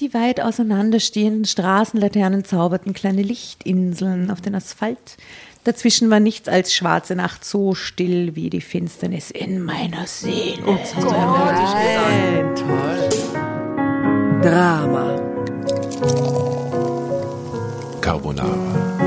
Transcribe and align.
Die 0.00 0.14
weit 0.14 0.40
auseinanderstehenden 0.40 1.44
Straßenlaternen 1.44 2.44
zauberten 2.44 2.92
kleine 2.92 3.22
Lichtinseln 3.22 4.30
auf 4.30 4.40
den 4.40 4.54
Asphalt. 4.54 5.16
Dazwischen 5.64 6.08
war 6.08 6.20
nichts 6.20 6.46
als 6.48 6.72
schwarze 6.72 7.16
Nacht 7.16 7.44
so 7.44 7.74
still 7.74 8.36
wie 8.36 8.48
die 8.48 8.60
Finsternis 8.60 9.32
in 9.32 9.60
meiner 9.60 10.06
Seele. 10.06 10.62
Oh, 10.64 10.76
das 10.76 10.94
hast 10.94 11.04
du 11.04 11.10
Nein, 11.10 12.54
toll. 12.54 13.08
Drama. 14.40 15.20
Carbonara. 18.00 18.98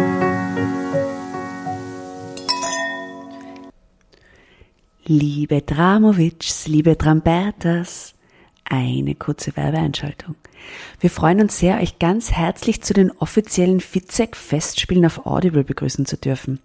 Liebe 5.06 5.62
Dramovics, 5.62 6.68
liebe 6.68 6.98
Trambertas, 6.98 8.14
eine 8.72 9.16
kurze 9.16 9.56
Werbeeinschaltung. 9.58 10.36
Wir 11.00 11.10
freuen 11.10 11.42
uns 11.42 11.60
sehr, 11.60 11.80
euch 11.80 12.00
ganz 12.00 12.32
herzlich 12.32 12.82
zu 12.82 12.94
den 12.94 13.12
offiziellen 13.12 13.82
Fitzek 13.82 14.38
Festspielen 14.38 15.06
auf 15.06 15.26
Audible 15.26 15.64
begrüßen 15.64 16.06
zu 16.06 16.16
dürfen. 16.16 16.60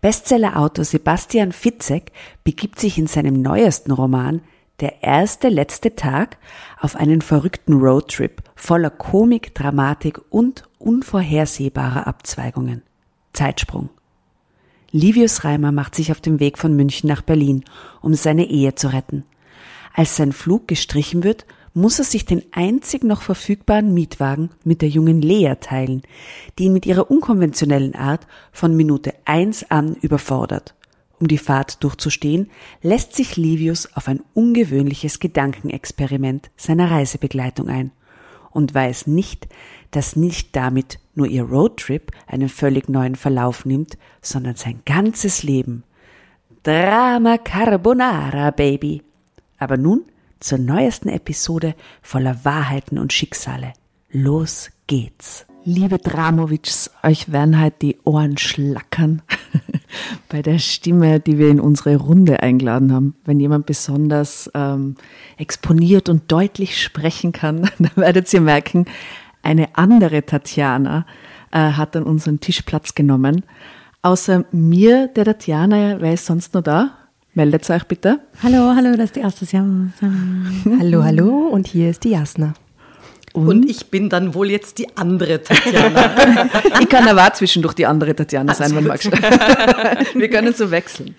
Bestsellerautor 0.00 0.84
Sebastian 0.84 1.52
Fitzek 1.52 2.12
begibt 2.44 2.78
sich 2.78 2.98
in 2.98 3.06
seinem 3.06 3.42
neuesten 3.42 3.90
Roman 3.90 4.42
Der 4.78 5.02
erste 5.02 5.48
letzte 5.48 5.96
Tag 5.96 6.38
auf 6.80 6.96
einen 6.96 7.20
verrückten 7.20 7.74
Roadtrip 7.74 8.42
voller 8.54 8.90
Komik, 8.90 9.54
Dramatik 9.54 10.20
und 10.30 10.64
unvorhersehbarer 10.78 12.06
Abzweigungen. 12.06 12.82
Zeitsprung. 13.32 13.90
Livius 14.92 15.44
Reimer 15.44 15.72
macht 15.72 15.94
sich 15.94 16.10
auf 16.12 16.20
den 16.20 16.40
Weg 16.40 16.58
von 16.58 16.74
München 16.74 17.08
nach 17.08 17.22
Berlin, 17.22 17.64
um 18.00 18.14
seine 18.14 18.46
Ehe 18.46 18.74
zu 18.74 18.92
retten. 18.92 19.24
Als 20.00 20.16
sein 20.16 20.32
Flug 20.32 20.66
gestrichen 20.66 21.24
wird, 21.24 21.44
muss 21.74 21.98
er 21.98 22.06
sich 22.06 22.24
den 22.24 22.42
einzig 22.52 23.04
noch 23.04 23.20
verfügbaren 23.20 23.92
Mietwagen 23.92 24.48
mit 24.64 24.80
der 24.80 24.88
jungen 24.88 25.20
Lea 25.20 25.56
teilen, 25.60 26.00
die 26.58 26.64
ihn 26.64 26.72
mit 26.72 26.86
ihrer 26.86 27.10
unkonventionellen 27.10 27.94
Art 27.94 28.26
von 28.50 28.74
Minute 28.74 29.12
eins 29.26 29.70
an 29.70 29.96
überfordert. 29.96 30.74
Um 31.18 31.28
die 31.28 31.36
Fahrt 31.36 31.84
durchzustehen, 31.84 32.48
lässt 32.80 33.14
sich 33.14 33.36
Livius 33.36 33.94
auf 33.94 34.08
ein 34.08 34.22
ungewöhnliches 34.32 35.20
Gedankenexperiment 35.20 36.50
seiner 36.56 36.90
Reisebegleitung 36.90 37.68
ein 37.68 37.92
und 38.52 38.74
weiß 38.74 39.06
nicht, 39.06 39.48
dass 39.90 40.16
nicht 40.16 40.56
damit 40.56 40.98
nur 41.14 41.26
ihr 41.26 41.42
Roadtrip 41.42 42.10
einen 42.26 42.48
völlig 42.48 42.88
neuen 42.88 43.16
Verlauf 43.16 43.66
nimmt, 43.66 43.98
sondern 44.22 44.56
sein 44.56 44.80
ganzes 44.86 45.42
Leben. 45.42 45.84
Drama 46.62 47.36
Carbonara, 47.36 48.50
Baby. 48.50 49.02
Aber 49.60 49.76
nun 49.76 50.02
zur 50.40 50.58
neuesten 50.58 51.08
Episode 51.08 51.74
voller 52.02 52.44
Wahrheiten 52.44 52.98
und 52.98 53.12
Schicksale. 53.12 53.74
Los 54.10 54.70
geht's. 54.88 55.46
Liebe 55.64 55.98
Dramovics, 55.98 56.90
euch 57.02 57.30
werden 57.30 57.58
halt 57.58 57.82
die 57.82 57.98
Ohren 58.04 58.38
schlackern 58.38 59.20
bei 60.30 60.40
der 60.40 60.58
Stimme, 60.58 61.20
die 61.20 61.36
wir 61.36 61.50
in 61.50 61.60
unsere 61.60 61.96
Runde 61.96 62.42
eingeladen 62.42 62.92
haben. 62.94 63.14
Wenn 63.26 63.38
jemand 63.38 63.66
besonders 63.66 64.50
ähm, 64.54 64.96
exponiert 65.36 66.08
und 66.08 66.32
deutlich 66.32 66.82
sprechen 66.82 67.32
kann, 67.32 67.70
dann 67.78 67.90
werdet 67.96 68.32
ihr 68.32 68.40
merken, 68.40 68.86
eine 69.42 69.68
andere 69.76 70.24
Tatjana 70.24 71.04
äh, 71.50 71.58
hat 71.72 71.94
an 71.94 72.04
unseren 72.04 72.40
Tisch 72.40 72.62
Platz 72.62 72.94
genommen. 72.94 73.44
Außer 74.00 74.46
mir, 74.52 75.08
der 75.08 75.26
Tatjana, 75.26 76.00
wer 76.00 76.14
ist 76.14 76.24
sonst 76.24 76.54
noch 76.54 76.62
da? 76.62 76.96
Meldet 77.34 77.70
euch 77.70 77.84
bitte. 77.84 78.18
Hallo, 78.42 78.74
hallo, 78.74 78.96
das 78.96 79.06
ist 79.06 79.16
die 79.16 79.20
erste 79.20 79.46
Hallo, 80.80 81.04
hallo 81.04 81.48
und 81.48 81.68
hier 81.68 81.90
ist 81.90 82.02
die 82.02 82.10
Jasna. 82.10 82.54
Und? 83.32 83.46
und? 83.46 83.70
ich 83.70 83.86
bin 83.86 84.08
dann 84.08 84.34
wohl 84.34 84.50
jetzt 84.50 84.78
die 84.78 84.96
andere 84.96 85.40
Tatjana. 85.40 86.10
ich 86.80 86.88
kann 86.88 87.06
aber 87.06 87.32
zwischendurch 87.32 87.74
die 87.74 87.86
andere 87.86 88.16
Tatjana 88.16 88.52
sein, 88.52 88.74
wenn 88.74 88.82
du 88.82 88.88
magst. 88.88 89.12
Wir 90.14 90.28
können 90.28 90.52
so 90.52 90.72
wechseln. 90.72 91.14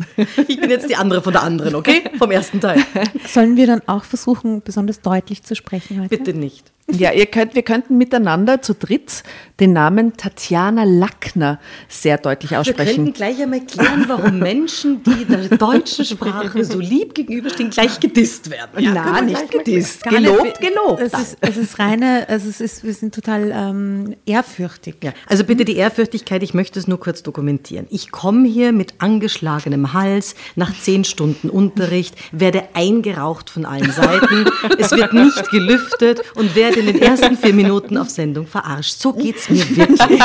Ich 0.50 0.59
bin 0.59 0.69
jetzt 0.69 0.90
die 0.90 0.97
andere 0.97 1.22
von 1.22 1.31
der 1.31 1.44
anderen, 1.44 1.75
okay? 1.75 2.03
Vom 2.18 2.30
ersten 2.31 2.59
Teil. 2.59 2.84
Sollen 3.25 3.56
wir 3.56 3.68
dann 3.68 3.81
auch 3.88 4.03
versuchen, 4.03 4.62
besonders 4.62 5.00
deutlich 5.00 5.44
zu 5.44 5.56
sprechen 5.56 6.02
heute? 6.02 6.18
Bitte 6.18 6.34
nicht. 6.34 6.74
Ja, 6.97 7.12
ihr 7.12 7.25
könnt, 7.25 7.56
wir 7.56 7.63
könnten 7.63 7.97
miteinander 7.97 8.62
zu 8.62 8.74
dritt 8.74 9.24
den 9.62 9.74
Namen 9.74 10.18
Tatjana 10.18 10.84
Lackner 10.84 11.59
sehr 11.88 12.18
deutlich 12.18 12.57
aussprechen. 12.57 12.88
Wir 12.88 12.96
könnten 12.96 13.13
gleich 13.13 13.41
einmal 13.41 13.62
klären, 13.62 14.06
warum 14.07 14.40
Menschen, 14.40 15.03
die 15.03 15.25
der 15.25 15.57
deutschen 15.57 16.03
Sprache 16.03 16.66
so 16.66 16.80
lieb 16.80 17.13
gegenüberstehen, 17.13 17.69
gleich 17.69 18.00
gedisst 18.00 18.50
werden. 18.50 18.84
Ja, 18.84 18.91
Nein, 18.91 19.28
nicht 19.28 19.51
gedisst. 19.51 20.03
Gelobt, 20.03 20.59
gelobt. 20.59 21.01
Es 21.01 21.13
ist, 21.13 21.38
es 21.41 21.57
ist 21.57 21.80
reine, 21.80 22.28
also 22.28 22.50
es 22.50 22.59
ist, 22.59 22.84
wir 22.84 22.94
sind 22.94 23.13
total 23.13 23.51
ähm, 23.53 24.16
ehrfürchtig. 24.25 24.96
Ja, 25.03 25.13
also 25.28 25.44
bitte 25.44 25.63
die 25.63 25.75
Ehrfürchtigkeit, 25.75 26.41
ich 26.41 26.56
möchte 26.56 26.80
es 26.80 26.88
nur 26.88 27.00
kurz 27.00 27.22
dokumentieren. 27.22 27.85
Ich 27.91 28.12
komme 28.12 28.47
hier 28.47 28.72
mit 28.72 28.96
angeschlagenem 28.97 29.94
Hals 29.94 30.34
nach 30.56 30.74
zehn 30.75 31.03
Stunden 31.03 31.51
Unterricht, 31.51 32.16
werde 32.31 32.63
eingeraucht 32.74 33.51
von 33.51 33.66
allen 33.66 33.91
Seiten, 33.91 34.46
es 34.80 34.90
wird 34.90 35.13
nicht 35.13 35.51
gelüftet 35.51 36.24
und 36.34 36.56
werde 36.56 36.81
in 36.81 36.94
den 36.94 37.02
ersten 37.02 37.38
vier 37.38 37.53
Minuten 37.53 37.97
auf 37.97 38.09
Sendung 38.09 38.47
verarscht. 38.47 39.00
So 39.00 39.14
geht 39.14 39.38
es 39.38 39.50
mir 39.50 39.75
wirklich. 39.75 40.22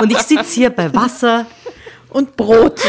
Und 0.00 0.12
ich 0.12 0.18
sitze 0.18 0.54
hier 0.54 0.70
bei 0.70 0.92
Wasser 0.94 1.46
und 2.10 2.36
Brot. 2.36 2.80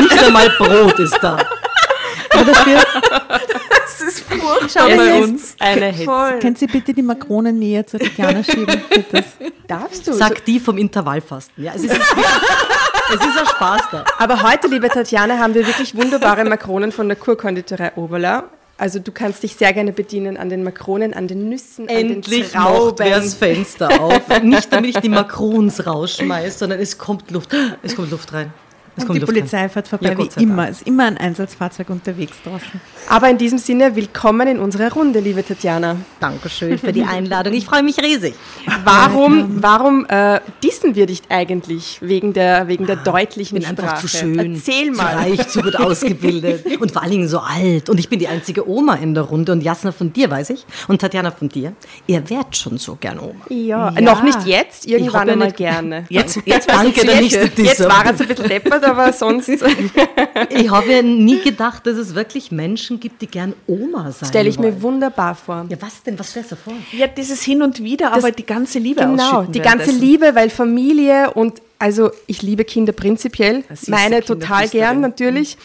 Nicht 0.00 0.22
einmal 0.22 0.50
Brot 0.58 0.98
ist 0.98 1.18
da. 1.20 1.38
Aber 2.32 2.44
dafür, 2.44 2.80
das 3.28 4.00
ist 4.00 4.20
furchtbar. 4.20 4.68
Schau 4.72 4.86
bei 4.96 5.20
uns 5.22 5.56
eine 5.58 5.86
Hitze. 5.86 6.38
Können 6.40 6.56
Sie 6.56 6.66
bitte 6.66 6.94
die 6.94 7.02
Makronen 7.02 7.58
näher 7.58 7.86
zur 7.86 8.00
Tatjana 8.00 8.44
schieben? 8.44 8.80
Bitte. 8.88 9.24
Darfst 9.66 10.06
du? 10.06 10.12
Sag 10.12 10.44
die 10.44 10.60
vom 10.60 10.78
Intervallfasten. 10.78 11.64
Ja, 11.64 11.72
es 11.74 11.82
ist, 11.82 11.92
es 11.92 13.26
ist 13.26 13.38
ein 13.38 13.46
Spaß 13.46 13.82
da. 13.90 14.04
Aber 14.18 14.42
heute, 14.42 14.68
liebe 14.68 14.88
Tatjana, 14.88 15.38
haben 15.38 15.54
wir 15.54 15.66
wirklich 15.66 15.96
wunderbare 15.96 16.44
Makronen 16.44 16.92
von 16.92 17.08
der 17.08 17.16
Kurkonditorei 17.16 17.92
Oberla. 17.96 18.44
Also 18.80 18.98
du 18.98 19.12
kannst 19.12 19.42
dich 19.42 19.56
sehr 19.56 19.74
gerne 19.74 19.92
bedienen 19.92 20.38
an 20.38 20.48
den 20.48 20.62
Makronen, 20.64 21.12
an 21.12 21.28
den 21.28 21.50
Nüssen, 21.50 21.86
Endlich 21.86 22.56
an 22.56 22.64
den 22.64 22.78
Trauben. 22.78 23.06
Endlich 23.06 23.24
das 23.24 23.34
Fenster 23.34 24.00
auf. 24.00 24.22
Nicht 24.42 24.72
damit 24.72 24.96
ich 24.96 24.96
die 25.02 25.10
Makrons 25.10 25.86
rausschmeiße, 25.86 26.60
sondern 26.60 26.80
es 26.80 26.96
kommt 26.96 27.30
Luft. 27.30 27.54
Es 27.82 27.94
kommt 27.94 28.10
Luft 28.10 28.32
rein. 28.32 28.54
Es 28.96 29.04
und 29.04 29.14
die 29.14 29.20
Polizei 29.20 29.68
fährt 29.68 29.88
vorbei, 29.88 30.10
ja, 30.10 30.18
wie 30.18 30.42
immer. 30.42 30.68
Es 30.68 30.78
ist 30.78 30.86
immer 30.86 31.04
ein 31.04 31.16
Einsatzfahrzeug 31.16 31.90
unterwegs 31.90 32.36
draußen. 32.42 32.80
Aber 33.08 33.30
in 33.30 33.38
diesem 33.38 33.58
Sinne, 33.58 33.94
willkommen 33.94 34.48
in 34.48 34.58
unserer 34.58 34.92
Runde, 34.92 35.20
liebe 35.20 35.44
Tatjana. 35.44 35.96
Dankeschön 36.18 36.78
für 36.78 36.92
die 36.92 37.04
Einladung. 37.04 37.54
Ich 37.54 37.66
freue 37.66 37.82
mich 37.82 37.98
riesig. 37.98 38.34
Warum, 38.84 39.62
warum 39.62 40.06
äh, 40.08 40.40
dissen 40.62 40.94
wir 40.94 41.06
dich 41.06 41.22
eigentlich 41.28 41.98
wegen 42.00 42.32
der, 42.32 42.68
wegen 42.68 42.86
der 42.86 42.96
deutlichen 42.96 43.58
ich 43.58 43.66
bin 43.66 43.76
Sprache? 43.76 43.90
einfach 43.90 44.00
zu 44.00 44.08
schön, 44.08 44.54
Erzähl 44.54 44.90
mal. 44.90 45.10
zu 45.10 45.16
reich, 45.16 45.48
zu 45.48 45.62
gut 45.62 45.76
ausgebildet 45.80 46.80
und 46.80 46.90
vor 46.90 47.02
allen 47.02 47.12
Dingen 47.12 47.28
so 47.28 47.38
alt. 47.38 47.88
Und 47.88 47.98
ich 47.98 48.08
bin 48.08 48.18
die 48.18 48.28
einzige 48.28 48.68
Oma 48.68 48.94
in 48.94 49.14
der 49.14 49.24
Runde 49.24 49.52
und 49.52 49.62
Jasna 49.62 49.92
von 49.92 50.12
dir, 50.12 50.30
weiß 50.30 50.50
ich, 50.50 50.66
und 50.88 51.00
Tatjana 51.00 51.30
von 51.30 51.48
dir. 51.48 51.72
Ihr 52.06 52.28
wärt 52.28 52.56
schon 52.56 52.78
so 52.78 52.96
gern 52.96 53.18
Oma. 53.18 53.44
Ja, 53.48 53.90
ja. 53.90 54.00
noch 54.00 54.22
nicht 54.22 54.46
jetzt, 54.46 54.86
irgendwann 54.86 55.38
nicht. 55.38 55.56
gerne. 55.56 56.04
Jetzt, 56.08 56.40
jetzt, 56.44 56.68
Danke, 56.68 57.06
jetzt, 57.06 57.32
jetzt, 57.32 57.58
jetzt 57.58 57.88
war 57.88 58.04
es 58.06 58.20
ein 58.20 58.28
bisschen 58.28 58.48
deppert, 58.48 58.79
aber 58.84 59.12
sonst. 59.12 59.48
ich 60.50 60.70
habe 60.70 60.92
ja 60.92 61.02
nie 61.02 61.40
gedacht, 61.40 61.86
dass 61.86 61.96
es 61.96 62.14
wirklich 62.14 62.50
Menschen 62.50 63.00
gibt, 63.00 63.22
die 63.22 63.26
gern 63.26 63.54
Oma 63.66 64.12
sein 64.12 64.28
Stelle 64.28 64.48
ich 64.48 64.58
wollen. 64.58 64.74
mir 64.74 64.82
wunderbar 64.82 65.34
vor. 65.34 65.66
Ja, 65.68 65.76
was 65.80 66.02
denn? 66.02 66.18
Was 66.18 66.30
stellst 66.30 66.52
du 66.52 66.56
vor? 66.56 66.74
Ja, 66.92 67.06
dieses 67.06 67.42
Hin 67.42 67.62
und 67.62 67.82
Wieder, 67.82 68.10
das, 68.10 68.24
aber 68.24 68.32
die 68.32 68.46
ganze 68.46 68.78
Liebe 68.78 69.00
Genau, 69.00 69.42
die 69.42 69.60
ganze 69.60 69.90
Liebe, 69.90 70.34
weil 70.34 70.50
Familie 70.50 71.32
und 71.32 71.62
also 71.78 72.10
ich 72.26 72.42
liebe 72.42 72.64
Kinder 72.64 72.92
prinzipiell, 72.92 73.64
meine 73.86 74.22
total 74.22 74.68
gern 74.68 75.00
natürlich. 75.00 75.56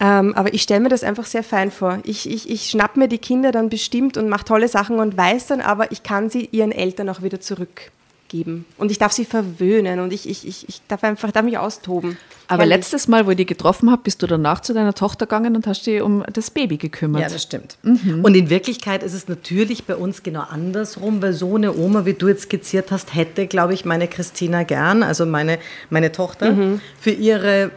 Ähm, 0.00 0.34
aber 0.34 0.52
ich 0.52 0.62
stelle 0.62 0.80
mir 0.80 0.88
das 0.88 1.04
einfach 1.04 1.24
sehr 1.24 1.44
fein 1.44 1.70
vor. 1.70 2.00
Ich, 2.04 2.28
ich, 2.28 2.50
ich 2.50 2.68
schnapp 2.68 2.96
mir 2.96 3.06
die 3.06 3.18
Kinder 3.18 3.52
dann 3.52 3.68
bestimmt 3.68 4.16
und 4.16 4.28
mache 4.28 4.44
tolle 4.44 4.66
Sachen 4.68 4.98
und 4.98 5.16
weiß 5.16 5.46
dann 5.46 5.60
aber, 5.60 5.92
ich 5.92 6.02
kann 6.02 6.30
sie 6.30 6.48
ihren 6.50 6.72
Eltern 6.72 7.08
auch 7.08 7.22
wieder 7.22 7.40
zurück 7.40 7.92
geben. 8.34 8.64
Und 8.78 8.90
ich 8.90 8.98
darf 8.98 9.12
sie 9.12 9.24
verwöhnen 9.24 10.00
und 10.00 10.12
ich, 10.12 10.28
ich, 10.28 10.46
ich, 10.46 10.68
ich 10.68 10.82
darf 10.88 11.04
einfach 11.04 11.30
darf 11.30 11.44
mich 11.44 11.56
austoben. 11.56 12.16
Aber 12.48 12.62
Herrlich. 12.62 12.78
letztes 12.78 13.06
Mal, 13.06 13.26
wo 13.26 13.30
ich 13.30 13.36
dich 13.36 13.46
getroffen 13.46 13.90
habe, 13.92 14.02
bist 14.02 14.22
du 14.22 14.26
danach 14.26 14.60
zu 14.60 14.74
deiner 14.74 14.92
Tochter 14.92 15.26
gegangen 15.26 15.54
und 15.54 15.66
hast 15.68 15.86
dich 15.86 16.02
um 16.02 16.24
das 16.32 16.50
Baby 16.50 16.76
gekümmert. 16.76 17.22
Ja, 17.22 17.28
das 17.28 17.44
stimmt. 17.44 17.78
Mhm. 17.82 18.24
Und 18.24 18.34
in 18.34 18.50
Wirklichkeit 18.50 19.04
ist 19.04 19.14
es 19.14 19.28
natürlich 19.28 19.84
bei 19.84 19.94
uns 19.94 20.24
genau 20.24 20.42
andersrum, 20.42 21.22
weil 21.22 21.32
so 21.32 21.54
eine 21.54 21.76
Oma, 21.76 22.04
wie 22.06 22.14
du 22.14 22.26
jetzt 22.26 22.42
skizziert 22.42 22.90
hast, 22.90 23.14
hätte, 23.14 23.46
glaube 23.46 23.72
ich, 23.72 23.84
meine 23.84 24.08
Christina 24.08 24.64
gern, 24.64 25.04
also 25.04 25.26
meine, 25.26 25.58
meine 25.88 26.10
Tochter, 26.10 26.52
mhm. 26.52 26.80
für 27.00 27.12
ihre 27.12 27.70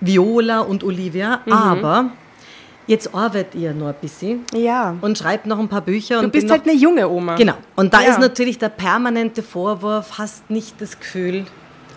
Viola 0.00 0.60
und 0.60 0.82
Olivia. 0.82 1.40
Mhm. 1.46 1.52
Aber 1.52 2.10
Jetzt 2.86 3.14
arbeitet 3.14 3.54
ihr 3.54 3.72
noch 3.72 3.88
ein 3.88 3.94
bisschen. 4.00 4.44
Ja. 4.54 4.96
Und 5.00 5.16
schreibt 5.16 5.46
noch 5.46 5.58
ein 5.58 5.68
paar 5.68 5.80
Bücher. 5.80 6.20
Du 6.20 6.28
bist 6.28 6.50
halt 6.50 6.68
eine 6.68 6.74
junge 6.74 7.08
Oma. 7.08 7.36
Genau. 7.36 7.54
Und 7.76 7.94
da 7.94 8.02
ja. 8.02 8.10
ist 8.10 8.18
natürlich 8.18 8.58
der 8.58 8.68
permanente 8.68 9.42
Vorwurf, 9.42 10.18
hast 10.18 10.50
nicht 10.50 10.80
das 10.80 10.98
Gefühl, 10.98 11.46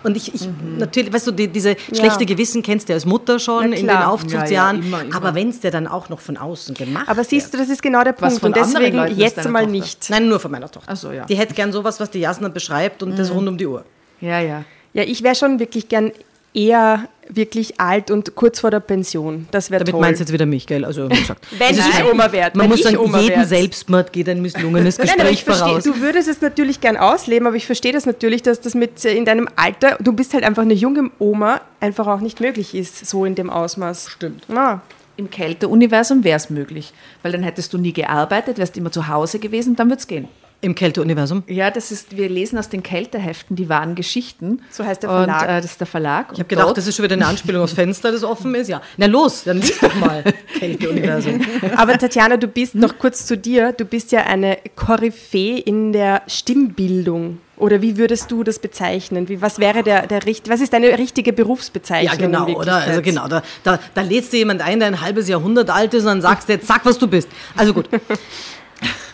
Und 0.04 0.16
ich, 0.16 0.34
ich 0.34 0.48
mhm. 0.48 0.78
natürlich, 0.78 1.12
weißt 1.12 1.28
du, 1.28 1.32
die, 1.32 1.48
diese 1.48 1.76
schlechte 1.94 2.26
Gewissen 2.26 2.62
kennst 2.62 2.88
du 2.88 2.94
als 2.94 3.06
Mutter 3.06 3.40
schon 3.40 3.74
in 3.74 3.88
den 3.88 3.98
Aufzugsjahren. 3.98 4.78
Ja, 4.78 4.82
ja, 4.82 4.88
immer, 4.88 5.02
immer. 5.02 5.16
Aber 5.16 5.36
wenn 5.36 5.50
es 5.50 5.60
dir 5.60 5.72
dann 5.72 5.88
auch 5.88 6.10
noch 6.10 6.20
von 6.20 6.38
außen 6.38 6.76
gemacht 6.76 7.10
Aber 7.10 7.24
siehst 7.24 7.54
du, 7.54 7.58
das 7.58 7.70
ist 7.70 7.82
genau 7.82 8.04
der 8.04 8.14
Punkt. 8.14 8.42
Und 8.44 8.56
deswegen 8.56 9.06
jetzt 9.18 9.38
mal 9.50 9.62
Tochter? 9.62 9.68
nicht. 9.68 10.10
Nein, 10.10 10.30
nur 10.30 10.40
von 10.40 10.52
meiner 10.52 10.70
Tochter. 10.70 10.96
So, 10.96 11.12
ja. 11.12 11.26
Die 11.26 11.36
hätte 11.36 11.54
gern 11.54 11.72
sowas, 11.72 12.00
was 12.00 12.10
die 12.10 12.20
Jasna 12.20 12.48
beschreibt 12.48 13.04
und 13.04 13.12
mhm. 13.12 13.16
das 13.18 13.32
rund 13.32 13.48
um 13.48 13.58
die 13.58 13.68
Uhr. 13.68 13.84
Ja, 14.22 14.40
ja. 14.40 14.64
Ja, 14.94 15.04
ich 15.04 15.22
wäre 15.22 15.36
schon 15.36 15.60
wirklich 15.60 15.90
gern 15.90 16.12
eher 16.58 17.08
wirklich 17.30 17.80
alt 17.80 18.10
und 18.10 18.36
kurz 18.36 18.60
vor 18.60 18.72
der 18.72 18.80
Pension. 18.80 19.48
Das 19.52 19.70
wäre 19.70 19.84
toll. 19.84 19.92
Damit 19.92 20.02
meinst 20.02 20.20
du 20.20 20.24
jetzt 20.24 20.34
wieder 20.34 20.46
mich, 20.46 20.66
gell? 20.66 20.86
Also, 20.86 21.08
gesagt. 21.08 21.46
Wenn 21.58 21.76
ich 21.76 22.12
Oma 22.12 22.32
werde. 22.32 22.58
Man 22.58 22.70
muss 22.70 22.82
sagen, 22.82 22.98
Oma 22.98 23.20
jeden 23.20 23.36
werd. 23.36 23.50
Selbstmord 23.50 24.14
geht 24.14 24.30
ein 24.30 24.42
misslungenes 24.42 24.98
Gespräch 24.98 25.46
Nein, 25.46 25.56
voraus. 25.56 25.84
Versteh, 25.84 25.90
du 25.92 26.02
würdest 26.02 26.28
es 26.28 26.42
natürlich 26.42 26.82
gern 26.82 26.98
ausleben, 26.98 27.48
aber 27.48 27.58
ich 27.58 27.66
verstehe 27.66 27.92
das 27.94 28.06
natürlich, 28.06 28.42
dass 28.42 28.62
das 28.62 28.76
mit 28.76 29.04
äh, 29.06 29.14
in 29.14 29.26
deinem 29.26 29.48
Alter, 29.56 29.98
du 30.00 30.14
bist 30.14 30.34
halt 30.34 30.44
einfach 30.44 30.64
eine 30.64 30.74
junge 30.74 31.12
Oma, 31.20 31.62
einfach 31.80 32.08
auch 32.08 32.22
nicht 32.22 32.40
möglich 32.40 32.74
ist, 32.74 33.06
so 33.06 33.26
in 33.26 33.36
dem 33.36 33.50
Ausmaß. 33.50 34.10
Stimmt. 34.10 34.46
Ja. 34.48 34.82
Im 35.18 35.30
Kälteuniversum 35.30 36.24
wäre 36.24 36.38
es 36.38 36.50
möglich, 36.50 36.94
weil 37.24 37.32
dann 37.32 37.44
hättest 37.44 37.74
du 37.74 37.78
nie 37.78 37.94
gearbeitet, 37.94 38.58
wärst 38.58 38.78
immer 38.78 38.92
zu 38.92 39.08
Hause 39.08 39.40
gewesen, 39.40 39.76
dann 39.76 39.90
wird 39.90 40.00
es 40.00 40.08
gehen. 40.08 40.28
Im 40.60 40.74
Kälteuniversum? 40.74 41.44
Ja, 41.48 41.70
das 41.70 41.92
ist, 41.92 42.18
wir 42.18 42.30
lesen 42.30 42.58
aus 42.58 42.68
den 42.68 42.82
Kälteheften 42.82 43.56
die 43.56 43.70
wahren 43.70 43.94
Geschichten. 43.94 44.62
So 44.72 44.84
heißt 44.84 45.04
der 45.04 45.10
Verlag. 45.12 45.42
Und, 45.44 45.50
äh, 45.50 45.62
das 45.62 45.66
ist 45.66 45.80
der 45.80 45.88
Verlag. 45.88 46.30
Ich 46.34 46.40
habe 46.40 46.50
gedacht, 46.50 46.76
das 46.76 46.88
ist 46.88 46.96
schon 46.96 47.04
wieder 47.04 47.14
eine 47.14 47.28
Anspielung 47.28 47.62
aufs 47.62 47.74
Fenster, 47.74 48.12
das 48.12 48.24
offen 48.24 48.56
ist. 48.56 48.68
Ja. 48.68 48.82
Na 48.98 49.06
los, 49.06 49.44
dann 49.44 49.62
lies 49.62 49.80
doch 49.80 49.94
mal 49.96 50.24
Kälteuniversum. 50.60 51.42
Aber 51.76 51.96
Tatjana, 51.98 52.38
du 52.38 52.48
bist, 52.48 52.74
noch 52.74 52.98
kurz 52.98 53.28
zu 53.28 53.38
dir, 53.38 53.72
du 53.72 53.86
bist 53.86 54.12
ja 54.12 54.24
eine 54.24 54.58
Koryphäe 54.76 55.60
in 55.60 55.94
der 55.94 56.24
Stimmbildung. 56.26 57.40
Oder 57.58 57.84
wie 57.84 57.98
würdest 57.98 58.32
du 58.32 58.44
das 58.44 58.58
bezeichnen? 58.58 59.30
Wie, 59.30 59.42
was 59.42 59.60
wäre 59.60 59.84
der, 59.84 60.08
der 60.08 60.22
was 60.48 60.62
ist 60.62 60.74
deine 60.74 60.98
richtige 60.98 61.34
Berufsbezeichnung? 61.34 62.20
Ja, 62.34 62.46
genau, 62.46 62.60
oder? 62.60 62.78
Also 62.78 63.02
genau, 63.04 63.28
da, 63.28 63.44
da, 63.64 63.80
da 63.94 64.02
lädst 64.02 64.34
du 64.34 64.38
jemand 64.38 64.62
ein, 64.62 64.80
der 64.80 64.88
ein 64.88 65.02
halbes 65.02 65.28
Jahrhundert 65.28 65.70
alt 65.70 65.94
ist 65.94 66.02
und 66.02 66.08
dann 66.08 66.22
sagst 66.22 66.50
du 66.50 66.54
jetzt, 66.54 66.68
sag, 66.68 66.84
was 66.84 66.98
du 66.98 67.08
bist. 67.08 67.30
Also 67.56 67.74
gut. 67.74 67.90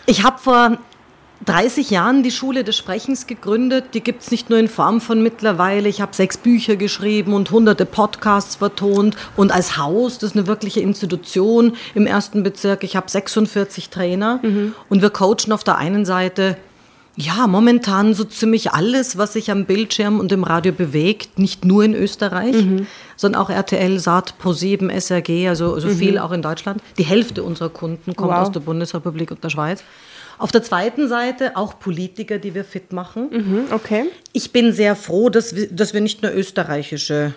Ich 0.06 0.22
habe 0.22 0.38
vor 0.38 0.78
30 1.44 1.90
Jahren 1.90 2.22
die 2.22 2.30
Schule 2.30 2.64
des 2.64 2.76
Sprechens 2.76 3.26
gegründet. 3.26 3.86
Die 3.94 4.00
gibt 4.00 4.22
es 4.22 4.30
nicht 4.30 4.50
nur 4.50 4.58
in 4.58 4.68
Form 4.68 5.00
von 5.00 5.22
mittlerweile. 5.22 5.88
Ich 5.88 6.00
habe 6.00 6.14
sechs 6.14 6.38
Bücher 6.38 6.76
geschrieben 6.76 7.34
und 7.34 7.50
hunderte 7.50 7.84
Podcasts 7.84 8.56
vertont. 8.56 9.16
Und 9.36 9.52
als 9.52 9.76
Haus, 9.76 10.18
das 10.18 10.30
ist 10.30 10.36
eine 10.36 10.46
wirkliche 10.46 10.80
Institution 10.80 11.74
im 11.94 12.06
ersten 12.06 12.42
Bezirk. 12.42 12.82
Ich 12.84 12.96
habe 12.96 13.10
46 13.10 13.90
Trainer. 13.90 14.40
Mhm. 14.42 14.74
Und 14.88 15.02
wir 15.02 15.10
coachen 15.10 15.52
auf 15.52 15.64
der 15.64 15.76
einen 15.76 16.04
Seite 16.04 16.56
ja, 17.16 17.46
momentan 17.46 18.14
so 18.14 18.24
ziemlich 18.24 18.72
alles, 18.72 19.16
was 19.16 19.34
sich 19.34 19.50
am 19.50 19.66
Bildschirm 19.66 20.18
und 20.18 20.32
im 20.32 20.42
Radio 20.42 20.72
bewegt, 20.72 21.38
nicht 21.38 21.64
nur 21.64 21.84
in 21.84 21.94
Österreich, 21.94 22.56
mhm. 22.56 22.86
sondern 23.16 23.40
auch 23.40 23.50
RTL, 23.50 24.00
Saat, 24.00 24.34
Pro7, 24.42 24.90
SRG, 24.90 25.48
also, 25.48 25.74
also 25.74 25.88
mhm. 25.88 25.96
viel 25.96 26.18
auch 26.18 26.32
in 26.32 26.42
Deutschland. 26.42 26.82
Die 26.98 27.04
Hälfte 27.04 27.44
unserer 27.44 27.68
Kunden 27.68 28.16
kommt 28.16 28.32
wow. 28.32 28.38
aus 28.40 28.52
der 28.52 28.60
Bundesrepublik 28.60 29.30
und 29.30 29.44
der 29.44 29.50
Schweiz. 29.50 29.84
Auf 30.38 30.52
der 30.52 30.62
zweiten 30.62 31.08
Seite 31.08 31.56
auch 31.56 31.78
Politiker, 31.78 32.38
die 32.38 32.54
wir 32.54 32.64
fit 32.64 32.92
machen. 32.92 33.28
Mhm, 33.30 33.64
okay. 33.72 34.04
Ich 34.32 34.52
bin 34.52 34.72
sehr 34.72 34.96
froh, 34.96 35.30
dass 35.30 35.54
wir, 35.54 35.70
dass 35.70 35.94
wir 35.94 36.00
nicht 36.00 36.22
nur 36.22 36.32
österreichische 36.32 37.34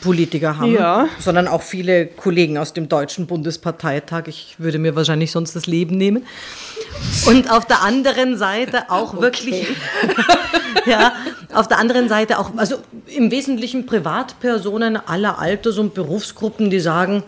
Politiker 0.00 0.58
haben, 0.58 0.72
ja. 0.72 1.08
sondern 1.18 1.48
auch 1.48 1.62
viele 1.62 2.06
Kollegen 2.06 2.58
aus 2.58 2.72
dem 2.72 2.88
Deutschen 2.88 3.26
Bundesparteitag. 3.26 4.28
Ich 4.28 4.54
würde 4.58 4.78
mir 4.78 4.94
wahrscheinlich 4.94 5.32
sonst 5.32 5.56
das 5.56 5.66
Leben 5.66 5.96
nehmen. 5.96 6.26
Und 7.26 7.50
auf 7.50 7.66
der 7.66 7.82
anderen 7.82 8.36
Seite 8.36 8.90
auch 8.90 9.14
okay. 9.14 9.22
wirklich, 9.22 9.66
ja, 10.86 11.12
auf 11.52 11.66
der 11.66 11.78
anderen 11.78 12.08
Seite 12.08 12.38
auch, 12.38 12.56
also 12.56 12.76
im 13.06 13.32
Wesentlichen 13.32 13.86
Privatpersonen 13.86 14.96
aller 14.96 15.40
Alters- 15.40 15.78
und 15.78 15.92
Berufsgruppen, 15.92 16.70
die 16.70 16.80
sagen, 16.80 17.24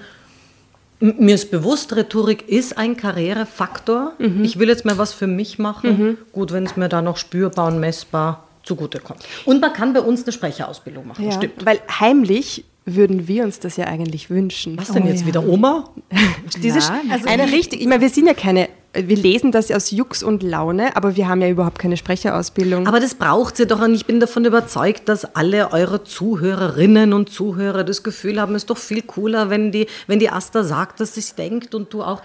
mir 1.02 1.34
ist 1.34 1.50
bewusst, 1.50 1.94
Rhetorik 1.96 2.48
ist 2.48 2.78
ein 2.78 2.96
Karrierefaktor. 2.96 4.12
Mhm. 4.18 4.44
Ich 4.44 4.58
will 4.58 4.68
jetzt 4.68 4.84
mal 4.84 4.98
was 4.98 5.12
für 5.12 5.26
mich 5.26 5.58
machen. 5.58 5.90
Mhm. 5.90 6.18
Gut, 6.32 6.52
wenn 6.52 6.64
es 6.64 6.76
mir 6.76 6.88
da 6.88 7.02
noch 7.02 7.16
spürbar 7.16 7.66
und 7.66 7.80
messbar 7.80 8.44
zugutekommt. 8.62 9.24
Und 9.44 9.60
man 9.60 9.72
kann 9.72 9.92
bei 9.92 10.00
uns 10.00 10.22
eine 10.22 10.32
Sprecherausbildung 10.32 11.08
machen, 11.08 11.24
ja, 11.24 11.32
stimmt. 11.32 11.66
Weil 11.66 11.80
heimlich 12.00 12.64
würden 12.84 13.28
wir 13.28 13.44
uns 13.44 13.60
das 13.60 13.76
ja 13.76 13.86
eigentlich 13.86 14.30
wünschen. 14.30 14.76
Was 14.76 14.92
denn 14.92 15.04
oh, 15.04 15.06
jetzt 15.06 15.22
ja. 15.22 15.26
wieder 15.28 15.46
Oma? 15.46 15.90
Diese, 16.62 16.78
also 17.10 17.28
eine 17.28 17.50
richtig, 17.52 17.80
ich 17.80 17.86
meine, 17.86 18.00
wir 18.00 18.10
sind 18.10 18.26
ja 18.26 18.34
keine 18.34 18.68
wir 18.94 19.16
lesen 19.16 19.52
das 19.52 19.70
aus 19.70 19.90
Jux 19.90 20.22
und 20.22 20.42
Laune, 20.42 20.94
aber 20.96 21.16
wir 21.16 21.26
haben 21.26 21.40
ja 21.40 21.48
überhaupt 21.48 21.78
keine 21.78 21.96
Sprecherausbildung. 21.96 22.86
Aber 22.86 23.00
das 23.00 23.14
braucht 23.14 23.56
sie 23.56 23.66
doch 23.66 23.80
und 23.80 23.94
ich 23.94 24.06
bin 24.06 24.20
davon 24.20 24.44
überzeugt, 24.44 25.08
dass 25.08 25.34
alle 25.34 25.72
eure 25.72 26.04
Zuhörerinnen 26.04 27.12
und 27.14 27.30
Zuhörer 27.30 27.84
das 27.84 28.02
Gefühl 28.02 28.40
haben, 28.40 28.54
es 28.54 28.64
ist 28.64 28.70
doch 28.70 28.76
viel 28.76 29.02
cooler, 29.02 29.48
wenn 29.48 29.72
die, 29.72 29.86
wenn 30.06 30.18
die 30.18 30.28
Asta 30.28 30.62
sagt, 30.62 31.00
dass 31.00 31.14
sie 31.14 31.20
es 31.20 31.34
denkt 31.34 31.74
und 31.74 31.92
du 31.92 32.02
auch. 32.02 32.22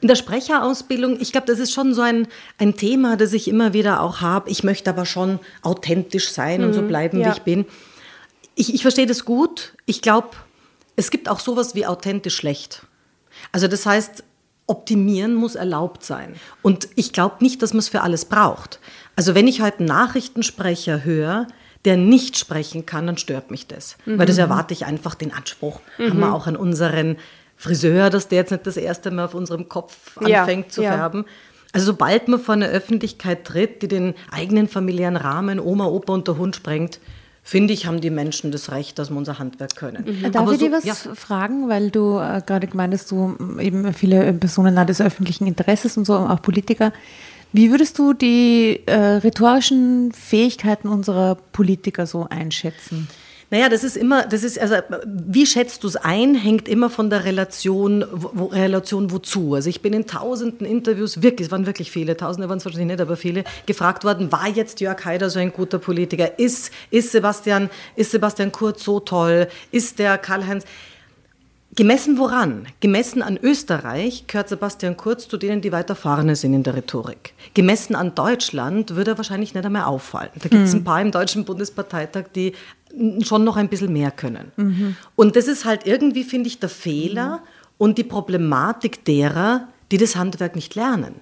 In 0.00 0.06
der 0.06 0.14
Sprecherausbildung, 0.14 1.20
ich 1.20 1.32
glaube, 1.32 1.48
das 1.48 1.58
ist 1.58 1.72
schon 1.72 1.92
so 1.92 2.02
ein, 2.02 2.28
ein 2.58 2.76
Thema, 2.76 3.16
das 3.16 3.32
ich 3.32 3.48
immer 3.48 3.72
wieder 3.72 4.00
auch 4.00 4.20
habe. 4.20 4.48
Ich 4.48 4.62
möchte 4.62 4.90
aber 4.90 5.04
schon 5.04 5.40
authentisch 5.62 6.30
sein 6.30 6.60
mhm, 6.60 6.66
und 6.68 6.72
so 6.72 6.82
mhm, 6.82 6.88
bleiben, 6.88 7.18
ja. 7.18 7.26
wie 7.26 7.32
ich 7.32 7.42
bin. 7.42 7.66
Ich, 8.58 8.74
ich 8.74 8.82
verstehe 8.82 9.06
das 9.06 9.24
gut. 9.24 9.74
Ich 9.86 10.02
glaube, 10.02 10.30
es 10.96 11.12
gibt 11.12 11.28
auch 11.28 11.38
sowas 11.38 11.76
wie 11.76 11.86
authentisch 11.86 12.34
schlecht. 12.34 12.82
Also 13.52 13.68
das 13.68 13.86
heißt, 13.86 14.24
optimieren 14.66 15.34
muss 15.34 15.54
erlaubt 15.54 16.04
sein. 16.04 16.34
Und 16.60 16.88
ich 16.96 17.12
glaube 17.12 17.36
nicht, 17.38 17.62
dass 17.62 17.72
man 17.72 17.78
es 17.78 17.88
für 17.88 18.00
alles 18.00 18.24
braucht. 18.24 18.80
Also 19.14 19.36
wenn 19.36 19.46
ich 19.46 19.62
heute 19.62 19.78
einen 19.78 19.88
Nachrichtensprecher 19.88 21.04
höre, 21.04 21.46
der 21.84 21.96
nicht 21.96 22.36
sprechen 22.36 22.84
kann, 22.84 23.06
dann 23.06 23.16
stört 23.16 23.52
mich 23.52 23.68
das. 23.68 23.96
Mhm. 24.06 24.18
Weil 24.18 24.26
das 24.26 24.38
erwarte 24.38 24.74
ich 24.74 24.84
einfach 24.84 25.14
den 25.14 25.32
Anspruch. 25.32 25.80
Mhm. 25.96 26.10
Haben 26.10 26.18
wir 26.18 26.34
auch 26.34 26.48
an 26.48 26.56
unseren 26.56 27.16
Friseur, 27.56 28.10
dass 28.10 28.26
der 28.26 28.38
jetzt 28.38 28.50
nicht 28.50 28.66
das 28.66 28.76
erste 28.76 29.12
Mal 29.12 29.26
auf 29.26 29.34
unserem 29.34 29.68
Kopf 29.68 30.18
anfängt 30.18 30.66
ja, 30.66 30.72
zu 30.72 30.82
färben. 30.82 31.24
Ja. 31.26 31.32
Also 31.72 31.86
sobald 31.86 32.26
man 32.26 32.40
vor 32.40 32.54
eine 32.54 32.66
Öffentlichkeit 32.66 33.44
tritt, 33.44 33.82
die 33.82 33.88
den 33.88 34.14
eigenen 34.32 34.66
familiären 34.66 35.16
Rahmen 35.16 35.60
Oma, 35.60 35.86
Opa 35.86 36.12
und 36.12 36.26
der 36.26 36.38
Hund 36.38 36.56
sprengt, 36.56 36.98
finde 37.48 37.72
ich, 37.72 37.86
haben 37.86 38.02
die 38.02 38.10
Menschen 38.10 38.52
das 38.52 38.70
Recht, 38.70 38.98
dass 38.98 39.08
wir 39.08 39.16
unser 39.16 39.38
Handwerk 39.38 39.74
können. 39.74 40.04
Mhm. 40.04 40.32
Darf 40.32 40.42
Aber 40.42 40.52
ich 40.52 40.58
so, 40.58 40.66
dir 40.66 40.72
was 40.72 40.84
ja. 40.84 40.94
fragen, 40.94 41.70
weil 41.70 41.90
du 41.90 42.18
äh, 42.18 42.42
gerade 42.44 42.66
gemeint 42.66 42.92
hast, 42.92 43.10
du 43.10 43.36
eben 43.58 43.94
viele 43.94 44.34
Personen 44.34 44.86
des 44.86 45.00
öffentlichen 45.00 45.46
Interesses 45.46 45.96
und 45.96 46.04
so, 46.04 46.14
auch 46.14 46.42
Politiker. 46.42 46.92
Wie 47.54 47.70
würdest 47.70 47.98
du 47.98 48.12
die 48.12 48.82
äh, 48.84 48.94
rhetorischen 48.94 50.12
Fähigkeiten 50.12 50.88
unserer 50.88 51.36
Politiker 51.36 52.06
so 52.06 52.26
einschätzen? 52.28 53.08
Naja, 53.50 53.70
das 53.70 53.82
ist 53.82 53.96
immer, 53.96 54.26
das 54.26 54.44
ist, 54.44 54.58
also, 54.58 54.74
wie 55.06 55.46
schätzt 55.46 55.82
du 55.82 55.88
es 55.88 55.96
ein, 55.96 56.34
hängt 56.34 56.68
immer 56.68 56.90
von 56.90 57.08
der 57.08 57.24
Relation, 57.24 58.04
wo, 58.12 58.46
Relation 58.46 59.10
wozu. 59.10 59.54
Also 59.54 59.70
ich 59.70 59.80
bin 59.80 59.94
in 59.94 60.06
tausenden 60.06 60.66
Interviews, 60.66 61.22
wirklich, 61.22 61.46
es 61.46 61.50
waren 61.50 61.64
wirklich 61.64 61.90
viele, 61.90 62.14
tausende 62.14 62.50
waren 62.50 62.58
es 62.58 62.66
wahrscheinlich 62.66 62.88
nicht, 62.88 63.00
aber 63.00 63.16
viele, 63.16 63.44
gefragt 63.64 64.04
worden, 64.04 64.30
war 64.32 64.48
jetzt 64.48 64.80
Jörg 64.80 65.02
Haider 65.02 65.30
so 65.30 65.38
ein 65.38 65.50
guter 65.50 65.78
Politiker? 65.78 66.38
Ist, 66.38 66.70
ist 66.90 67.12
Sebastian, 67.12 67.70
ist 67.96 68.10
Sebastian 68.10 68.52
Kurz 68.52 68.84
so 68.84 69.00
toll? 69.00 69.48
Ist 69.70 69.98
der 69.98 70.18
Karl-Heinz, 70.18 70.64
Gemessen 71.78 72.18
woran? 72.18 72.66
Gemessen 72.80 73.22
an 73.22 73.38
Österreich 73.40 74.26
gehört 74.26 74.48
Sebastian 74.48 74.96
Kurz 74.96 75.28
zu 75.28 75.36
denen, 75.36 75.60
die 75.60 75.70
weiter 75.70 75.94
vorne 75.94 76.34
sind 76.34 76.52
in 76.52 76.64
der 76.64 76.74
Rhetorik. 76.74 77.34
Gemessen 77.54 77.94
an 77.94 78.16
Deutschland 78.16 78.96
würde 78.96 79.12
er 79.12 79.16
wahrscheinlich 79.16 79.54
nicht 79.54 79.64
einmal 79.64 79.84
auffallen. 79.84 80.30
Da 80.34 80.48
gibt 80.48 80.64
es 80.64 80.72
hm. 80.72 80.80
ein 80.80 80.84
paar 80.84 81.00
im 81.00 81.12
Deutschen 81.12 81.44
Bundesparteitag, 81.44 82.24
die 82.34 82.54
schon 83.22 83.44
noch 83.44 83.56
ein 83.56 83.68
bisschen 83.68 83.92
mehr 83.92 84.10
können. 84.10 84.52
Mhm. 84.56 84.96
Und 85.16 85.36
das 85.36 85.48
ist 85.48 85.64
halt 85.64 85.86
irgendwie, 85.86 86.24
finde 86.24 86.48
ich, 86.48 86.58
der 86.58 86.68
Fehler 86.68 87.36
mhm. 87.36 87.42
und 87.78 87.98
die 87.98 88.04
Problematik 88.04 89.04
derer, 89.04 89.68
die 89.90 89.98
das 89.98 90.16
Handwerk 90.16 90.56
nicht 90.56 90.74
lernen. 90.74 91.14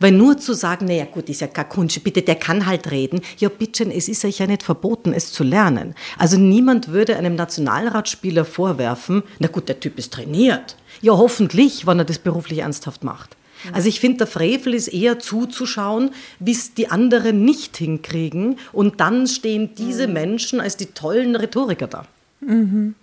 Weil 0.00 0.12
nur 0.12 0.38
zu 0.38 0.54
sagen, 0.54 0.86
naja 0.86 1.04
gut, 1.04 1.28
ist 1.28 1.40
ja 1.40 1.46
gar 1.46 1.66
Kunst, 1.66 2.02
bitte, 2.02 2.22
der 2.22 2.36
kann 2.36 2.66
halt 2.66 2.90
reden. 2.90 3.20
Ja, 3.38 3.48
bitte, 3.48 3.84
es 3.92 4.08
ist 4.08 4.24
euch 4.24 4.38
ja 4.38 4.46
nicht 4.46 4.62
verboten, 4.62 5.12
es 5.12 5.32
zu 5.32 5.44
lernen. 5.44 5.94
Also 6.18 6.38
niemand 6.38 6.88
würde 6.88 7.16
einem 7.16 7.34
Nationalratsspieler 7.34 8.44
vorwerfen, 8.44 9.22
na 9.38 9.48
gut, 9.48 9.68
der 9.68 9.80
Typ 9.80 9.98
ist 9.98 10.12
trainiert. 10.12 10.76
Ja, 11.02 11.12
hoffentlich, 11.12 11.86
wenn 11.86 11.98
er 11.98 12.04
das 12.04 12.18
beruflich 12.18 12.60
ernsthaft 12.60 13.04
macht. 13.04 13.36
Also 13.72 13.88
ich 13.88 14.00
finde, 14.00 14.18
der 14.18 14.26
Frevel 14.26 14.74
ist 14.74 14.88
eher 14.88 15.18
zuzuschauen, 15.18 16.10
wie 16.38 16.52
es 16.52 16.74
die 16.74 16.88
anderen 16.90 17.44
nicht 17.44 17.76
hinkriegen. 17.76 18.58
Und 18.72 19.00
dann 19.00 19.26
stehen 19.26 19.74
diese 19.76 20.06
mhm. 20.06 20.12
Menschen 20.12 20.60
als 20.60 20.76
die 20.76 20.86
tollen 20.86 21.36
Rhetoriker 21.36 21.86
da. 21.86 22.06
Mhm. 22.40 22.94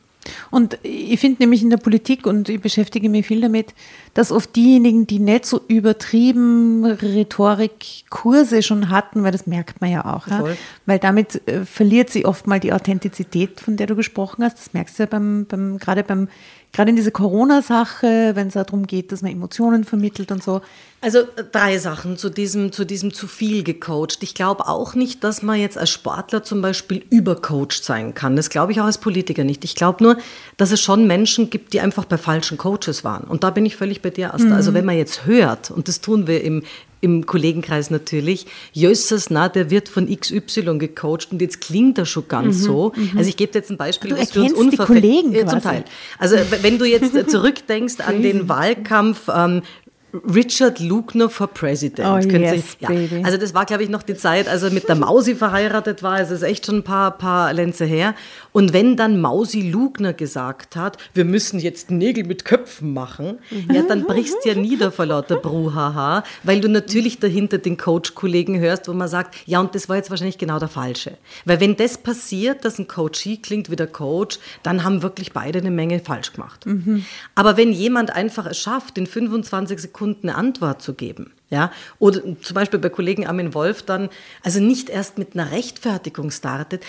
Und 0.51 0.77
ich 0.83 1.19
finde 1.19 1.41
nämlich 1.41 1.63
in 1.63 1.69
der 1.69 1.77
Politik, 1.77 2.25
und 2.25 2.49
ich 2.49 2.61
beschäftige 2.61 3.09
mich 3.09 3.27
viel 3.27 3.41
damit, 3.41 3.73
dass 4.13 4.31
oft 4.31 4.55
diejenigen, 4.55 5.07
die 5.07 5.19
nicht 5.19 5.45
so 5.45 5.61
übertrieben 5.67 6.85
Rhetorikkurse 6.85 8.61
schon 8.61 8.89
hatten, 8.89 9.23
weil 9.23 9.31
das 9.31 9.47
merkt 9.47 9.81
man 9.81 9.91
ja 9.91 10.05
auch, 10.05 10.27
ja? 10.27 10.43
weil 10.85 10.99
damit 10.99 11.47
äh, 11.47 11.65
verliert 11.65 12.09
sie 12.09 12.25
oft 12.25 12.47
mal 12.47 12.59
die 12.59 12.73
Authentizität, 12.73 13.59
von 13.59 13.77
der 13.77 13.87
du 13.87 13.95
gesprochen 13.95 14.43
hast. 14.43 14.57
Das 14.57 14.73
merkst 14.73 14.99
du 14.99 15.03
ja 15.03 15.07
beim, 15.07 15.45
beim, 15.45 15.77
gerade 15.77 16.03
beim 16.03 16.27
gerade 16.73 16.89
in 16.89 16.95
diese 16.95 17.11
Corona-Sache, 17.11 18.31
wenn 18.35 18.47
es 18.47 18.53
darum 18.53 18.87
geht, 18.87 19.11
dass 19.11 19.21
man 19.21 19.31
Emotionen 19.31 19.83
vermittelt 19.83 20.31
und 20.31 20.43
so. 20.43 20.61
Also 21.01 21.19
äh, 21.19 21.43
drei 21.51 21.79
Sachen 21.79 22.17
zu 22.17 22.29
diesem, 22.29 22.71
zu 22.71 22.85
diesem 22.85 23.11
zu 23.13 23.27
viel 23.27 23.63
gecoacht. 23.63 24.19
Ich 24.21 24.35
glaube 24.35 24.67
auch 24.67 24.93
nicht, 24.93 25.23
dass 25.23 25.41
man 25.41 25.59
jetzt 25.59 25.77
als 25.77 25.89
Sportler 25.89 26.43
zum 26.43 26.61
Beispiel 26.61 27.03
übercoacht 27.09 27.83
sein 27.83 28.13
kann. 28.13 28.35
Das 28.35 28.49
glaube 28.49 28.71
ich 28.71 28.79
auch 28.79 28.85
als 28.85 28.99
Politiker 28.99 29.43
nicht. 29.43 29.65
Ich 29.65 29.75
glaube 29.75 30.03
nur, 30.03 30.17
dass 30.57 30.71
es 30.71 30.79
schon 30.79 31.07
Menschen 31.07 31.49
gibt, 31.49 31.73
die 31.73 31.81
einfach 31.81 32.05
bei 32.05 32.17
falschen 32.17 32.57
Coaches 32.57 33.03
waren. 33.03 33.23
Und 33.23 33.43
da 33.43 33.49
bin 33.49 33.65
ich 33.65 33.75
völlig 33.75 34.01
bei 34.01 34.11
dir, 34.11 34.33
Asta. 34.33 34.47
Mhm. 34.47 34.53
Also 34.53 34.73
wenn 34.75 34.85
man 34.85 34.95
jetzt 34.95 35.25
hört, 35.25 35.71
und 35.71 35.87
das 35.87 36.01
tun 36.01 36.27
wir 36.27 36.43
im, 36.43 36.61
im 37.01 37.25
Kollegenkreis 37.25 37.89
natürlich, 37.89 38.45
Jössers, 38.73 39.31
na, 39.31 39.49
der 39.49 39.71
wird 39.71 39.89
von 39.89 40.07
XY 40.07 40.77
gecoacht 40.77 41.31
und 41.31 41.41
jetzt 41.41 41.61
klingt 41.61 41.97
das 41.97 42.09
schon 42.09 42.27
ganz 42.27 42.59
mhm, 42.59 42.61
so. 42.61 42.93
Mhm. 42.95 43.17
Also 43.17 43.29
ich 43.29 43.37
gebe 43.37 43.51
dir 43.51 43.59
jetzt 43.59 43.71
ein 43.71 43.77
Beispiel, 43.77 44.11
du 44.11 44.19
was 44.19 44.31
für 44.31 44.41
uns 44.41 44.53
unverfällt. 44.53 45.01
Kollegen 45.01 45.33
ja, 45.33 45.47
zum 45.47 45.61
Teil. 45.61 45.83
Also 46.19 46.37
wenn 46.61 46.77
du 46.77 46.85
jetzt 46.85 47.13
zurückdenkst 47.29 47.95
an 48.05 48.21
den 48.21 48.47
Wahlkampf 48.47 49.29
ähm, 49.33 49.63
Richard 50.13 50.79
Lugner 50.79 51.29
for 51.29 51.47
President. 51.47 52.07
Oh, 52.07 52.17
yes, 52.17 52.77
ja. 52.79 52.89
Also 53.23 53.37
das 53.37 53.53
war, 53.53 53.65
glaube 53.65 53.83
ich, 53.83 53.89
noch 53.89 54.03
die 54.03 54.15
Zeit, 54.15 54.47
als 54.47 54.63
er 54.63 54.71
mit 54.71 54.89
der 54.89 54.95
Mausi 54.95 55.35
verheiratet 55.35 56.03
war. 56.03 56.13
Also 56.13 56.33
es 56.33 56.41
ist 56.41 56.47
echt 56.47 56.65
schon 56.65 56.77
ein 56.77 56.83
paar, 56.83 57.17
paar 57.17 57.53
Lenze 57.53 57.85
her. 57.85 58.13
Und 58.51 58.73
wenn 58.73 58.97
dann 58.97 59.21
Mausi 59.21 59.61
Lugner 59.61 60.13
gesagt 60.13 60.75
hat, 60.75 60.97
wir 61.13 61.23
müssen 61.23 61.59
jetzt 61.59 61.91
Nägel 61.91 62.25
mit 62.25 62.43
Köpfen 62.43 62.93
machen, 62.93 63.39
mhm. 63.49 63.73
ja, 63.73 63.83
dann 63.83 64.05
brichst 64.05 64.43
du 64.43 64.49
ja 64.49 64.55
nieder 64.55 64.91
vor 64.91 65.05
lauter 65.05 65.37
Bruhaha, 65.37 66.23
weil 66.43 66.59
du 66.59 66.67
natürlich 66.67 67.19
dahinter 67.19 67.57
den 67.57 67.77
Coach-Kollegen 67.77 68.59
hörst, 68.59 68.89
wo 68.89 68.93
man 68.93 69.07
sagt, 69.07 69.35
ja, 69.45 69.61
und 69.61 69.73
das 69.75 69.87
war 69.87 69.95
jetzt 69.95 70.09
wahrscheinlich 70.09 70.37
genau 70.37 70.59
der 70.59 70.67
Falsche. 70.67 71.17
Weil 71.45 71.61
wenn 71.61 71.77
das 71.77 71.97
passiert, 71.97 72.65
dass 72.65 72.79
ein 72.79 72.87
Coachie 72.87 73.41
klingt 73.41 73.71
wie 73.71 73.77
der 73.77 73.87
Coach, 73.87 74.39
dann 74.63 74.83
haben 74.83 75.01
wirklich 75.01 75.31
beide 75.31 75.59
eine 75.59 75.71
Menge 75.71 75.99
falsch 75.99 76.33
gemacht. 76.33 76.65
Mhm. 76.65 77.05
Aber 77.35 77.55
wenn 77.55 77.71
jemand 77.71 78.11
einfach 78.11 78.45
es 78.45 78.59
schafft, 78.59 78.97
in 78.97 79.07
25 79.07 79.79
Sekunden 79.79 80.00
Kunden 80.01 80.29
eine 80.29 80.37
Antwort 80.37 80.81
zu 80.81 80.95
geben. 80.95 81.31
Ja? 81.51 81.71
Oder 81.99 82.21
zum 82.41 82.55
Beispiel 82.55 82.79
bei 82.79 82.89
Kollegen 82.89 83.27
Armin 83.27 83.53
Wolf 83.53 83.83
dann, 83.83 84.09
also 84.41 84.59
nicht 84.59 84.89
erst 84.89 85.19
mit 85.19 85.35
einer 85.35 85.51
Rechtfertigung 85.51 86.31
startet. 86.31 86.83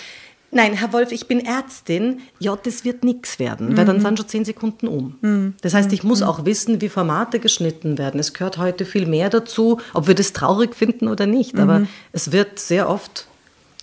Nein, 0.50 0.72
Herr 0.72 0.94
Wolf, 0.94 1.12
ich 1.12 1.28
bin 1.28 1.44
Ärztin. 1.44 2.20
Ja, 2.38 2.56
das 2.56 2.86
wird 2.86 3.04
nichts 3.04 3.38
werden, 3.38 3.70
mhm. 3.70 3.76
weil 3.76 3.84
dann 3.84 3.98
mhm. 3.98 4.02
sind 4.02 4.18
schon 4.18 4.28
zehn 4.28 4.44
Sekunden 4.46 4.88
um. 4.88 5.18
Mhm. 5.20 5.54
Das 5.60 5.74
heißt, 5.74 5.92
ich 5.92 6.04
muss 6.04 6.20
mhm. 6.20 6.26
auch 6.26 6.46
wissen, 6.46 6.80
wie 6.80 6.88
Formate 6.88 7.38
geschnitten 7.38 7.98
werden. 7.98 8.18
Es 8.18 8.32
gehört 8.32 8.56
heute 8.56 8.86
viel 8.86 9.04
mehr 9.04 9.28
dazu, 9.28 9.78
ob 9.92 10.06
wir 10.06 10.14
das 10.14 10.32
traurig 10.32 10.74
finden 10.74 11.08
oder 11.08 11.26
nicht. 11.26 11.58
Aber 11.58 11.80
mhm. 11.80 11.88
es 12.12 12.32
wird 12.32 12.58
sehr 12.58 12.88
oft 12.88 13.26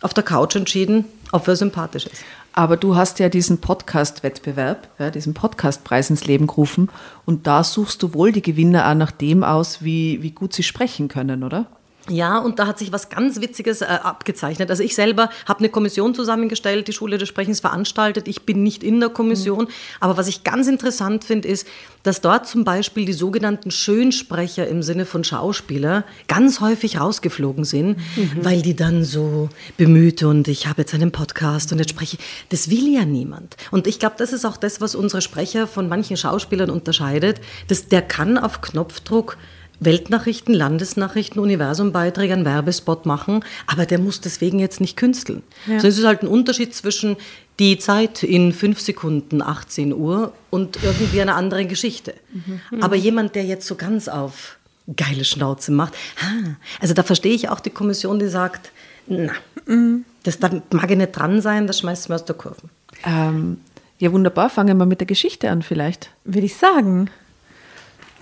auf 0.02 0.16
der 0.16 0.24
Couch 0.24 0.56
entschieden, 0.56 1.06
ob 1.32 1.46
wer 1.46 1.56
sympathisch 1.56 2.08
ist. 2.08 2.24
Aber 2.60 2.76
du 2.76 2.98
hast 2.98 3.20
ja 3.20 3.30
diesen 3.30 3.60
Podcast-Wettbewerb, 3.60 4.90
ja, 5.00 5.12
diesen 5.12 5.34
Podcastpreis 5.34 6.10
ins 6.10 6.26
Leben 6.26 6.46
gerufen 6.46 6.90
und 7.26 7.48
da 7.48 7.64
suchst 7.64 8.04
du 8.04 8.14
wohl 8.14 8.34
die 8.34 8.42
Gewinner 8.42 8.90
auch 8.90 8.96
nach 8.96 9.12
dem 9.12 9.46
aus, 9.46 9.82
wie, 9.82 10.22
wie 10.22 10.32
gut 10.32 10.52
sie 10.52 10.64
sprechen 10.64 11.08
können, 11.08 11.46
oder? 11.46 11.68
Ja, 12.10 12.40
und 12.40 12.60
da 12.60 12.68
hat 12.68 12.80
sich 12.80 12.92
was 12.92 13.10
ganz 13.10 13.42
Witziges 13.42 13.82
äh, 13.82 13.86
abgezeichnet. 13.86 14.70
Also 14.70 14.84
ich 14.84 14.96
selber 14.96 15.30
habe 15.48 15.60
eine 15.60 15.70
Kommission 15.70 16.16
zusammengestellt, 16.16 16.88
die 16.88 16.94
Schule 16.94 17.18
des 17.18 17.30
Sprechens 17.30 17.60
veranstaltet. 17.60 18.28
Ich 18.28 18.44
bin 18.44 18.64
nicht 18.64 18.84
in 18.84 19.00
der 19.00 19.10
Kommission. 19.10 19.66
Mhm. 19.66 19.70
Aber 20.00 20.18
was 20.18 20.28
ich 20.28 20.44
ganz 20.44 20.68
interessant 20.68 21.24
finde, 21.24 21.48
ist, 21.48 21.68
dass 22.04 22.22
dort 22.22 22.48
zum 22.48 22.64
Beispiel 22.64 23.06
die 23.06 23.14
sogenannten 23.14 23.72
Schönsprecher 23.72 24.68
im 24.68 24.82
Sinne 24.84 25.06
von 25.06 25.24
Schauspieler 25.24 26.06
ganz 26.28 26.62
häufig 26.62 27.00
rausgeflogen 27.00 27.66
sind, 27.66 27.98
mhm. 28.16 28.32
weil 28.42 28.62
die 28.62 28.76
dann 28.76 29.04
so 29.04 29.50
bemüht 29.78 30.24
und 30.24 30.48
ich 30.48 30.68
habe 30.68 30.82
jetzt 30.82 30.94
einen 30.94 31.12
Podcast 31.12 31.72
und 31.72 31.80
jetzt 31.80 31.92
spreche 31.92 32.18
ich. 32.18 32.48
Das 32.50 32.70
will 32.70 32.94
ja 32.94 33.06
niemand. 33.06 33.58
Und 33.72 33.88
ich 33.88 34.00
glaube, 34.00 34.16
das 34.18 34.34
ist 34.34 34.46
auch 34.46 34.58
das, 34.58 34.82
was 34.82 34.96
unsere 34.96 35.22
Sprecher 35.22 35.68
von 35.68 35.90
manchen 35.90 36.18
Schauspielern 36.18 36.70
unterscheidet. 36.70 37.42
Dass 37.68 37.88
der 37.88 38.02
kann 38.02 38.38
auf 38.38 38.62
Knopfdruck 38.62 39.38
Weltnachrichten, 39.80 40.54
Landesnachrichten, 40.54 41.42
Universumbeiträge, 41.42 42.34
einen 42.34 42.46
Werbespot 42.46 43.06
machen, 43.06 43.44
aber 43.68 43.86
der 43.86 44.00
muss 44.00 44.22
deswegen 44.22 44.60
jetzt 44.60 44.82
nicht 44.82 44.98
künsteln. 44.98 45.44
Ja. 45.68 45.80
So 45.80 45.88
es 45.88 45.98
ist 45.98 46.06
halt 46.06 46.22
ein 46.24 46.28
Unterschied 46.28 46.76
zwischen 46.76 47.18
die 47.60 47.78
Zeit 47.78 48.24
in 48.24 48.54
fünf 48.54 48.80
Sekunden, 48.80 49.42
18 49.42 49.94
Uhr 49.94 50.34
und 50.50 50.82
irgendwie 50.84 51.22
einer 51.22 51.36
anderen 51.36 51.68
Geschichte. 51.68 52.14
Mhm. 52.32 52.82
Aber 52.82 52.96
jemand, 52.96 53.36
der 53.36 53.44
jetzt 53.46 53.68
so 53.68 53.76
ganz 53.76 54.08
auf 54.08 54.58
geile 54.96 55.26
Schnauze 55.26 55.72
macht, 55.72 55.94
also 56.80 56.94
da 56.94 57.04
verstehe 57.04 57.34
ich 57.34 57.50
auch 57.50 57.60
die 57.60 57.70
Kommission, 57.70 58.20
die 58.20 58.28
sagt, 58.28 58.72
na, 59.08 59.34
mhm. 59.66 60.06
das 60.24 60.40
da 60.40 60.50
mag 60.72 60.90
ich 60.90 60.98
nicht 60.98 61.12
dran 61.12 61.42
sein, 61.42 61.68
das 61.68 61.80
schmeißt 61.80 62.10
mir 62.10 62.16
aus 62.16 62.26
der 62.26 62.36
Kurve. 62.36 62.62
Ähm, 63.06 63.58
ja, 64.00 64.12
wunderbar. 64.14 64.50
Fangen 64.50 64.78
wir 64.78 64.86
mit 64.86 65.02
der 65.02 65.08
Geschichte 65.08 65.50
an 65.50 65.62
vielleicht. 65.62 66.10
Würde 66.24 66.46
ich 66.46 66.56
sagen. 66.56 67.10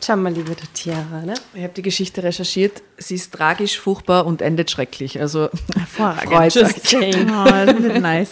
Schau 0.03 0.15
mal, 0.15 0.31
liebe 0.31 0.55
Tiara, 0.73 1.21
ne? 1.25 1.33
Ich 1.53 1.63
habe 1.63 1.73
die 1.73 1.81
Geschichte 1.81 2.23
recherchiert. 2.23 2.81
Sie 2.97 3.15
ist 3.15 3.33
tragisch, 3.33 3.79
furchtbar 3.79 4.25
und 4.25 4.41
endet 4.41 4.69
schrecklich. 4.71 5.19
Also 5.19 5.49
freut 5.95 6.55
euch. 6.55 6.55
oh, 6.55 7.99
nice. 7.99 8.31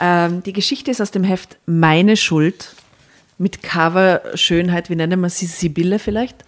Ähm, 0.00 0.42
die 0.42 0.52
Geschichte 0.52 0.90
ist 0.90 1.00
aus 1.00 1.10
dem 1.10 1.24
Heft 1.24 1.56
Meine 1.66 2.16
Schuld 2.16 2.74
mit 3.38 3.62
Cover-Schönheit. 3.62 4.88
Wie 4.90 4.96
nennen 4.96 5.20
wir 5.20 5.28
sie? 5.30 5.46
Sibylle 5.46 5.98
vielleicht? 5.98 6.44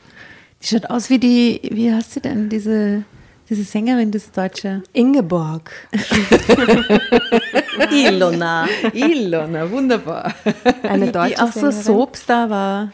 Die 0.62 0.68
schaut 0.68 0.86
aus 0.86 1.10
wie 1.10 1.18
die, 1.18 1.60
wie 1.72 1.92
heißt 1.92 2.14
sie 2.14 2.20
denn, 2.20 2.48
diese, 2.48 3.02
diese 3.48 3.64
Sängerin, 3.64 4.10
das 4.10 4.30
Deutsche? 4.32 4.82
Ingeborg. 4.92 5.70
Ilona. 7.90 8.66
Ilona, 8.92 9.70
wunderbar. 9.70 10.34
Eine 10.82 11.12
deutsche 11.12 11.34
Die 11.34 11.38
auch 11.40 11.52
Sängerin. 11.52 11.72
so 11.76 11.82
Soapstar 11.82 12.50
war. 12.50 12.92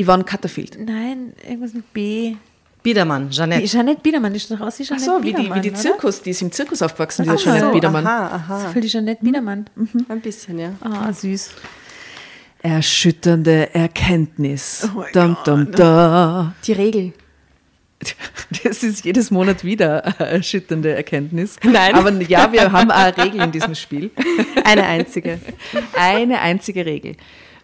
Yvonne 0.00 0.24
Cutterfield. 0.24 0.78
Nein, 0.78 1.32
irgendwas 1.46 1.74
mit 1.74 1.92
B. 1.92 2.36
Biedermann, 2.82 3.30
Jeanette. 3.30 3.64
Jeanette 3.64 4.00
Biedermann, 4.02 4.32
die 4.32 4.40
schaut 4.40 4.58
doch 4.58 4.66
aus 4.66 4.78
wie 4.78 4.82
Jeanette 4.82 5.10
Ach 5.10 5.18
so, 5.18 5.22
wie 5.22 5.32
die, 5.32 5.54
wie 5.54 5.60
die 5.60 5.72
Zirkus, 5.72 6.16
oder? 6.16 6.24
die 6.24 6.30
ist 6.30 6.42
im 6.42 6.50
Zirkus 6.50 6.82
aufgewachsen, 6.82 7.22
diese 7.22 7.36
Jeanette 7.36 7.66
so, 7.66 7.72
Biedermann. 7.72 8.06
Aha, 8.06 8.26
aha. 8.26 8.54
Das 8.54 8.64
ist 8.64 8.72
für 8.72 8.80
die 8.80 8.88
Jeanette 8.88 9.24
Biedermann. 9.24 9.66
Mhm. 9.76 10.06
Ein 10.08 10.20
bisschen, 10.20 10.58
ja. 10.58 10.72
Ah, 10.80 11.12
süß. 11.12 11.50
Erschütternde 12.62 13.74
Erkenntnis. 13.74 14.88
Oh 14.96 15.04
dum, 15.12 15.36
dum, 15.44 15.70
da. 15.70 16.54
Die 16.64 16.72
Regel. 16.72 17.12
Das 18.64 18.82
ist 18.82 19.04
jedes 19.04 19.30
Monat 19.30 19.64
wieder 19.64 20.04
eine 20.04 20.30
erschütternde 20.30 20.94
Erkenntnis. 20.94 21.56
Nein. 21.62 21.94
Aber 21.94 22.10
ja, 22.22 22.52
wir 22.52 22.70
haben 22.72 22.90
eine 22.90 23.16
Regel 23.16 23.42
in 23.42 23.52
diesem 23.52 23.74
Spiel. 23.74 24.10
Eine 24.64 24.84
einzige. 24.84 25.38
Eine 25.96 26.40
einzige 26.40 26.84
Regel. 26.84 27.16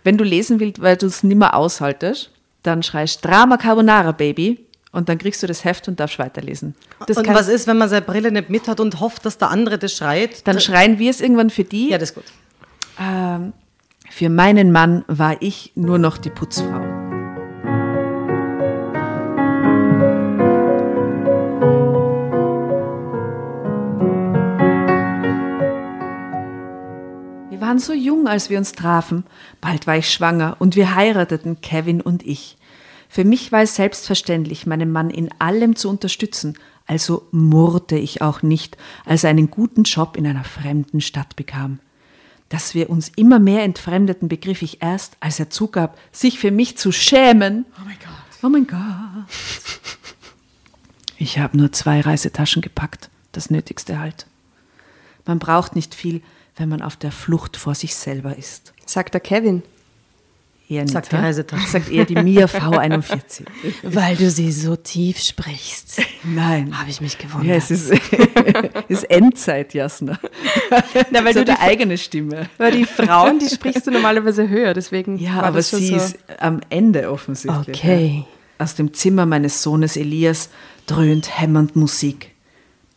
Wenn 0.08 0.16
du 0.16 0.24
lesen 0.24 0.58
willst, 0.58 0.80
weil 0.80 0.96
du 0.96 1.04
es 1.04 1.22
nicht 1.22 1.36
mehr 1.36 1.54
aushaltest, 1.54 2.30
dann 2.62 2.82
schreist 2.82 3.22
Drama 3.22 3.58
Carbonara 3.58 4.12
Baby 4.12 4.64
und 4.90 5.10
dann 5.10 5.18
kriegst 5.18 5.42
du 5.42 5.46
das 5.46 5.66
Heft 5.66 5.86
und 5.86 6.00
darfst 6.00 6.18
weiterlesen. 6.18 6.74
Das 7.06 7.18
und 7.18 7.28
was 7.28 7.48
ist, 7.48 7.66
wenn 7.66 7.76
man 7.76 7.90
seine 7.90 8.06
Brille 8.06 8.32
nicht 8.32 8.48
mit 8.48 8.68
hat 8.68 8.80
und 8.80 9.00
hofft, 9.00 9.26
dass 9.26 9.36
der 9.36 9.50
andere 9.50 9.76
das 9.76 9.94
schreit? 9.94 10.46
Dann 10.46 10.60
schreien 10.60 10.98
wir 10.98 11.10
es 11.10 11.20
irgendwann 11.20 11.50
für 11.50 11.64
die. 11.64 11.90
Ja, 11.90 11.98
das 11.98 12.08
ist 12.08 12.14
gut. 12.14 12.24
Ähm, 12.98 13.52
für 14.08 14.30
meinen 14.30 14.72
Mann 14.72 15.04
war 15.08 15.36
ich 15.42 15.72
nur 15.74 15.98
noch 15.98 16.16
die 16.16 16.30
Putzfrau. 16.30 16.97
Waren 27.78 27.80
so 27.80 27.92
jung, 27.92 28.26
als 28.26 28.50
wir 28.50 28.58
uns 28.58 28.72
trafen. 28.72 29.24
Bald 29.60 29.86
war 29.86 29.96
ich 29.96 30.10
schwanger 30.10 30.56
und 30.58 30.74
wir 30.74 30.94
heirateten, 30.96 31.60
Kevin 31.60 32.00
und 32.00 32.26
ich. 32.26 32.56
Für 33.08 33.24
mich 33.24 33.52
war 33.52 33.62
es 33.62 33.76
selbstverständlich, 33.76 34.66
meinen 34.66 34.90
Mann 34.90 35.10
in 35.10 35.30
allem 35.38 35.76
zu 35.76 35.88
unterstützen, 35.88 36.58
also 36.86 37.26
murrte 37.30 37.96
ich 37.96 38.20
auch 38.20 38.42
nicht, 38.42 38.76
als 39.04 39.24
er 39.24 39.30
einen 39.30 39.50
guten 39.50 39.84
Job 39.84 40.16
in 40.16 40.26
einer 40.26 40.44
fremden 40.44 41.00
Stadt 41.00 41.36
bekam. 41.36 41.78
Dass 42.48 42.74
wir 42.74 42.90
uns 42.90 43.10
immer 43.14 43.38
mehr 43.38 43.62
entfremdeten, 43.62 44.28
begriff 44.28 44.62
ich 44.62 44.82
erst, 44.82 45.16
als 45.20 45.38
er 45.38 45.50
zugab, 45.50 45.98
sich 46.10 46.38
für 46.38 46.50
mich 46.50 46.76
zu 46.76 46.92
schämen. 46.92 47.64
Oh 47.78 47.84
mein 47.84 47.98
Gott. 47.98 48.42
Oh 48.42 48.48
mein 48.48 48.66
Gott. 48.66 49.26
Ich 51.16 51.38
habe 51.38 51.56
nur 51.56 51.72
zwei 51.72 52.00
Reisetaschen 52.00 52.62
gepackt, 52.62 53.10
das 53.32 53.50
Nötigste 53.50 54.00
halt. 54.00 54.26
Man 55.26 55.38
braucht 55.38 55.76
nicht 55.76 55.94
viel, 55.94 56.22
wenn 56.58 56.68
man 56.68 56.82
auf 56.82 56.96
der 56.96 57.12
Flucht 57.12 57.56
vor 57.56 57.74
sich 57.74 57.94
selber 57.94 58.36
ist. 58.36 58.72
Sagt 58.86 59.14
der 59.14 59.20
Kevin. 59.20 59.62
Eher 60.68 60.82
nicht, 60.82 60.92
sagt 60.92 61.12
die 61.12 61.16
Reisetasche. 61.16 61.66
Sagt 61.70 61.90
eher 61.90 62.04
die 62.04 62.14
Mia 62.14 62.44
V41. 62.44 63.44
Weil 63.84 64.16
du 64.16 64.30
sie 64.30 64.52
so 64.52 64.76
tief 64.76 65.18
sprichst. 65.18 66.02
Nein. 66.24 66.78
Habe 66.78 66.90
ich 66.90 67.00
mich 67.00 67.16
gewundert. 67.16 67.48
Ja, 67.48 67.54
es 67.54 67.70
ist, 67.70 67.90
ist 68.88 69.04
Endzeit, 69.04 69.72
Jasna. 69.72 70.18
Na, 71.10 71.24
weil 71.24 71.32
so 71.32 71.40
du 71.40 71.46
die 71.46 71.58
eigene 71.58 71.96
Stimme. 71.96 72.50
Weil 72.58 72.72
die 72.72 72.84
Frauen, 72.84 73.38
die 73.38 73.48
sprichst 73.48 73.86
du 73.86 73.90
normalerweise 73.90 74.50
höher, 74.50 74.74
deswegen. 74.74 75.16
Ja, 75.18 75.40
aber 75.40 75.62
sie 75.62 75.86
so. 75.86 75.96
ist 75.96 76.18
am 76.38 76.60
Ende 76.68 77.10
offensichtlich. 77.10 77.78
Okay. 77.78 78.26
Ja. 78.26 78.64
Aus 78.64 78.74
dem 78.74 78.92
Zimmer 78.92 79.24
meines 79.24 79.62
Sohnes 79.62 79.96
Elias 79.96 80.50
dröhnt 80.86 81.40
hämmernd 81.40 81.76
Musik. 81.76 82.32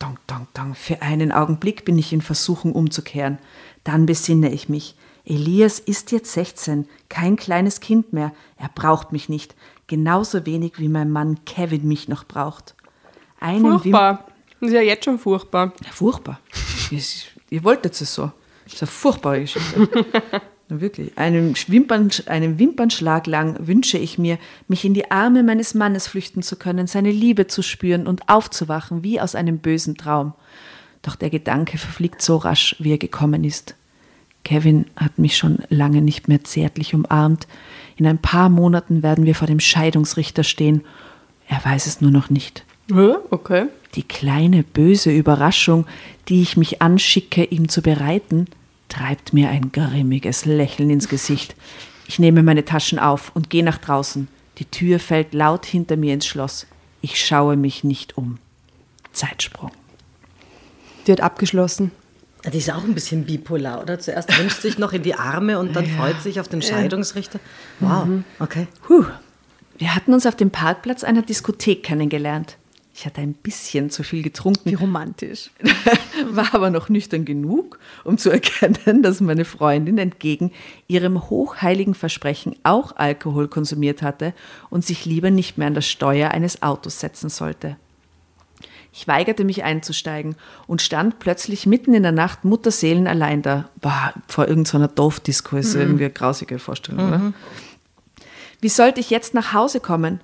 Dong, 0.02 0.18
dong, 0.26 0.48
dong. 0.52 0.74
Für 0.74 1.00
einen 1.00 1.30
Augenblick 1.30 1.84
bin 1.84 1.96
ich 1.96 2.12
in 2.12 2.22
Versuchung 2.22 2.72
umzukehren. 2.72 3.38
Dann 3.84 4.04
besinne 4.04 4.50
ich 4.50 4.68
mich. 4.68 4.96
Elias 5.24 5.78
ist 5.78 6.10
jetzt 6.10 6.32
16, 6.32 6.88
kein 7.08 7.36
kleines 7.36 7.78
Kind 7.78 8.12
mehr. 8.12 8.32
Er 8.56 8.68
braucht 8.68 9.12
mich 9.12 9.28
nicht. 9.28 9.54
Genauso 9.86 10.44
wenig 10.44 10.80
wie 10.80 10.88
mein 10.88 11.12
Mann 11.12 11.44
Kevin 11.44 11.86
mich 11.86 12.08
noch 12.08 12.24
braucht. 12.24 12.74
Einen 13.38 13.60
furchtbar. 13.60 14.26
Das 14.58 14.70
ist 14.70 14.74
ja 14.74 14.80
jetzt 14.80 15.04
schon 15.04 15.20
furchtbar. 15.20 15.72
Ja, 15.84 15.92
furchtbar. 15.92 16.40
ihr 17.50 17.62
wolltet 17.62 18.00
es 18.00 18.12
so. 18.12 18.32
Das 18.64 18.74
ist 18.74 18.82
eine 18.82 18.90
furchtbare 18.90 19.40
Geschichte. 19.42 19.88
Wirklich. 20.80 21.16
Einen, 21.16 21.54
Wimpern, 21.66 22.10
einen 22.26 22.58
Wimpernschlag 22.58 23.26
lang 23.26 23.66
wünsche 23.66 23.98
ich 23.98 24.18
mir, 24.18 24.38
mich 24.68 24.84
in 24.84 24.94
die 24.94 25.10
Arme 25.10 25.42
meines 25.42 25.74
Mannes 25.74 26.06
flüchten 26.06 26.42
zu 26.42 26.56
können, 26.56 26.86
seine 26.86 27.10
Liebe 27.10 27.46
zu 27.46 27.62
spüren 27.62 28.06
und 28.06 28.28
aufzuwachen 28.28 29.04
wie 29.04 29.20
aus 29.20 29.34
einem 29.34 29.58
bösen 29.58 29.96
Traum. 29.96 30.34
Doch 31.02 31.16
der 31.16 31.30
Gedanke 31.30 31.78
verfliegt 31.78 32.22
so 32.22 32.36
rasch, 32.36 32.76
wie 32.78 32.92
er 32.92 32.98
gekommen 32.98 33.44
ist. 33.44 33.74
Kevin 34.44 34.86
hat 34.96 35.18
mich 35.18 35.36
schon 35.36 35.58
lange 35.68 36.02
nicht 36.02 36.28
mehr 36.28 36.42
zärtlich 36.44 36.94
umarmt. 36.94 37.46
In 37.96 38.06
ein 38.06 38.18
paar 38.18 38.48
Monaten 38.48 39.02
werden 39.02 39.26
wir 39.26 39.34
vor 39.34 39.46
dem 39.46 39.60
Scheidungsrichter 39.60 40.44
stehen. 40.44 40.82
Er 41.48 41.64
weiß 41.64 41.86
es 41.86 42.00
nur 42.00 42.10
noch 42.10 42.30
nicht. 42.30 42.64
Okay. 43.30 43.66
Die 43.94 44.02
kleine 44.02 44.62
böse 44.62 45.12
Überraschung, 45.16 45.86
die 46.28 46.42
ich 46.42 46.56
mich 46.56 46.82
anschicke, 46.82 47.44
ihm 47.44 47.68
zu 47.68 47.82
bereiten, 47.82 48.46
treibt 48.92 49.32
mir 49.32 49.48
ein 49.48 49.72
grimmiges 49.72 50.44
Lächeln 50.44 50.90
ins 50.90 51.08
Gesicht. 51.08 51.56
Ich 52.06 52.18
nehme 52.18 52.42
meine 52.42 52.64
Taschen 52.64 52.98
auf 52.98 53.32
und 53.34 53.48
gehe 53.48 53.64
nach 53.64 53.78
draußen. 53.78 54.28
Die 54.58 54.66
Tür 54.66 54.98
fällt 54.98 55.32
laut 55.32 55.64
hinter 55.64 55.96
mir 55.96 56.12
ins 56.12 56.26
Schloss. 56.26 56.66
Ich 57.00 57.24
schaue 57.24 57.56
mich 57.56 57.84
nicht 57.84 58.18
um. 58.18 58.38
Zeitsprung. 59.12 59.70
Die 61.06 61.12
hat 61.12 61.22
abgeschlossen. 61.22 61.90
Die 62.52 62.58
ist 62.58 62.70
auch 62.70 62.84
ein 62.84 62.94
bisschen 62.94 63.24
bipolar, 63.24 63.80
oder? 63.80 63.98
Zuerst 63.98 64.36
wünscht 64.38 64.60
sich 64.60 64.76
noch 64.76 64.92
in 64.92 65.02
die 65.02 65.14
Arme 65.14 65.58
und 65.58 65.74
dann 65.74 65.86
ja. 65.86 65.96
freut 65.96 66.20
sich 66.20 66.38
auf 66.38 66.48
den 66.48 66.60
Scheidungsrichter. 66.60 67.40
Wow, 67.80 68.04
mhm. 68.04 68.24
okay. 68.40 68.66
Puh. 68.82 69.06
Wir 69.78 69.94
hatten 69.94 70.12
uns 70.12 70.26
auf 70.26 70.36
dem 70.36 70.50
Parkplatz 70.50 71.02
einer 71.02 71.22
Diskothek 71.22 71.82
kennengelernt. 71.82 72.58
Ich 73.02 73.06
hatte 73.06 73.20
ein 73.20 73.32
bisschen 73.32 73.90
zu 73.90 74.04
viel 74.04 74.22
getrunken. 74.22 74.70
Wie 74.70 74.74
romantisch. 74.74 75.50
War 76.30 76.54
aber 76.54 76.70
noch 76.70 76.88
nüchtern 76.88 77.24
genug, 77.24 77.80
um 78.04 78.16
zu 78.16 78.30
erkennen, 78.30 79.02
dass 79.02 79.20
meine 79.20 79.44
Freundin 79.44 79.98
entgegen 79.98 80.52
ihrem 80.86 81.28
hochheiligen 81.28 81.94
Versprechen 81.94 82.54
auch 82.62 82.94
Alkohol 82.94 83.48
konsumiert 83.48 84.02
hatte 84.02 84.34
und 84.70 84.84
sich 84.84 85.04
lieber 85.04 85.32
nicht 85.32 85.58
mehr 85.58 85.66
an 85.66 85.74
das 85.74 85.88
Steuer 85.88 86.30
eines 86.30 86.62
Autos 86.62 87.00
setzen 87.00 87.28
sollte. 87.28 87.76
Ich 88.92 89.08
weigerte 89.08 89.42
mich 89.42 89.64
einzusteigen 89.64 90.36
und 90.68 90.80
stand 90.80 91.18
plötzlich 91.18 91.66
mitten 91.66 91.94
in 91.94 92.04
der 92.04 92.12
Nacht 92.12 92.44
Mutterseelen 92.44 93.08
allein 93.08 93.42
da. 93.42 93.68
Boah, 93.80 94.14
vor 94.28 94.46
irgendeiner 94.46 94.86
so 94.86 94.94
Dorfdisco 94.94 95.56
ist 95.56 95.74
mhm. 95.74 95.80
irgendwie 95.80 96.04
eine 96.04 96.12
grausige 96.12 96.60
Vorstellung, 96.60 97.04
mhm. 97.04 97.12
oder? 97.12 97.32
Wie 98.60 98.68
sollte 98.68 99.00
ich 99.00 99.10
jetzt 99.10 99.34
nach 99.34 99.52
Hause 99.52 99.80
kommen? 99.80 100.20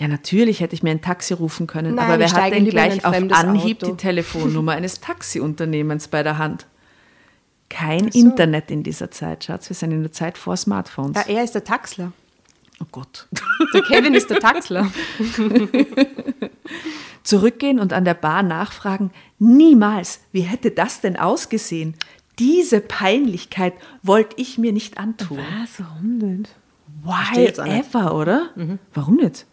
Ja, 0.00 0.08
natürlich 0.08 0.60
hätte 0.60 0.74
ich 0.74 0.82
mir 0.82 0.92
ein 0.92 1.02
Taxi 1.02 1.34
rufen 1.34 1.66
können, 1.66 1.94
Nein, 1.94 2.06
aber 2.06 2.18
wer 2.18 2.32
hat 2.32 2.52
denn 2.54 2.64
gleich 2.64 3.04
auf 3.04 3.14
Anhieb 3.14 3.82
Auto. 3.82 3.92
die 3.92 3.96
Telefonnummer 3.98 4.72
eines 4.72 5.00
Taxiunternehmens 5.00 6.08
bei 6.08 6.22
der 6.22 6.38
Hand? 6.38 6.66
Kein 7.68 8.10
so. 8.10 8.18
Internet 8.18 8.70
in 8.70 8.82
dieser 8.82 9.10
Zeit, 9.10 9.44
Schatz. 9.44 9.68
Wir 9.68 9.76
sind 9.76 9.92
in 9.92 10.00
der 10.00 10.10
Zeit 10.10 10.38
vor 10.38 10.56
Smartphones. 10.56 11.16
Ja, 11.16 11.34
er 11.34 11.44
ist 11.44 11.54
der 11.54 11.64
Taxler. 11.64 12.12
Oh 12.82 12.86
Gott. 12.90 13.28
Der 13.74 13.82
Kevin 13.82 14.14
ist 14.14 14.30
der 14.30 14.40
Taxler. 14.40 14.90
Zurückgehen 17.22 17.78
und 17.78 17.92
an 17.92 18.06
der 18.06 18.14
Bar 18.14 18.42
nachfragen, 18.42 19.10
niemals, 19.38 20.20
wie 20.32 20.40
hätte 20.40 20.70
das 20.70 21.02
denn 21.02 21.18
ausgesehen? 21.18 21.94
Diese 22.38 22.80
Peinlichkeit 22.80 23.74
wollte 24.02 24.36
ich 24.38 24.56
mir 24.56 24.72
nicht 24.72 24.96
antun. 24.96 25.40
Was? 25.60 25.78
Warum 25.78 26.18
denn? 26.20 26.48
Why 27.02 27.48
ever, 27.68 28.14
oder? 28.14 28.48
Mhm. 28.56 28.78
Warum 28.94 29.16
nicht? 29.16 29.44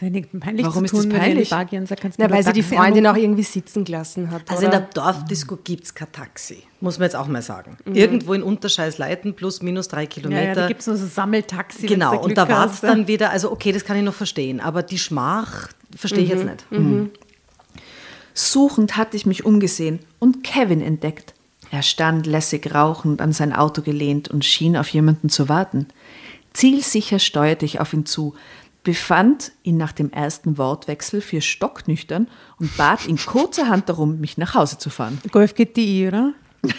Warum 0.00 0.84
ist 0.84 0.94
das 0.94 1.08
peinlich? 1.08 1.50
Na, 1.50 2.30
weil 2.30 2.42
sie 2.42 2.52
die 2.52 2.62
Freundin 2.62 3.06
auch 3.06 3.16
irgendwie 3.16 3.44
sitzen 3.44 3.84
gelassen 3.84 4.30
hat. 4.30 4.42
Also 4.50 4.66
oder? 4.66 4.78
in 4.78 4.82
der 4.82 4.88
Dorfdisco 4.92 5.56
gibt 5.62 5.84
es 5.84 5.94
kein 5.94 6.10
Taxi, 6.10 6.64
muss 6.80 6.98
man 6.98 7.06
jetzt 7.06 7.16
auch 7.16 7.28
mal 7.28 7.42
sagen. 7.42 7.76
Mhm. 7.84 7.94
Irgendwo 7.94 8.34
in 8.34 8.42
Unterscheißleiten 8.42 9.34
plus 9.34 9.62
minus 9.62 9.88
drei 9.88 10.06
Kilometer. 10.06 10.42
Ja, 10.42 10.48
ja 10.48 10.54
da 10.54 10.68
gibt 10.68 10.80
es 10.80 10.86
nur 10.86 10.96
so 10.96 11.06
Sammeltaxi. 11.06 11.86
Genau, 11.86 12.20
und 12.20 12.36
da 12.36 12.48
war 12.48 12.66
es 12.66 12.80
dann 12.80 13.06
wieder, 13.06 13.30
also 13.30 13.52
okay, 13.52 13.72
das 13.72 13.84
kann 13.84 13.96
ich 13.96 14.02
noch 14.02 14.14
verstehen, 14.14 14.60
aber 14.60 14.82
die 14.82 14.98
Schmach 14.98 15.68
verstehe 15.94 16.20
mhm. 16.20 16.24
ich 16.24 16.30
jetzt 16.30 16.44
nicht. 16.44 16.72
Mhm. 16.72 16.78
mhm. 16.78 17.10
Suchend 18.36 18.96
hatte 18.96 19.16
ich 19.16 19.26
mich 19.26 19.44
umgesehen 19.44 20.00
und 20.18 20.42
Kevin 20.42 20.80
entdeckt. 20.80 21.34
Er 21.70 21.82
stand 21.82 22.26
lässig 22.26 22.74
rauchend 22.74 23.20
an 23.20 23.32
sein 23.32 23.52
Auto 23.52 23.80
gelehnt 23.80 24.28
und 24.28 24.44
schien 24.44 24.76
auf 24.76 24.88
jemanden 24.88 25.28
zu 25.28 25.48
warten. 25.48 25.86
Zielsicher 26.52 27.18
steuerte 27.18 27.64
ich 27.64 27.80
auf 27.80 27.92
ihn 27.92 28.06
zu, 28.06 28.34
befand 28.84 29.52
ihn 29.62 29.76
nach 29.76 29.92
dem 29.92 30.12
ersten 30.12 30.56
Wortwechsel 30.58 31.20
für 31.20 31.40
stocknüchtern 31.40 32.28
und 32.60 32.76
bat 32.76 33.06
ihn 33.08 33.16
kurzerhand 33.16 33.88
darum, 33.88 34.20
mich 34.20 34.38
nach 34.38 34.54
Hause 34.54 34.78
zu 34.78 34.90
fahren. 34.90 35.18
Golf 35.32 35.54
GTI, 35.54 36.08
oder? 36.08 36.34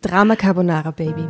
Drama 0.00 0.36
Carbonara, 0.36 0.92
Baby. 0.92 1.26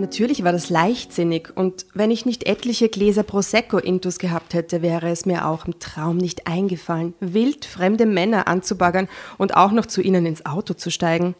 Natürlich 0.00 0.44
war 0.44 0.52
das 0.52 0.70
leichtsinnig 0.70 1.50
und 1.54 1.84
wenn 1.92 2.10
ich 2.10 2.24
nicht 2.24 2.46
etliche 2.46 2.88
Gläser 2.88 3.22
Prosecco 3.22 3.76
intus 3.76 4.18
gehabt 4.18 4.54
hätte, 4.54 4.80
wäre 4.80 5.10
es 5.10 5.26
mir 5.26 5.46
auch 5.46 5.66
im 5.66 5.78
Traum 5.78 6.16
nicht 6.16 6.46
eingefallen, 6.46 7.12
wild 7.20 7.66
fremde 7.66 8.06
Männer 8.06 8.48
anzubaggern 8.48 9.08
und 9.36 9.56
auch 9.56 9.72
noch 9.72 9.84
zu 9.84 10.00
ihnen 10.00 10.24
ins 10.24 10.46
Auto 10.46 10.72
zu 10.72 10.90
steigen. 10.90 11.34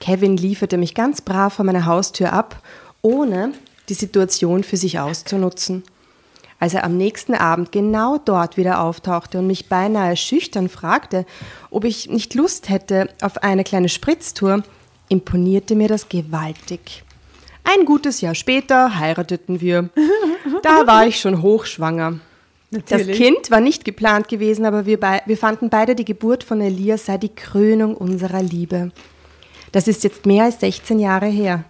Kevin 0.00 0.38
lieferte 0.38 0.78
mich 0.78 0.94
ganz 0.94 1.20
brav 1.20 1.52
vor 1.52 1.66
meiner 1.66 1.84
Haustür 1.84 2.32
ab, 2.32 2.62
ohne 3.02 3.52
die 3.90 3.94
Situation 3.94 4.64
für 4.64 4.78
sich 4.78 4.98
auszunutzen. 4.98 5.82
Als 6.58 6.72
er 6.72 6.84
am 6.84 6.96
nächsten 6.96 7.34
Abend 7.34 7.70
genau 7.70 8.16
dort 8.16 8.56
wieder 8.56 8.80
auftauchte 8.80 9.40
und 9.40 9.46
mich 9.46 9.68
beinahe 9.68 10.16
schüchtern 10.16 10.70
fragte, 10.70 11.26
ob 11.70 11.84
ich 11.84 12.08
nicht 12.08 12.34
Lust 12.34 12.70
hätte 12.70 13.10
auf 13.20 13.42
eine 13.42 13.62
kleine 13.62 13.90
Spritztour, 13.90 14.62
imponierte 15.10 15.74
mir 15.74 15.88
das 15.88 16.08
gewaltig. 16.08 17.04
Ein 17.64 17.86
gutes 17.86 18.20
Jahr 18.20 18.34
später 18.34 18.98
heirateten 18.98 19.60
wir. 19.60 19.88
Da 20.62 20.86
war 20.86 21.06
ich 21.06 21.18
schon 21.18 21.42
hochschwanger. 21.42 22.20
Natürlich. 22.70 23.06
Das 23.06 23.16
Kind 23.16 23.50
war 23.50 23.60
nicht 23.60 23.84
geplant 23.84 24.28
gewesen, 24.28 24.66
aber 24.66 24.84
wir, 24.86 25.00
wir 25.00 25.36
fanden 25.36 25.70
beide 25.70 25.94
die 25.94 26.04
Geburt 26.04 26.44
von 26.44 26.60
Elias 26.60 27.06
sei 27.06 27.18
die 27.18 27.34
Krönung 27.34 27.96
unserer 27.96 28.42
Liebe. 28.42 28.90
Das 29.72 29.88
ist 29.88 30.04
jetzt 30.04 30.26
mehr 30.26 30.44
als 30.44 30.60
16 30.60 30.98
Jahre 30.98 31.26
her. 31.26 31.64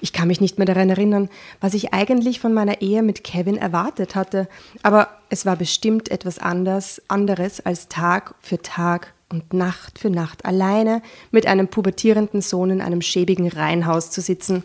Ich 0.00 0.12
kann 0.12 0.28
mich 0.28 0.40
nicht 0.40 0.58
mehr 0.58 0.66
daran 0.66 0.90
erinnern, 0.90 1.28
was 1.60 1.74
ich 1.74 1.92
eigentlich 1.92 2.40
von 2.40 2.54
meiner 2.54 2.80
Ehe 2.80 3.02
mit 3.02 3.24
Kevin 3.24 3.56
erwartet 3.56 4.14
hatte, 4.14 4.48
aber 4.82 5.08
es 5.28 5.44
war 5.44 5.56
bestimmt 5.56 6.10
etwas 6.10 6.38
anders, 6.38 7.02
anderes 7.08 7.64
als 7.64 7.88
Tag 7.88 8.34
für 8.40 8.62
Tag 8.62 9.12
und 9.28 9.52
Nacht 9.52 9.98
für 9.98 10.10
Nacht 10.10 10.44
alleine 10.44 11.02
mit 11.30 11.46
einem 11.46 11.68
pubertierenden 11.68 12.40
Sohn 12.40 12.70
in 12.70 12.80
einem 12.80 13.02
schäbigen 13.02 13.48
Reihenhaus 13.48 14.10
zu 14.10 14.20
sitzen. 14.20 14.62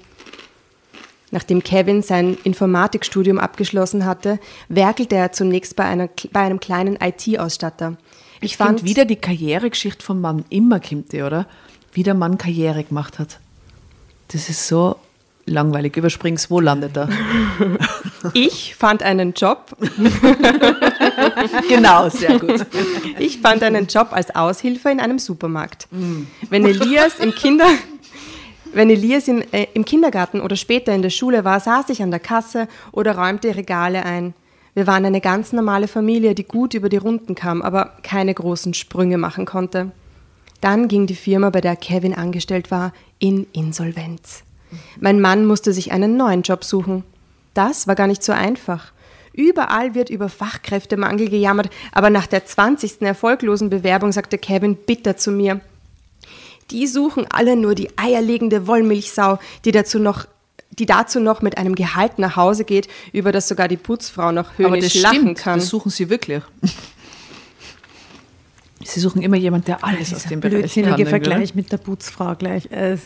Nachdem 1.33 1.63
Kevin 1.63 2.03
sein 2.03 2.37
Informatikstudium 2.43 3.39
abgeschlossen 3.39 4.05
hatte, 4.05 4.37
werkelte 4.69 5.15
er 5.15 5.31
zunächst 5.31 5.75
bei, 5.75 5.83
einer, 5.83 6.07
bei 6.31 6.41
einem 6.41 6.59
kleinen 6.59 6.99
IT-Ausstatter. 7.01 7.97
Ich, 8.39 8.51
ich 8.51 8.57
fand 8.57 8.83
wieder 8.83 9.05
die 9.05 9.15
Karrieregeschichte 9.15 10.05
vom 10.05 10.21
Mann 10.21 10.45
immer 10.51 10.79
kommt 10.79 11.11
die, 11.11 11.23
oder? 11.23 11.47
Wie 11.91 12.03
der 12.03 12.13
Mann 12.13 12.37
Karriere 12.37 12.83
gemacht 12.83 13.17
hat. 13.17 13.39
Das 14.27 14.47
ist 14.47 14.67
so 14.67 14.97
langweilig. 15.47 15.97
Überspring's, 15.97 16.51
wo 16.51 16.59
landet 16.59 16.95
er? 16.95 17.09
Ich 18.33 18.75
fand 18.75 19.03
einen 19.03 19.33
Job. 19.33 19.75
genau, 21.67 22.07
sehr 22.07 22.39
gut. 22.39 22.65
Ich 23.19 23.39
fand 23.39 23.63
einen 23.63 23.87
Job 23.87 24.09
als 24.11 24.33
Aushilfe 24.33 24.89
in 24.91 25.01
einem 25.01 25.19
Supermarkt. 25.19 25.87
Mm. 25.91 26.21
Wenn 26.49 26.65
Elias 26.65 27.19
im 27.19 27.35
Kinder 27.35 27.67
wenn 28.73 28.89
Elias 28.89 29.27
im, 29.27 29.43
äh, 29.51 29.67
im 29.73 29.85
Kindergarten 29.85 30.41
oder 30.41 30.55
später 30.55 30.93
in 30.93 31.01
der 31.01 31.09
Schule 31.09 31.43
war, 31.45 31.59
saß 31.59 31.89
ich 31.89 32.01
an 32.01 32.11
der 32.11 32.19
Kasse 32.19 32.67
oder 32.91 33.17
räumte 33.17 33.55
Regale 33.55 34.03
ein. 34.05 34.33
Wir 34.73 34.87
waren 34.87 35.05
eine 35.05 35.21
ganz 35.21 35.53
normale 35.53 35.87
Familie, 35.87 36.33
die 36.33 36.45
gut 36.45 36.73
über 36.73 36.89
die 36.89 36.97
Runden 36.97 37.35
kam, 37.35 37.61
aber 37.61 37.91
keine 38.01 38.33
großen 38.33 38.73
Sprünge 38.73 39.17
machen 39.17 39.45
konnte. 39.45 39.91
Dann 40.61 40.87
ging 40.87 41.05
die 41.05 41.15
Firma, 41.15 41.49
bei 41.49 41.61
der 41.61 41.75
Kevin 41.75 42.15
angestellt 42.15 42.71
war, 42.71 42.93
in 43.19 43.45
Insolvenz. 43.53 44.43
Mein 44.99 45.21
Mann 45.21 45.45
musste 45.45 45.73
sich 45.73 45.91
einen 45.91 46.17
neuen 46.17 46.41
Job 46.41 46.63
suchen. 46.63 47.03
Das 47.53 47.87
war 47.87 47.95
gar 47.95 48.07
nicht 48.07 48.23
so 48.23 48.31
einfach. 48.31 48.91
Überall 49.33 49.93
wird 49.95 50.09
über 50.09 50.29
Fachkräftemangel 50.29 51.29
gejammert, 51.29 51.69
aber 51.91 52.09
nach 52.09 52.27
der 52.27 52.45
20. 52.45 53.01
erfolglosen 53.01 53.69
Bewerbung 53.69 54.11
sagte 54.11 54.37
Kevin 54.37 54.75
bitter 54.75 55.17
zu 55.17 55.31
mir, 55.31 55.59
die 56.73 56.87
suchen 56.87 57.25
alle 57.29 57.55
nur 57.55 57.75
die 57.75 57.89
eierlegende 57.97 58.67
Wollmilchsau, 58.67 59.39
die 59.63 59.71
dazu 59.71 59.99
noch 59.99 60.25
die 60.79 60.87
dazu 60.87 61.19
noch 61.19 61.43
mit 61.43 61.59
einem 61.59 61.75
Gehalt 61.75 62.17
nach 62.17 62.35
Hause 62.35 62.65
geht, 62.65 62.87
über 63.11 63.31
das 63.31 63.47
sogar 63.47 63.67
die 63.67 63.77
Putzfrau 63.77 64.31
noch 64.31 64.57
höhnisch 64.57 64.95
lachen 64.95 65.19
stimmt, 65.19 65.37
kann. 65.37 65.59
Das 65.59 65.69
suchen 65.69 65.91
sie 65.91 66.09
wirklich. 66.09 66.41
Sie 68.85 68.99
suchen 68.99 69.21
immer 69.21 69.37
jemanden, 69.37 69.67
der 69.67 69.83
alles 69.83 70.13
aus 70.13 70.23
dem 70.23 70.41
Bereich 70.41 70.73
kann. 70.73 70.99
Ne? 70.99 71.05
Vergleich 71.05 71.55
mit 71.55 71.71
der 71.71 71.77
Putzfrau 71.77 72.35
gleich. 72.35 72.69
Äh, 72.69 72.97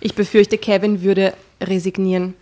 ich 0.00 0.14
befürchte, 0.14 0.56
Kevin 0.56 1.02
würde 1.02 1.34
resignieren. 1.60 2.32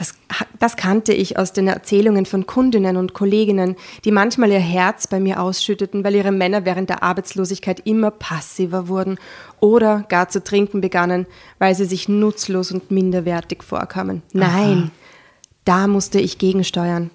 Das, 0.00 0.14
das, 0.58 0.76
kannte 0.76 1.12
ich 1.12 1.36
aus 1.36 1.52
den 1.52 1.68
Erzählungen 1.68 2.24
von 2.24 2.46
Kundinnen 2.46 2.96
und 2.96 3.12
Kolleginnen, 3.12 3.76
die 4.06 4.12
manchmal 4.12 4.50
ihr 4.50 4.58
Herz 4.58 5.06
bei 5.06 5.20
mir 5.20 5.42
ausschütteten, 5.42 6.02
weil 6.04 6.14
ihre 6.14 6.32
Männer 6.32 6.64
während 6.64 6.88
der 6.88 7.02
Arbeitslosigkeit 7.02 7.80
immer 7.84 8.10
passiver 8.10 8.88
wurden 8.88 9.18
oder 9.60 10.06
gar 10.08 10.30
zu 10.30 10.42
trinken 10.42 10.80
begannen, 10.80 11.26
weil 11.58 11.74
sie 11.74 11.84
sich 11.84 12.08
nutzlos 12.08 12.72
und 12.72 12.90
minderwertig 12.90 13.62
vorkamen. 13.62 14.22
Nein, 14.32 14.84
Aha. 14.84 14.90
da 15.66 15.86
musste 15.86 16.18
ich 16.18 16.38
gegensteuern. 16.38 17.10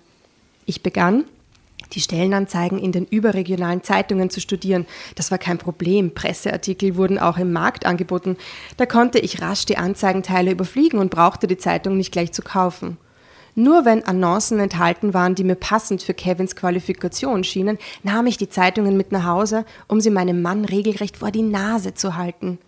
Ich 0.67 0.83
begann, 0.83 1.25
die 1.93 2.01
Stellenanzeigen 2.01 2.79
in 2.79 2.91
den 2.91 3.05
überregionalen 3.05 3.83
Zeitungen 3.83 4.29
zu 4.29 4.39
studieren. 4.41 4.85
Das 5.15 5.31
war 5.31 5.37
kein 5.37 5.57
Problem. 5.57 6.13
Presseartikel 6.13 6.95
wurden 6.95 7.19
auch 7.19 7.37
im 7.37 7.51
Markt 7.51 7.85
angeboten. 7.85 8.37
Da 8.77 8.85
konnte 8.85 9.19
ich 9.19 9.41
rasch 9.41 9.65
die 9.65 9.77
Anzeigenteile 9.77 10.51
überfliegen 10.51 10.99
und 10.99 11.11
brauchte 11.11 11.47
die 11.47 11.57
Zeitung 11.57 11.97
nicht 11.97 12.11
gleich 12.11 12.31
zu 12.31 12.41
kaufen. 12.41 12.97
Nur 13.57 13.85
wenn 13.85 14.03
Annoncen 14.03 14.59
enthalten 14.59 15.13
waren, 15.13 15.33
die 15.33 15.45
mir 15.45 15.55
passend 15.55 16.03
für 16.03 16.13
Kevins 16.13 16.57
Qualifikation 16.57 17.45
schienen, 17.45 17.77
nahm 18.03 18.27
ich 18.27 18.37
die 18.37 18.49
Zeitungen 18.49 18.97
mit 18.97 19.13
nach 19.13 19.23
Hause, 19.23 19.65
um 19.87 20.01
sie 20.01 20.09
meinem 20.09 20.41
Mann 20.41 20.65
regelrecht 20.65 21.15
vor 21.15 21.31
die 21.31 21.41
Nase 21.41 21.93
zu 21.93 22.17
halten. 22.17 22.59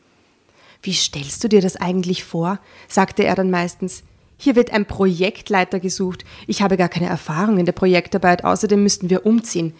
Wie 0.81 0.93
stellst 0.93 1.43
du 1.43 1.49
dir 1.49 1.61
das 1.61 1.75
eigentlich 1.75 2.23
vor? 2.23 2.59
sagte 2.87 3.25
er 3.25 3.35
dann 3.35 3.51
meistens. 3.51 4.03
Hier 4.37 4.55
wird 4.55 4.71
ein 4.71 4.85
Projektleiter 4.85 5.79
gesucht. 5.79 6.23
Ich 6.45 6.61
habe 6.61 6.77
gar 6.77 6.89
keine 6.89 7.07
Erfahrung 7.07 7.57
in 7.57 7.65
der 7.65 7.73
Projektarbeit, 7.73 8.43
außerdem 8.43 8.81
müssten 8.81 9.09
wir 9.09 9.25
umziehen. 9.25 9.73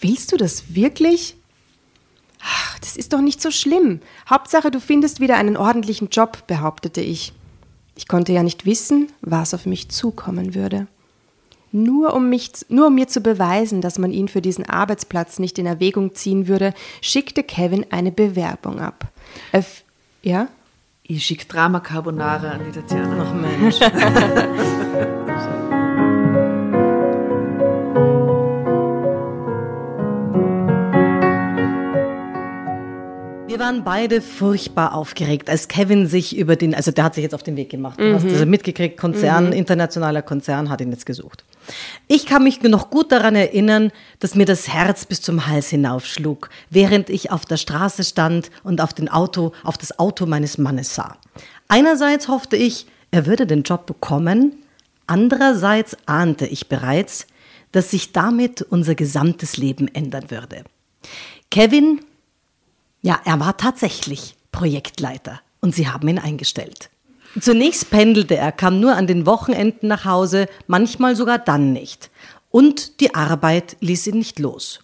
Willst 0.00 0.32
du 0.32 0.36
das 0.36 0.74
wirklich? 0.74 1.36
Ach, 2.42 2.78
das 2.80 2.96
ist 2.96 3.12
doch 3.12 3.20
nicht 3.20 3.40
so 3.40 3.50
schlimm. 3.50 4.00
Hauptsache, 4.28 4.70
du 4.70 4.80
findest 4.80 5.20
wieder 5.20 5.36
einen 5.36 5.56
ordentlichen 5.56 6.08
Job, 6.08 6.46
behauptete 6.46 7.00
ich. 7.00 7.32
Ich 7.94 8.08
konnte 8.08 8.32
ja 8.32 8.42
nicht 8.42 8.66
wissen, 8.66 9.12
was 9.20 9.54
auf 9.54 9.66
mich 9.66 9.90
zukommen 9.90 10.54
würde. 10.54 10.86
Nur 11.72 12.14
um, 12.14 12.28
mich, 12.28 12.50
nur 12.68 12.88
um 12.88 12.94
mir 12.94 13.06
zu 13.06 13.20
beweisen, 13.20 13.80
dass 13.80 13.98
man 13.98 14.10
ihn 14.10 14.26
für 14.26 14.42
diesen 14.42 14.68
Arbeitsplatz 14.68 15.38
nicht 15.38 15.58
in 15.58 15.66
Erwägung 15.66 16.14
ziehen 16.14 16.48
würde, 16.48 16.74
schickte 17.00 17.44
Kevin 17.44 17.86
eine 17.90 18.10
Bewerbung 18.10 18.80
ab. 18.80 19.12
F 19.52 19.84
ja? 20.22 20.48
Ich 21.12 21.26
schicke 21.26 21.44
Drama 21.46 21.80
Carbonara 21.80 22.52
an 22.52 22.60
die 22.64 22.70
Tatjana. 22.70 23.26
Ach 23.26 23.34
Mensch. 23.34 23.80
Wir 33.50 33.58
waren 33.58 33.82
beide 33.82 34.22
furchtbar 34.22 34.94
aufgeregt, 34.94 35.50
als 35.50 35.66
Kevin 35.66 36.06
sich 36.06 36.38
über 36.38 36.54
den, 36.54 36.72
also 36.72 36.92
der 36.92 37.02
hat 37.02 37.16
sich 37.16 37.24
jetzt 37.24 37.34
auf 37.34 37.42
den 37.42 37.56
Weg 37.56 37.68
gemacht. 37.68 37.98
Du 37.98 38.04
mhm. 38.04 38.14
hast 38.14 38.24
also 38.24 38.46
mitgekriegt, 38.46 38.96
Konzern, 38.96 39.46
mhm. 39.46 39.52
internationaler 39.54 40.22
Konzern 40.22 40.70
hat 40.70 40.80
ihn 40.80 40.92
jetzt 40.92 41.04
gesucht. 41.04 41.44
Ich 42.06 42.26
kann 42.26 42.44
mich 42.44 42.62
noch 42.62 42.90
gut 42.90 43.10
daran 43.10 43.34
erinnern, 43.34 43.90
dass 44.20 44.36
mir 44.36 44.44
das 44.44 44.68
Herz 44.68 45.04
bis 45.04 45.20
zum 45.20 45.48
Hals 45.48 45.68
hinaufschlug, 45.68 46.48
während 46.70 47.10
ich 47.10 47.32
auf 47.32 47.44
der 47.44 47.56
Straße 47.56 48.04
stand 48.04 48.52
und 48.62 48.80
auf, 48.80 48.94
den 48.94 49.08
Auto, 49.08 49.50
auf 49.64 49.76
das 49.76 49.98
Auto 49.98 50.26
meines 50.26 50.56
Mannes 50.56 50.94
sah. 50.94 51.16
Einerseits 51.66 52.28
hoffte 52.28 52.54
ich, 52.56 52.86
er 53.10 53.26
würde 53.26 53.48
den 53.48 53.64
Job 53.64 53.84
bekommen, 53.84 54.62
andererseits 55.08 55.96
ahnte 56.06 56.46
ich 56.46 56.68
bereits, 56.68 57.26
dass 57.72 57.90
sich 57.90 58.12
damit 58.12 58.62
unser 58.62 58.94
gesamtes 58.94 59.56
Leben 59.56 59.88
ändern 59.92 60.30
würde. 60.30 60.62
Kevin 61.50 62.00
ja, 63.02 63.20
er 63.24 63.40
war 63.40 63.56
tatsächlich 63.56 64.36
Projektleiter 64.52 65.40
und 65.60 65.74
sie 65.74 65.88
haben 65.88 66.08
ihn 66.08 66.18
eingestellt. 66.18 66.90
Zunächst 67.38 67.90
pendelte 67.90 68.36
er, 68.36 68.50
kam 68.50 68.80
nur 68.80 68.96
an 68.96 69.06
den 69.06 69.24
Wochenenden 69.24 69.88
nach 69.88 70.04
Hause, 70.04 70.48
manchmal 70.66 71.14
sogar 71.14 71.38
dann 71.38 71.72
nicht. 71.72 72.10
Und 72.50 73.00
die 73.00 73.14
Arbeit 73.14 73.76
ließ 73.80 74.08
ihn 74.08 74.18
nicht 74.18 74.40
los. 74.40 74.80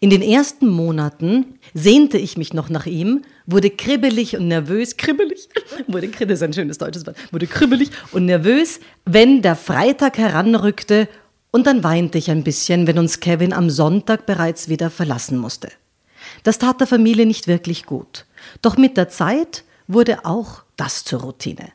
In 0.00 0.10
den 0.10 0.22
ersten 0.22 0.68
Monaten 0.68 1.58
sehnte 1.72 2.18
ich 2.18 2.36
mich 2.36 2.52
noch 2.52 2.68
nach 2.68 2.86
ihm, 2.86 3.22
wurde 3.46 3.70
kribbelig 3.70 4.36
und 4.36 4.48
nervös, 4.48 4.96
kribbelig, 4.96 5.48
wurde 5.88 6.08
das 6.08 6.30
ist 6.30 6.42
ein 6.42 6.52
schönes 6.52 6.78
deutsches 6.78 7.06
Wort, 7.06 7.16
wurde 7.32 7.46
kribbelig 7.46 7.90
und 8.12 8.26
nervös, 8.26 8.80
wenn 9.04 9.42
der 9.42 9.56
Freitag 9.56 10.18
heranrückte 10.18 11.08
und 11.50 11.66
dann 11.66 11.84
weinte 11.84 12.18
ich 12.18 12.30
ein 12.30 12.44
bisschen, 12.44 12.86
wenn 12.86 12.98
uns 12.98 13.20
Kevin 13.20 13.52
am 13.52 13.70
Sonntag 13.70 14.26
bereits 14.26 14.68
wieder 14.68 14.90
verlassen 14.90 15.38
musste. 15.38 15.70
Das 16.44 16.58
tat 16.58 16.78
der 16.78 16.86
Familie 16.86 17.26
nicht 17.26 17.48
wirklich 17.48 17.84
gut. 17.84 18.26
Doch 18.62 18.76
mit 18.76 18.96
der 18.96 19.08
Zeit 19.08 19.64
wurde 19.88 20.24
auch 20.24 20.62
das 20.76 21.02
zur 21.02 21.22
Routine. 21.22 21.72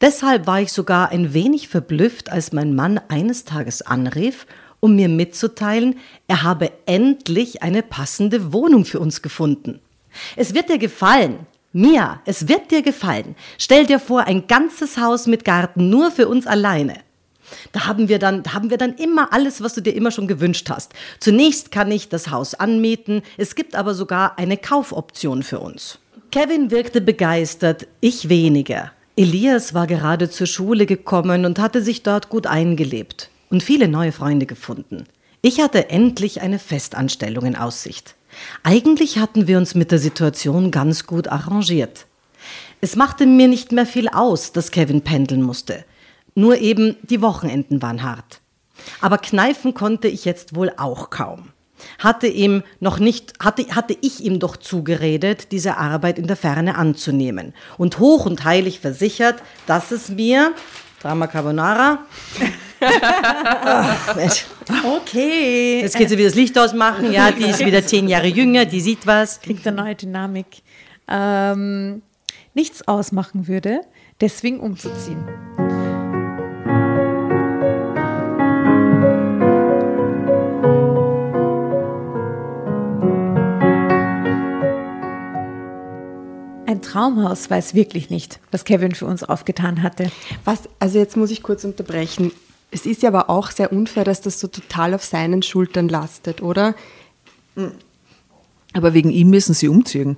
Deshalb 0.00 0.46
war 0.46 0.60
ich 0.60 0.72
sogar 0.72 1.10
ein 1.10 1.34
wenig 1.34 1.68
verblüfft, 1.68 2.30
als 2.30 2.52
mein 2.52 2.74
Mann 2.74 3.00
eines 3.08 3.44
Tages 3.44 3.82
anrief, 3.82 4.46
um 4.80 4.96
mir 4.96 5.08
mitzuteilen, 5.08 5.98
er 6.26 6.42
habe 6.42 6.72
endlich 6.86 7.62
eine 7.62 7.82
passende 7.82 8.52
Wohnung 8.52 8.84
für 8.84 8.98
uns 8.98 9.22
gefunden. 9.22 9.80
Es 10.36 10.54
wird 10.54 10.68
dir 10.68 10.78
gefallen. 10.78 11.46
Mia, 11.72 12.20
es 12.26 12.48
wird 12.48 12.70
dir 12.70 12.82
gefallen. 12.82 13.34
Stell 13.58 13.86
dir 13.86 13.98
vor, 13.98 14.24
ein 14.24 14.46
ganzes 14.46 14.98
Haus 14.98 15.26
mit 15.26 15.44
Garten 15.44 15.88
nur 15.88 16.10
für 16.10 16.28
uns 16.28 16.46
alleine. 16.46 16.98
Da 17.72 17.86
haben 17.86 18.08
wir 18.08 18.18
dann, 18.18 18.42
da 18.42 18.54
haben 18.54 18.70
wir 18.70 18.78
dann 18.78 18.94
immer 18.94 19.32
alles, 19.32 19.62
was 19.62 19.74
du 19.74 19.80
dir 19.80 19.94
immer 19.94 20.10
schon 20.10 20.26
gewünscht 20.26 20.68
hast. 20.70 20.92
Zunächst 21.20 21.70
kann 21.70 21.90
ich 21.90 22.08
das 22.08 22.30
Haus 22.30 22.54
anmieten. 22.54 23.22
Es 23.36 23.54
gibt 23.54 23.74
aber 23.74 23.94
sogar 23.94 24.38
eine 24.38 24.56
Kaufoption 24.56 25.42
für 25.42 25.60
uns. 25.60 25.98
Kevin 26.30 26.70
wirkte 26.70 27.00
begeistert, 27.00 27.86
ich 28.00 28.28
weniger. 28.28 28.92
Elias 29.16 29.74
war 29.74 29.86
gerade 29.86 30.30
zur 30.30 30.46
Schule 30.46 30.86
gekommen 30.86 31.44
und 31.44 31.58
hatte 31.58 31.82
sich 31.82 32.02
dort 32.02 32.30
gut 32.30 32.46
eingelebt 32.46 33.28
und 33.50 33.62
viele 33.62 33.86
neue 33.86 34.12
Freunde 34.12 34.46
gefunden. 34.46 35.04
Ich 35.42 35.60
hatte 35.60 35.90
endlich 35.90 36.40
eine 36.40 36.58
Festanstellung 36.58 37.44
in 37.44 37.56
Aussicht. 37.56 38.14
Eigentlich 38.62 39.18
hatten 39.18 39.46
wir 39.46 39.58
uns 39.58 39.74
mit 39.74 39.90
der 39.90 39.98
Situation 39.98 40.70
ganz 40.70 41.06
gut 41.06 41.28
arrangiert. 41.28 42.06
Es 42.80 42.96
machte 42.96 43.26
mir 43.26 43.48
nicht 43.48 43.72
mehr 43.72 43.86
viel 43.86 44.08
aus, 44.08 44.52
dass 44.52 44.70
Kevin 44.70 45.02
pendeln 45.02 45.42
musste. 45.42 45.84
Nur 46.34 46.58
eben 46.58 46.96
die 47.02 47.22
Wochenenden 47.22 47.82
waren 47.82 48.02
hart. 48.02 48.40
Aber 49.00 49.18
kneifen 49.18 49.74
konnte 49.74 50.08
ich 50.08 50.24
jetzt 50.24 50.54
wohl 50.54 50.72
auch 50.76 51.10
kaum. 51.10 51.50
Hatte 51.98 52.28
ihm 52.28 52.62
noch 52.80 52.98
nicht, 52.98 53.34
hatte, 53.40 53.66
hatte 53.74 53.96
ich 54.00 54.20
ihm 54.20 54.38
doch 54.38 54.56
zugeredet, 54.56 55.52
diese 55.52 55.76
Arbeit 55.76 56.18
in 56.18 56.26
der 56.26 56.36
Ferne 56.36 56.76
anzunehmen 56.76 57.54
und 57.76 57.98
hoch 57.98 58.26
und 58.26 58.44
heilig 58.44 58.80
versichert, 58.80 59.42
dass 59.66 59.90
es 59.90 60.08
mir, 60.08 60.52
Drama 61.00 61.26
Carbonara, 61.26 61.98
okay. 64.84 65.80
Jetzt 65.82 65.96
geht 65.96 66.08
sie 66.08 66.18
wieder 66.18 66.28
das 66.28 66.36
Licht 66.36 66.58
ausmachen. 66.58 67.12
Ja, 67.12 67.30
die 67.30 67.44
ist 67.44 67.64
wieder 67.64 67.84
zehn 67.84 68.08
Jahre 68.08 68.26
jünger, 68.26 68.64
die 68.64 68.80
sieht 68.80 69.06
was. 69.06 69.40
Kriegt 69.40 69.66
eine 69.66 69.76
neue 69.76 69.94
Dynamik. 69.94 70.62
Ähm, 71.08 72.02
nichts 72.54 72.86
ausmachen 72.88 73.48
würde, 73.48 73.80
deswegen 74.20 74.60
umzuziehen. 74.60 75.91
Ein 86.72 86.82
Traumhaus 86.82 87.50
weiß 87.50 87.74
wirklich 87.74 88.10
nicht, 88.10 88.40
was 88.50 88.64
Kevin 88.64 88.94
für 88.94 89.06
uns 89.06 89.22
aufgetan 89.22 89.82
hatte. 89.82 90.10
Was, 90.44 90.62
also 90.78 90.98
jetzt 90.98 91.16
muss 91.16 91.30
ich 91.30 91.42
kurz 91.42 91.64
unterbrechen. 91.64 92.32
Es 92.70 92.86
ist 92.86 93.02
ja 93.02 93.10
aber 93.10 93.30
auch 93.30 93.50
sehr 93.50 93.72
unfair, 93.72 94.04
dass 94.04 94.20
das 94.22 94.40
so 94.40 94.48
total 94.48 94.94
auf 94.94 95.04
seinen 95.04 95.42
Schultern 95.42 95.88
lastet, 95.88 96.42
oder? 96.42 96.74
Aber 98.72 98.94
wegen 98.94 99.10
ihm 99.10 99.30
müssen 99.30 99.54
sie 99.54 99.68
umziehen. 99.68 100.16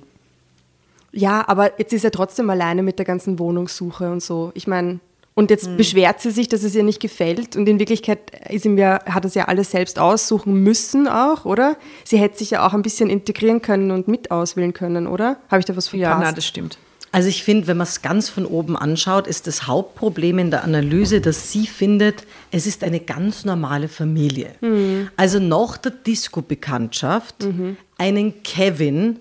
Ja, 1.11 1.47
aber 1.47 1.79
jetzt 1.79 1.93
ist 1.93 2.03
er 2.03 2.11
trotzdem 2.11 2.49
alleine 2.49 2.83
mit 2.83 2.97
der 2.97 3.05
ganzen 3.05 3.39
Wohnungssuche 3.39 4.11
und 4.11 4.23
so. 4.23 4.51
Ich 4.53 4.67
meine, 4.67 4.99
und 5.35 5.51
jetzt 5.51 5.69
mhm. 5.69 5.77
beschwert 5.77 6.21
sie 6.21 6.31
sich, 6.31 6.47
dass 6.47 6.63
es 6.63 6.73
ihr 6.75 6.83
nicht 6.83 7.01
gefällt. 7.01 7.55
Und 7.57 7.67
in 7.67 7.77
Wirklichkeit 7.77 8.19
ist 8.49 8.65
ihm 8.65 8.77
ja, 8.77 9.01
hat 9.05 9.25
er 9.25 9.27
es 9.27 9.35
ja 9.35 9.45
alles 9.45 9.71
selbst 9.71 9.99
aussuchen 9.99 10.63
müssen 10.63 11.07
auch, 11.07 11.43
oder? 11.43 11.75
Sie 12.05 12.17
hätte 12.17 12.37
sich 12.37 12.51
ja 12.51 12.65
auch 12.65 12.73
ein 12.73 12.81
bisschen 12.81 13.09
integrieren 13.09 13.61
können 13.61 13.91
und 13.91 14.07
mit 14.07 14.31
auswählen 14.31 14.73
können, 14.73 15.07
oder? 15.07 15.37
Habe 15.51 15.59
ich 15.59 15.65
da 15.65 15.75
was 15.75 15.89
verpasst? 15.89 16.01
Ja, 16.01 16.17
na, 16.19 16.31
das 16.31 16.45
stimmt. 16.45 16.77
Also 17.11 17.29
ich 17.29 17.43
finde, 17.43 17.67
wenn 17.67 17.77
man 17.77 17.87
es 17.87 18.01
ganz 18.01 18.27
von 18.27 18.45
oben 18.45 18.75
anschaut, 18.75 19.27
ist 19.27 19.47
das 19.47 19.67
Hauptproblem 19.67 20.39
in 20.39 20.51
der 20.51 20.65
Analyse, 20.65 21.21
dass 21.21 21.51
sie 21.51 21.65
findet, 21.65 22.25
es 22.51 22.67
ist 22.67 22.83
eine 22.83 22.99
ganz 22.99 23.45
normale 23.45 23.87
Familie. 23.87 24.51
Mhm. 24.59 25.09
Also 25.15 25.39
nach 25.39 25.77
der 25.77 25.91
Disco-Bekanntschaft 25.91 27.43
mhm. 27.43 27.77
einen 27.97 28.43
Kevin 28.43 29.19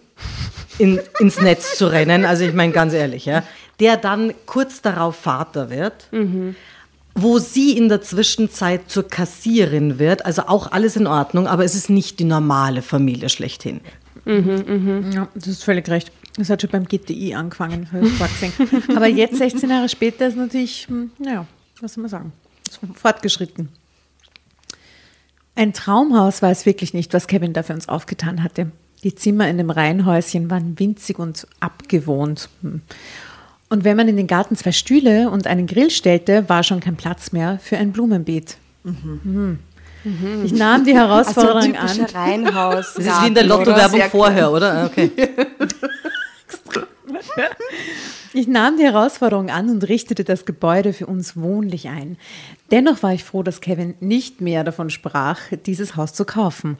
in, 0.78 1.00
ins 1.18 1.40
Netz 1.40 1.76
zu 1.76 1.87
rennen, 1.87 2.24
also 2.24 2.44
ich 2.44 2.52
meine 2.52 2.72
ganz 2.72 2.92
ehrlich, 2.92 3.26
ja, 3.26 3.42
der 3.80 3.96
dann 3.96 4.34
kurz 4.46 4.82
darauf 4.82 5.16
Vater 5.16 5.70
wird. 5.70 6.08
Mhm 6.10 6.56
wo 7.14 7.38
sie 7.38 7.76
in 7.76 7.88
der 7.88 8.02
Zwischenzeit 8.02 8.90
zur 8.90 9.08
Kassierin 9.08 9.98
wird. 9.98 10.26
Also 10.26 10.42
auch 10.48 10.72
alles 10.72 10.96
in 10.96 11.06
Ordnung, 11.06 11.46
aber 11.46 11.64
es 11.64 11.74
ist 11.74 11.88
nicht 11.88 12.18
die 12.18 12.24
normale 12.24 12.82
Familie 12.82 13.28
schlechthin. 13.28 13.80
Mhm, 14.24 14.64
mhm. 14.66 15.12
Ja, 15.12 15.28
das 15.34 15.46
ist 15.46 15.64
völlig 15.64 15.88
recht. 15.88 16.10
Das 16.37 16.50
hat 16.50 16.62
schon 16.62 16.70
beim 16.70 16.87
GTI 16.87 17.34
angefangen. 17.34 17.88
aber 18.96 19.06
jetzt, 19.06 19.38
16 19.38 19.70
Jahre 19.70 19.88
später, 19.88 20.26
ist 20.26 20.37
natürlich, 20.37 20.88
hm, 20.88 21.12
naja, 21.18 21.46
was 21.80 21.94
soll 21.94 22.02
man 22.02 22.10
sagen, 22.10 22.32
fortgeschritten. 22.94 23.68
Ein 25.54 25.72
Traumhaus 25.72 26.42
war 26.42 26.50
es 26.50 26.66
wirklich 26.66 26.94
nicht, 26.94 27.14
was 27.14 27.28
Kevin 27.28 27.52
da 27.52 27.62
für 27.62 27.74
uns 27.74 27.88
aufgetan 27.88 28.42
hatte. 28.42 28.72
Die 29.04 29.14
Zimmer 29.14 29.48
in 29.48 29.58
dem 29.58 29.68
Reihenhäuschen 29.68 30.50
waren 30.50 30.78
winzig 30.78 31.18
und 31.18 31.46
abgewohnt. 31.60 32.48
Und 33.68 33.84
wenn 33.84 33.96
man 33.98 34.08
in 34.08 34.16
den 34.16 34.26
Garten 34.26 34.56
zwei 34.56 34.72
Stühle 34.72 35.30
und 35.30 35.46
einen 35.46 35.66
Grill 35.66 35.90
stellte, 35.90 36.48
war 36.48 36.62
schon 36.62 36.80
kein 36.80 36.96
Platz 36.96 37.30
mehr 37.30 37.58
für 37.62 37.76
ein 37.76 37.92
Blumenbeet. 37.92 38.56
Mhm. 38.82 39.58
Mhm. 40.04 40.44
Ich 40.44 40.52
nahm 40.52 40.84
die 40.84 40.94
Herausforderung 40.94 41.76
also 41.76 42.02
an. 42.02 42.08
Reihenhaus. 42.08 42.94
Das 42.94 43.06
ist 43.06 43.22
wie 43.22 43.26
in 43.26 43.34
der 43.34 43.44
Lotto-Werbung 43.44 44.02
vorher, 44.10 44.50
oder? 44.50 44.86
Okay. 44.86 45.10
Ich 48.36 48.48
nahm 48.48 48.76
die 48.76 48.82
Herausforderung 48.82 49.48
an 49.48 49.70
und 49.70 49.88
richtete 49.88 50.24
das 50.24 50.44
Gebäude 50.44 50.92
für 50.92 51.06
uns 51.06 51.36
wohnlich 51.36 51.88
ein. 51.88 52.16
Dennoch 52.72 53.04
war 53.04 53.14
ich 53.14 53.22
froh, 53.22 53.44
dass 53.44 53.60
Kevin 53.60 53.94
nicht 54.00 54.40
mehr 54.40 54.64
davon 54.64 54.90
sprach, 54.90 55.38
dieses 55.64 55.94
Haus 55.94 56.14
zu 56.14 56.24
kaufen 56.24 56.76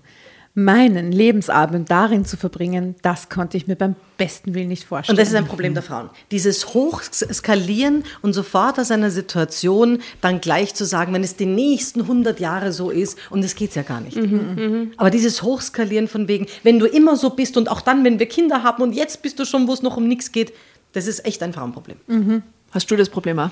meinen 0.55 1.11
Lebensabend 1.11 1.91
darin 1.91 2.25
zu 2.25 2.37
verbringen, 2.37 2.95
das 3.03 3.29
konnte 3.29 3.57
ich 3.57 3.67
mir 3.67 3.75
beim 3.75 3.97
besten 4.17 4.55
Willen 4.55 4.69
nicht 4.69 4.85
vorstellen. 4.85 5.15
Und 5.15 5.21
das 5.21 5.29
ist 5.29 5.35
ein 5.35 5.47
Problem 5.47 5.75
der 5.75 5.83
Frauen. 5.83 6.11
Dieses 6.31 6.75
Hochskalieren 6.75 8.05
und 8.23 8.35
sofort 8.35 8.79
aus 8.79 8.93
einer 8.93 9.11
Situation 9.11 9.99
dann 10.21 10.41
gleich 10.41 10.73
zu 10.75 10.85
sagen, 10.85 11.13
wenn 11.13 11.25
es 11.25 11.35
die 11.35 11.47
nächsten 11.47 12.03
100 12.03 12.39
Jahre 12.39 12.73
so 12.73 12.91
ist, 12.91 13.19
und 13.31 13.43
das 13.43 13.57
geht 13.57 13.75
ja 13.75 13.83
gar 13.83 14.01
nicht. 14.01 14.17
Mhm, 14.17 14.55
mhm. 14.55 14.93
Aber 14.97 15.11
dieses 15.11 15.43
Hochskalieren 15.43 16.07
von 16.07 16.29
wegen, 16.29 16.47
wenn 16.63 16.79
du 16.79 16.87
immer 16.87 17.17
so 17.17 17.31
bist 17.31 17.57
und 17.57 17.69
auch 17.69 17.81
dann, 17.81 18.05
wenn 18.05 18.21
wir 18.21 18.27
Kinder 18.27 18.63
haben 18.63 18.81
und 18.81 18.93
jetzt 18.93 19.23
bist 19.23 19.41
du 19.41 19.45
schon, 19.45 19.67
wo 19.67 19.73
es 19.73 19.83
noch 19.83 19.97
um 19.97 20.07
nichts 20.07 20.31
geht, 20.31 20.53
das 20.93 21.09
ist 21.09 21.27
echt 21.27 21.43
ein 21.43 21.53
Frauenproblem. 21.53 21.97
Mhm. 22.07 22.43
Hast 22.71 22.89
du 22.93 22.97
das 22.97 23.09
Problem 23.09 23.41
auch? 23.41 23.51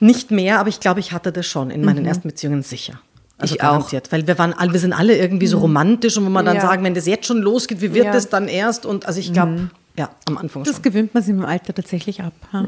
Nicht 0.00 0.30
mehr, 0.30 0.58
aber 0.58 0.70
ich 0.70 0.80
glaube, 0.80 1.00
ich 1.00 1.12
hatte 1.12 1.32
das 1.32 1.46
schon 1.46 1.70
in 1.70 1.84
meinen 1.84 2.00
mhm. 2.00 2.08
ersten 2.08 2.28
Beziehungen 2.28 2.62
sicher. 2.62 2.98
Also 3.42 3.54
ich 3.54 3.60
garantiert. 3.60 4.08
Auch. 4.08 4.12
Weil 4.12 4.26
wir 4.26 4.38
waren 4.38 4.52
alle, 4.52 4.72
wir 4.72 4.80
sind 4.80 4.92
alle 4.92 5.16
irgendwie 5.16 5.46
so 5.46 5.56
mhm. 5.58 5.62
romantisch 5.62 6.16
und 6.16 6.24
wenn 6.24 6.32
man 6.32 6.44
dann 6.44 6.56
ja. 6.56 6.62
sagen, 6.62 6.84
wenn 6.84 6.94
das 6.94 7.06
jetzt 7.06 7.26
schon 7.26 7.38
losgeht, 7.38 7.80
wie 7.80 7.94
wird 7.94 8.06
ja. 8.06 8.12
das 8.12 8.28
dann 8.28 8.48
erst? 8.48 8.86
Und 8.86 9.06
also 9.06 9.20
ich 9.20 9.32
glaube, 9.32 9.52
mhm. 9.52 9.70
ja, 9.96 10.10
am 10.26 10.38
Anfang 10.38 10.64
das 10.64 10.76
schon. 10.76 10.82
Gewöhnt 10.82 11.14
man 11.14 11.22
sich 11.22 11.34
im 11.34 11.44
Alter 11.44 11.74
tatsächlich 11.74 12.22
ab. 12.22 12.32
Ja. 12.52 12.66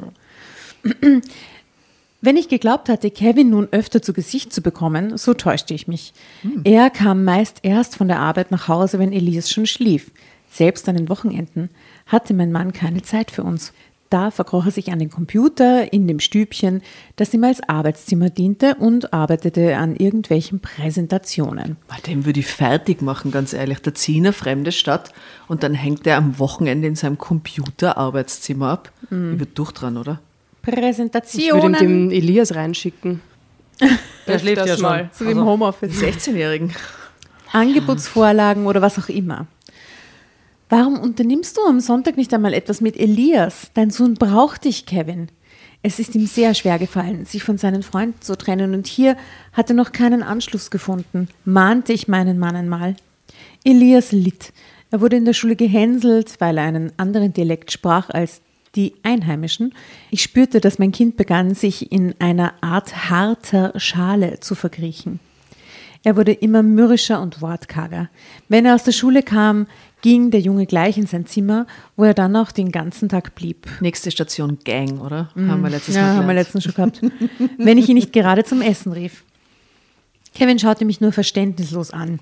Wenn 2.21 2.39
ich 2.39 2.49
geglaubt 2.49 2.89
hatte, 2.89 3.11
Kevin 3.11 3.51
nun 3.51 3.69
öfter 3.71 4.01
zu 4.01 4.15
Gesicht 4.15 4.51
zu 4.51 4.63
bekommen, 4.63 5.19
so 5.19 5.35
täuschte 5.35 5.75
ich 5.75 5.89
mich. 5.89 6.15
Mhm. 6.43 6.63
Er 6.65 6.89
kam 6.89 7.23
meist 7.23 7.59
erst 7.63 7.97
von 7.97 8.09
der 8.09 8.19
Arbeit 8.19 8.51
nach 8.51 8.67
Hause, 8.67 8.99
wenn 8.99 9.13
Elias 9.13 9.51
schon 9.51 9.67
schlief. 9.67 10.11
Selbst 10.51 10.89
an 10.89 10.97
den 10.97 11.11
Wochenenden 11.11 11.69
hatte 12.07 12.33
mein 12.33 12.51
Mann 12.51 12.73
keine 12.73 13.03
Zeit 13.03 13.31
für 13.31 13.43
uns. 13.43 13.73
Da 14.15 14.31
verkroch 14.31 14.67
er 14.67 14.71
sich 14.71 14.93
an 14.93 15.01
den 15.01 15.11
Computer 15.11 15.93
in 15.93 16.07
dem 16.07 16.21
Stübchen, 16.21 16.83
das 17.17 17.35
ihm 17.35 17.43
als 17.43 17.69
Arbeitszimmer 17.69 18.31
diente 18.31 18.77
und 18.77 19.13
arbeitete 19.13 19.77
an 19.77 19.97
irgendwelchen 19.97 20.61
Präsentationen. 20.61 21.79
Den 22.07 22.25
würde 22.25 22.39
ich 22.39 22.47
fertig 22.47 23.03
machen, 23.03 23.33
ganz 23.33 23.53
ehrlich. 23.53 23.81
Da 23.81 23.93
zieht 23.93 24.19
eine 24.19 24.33
fremde 24.33 24.71
Stadt 24.71 25.13
und 25.49 25.65
dann 25.65 25.75
hängt 25.75 26.07
er 26.07 26.19
am 26.19 26.39
Wochenende 26.39 26.87
in 26.87 26.95
seinem 26.95 27.19
Computer-Arbeitszimmer 27.19 28.69
ab. 28.71 28.93
Mhm. 29.11 29.33
Ich 29.33 29.41
würde 29.41 29.53
durch 29.53 29.73
dran, 29.73 29.97
oder? 29.97 30.21
Präsentationen. 30.63 31.75
Ich 31.75 31.81
würde 31.81 31.85
ihm 31.85 32.09
den 32.09 32.17
Elias 32.17 32.55
reinschicken. 32.55 33.21
Der 34.29 34.39
schläft 34.39 34.65
ja 34.65 34.77
schon. 34.77 35.11
So 35.11 35.25
wie 35.25 35.33
im 35.33 35.39
also 35.39 35.51
Homeoffice. 35.51 36.01
16-Jährigen. 36.01 36.73
Angebotsvorlagen 37.51 38.69
oder 38.69 38.81
was 38.81 38.97
auch 38.97 39.09
immer. 39.09 39.49
Warum 40.69 40.99
unternimmst 40.99 41.57
du 41.57 41.63
am 41.67 41.81
Sonntag 41.81 42.17
nicht 42.17 42.33
einmal 42.33 42.55
etwas 42.55 42.81
mit 42.81 42.97
Elias? 42.97 43.71
Dein 43.75 43.91
Sohn 43.91 44.15
braucht 44.15 44.65
dich, 44.65 44.87
Kevin. 44.87 45.29
Es 45.83 45.99
ist 45.99 46.15
ihm 46.15 46.27
sehr 46.27 46.55
schwer 46.55 46.79
gefallen, 46.79 47.27
sich 47.27 47.45
von 47.45 47.59
seinen 47.59 47.83
Freunden 47.83 48.23
zu 48.23 48.39
trennen, 48.39 48.73
und 48.73 48.87
hier 48.87 49.17
hat 49.53 49.69
er 49.69 49.77
noch 49.77 49.93
keinen 49.93 50.23
Anschluss 50.23 50.71
gefunden, 50.71 51.29
mahnte 51.45 51.93
ich 51.93 52.09
meinen 52.09 52.39
Mann 52.39 52.57
einmal. 52.57 52.97
Elias 53.65 54.11
litt. 54.11 54.55
Er 54.91 55.03
wurde 55.03 55.17
in 55.17 55.27
der 55.27 55.35
Schule 55.35 55.57
gehänselt, 55.57 56.37
weil 56.39 56.57
er 56.57 56.65
einen 56.65 56.93
anderen 56.97 57.35
Dialekt 57.35 57.71
sprach 57.71 58.09
als 58.09 58.41
die 58.75 58.95
Einheimischen. 59.03 59.75
Ich 60.11 60.23
spürte, 60.23 60.61
dass 60.61 60.79
mein 60.79 60.93
Kind 60.93 61.17
begann, 61.17 61.55
sich 61.55 61.93
in 61.93 62.15
einer 62.19 62.55
Art 62.63 63.11
harter 63.11 63.79
Schale 63.79 64.41
zu 64.41 64.55
verkriechen. 64.55 65.21
Er 66.05 66.17
wurde 66.17 66.33
immer 66.33 66.63
mürrischer 66.63 67.21
und 67.21 67.41
wortkarger. 67.41 68.11
Wenn 68.51 68.67
er 68.67 68.75
aus 68.75 68.85
der 68.85 68.93
Schule 68.93 69.23
kam, 69.23 69.67
ging 70.03 70.31
der 70.31 70.41
Junge 70.41 70.67
gleich 70.67 70.99
in 70.99 71.07
sein 71.07 71.25
Zimmer, 71.25 71.67
wo 71.97 72.05
er 72.05 72.13
dann 72.13 72.37
auch 72.37 72.53
den 72.53 72.71
ganzen 72.71 73.09
Tag 73.09 73.35
blieb. 73.35 73.67
Nächste 73.81 74.11
Station 74.11 74.59
Gang, 74.65 75.01
oder? 75.01 75.31
Mm. 75.35 75.51
Haben 75.51 75.63
wir 75.63 75.71
letztes 75.71 75.95
ja, 75.95 76.03
Mal 76.03 76.17
haben 76.17 76.27
wir 76.27 76.35
letztens 76.35 76.65
schon 76.65 76.75
gehabt. 76.75 77.01
Wenn 77.57 77.79
ich 77.79 77.89
ihn 77.89 77.95
nicht 77.95 78.13
gerade 78.13 78.45
zum 78.45 78.61
Essen 78.61 78.93
rief. 78.93 79.25
Kevin 80.35 80.59
schaute 80.59 80.85
mich 80.85 81.01
nur 81.01 81.11
verständnislos 81.11 81.91
an. 81.91 82.21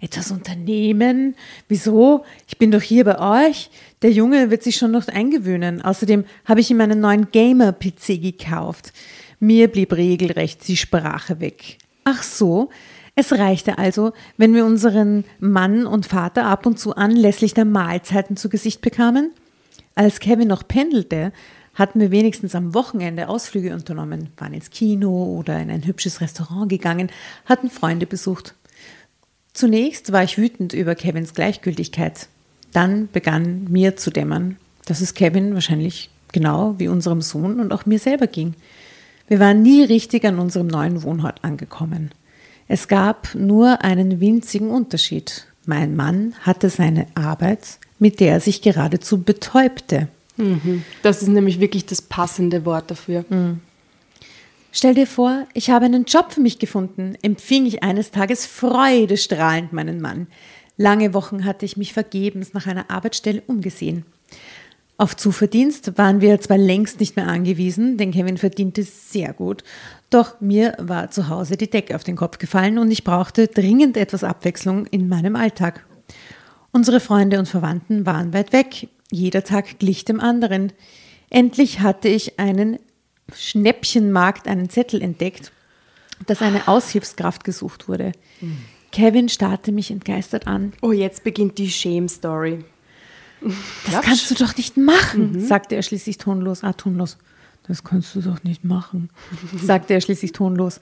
Etwas 0.00 0.30
unternehmen? 0.30 1.34
Wieso? 1.66 2.24
Ich 2.46 2.58
bin 2.58 2.70
doch 2.70 2.82
hier 2.82 3.04
bei 3.04 3.48
euch. 3.48 3.68
Der 4.02 4.12
Junge 4.12 4.52
wird 4.52 4.62
sich 4.62 4.76
schon 4.76 4.92
noch 4.92 5.08
eingewöhnen. 5.08 5.82
Außerdem 5.82 6.24
habe 6.44 6.60
ich 6.60 6.70
ihm 6.70 6.80
einen 6.80 7.00
neuen 7.00 7.32
Gamer-PC 7.32 8.22
gekauft. 8.22 8.92
Mir 9.40 9.66
blieb 9.66 9.92
regelrecht 9.92 10.68
die 10.68 10.76
Sprache 10.76 11.40
weg. 11.40 11.78
Ach 12.04 12.22
so, 12.22 12.70
es 13.16 13.32
reichte 13.32 13.78
also, 13.78 14.12
wenn 14.36 14.54
wir 14.54 14.64
unseren 14.64 15.24
Mann 15.38 15.86
und 15.86 16.06
Vater 16.06 16.46
ab 16.46 16.66
und 16.66 16.78
zu 16.78 16.96
anlässlich 16.96 17.54
der 17.54 17.64
Mahlzeiten 17.64 18.36
zu 18.36 18.48
Gesicht 18.48 18.80
bekamen. 18.80 19.30
Als 19.94 20.18
Kevin 20.18 20.48
noch 20.48 20.66
pendelte, 20.66 21.32
hatten 21.74 22.00
wir 22.00 22.10
wenigstens 22.10 22.54
am 22.54 22.74
Wochenende 22.74 23.28
Ausflüge 23.28 23.72
unternommen, 23.72 24.28
waren 24.36 24.54
ins 24.54 24.70
Kino 24.70 25.36
oder 25.38 25.60
in 25.60 25.70
ein 25.70 25.86
hübsches 25.86 26.20
Restaurant 26.20 26.68
gegangen, 26.68 27.10
hatten 27.46 27.70
Freunde 27.70 28.06
besucht. 28.06 28.54
Zunächst 29.52 30.12
war 30.12 30.24
ich 30.24 30.38
wütend 30.38 30.72
über 30.72 30.96
Kevins 30.96 31.34
Gleichgültigkeit. 31.34 32.28
Dann 32.72 33.08
begann 33.12 33.64
mir 33.70 33.96
zu 33.96 34.10
dämmern, 34.10 34.56
dass 34.86 35.00
es 35.00 35.14
Kevin 35.14 35.54
wahrscheinlich 35.54 36.10
genau 36.32 36.74
wie 36.78 36.88
unserem 36.88 37.22
Sohn 37.22 37.60
und 37.60 37.72
auch 37.72 37.86
mir 37.86 38.00
selber 38.00 38.26
ging. 38.26 38.54
Wir 39.28 39.38
waren 39.38 39.62
nie 39.62 39.84
richtig 39.84 40.24
an 40.24 40.40
unserem 40.40 40.66
neuen 40.66 41.04
Wohnort 41.04 41.44
angekommen. 41.44 42.10
Es 42.68 42.88
gab 42.88 43.34
nur 43.34 43.82
einen 43.82 44.20
winzigen 44.20 44.70
Unterschied. 44.70 45.46
Mein 45.66 45.96
Mann 45.96 46.34
hatte 46.42 46.70
seine 46.70 47.06
Arbeit, 47.14 47.78
mit 47.98 48.20
der 48.20 48.32
er 48.32 48.40
sich 48.40 48.62
geradezu 48.62 49.22
betäubte. 49.22 50.08
Mhm. 50.36 50.84
Das 51.02 51.22
ist 51.22 51.28
nämlich 51.28 51.60
wirklich 51.60 51.86
das 51.86 52.02
passende 52.02 52.64
Wort 52.64 52.90
dafür. 52.90 53.24
Mhm. 53.28 53.60
Stell 54.72 54.94
dir 54.94 55.06
vor, 55.06 55.46
ich 55.54 55.70
habe 55.70 55.84
einen 55.84 56.04
Job 56.04 56.32
für 56.32 56.40
mich 56.40 56.58
gefunden, 56.58 57.16
empfing 57.22 57.64
ich 57.66 57.84
eines 57.84 58.10
Tages 58.10 58.44
freudestrahlend 58.44 59.72
meinen 59.72 60.00
Mann. 60.00 60.26
Lange 60.76 61.14
Wochen 61.14 61.44
hatte 61.44 61.64
ich 61.64 61.76
mich 61.76 61.92
vergebens 61.92 62.54
nach 62.54 62.66
einer 62.66 62.90
Arbeitsstelle 62.90 63.42
umgesehen. 63.46 64.04
Auf 64.96 65.16
Zuverdienst 65.16 65.98
waren 65.98 66.20
wir 66.20 66.40
zwar 66.40 66.58
längst 66.58 67.00
nicht 67.00 67.16
mehr 67.16 67.26
angewiesen, 67.26 67.96
denn 67.96 68.12
Kevin 68.12 68.38
verdiente 68.38 68.84
sehr 68.84 69.32
gut, 69.32 69.64
doch 70.08 70.40
mir 70.40 70.74
war 70.78 71.10
zu 71.10 71.28
Hause 71.28 71.56
die 71.56 71.68
Decke 71.68 71.96
auf 71.96 72.04
den 72.04 72.14
Kopf 72.14 72.38
gefallen 72.38 72.78
und 72.78 72.92
ich 72.92 73.02
brauchte 73.02 73.48
dringend 73.48 73.96
etwas 73.96 74.22
Abwechslung 74.22 74.86
in 74.86 75.08
meinem 75.08 75.34
Alltag. 75.34 75.84
Unsere 76.70 77.00
Freunde 77.00 77.40
und 77.40 77.48
Verwandten 77.48 78.06
waren 78.06 78.32
weit 78.32 78.52
weg, 78.52 78.88
jeder 79.10 79.42
Tag 79.42 79.80
glich 79.80 80.04
dem 80.04 80.20
anderen. 80.20 80.72
Endlich 81.28 81.80
hatte 81.80 82.08
ich 82.08 82.38
einen 82.38 82.78
Schnäppchenmarkt, 83.34 84.46
einen 84.46 84.70
Zettel 84.70 85.02
entdeckt, 85.02 85.50
dass 86.28 86.40
eine 86.40 86.68
Aushilfskraft 86.68 87.42
gesucht 87.42 87.88
wurde. 87.88 88.12
Kevin 88.92 89.28
starrte 89.28 89.72
mich 89.72 89.90
entgeistert 89.90 90.46
an. 90.46 90.72
Oh, 90.82 90.92
jetzt 90.92 91.24
beginnt 91.24 91.58
die 91.58 91.70
Shame-Story. 91.70 92.64
Das 93.90 94.02
kannst 94.02 94.30
du 94.30 94.34
doch 94.34 94.56
nicht 94.56 94.76
machen, 94.76 95.32
mhm. 95.32 95.40
sagte 95.40 95.76
er 95.76 95.82
schließlich 95.82 96.18
tonlos. 96.18 96.64
Ah, 96.64 96.72
tonlos. 96.72 97.18
Das 97.66 97.82
kannst 97.82 98.14
du 98.14 98.20
doch 98.20 98.42
nicht 98.44 98.64
machen, 98.64 99.10
sagte 99.62 99.94
er 99.94 100.00
schließlich 100.00 100.32
tonlos. 100.32 100.80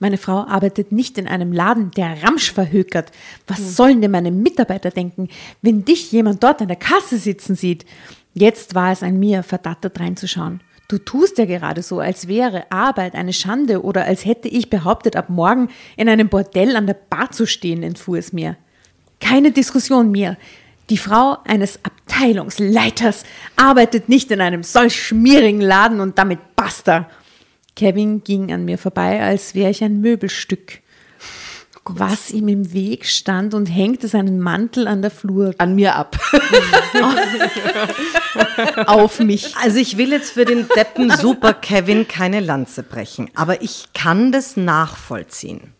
Meine 0.00 0.18
Frau 0.18 0.46
arbeitet 0.46 0.92
nicht 0.92 1.18
in 1.18 1.26
einem 1.26 1.52
Laden, 1.52 1.90
der 1.92 2.22
Ramsch 2.22 2.52
verhökert. 2.52 3.10
Was 3.46 3.60
mhm. 3.60 3.64
sollen 3.64 4.02
denn 4.02 4.10
meine 4.10 4.30
Mitarbeiter 4.30 4.90
denken, 4.90 5.28
wenn 5.62 5.84
dich 5.84 6.12
jemand 6.12 6.42
dort 6.42 6.60
an 6.60 6.68
der 6.68 6.76
Kasse 6.76 7.18
sitzen 7.18 7.56
sieht? 7.56 7.84
Jetzt 8.34 8.74
war 8.74 8.92
es 8.92 9.02
an 9.02 9.18
mir, 9.18 9.42
verdattert 9.42 9.98
reinzuschauen. 9.98 10.60
Du 10.86 10.98
tust 10.98 11.36
ja 11.36 11.44
gerade 11.44 11.82
so, 11.82 12.00
als 12.00 12.28
wäre 12.28 12.70
Arbeit 12.70 13.14
eine 13.14 13.32
Schande 13.32 13.82
oder 13.82 14.04
als 14.04 14.24
hätte 14.24 14.48
ich 14.48 14.70
behauptet, 14.70 15.16
ab 15.16 15.28
morgen 15.28 15.68
in 15.96 16.08
einem 16.08 16.28
Bordell 16.28 16.76
an 16.76 16.86
der 16.86 16.94
Bar 16.94 17.30
zu 17.30 17.46
stehen, 17.46 17.82
entfuhr 17.82 18.18
es 18.18 18.32
mir. 18.32 18.56
Keine 19.20 19.50
Diskussion 19.50 20.10
mehr. 20.10 20.38
Die 20.90 20.98
Frau 20.98 21.38
eines 21.44 21.80
Abteilungsleiters 21.84 23.24
arbeitet 23.56 24.08
nicht 24.08 24.30
in 24.30 24.40
einem 24.40 24.62
solch 24.62 25.00
schmierigen 25.00 25.60
Laden 25.60 26.00
und 26.00 26.18
damit 26.18 26.56
basta. 26.56 27.08
Kevin 27.76 28.24
ging 28.24 28.52
an 28.52 28.64
mir 28.64 28.78
vorbei, 28.78 29.22
als 29.22 29.54
wäre 29.54 29.70
ich 29.70 29.84
ein 29.84 30.00
Möbelstück 30.00 30.80
was 31.88 32.30
ihm 32.30 32.48
im 32.48 32.72
Weg 32.72 33.06
stand 33.06 33.54
und 33.54 33.66
hängte 33.66 34.08
seinen 34.08 34.40
Mantel 34.40 34.88
an 34.88 35.02
der 35.02 35.10
Flur 35.10 35.54
an 35.58 35.74
mir 35.74 35.94
ab. 35.94 36.18
auf 38.86 39.20
mich. 39.20 39.56
Also 39.56 39.78
ich 39.78 39.96
will 39.96 40.10
jetzt 40.10 40.32
für 40.32 40.44
den 40.44 40.66
Deppen 40.76 41.10
Super 41.10 41.54
Kevin 41.54 42.06
keine 42.08 42.40
Lanze 42.40 42.82
brechen, 42.82 43.30
aber 43.34 43.62
ich 43.62 43.86
kann 43.94 44.32
das 44.32 44.56
nachvollziehen. 44.56 45.72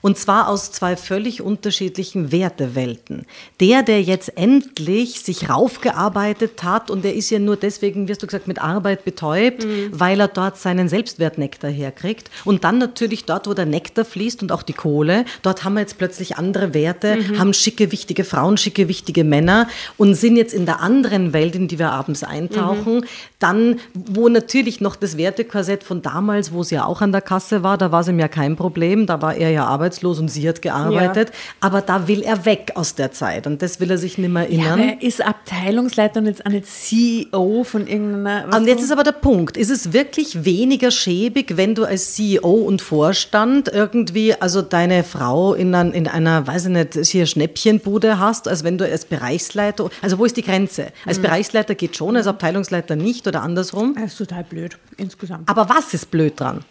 Und 0.00 0.18
zwar 0.18 0.48
aus 0.48 0.72
zwei 0.72 0.96
völlig 0.96 1.42
unterschiedlichen 1.42 2.32
Wertewelten. 2.32 3.26
Der, 3.60 3.82
der 3.82 4.02
jetzt 4.02 4.36
endlich 4.36 5.20
sich 5.20 5.48
raufgearbeitet 5.48 6.62
hat, 6.62 6.90
und 6.90 7.04
der 7.04 7.14
ist 7.14 7.30
ja 7.30 7.38
nur 7.38 7.56
deswegen, 7.56 8.08
wirst 8.08 8.22
du 8.22 8.26
gesagt, 8.26 8.48
mit 8.48 8.60
Arbeit 8.60 9.04
betäubt, 9.04 9.64
mhm. 9.64 9.90
weil 9.92 10.20
er 10.20 10.28
dort 10.28 10.58
seinen 10.58 10.88
Selbstwertnektar 10.88 11.70
herkriegt. 11.70 12.30
Und 12.44 12.64
dann 12.64 12.78
natürlich 12.78 13.24
dort, 13.24 13.46
wo 13.46 13.54
der 13.54 13.66
Nektar 13.66 14.04
fließt 14.04 14.42
und 14.42 14.52
auch 14.52 14.62
die 14.62 14.72
Kohle, 14.72 15.24
dort 15.42 15.64
haben 15.64 15.74
wir 15.74 15.80
jetzt 15.80 15.98
plötzlich 15.98 16.36
andere 16.36 16.74
Werte, 16.74 17.16
mhm. 17.16 17.38
haben 17.38 17.54
schicke, 17.54 17.92
wichtige 17.92 18.24
Frauen, 18.24 18.56
schicke, 18.56 18.88
wichtige 18.88 19.24
Männer 19.24 19.68
und 19.96 20.14
sind 20.14 20.36
jetzt 20.36 20.54
in 20.54 20.66
der 20.66 20.80
anderen 20.80 21.32
Welt, 21.32 21.54
in 21.54 21.68
die 21.68 21.78
wir 21.78 21.90
abends 21.92 22.22
eintauchen, 22.22 22.96
mhm. 22.96 23.04
dann, 23.38 23.80
wo 23.94 24.28
natürlich 24.28 24.80
noch 24.80 24.96
das 24.96 25.16
Wertekorsett 25.16 25.84
von 25.84 26.02
damals, 26.02 26.52
wo 26.52 26.62
sie 26.62 26.76
ja 26.76 26.84
auch 26.84 27.00
an 27.00 27.12
der 27.12 27.22
Kasse 27.22 27.62
war, 27.62 27.78
da 27.78 27.92
war 27.92 28.00
es 28.00 28.08
ihm 28.08 28.18
ja 28.18 28.28
kein 28.28 28.56
Problem, 28.56 29.06
da 29.06 29.22
war 29.22 29.34
er 29.34 29.50
ja 29.50 29.65
arbeitslos 29.66 30.18
und 30.18 30.28
sie 30.28 30.48
hat 30.48 30.62
gearbeitet. 30.62 31.30
Ja. 31.30 31.34
Aber 31.60 31.80
da 31.80 32.08
will 32.08 32.22
er 32.22 32.44
weg 32.44 32.72
aus 32.74 32.94
der 32.94 33.12
Zeit 33.12 33.46
und 33.46 33.62
das 33.62 33.80
will 33.80 33.90
er 33.90 33.98
sich 33.98 34.18
nicht 34.18 34.30
mehr 34.30 34.44
erinnern. 34.44 34.78
Ja, 34.78 34.86
er 34.86 35.02
ist 35.02 35.24
Abteilungsleiter 35.24 36.20
und 36.20 36.26
jetzt 36.26 36.46
eine 36.46 36.62
CEO 36.62 37.64
von 37.64 37.86
irgendeiner. 37.86 38.56
Und 38.56 38.66
jetzt 38.66 38.82
ist 38.82 38.92
aber 38.92 39.04
der 39.04 39.12
Punkt: 39.12 39.56
Ist 39.56 39.70
es 39.70 39.92
wirklich 39.92 40.44
weniger 40.44 40.90
schäbig, 40.90 41.56
wenn 41.56 41.74
du 41.74 41.84
als 41.84 42.14
CEO 42.14 42.52
und 42.52 42.82
Vorstand 42.82 43.68
irgendwie, 43.68 44.34
also 44.34 44.62
deine 44.62 45.04
Frau 45.04 45.54
in, 45.54 45.74
ein, 45.74 45.92
in 45.92 46.08
einer, 46.08 46.46
weiß 46.46 46.66
ich 46.66 46.72
nicht, 46.72 46.94
hier 47.06 47.26
Schnäppchenbude 47.26 48.18
hast, 48.18 48.48
als 48.48 48.64
wenn 48.64 48.78
du 48.78 48.84
als 48.84 49.04
Bereichsleiter, 49.04 49.90
also 50.02 50.18
wo 50.18 50.24
ist 50.24 50.36
die 50.36 50.42
Grenze? 50.42 50.92
Als 51.04 51.18
mhm. 51.18 51.22
Bereichsleiter 51.22 51.74
geht 51.74 51.96
schon, 51.96 52.16
als 52.16 52.26
Abteilungsleiter 52.26 52.96
nicht 52.96 53.26
oder 53.26 53.42
andersrum? 53.42 53.94
Das 53.94 54.12
ist 54.12 54.18
total 54.18 54.44
blöd, 54.44 54.78
insgesamt. 54.96 55.48
Aber 55.48 55.68
was 55.68 55.92
ist 55.94 56.10
blöd 56.10 56.38
dran? 56.38 56.64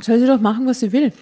Soll 0.00 0.18
sie 0.18 0.26
doch 0.26 0.40
machen, 0.40 0.66
was 0.66 0.80
sie 0.80 0.92
will. 0.92 1.12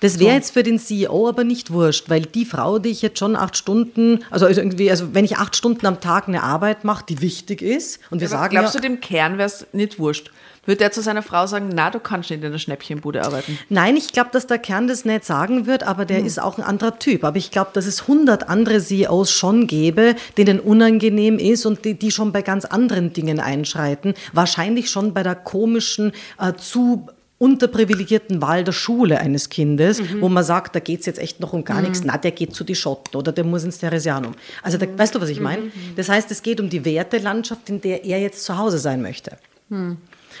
Das 0.00 0.18
wäre 0.18 0.30
so. 0.30 0.36
jetzt 0.36 0.50
für 0.52 0.62
den 0.62 0.78
CEO 0.78 1.28
aber 1.28 1.44
nicht 1.44 1.70
wurscht, 1.70 2.10
weil 2.10 2.22
die 2.22 2.44
Frau, 2.44 2.78
die 2.78 2.90
ich 2.90 3.02
jetzt 3.02 3.18
schon 3.18 3.36
acht 3.36 3.56
Stunden, 3.56 4.24
also 4.30 4.46
irgendwie, 4.46 4.90
also 4.90 5.14
wenn 5.14 5.24
ich 5.24 5.38
acht 5.38 5.56
Stunden 5.56 5.86
am 5.86 6.00
Tag 6.00 6.28
eine 6.28 6.42
Arbeit 6.42 6.84
mache, 6.84 7.04
die 7.08 7.22
wichtig 7.22 7.62
ist, 7.62 8.00
und 8.10 8.20
wir 8.20 8.28
aber 8.28 8.38
sagen. 8.38 8.50
Glaubst 8.52 8.74
ja, 8.74 8.80
du, 8.80 8.88
dem 8.88 9.00
Kern 9.00 9.38
wäre 9.38 9.46
es 9.46 9.66
nicht 9.72 9.98
wurscht? 9.98 10.30
Würde 10.66 10.82
er 10.82 10.90
zu 10.90 11.00
seiner 11.00 11.22
Frau 11.22 11.46
sagen, 11.46 11.70
na, 11.72 11.90
du 11.90 12.00
kannst 12.00 12.28
nicht 12.28 12.42
in 12.42 12.50
der 12.50 12.58
Schnäppchenbude 12.58 13.24
arbeiten? 13.24 13.56
Nein, 13.68 13.96
ich 13.96 14.12
glaube, 14.12 14.30
dass 14.32 14.48
der 14.48 14.58
Kern 14.58 14.88
das 14.88 15.04
nicht 15.04 15.24
sagen 15.24 15.66
wird, 15.66 15.84
aber 15.84 16.04
der 16.04 16.18
hm. 16.18 16.26
ist 16.26 16.42
auch 16.42 16.58
ein 16.58 16.64
anderer 16.64 16.98
Typ. 16.98 17.24
Aber 17.24 17.36
ich 17.36 17.52
glaube, 17.52 17.70
dass 17.72 17.86
es 17.86 18.08
hundert 18.08 18.48
andere 18.48 18.80
CEOs 18.80 19.30
schon 19.30 19.68
gäbe, 19.68 20.16
denen 20.36 20.58
unangenehm 20.58 21.38
ist 21.38 21.66
und 21.66 21.84
die, 21.84 21.94
die 21.94 22.10
schon 22.10 22.32
bei 22.32 22.42
ganz 22.42 22.64
anderen 22.64 23.12
Dingen 23.12 23.38
einschreiten. 23.38 24.14
Wahrscheinlich 24.32 24.90
schon 24.90 25.14
bei 25.14 25.22
der 25.22 25.36
komischen, 25.36 26.12
äh, 26.40 26.54
zu 26.54 27.06
unterprivilegierten 27.38 28.40
Wahl 28.40 28.64
der 28.64 28.72
Schule 28.72 29.18
eines 29.18 29.50
Kindes, 29.50 30.00
mhm. 30.00 30.22
wo 30.22 30.28
man 30.28 30.42
sagt, 30.42 30.74
da 30.74 30.80
geht 30.80 31.00
es 31.00 31.06
jetzt 31.06 31.18
echt 31.18 31.40
noch 31.40 31.52
um 31.52 31.64
gar 31.64 31.78
mhm. 31.78 31.84
nichts, 31.84 32.02
na, 32.04 32.16
der 32.16 32.30
geht 32.30 32.54
zu 32.54 32.64
die 32.64 32.74
Schotten 32.74 33.16
oder 33.16 33.32
der 33.32 33.44
muss 33.44 33.64
ins 33.64 33.78
Theresianum. 33.78 34.32
Also 34.62 34.78
da, 34.78 34.86
weißt 34.96 35.14
du, 35.14 35.20
was 35.20 35.28
ich 35.28 35.40
meine? 35.40 35.62
Mhm. 35.62 35.72
Das 35.96 36.08
heißt, 36.08 36.30
es 36.30 36.42
geht 36.42 36.60
um 36.60 36.70
die 36.70 36.84
Wertelandschaft, 36.84 37.68
in 37.68 37.80
der 37.80 38.04
er 38.04 38.20
jetzt 38.20 38.44
zu 38.44 38.56
Hause 38.56 38.78
sein 38.78 39.02
möchte. 39.02 39.36
Mhm. 39.68 39.98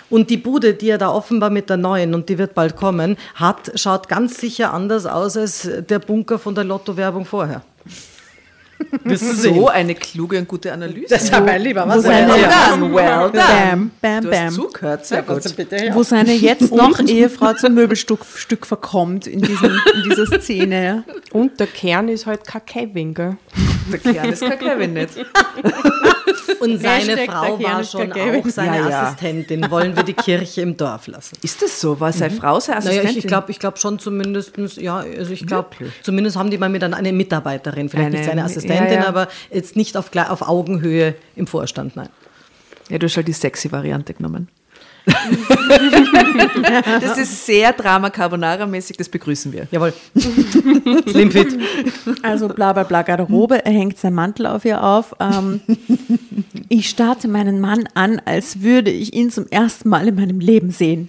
Und 0.08 0.30
die 0.30 0.36
Bude, 0.36 0.74
die 0.74 0.88
er 0.88 0.98
da 0.98 1.10
offenbar 1.10 1.50
mit 1.50 1.68
der 1.68 1.76
neuen, 1.76 2.14
und 2.14 2.28
die 2.28 2.38
wird 2.38 2.54
bald 2.54 2.76
kommen, 2.76 3.16
hat, 3.34 3.72
schaut 3.74 4.08
ganz 4.08 4.38
sicher 4.38 4.72
anders 4.72 5.04
aus 5.04 5.36
als 5.36 5.68
der 5.88 5.98
Bunker 5.98 6.38
von 6.38 6.54
der 6.54 6.64
Lotto-Werbung 6.64 7.24
vorher. 7.24 7.62
So 9.04 9.68
eine 9.68 9.94
kluge 9.94 10.38
und 10.38 10.48
gute 10.48 10.72
Analyse. 10.72 11.06
Das 11.10 11.30
war 11.32 11.40
mein 11.40 11.62
Lieber. 11.62 11.86
Was 11.88 12.04
well 12.04 12.26
done, 12.26 12.94
well 12.94 13.30
done. 13.30 13.32
Bam, 13.32 13.90
bam, 14.00 14.24
du 14.24 14.30
bam. 14.30 14.46
Hast 14.46 14.54
zugehört, 14.54 15.06
sehr 15.06 15.22
gut. 15.22 15.56
Bitte, 15.56 15.76
ja. 15.76 15.94
Wo 15.94 16.02
seine 16.02 16.34
jetzt 16.34 16.72
noch 16.72 16.98
Ehefrau 17.00 17.52
zum 17.54 17.74
Möbelstück 17.74 18.24
Stück 18.34 18.66
verkommt 18.66 19.26
in, 19.26 19.40
diesem, 19.40 19.80
in 19.94 20.02
dieser 20.08 20.40
Szene. 20.40 21.04
Und 21.32 21.58
der 21.60 21.66
Kern 21.66 22.08
ist 22.08 22.26
halt 22.26 22.46
kein 22.46 22.64
Kevin, 22.66 23.14
gell? 23.14 23.36
Der 23.92 23.98
Kern 23.98 24.32
ist 24.32 24.42
kein 24.42 24.58
Kevin 24.58 24.92
nicht. 24.94 25.16
Und 26.60 26.80
seine 26.80 27.16
Frau 27.18 27.60
war 27.62 27.84
schon 27.84 28.12
auch 28.12 28.46
seine 28.46 28.78
ja, 28.78 28.88
ja. 28.88 29.02
Assistentin. 29.02 29.70
Wollen 29.70 29.96
wir 29.96 30.02
die 30.02 30.14
Kirche 30.14 30.62
im 30.62 30.76
Dorf 30.76 31.06
lassen? 31.06 31.36
Ist 31.42 31.62
das 31.62 31.80
so? 31.80 31.98
War 32.00 32.12
seine 32.12 32.34
mhm. 32.34 32.38
Frau 32.38 32.60
seine 32.60 32.78
Assistentin? 32.78 33.06
Naja, 33.06 33.18
ich 33.18 33.26
glaube 33.26 33.50
ich 33.50 33.58
glaub 33.58 33.78
schon 33.78 33.98
zumindest, 33.98 34.56
ja, 34.76 34.98
also 34.98 35.32
ich 35.32 35.46
glaube, 35.46 35.70
zumindest 36.02 36.36
haben 36.36 36.50
die 36.50 36.58
mal 36.58 36.68
mit 36.68 36.82
einer 36.82 37.12
Mitarbeiterin, 37.12 37.88
vielleicht 37.88 38.06
eine, 38.06 38.16
nicht 38.16 38.26
seine 38.26 38.44
Assistentin, 38.44 39.00
ja, 39.00 39.08
aber 39.08 39.28
jetzt 39.50 39.76
nicht 39.76 39.96
auf, 39.96 40.10
auf 40.14 40.42
Augenhöhe 40.42 41.14
im 41.34 41.46
Vorstand, 41.46 41.96
nein. 41.96 42.08
Ja, 42.88 42.98
du 42.98 43.06
hast 43.06 43.16
halt 43.16 43.28
die 43.28 43.32
sexy 43.32 43.72
Variante 43.72 44.14
genommen. 44.14 44.48
das 47.00 47.18
ist 47.18 47.46
sehr 47.46 47.72
Drama 47.72 48.08
Carbonara-mäßig, 48.10 48.96
das 48.96 49.08
begrüßen 49.08 49.52
wir. 49.52 49.68
Jawohl. 49.70 49.92
Slimfit. 51.08 51.58
Also 52.22 52.48
bla 52.48 52.72
bla 52.72 52.82
bla 52.82 53.02
Garderobe, 53.02 53.64
er 53.64 53.72
hängt 53.72 53.98
sein 53.98 54.14
Mantel 54.14 54.46
auf 54.46 54.64
ihr 54.64 54.82
auf. 54.82 55.14
Ähm, 55.20 55.60
ich 56.68 56.88
starte 56.88 57.28
meinen 57.28 57.60
Mann 57.60 57.88
an, 57.94 58.20
als 58.24 58.62
würde 58.62 58.90
ich 58.90 59.14
ihn 59.14 59.30
zum 59.30 59.46
ersten 59.48 59.88
Mal 59.88 60.08
in 60.08 60.16
meinem 60.16 60.40
Leben 60.40 60.70
sehen. 60.70 61.08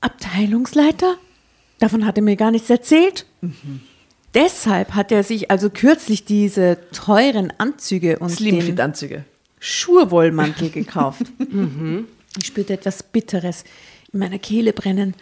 Abteilungsleiter? 0.00 1.14
Davon 1.78 2.04
hat 2.06 2.16
er 2.16 2.22
mir 2.22 2.36
gar 2.36 2.50
nichts 2.50 2.68
erzählt. 2.68 3.26
Mhm. 3.40 3.80
Deshalb 4.34 4.94
hat 4.94 5.12
er 5.12 5.22
sich 5.22 5.50
also 5.50 5.70
kürzlich 5.70 6.24
diese 6.24 6.78
teuren 6.92 7.52
Anzüge 7.56 8.18
und 8.18 8.30
Slimfit-Anzüge. 8.30 9.24
Schurwollmantel 9.60 10.70
gekauft. 10.70 11.22
mhm. 11.38 12.06
Ich 12.38 12.46
spürte 12.46 12.72
etwas 12.72 13.02
Bitteres 13.02 13.64
in 14.12 14.18
meiner 14.18 14.38
Kehle 14.38 14.72
brennen. 14.72 15.14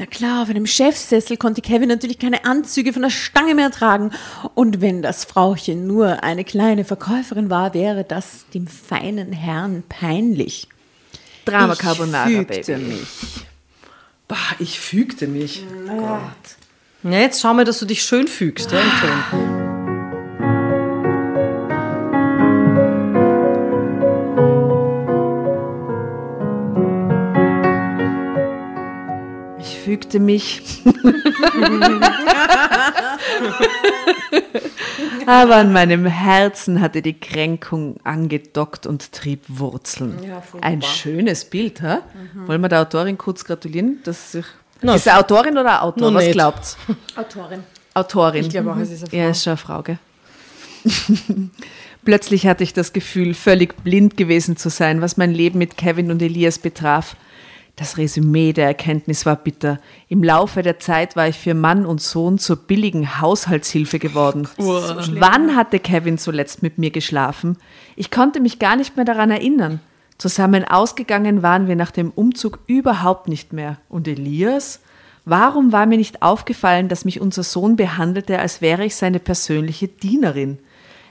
Na 0.00 0.06
klar, 0.06 0.42
auf 0.42 0.48
einem 0.48 0.66
Chefsessel 0.66 1.36
konnte 1.36 1.60
Kevin 1.60 1.88
natürlich 1.88 2.20
keine 2.20 2.44
Anzüge 2.44 2.92
von 2.92 3.02
der 3.02 3.10
Stange 3.10 3.56
mehr 3.56 3.72
tragen. 3.72 4.12
Und 4.54 4.80
wenn 4.80 5.02
das 5.02 5.24
Frauchen 5.24 5.88
nur 5.88 6.22
eine 6.22 6.44
kleine 6.44 6.84
Verkäuferin 6.84 7.50
war, 7.50 7.74
wäre 7.74 8.04
das 8.04 8.46
dem 8.54 8.68
feinen 8.68 9.32
Herrn 9.32 9.82
peinlich. 9.88 10.68
Drama 11.44 11.74
Carbonara, 11.74 12.28
ich 12.28 12.36
fügte 12.36 12.72
Baby. 12.74 12.84
mich. 12.84 13.08
Bah, 14.28 14.36
ich 14.60 14.78
fügte 14.78 15.26
mich. 15.26 15.64
Gott. 15.88 17.10
Ja, 17.12 17.18
jetzt 17.18 17.40
schau 17.40 17.54
mal, 17.54 17.64
dass 17.64 17.80
du 17.80 17.86
dich 17.86 18.02
schön 18.02 18.28
fügst, 18.28 18.70
ja, 18.70 19.67
fügte 29.88 30.20
mich. 30.20 30.82
Aber 35.26 35.56
an 35.56 35.72
meinem 35.72 36.04
Herzen 36.04 36.82
hatte 36.82 37.00
die 37.00 37.18
Kränkung 37.18 37.96
angedockt 38.04 38.86
und 38.86 39.12
trieb 39.12 39.40
Wurzeln. 39.48 40.22
Ja, 40.22 40.42
Ein 40.60 40.82
schönes 40.82 41.46
Bild, 41.46 41.80
ha? 41.80 42.02
Mhm. 42.34 42.48
Wollen 42.48 42.60
wir 42.60 42.68
der 42.68 42.82
Autorin 42.82 43.16
kurz 43.16 43.46
gratulieren? 43.46 44.00
Dass 44.04 44.32
sich 44.32 44.44
no, 44.82 44.92
ist 44.92 45.06
er 45.06 45.18
Autorin 45.18 45.56
oder 45.56 45.82
Autor? 45.82 46.12
Was 46.12 46.30
glaubt 46.32 46.76
Autorin. 47.16 47.62
Autorin. 47.94 48.44
Ich 48.44 48.50
glaube 48.50 48.72
auch, 48.72 48.76
es 48.76 48.90
ist 48.90 49.04
eine 49.04 49.10
Frau. 49.10 49.16
Ja, 49.16 49.30
ist 49.30 49.42
schon 49.42 49.52
eine 49.52 49.56
Frau, 49.56 49.82
gell? 49.82 49.98
Plötzlich 52.04 52.46
hatte 52.46 52.62
ich 52.62 52.74
das 52.74 52.92
Gefühl, 52.92 53.32
völlig 53.32 53.82
blind 53.84 54.18
gewesen 54.18 54.58
zu 54.58 54.68
sein, 54.68 55.00
was 55.00 55.16
mein 55.16 55.32
Leben 55.32 55.58
mit 55.58 55.78
Kevin 55.78 56.10
und 56.10 56.20
Elias 56.20 56.58
betraf. 56.58 57.16
Das 57.78 57.96
Resümee 57.96 58.52
der 58.52 58.66
Erkenntnis 58.66 59.24
war 59.24 59.36
bitter. 59.36 59.78
Im 60.08 60.24
Laufe 60.24 60.62
der 60.62 60.80
Zeit 60.80 61.14
war 61.14 61.28
ich 61.28 61.38
für 61.38 61.54
Mann 61.54 61.86
und 61.86 62.02
Sohn 62.02 62.38
zur 62.38 62.56
billigen 62.56 63.20
Haushaltshilfe 63.20 64.00
geworden. 64.00 64.48
So 64.58 64.82
Wann 65.20 65.54
hatte 65.54 65.78
Kevin 65.78 66.18
zuletzt 66.18 66.60
mit 66.60 66.78
mir 66.78 66.90
geschlafen? 66.90 67.56
Ich 67.94 68.10
konnte 68.10 68.40
mich 68.40 68.58
gar 68.58 68.74
nicht 68.74 68.96
mehr 68.96 69.04
daran 69.04 69.30
erinnern. 69.30 69.78
Zusammen 70.18 70.64
ausgegangen 70.64 71.42
waren 71.44 71.68
wir 71.68 71.76
nach 71.76 71.92
dem 71.92 72.10
Umzug 72.10 72.58
überhaupt 72.66 73.28
nicht 73.28 73.52
mehr. 73.52 73.78
Und 73.88 74.08
Elias? 74.08 74.80
Warum 75.24 75.70
war 75.70 75.86
mir 75.86 75.98
nicht 75.98 76.22
aufgefallen, 76.22 76.88
dass 76.88 77.04
mich 77.04 77.20
unser 77.20 77.44
Sohn 77.44 77.76
behandelte, 77.76 78.40
als 78.40 78.60
wäre 78.60 78.84
ich 78.84 78.96
seine 78.96 79.20
persönliche 79.20 79.86
Dienerin? 79.86 80.58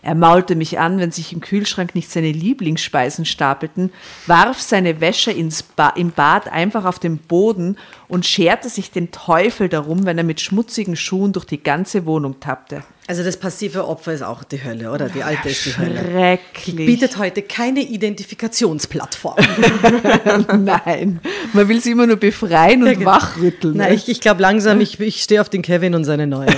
Er 0.07 0.15
maulte 0.15 0.55
mich 0.55 0.79
an, 0.79 0.99
wenn 0.99 1.11
sich 1.11 1.33
im 1.33 1.41
Kühlschrank 1.41 1.93
nicht 1.93 2.09
seine 2.09 2.31
Lieblingsspeisen 2.31 3.25
stapelten, 3.25 3.91
warf 4.25 4.61
seine 4.61 5.01
Wäsche 5.01 5.31
ins 5.31 5.63
ba 5.63 5.89
im 5.89 6.11
Bad 6.11 6.47
einfach 6.47 6.85
auf 6.85 6.97
den 6.97 7.17
Boden 7.17 7.77
und 8.07 8.25
scherte 8.25 8.69
sich 8.69 8.89
den 8.89 9.11
Teufel 9.11 9.67
darum, 9.67 10.05
wenn 10.05 10.17
er 10.17 10.23
mit 10.23 10.39
schmutzigen 10.39 10.95
Schuhen 10.95 11.33
durch 11.33 11.43
die 11.43 11.61
ganze 11.61 12.05
Wohnung 12.05 12.39
tappte. 12.39 12.83
Also 13.09 13.23
das 13.23 13.37
passive 13.37 13.87
Opfer 13.87 14.11
ist 14.13 14.21
auch 14.21 14.43
die 14.43 14.61
Hölle, 14.61 14.91
oder? 14.91 15.07
Die 15.07 15.23
alte 15.23 15.47
ist 15.47 15.65
die 15.65 15.77
Hölle. 15.77 16.03
Schrecklich. 16.03 16.75
Bietet 16.87 17.17
heute 17.17 17.41
keine 17.41 17.79
Identifikationsplattform. 17.81 19.37
Nein, 20.65 21.21
man 21.53 21.67
will 21.69 21.79
sie 21.81 21.91
immer 21.91 22.05
nur 22.05 22.17
befreien 22.17 22.81
und 22.81 22.87
Ja, 22.89 22.93
genau. 22.95 23.05
wachrütteln. 23.11 23.77
Nein, 23.77 23.93
ich, 23.93 24.09
ich 24.09 24.19
glaube 24.19 24.41
langsam, 24.41 24.81
ich, 24.81 24.99
ich 24.99 25.23
stehe 25.23 25.39
auf 25.39 25.47
den 25.47 25.61
Kevin 25.61 25.95
und 25.95 26.03
seine 26.03 26.27
neue. 26.27 26.47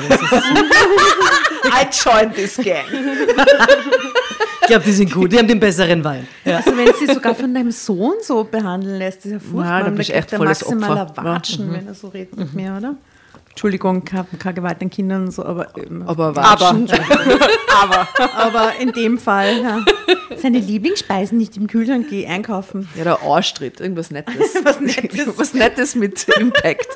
I 1.65 1.85
joined 1.91 2.33
this 2.33 2.55
gang. 2.57 2.85
ich 4.61 4.67
glaube, 4.67 4.83
die 4.85 4.91
sind 4.93 5.11
gut, 5.13 5.31
die 5.31 5.37
haben 5.37 5.47
den 5.47 5.59
besseren 5.59 6.03
Wein. 6.03 6.27
Also 6.45 6.75
wenn 6.75 6.91
sie 6.99 7.13
sogar 7.13 7.35
von 7.35 7.53
deinem 7.53 7.71
Sohn 7.71 8.15
so 8.23 8.43
behandeln 8.43 8.97
lässt, 8.97 9.23
ist 9.25 9.33
ja 9.33 9.39
furchtbar. 9.39 9.65
Ja, 9.65 9.79
da 9.81 9.87
Und 9.89 9.95
bist 9.95 10.09
da 10.09 10.13
du 10.13 10.19
echt 10.19 10.31
volles 10.31 10.61
maximaler 10.61 11.01
Opfer. 11.03 11.23
Watschen, 11.23 11.71
wenn 11.73 11.85
er 11.85 11.93
so 11.93 12.07
redet 12.07 12.35
mit 12.37 12.53
mir, 12.55 12.75
oder? 12.75 12.95
Entschuldigung, 13.49 14.05
keine, 14.05 14.25
keine 14.37 14.53
Gewalt 14.55 14.81
an 14.81 14.89
Kindern 14.89 15.25
und 15.25 15.31
so, 15.31 15.43
aber, 15.45 15.67
ähm, 15.77 16.03
Aber 16.05 16.35
watschen. 16.35 16.89
aber, 17.81 18.07
aber 18.37 18.71
in 18.79 18.91
dem 18.93 19.17
Fall, 19.17 19.61
ja. 19.61 19.85
Seine 20.37 20.59
Lieblingsspeisen 20.59 21.37
nicht 21.37 21.57
im 21.57 21.67
Kühlschrank, 21.67 22.07
geh 22.09 22.25
einkaufen. 22.25 22.87
Ja, 22.95 23.03
der 23.03 23.21
Arschtritt, 23.21 23.81
irgendwas 23.81 24.11
Nettes. 24.11 24.55
Was 24.63 24.79
Nettes. 24.79 25.27
Was 25.35 25.53
Nettes 25.53 25.95
mit 25.95 26.25
Impact. 26.39 26.87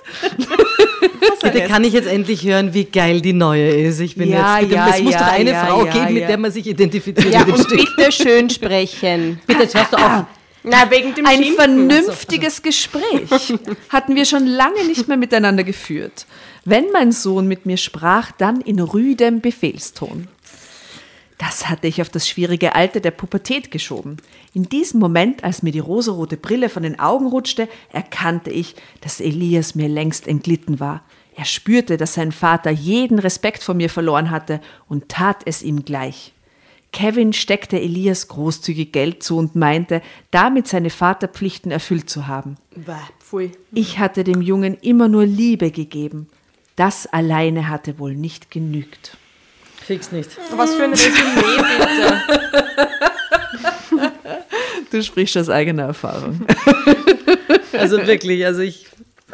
Bitte 1.42 1.62
kann 1.64 1.84
ich 1.84 1.94
jetzt 1.94 2.08
endlich 2.08 2.46
hören, 2.46 2.74
wie 2.74 2.86
geil 2.86 3.20
die 3.22 3.34
neue 3.34 3.70
ist. 3.70 4.00
Ich 4.00 4.16
bin 4.16 4.30
Ja, 4.30 4.60
jetzt, 4.60 4.70
bitte, 4.70 4.76
ja, 4.76 4.90
es 4.90 5.02
muss 5.04 5.14
ja, 5.14 5.20
doch 5.20 5.28
eine 5.34 5.52
ja, 5.52 5.66
Frau 5.66 5.86
ja, 5.86 5.92
geben, 5.92 6.14
mit 6.14 6.22
ja. 6.22 6.28
der 6.28 6.38
man 6.38 6.52
sich 6.52 6.68
identifiziert 6.68 7.34
Ja, 7.34 7.40
mit 7.40 7.50
dem 7.50 7.56
und 7.56 7.66
Stück. 7.66 7.96
bitte 7.98 8.12
schön 8.12 8.50
sprechen. 8.50 9.40
Bitte, 9.46 9.64
jetzt 9.64 9.76
hörst 9.76 9.92
du 9.94 9.98
auf. 9.98 10.26
Na, 10.64 10.90
wegen 10.90 11.14
dem 11.14 11.26
Ein 11.26 11.44
Schimpfen. 11.44 11.56
vernünftiges 11.56 12.62
Gespräch 12.62 13.30
hatten 13.90 14.16
wir 14.16 14.26
schon 14.26 14.48
lange 14.48 14.86
nicht 14.86 15.08
mehr 15.08 15.18
miteinander 15.18 15.64
geführt. 15.64 16.26
Wenn 16.66 16.92
mein 16.92 17.12
Sohn 17.12 17.48
mit 17.48 17.66
mir 17.66 17.78
sprach, 17.78 18.32
dann 18.32 18.62
in 18.62 18.80
rüdem 18.80 19.42
Befehlston. 19.42 20.30
Das 21.38 21.68
hatte 21.68 21.88
ich 21.88 22.02
auf 22.02 22.08
das 22.10 22.30
schwierige 22.30 22.76
Alter 22.76 23.02
der 23.02 23.12
Pubertät 23.12 23.70
geschoben. 23.70 24.18
In 24.54 24.64
diesem 24.64 25.02
Moment, 25.02 25.44
als 25.44 25.64
mir 25.64 25.72
die 25.72 25.80
rosarote 25.80 26.38
Brille 26.38 26.70
von 26.70 26.84
den 26.84 27.00
Augen 27.00 27.28
rutschte, 27.28 27.68
erkannte 27.92 28.50
ich, 28.50 28.76
dass 29.02 29.20
Elias 29.20 29.76
mir 29.76 29.90
längst 29.90 30.28
entglitten 30.28 30.80
war. 30.80 31.04
Er 31.36 31.46
spürte, 31.46 31.98
dass 31.98 32.14
sein 32.14 32.32
Vater 32.32 32.70
jeden 32.70 33.20
Respekt 33.20 33.64
vor 33.64 33.76
mir 33.76 33.90
verloren 33.90 34.30
hatte 34.30 34.62
und 34.88 35.10
tat 35.10 35.42
es 35.46 35.64
ihm 35.64 35.84
gleich. 35.84 36.33
Kevin 36.94 37.34
steckte 37.34 37.80
Elias 37.80 38.30
großzügig 38.30 38.94
Geld 38.94 39.24
zu 39.24 39.38
und 39.38 39.56
meinte, 39.56 40.02
damit 40.32 40.68
seine 40.68 40.90
Vaterpflichten 40.90 41.72
erfüllt 41.72 42.10
zu 42.10 42.28
haben. 42.28 42.56
Ich 43.74 44.00
hatte 44.00 44.24
dem 44.24 44.42
Jungen 44.42 44.78
immer 44.80 45.10
nur 45.10 45.26
Liebe 45.26 45.72
gegeben. 45.72 46.28
Das 46.78 47.08
alleine 47.08 47.68
hatte 47.68 48.00
wohl 48.00 48.16
nicht 48.16 48.52
genügt. 48.52 49.18
Krieg's 49.86 50.12
nicht. 50.12 50.30
Was 50.56 50.76
für 50.76 50.84
ein 50.84 50.92
Resümee, 50.92 51.58
bitte. 51.78 52.22
Du 54.92 55.02
sprichst 55.02 55.36
aus 55.38 55.50
eigener 55.50 55.84
Erfahrung. 55.84 56.46
Also 57.74 57.98
wirklich, 58.06 58.46
also 58.46 58.62
ich, 58.62 58.86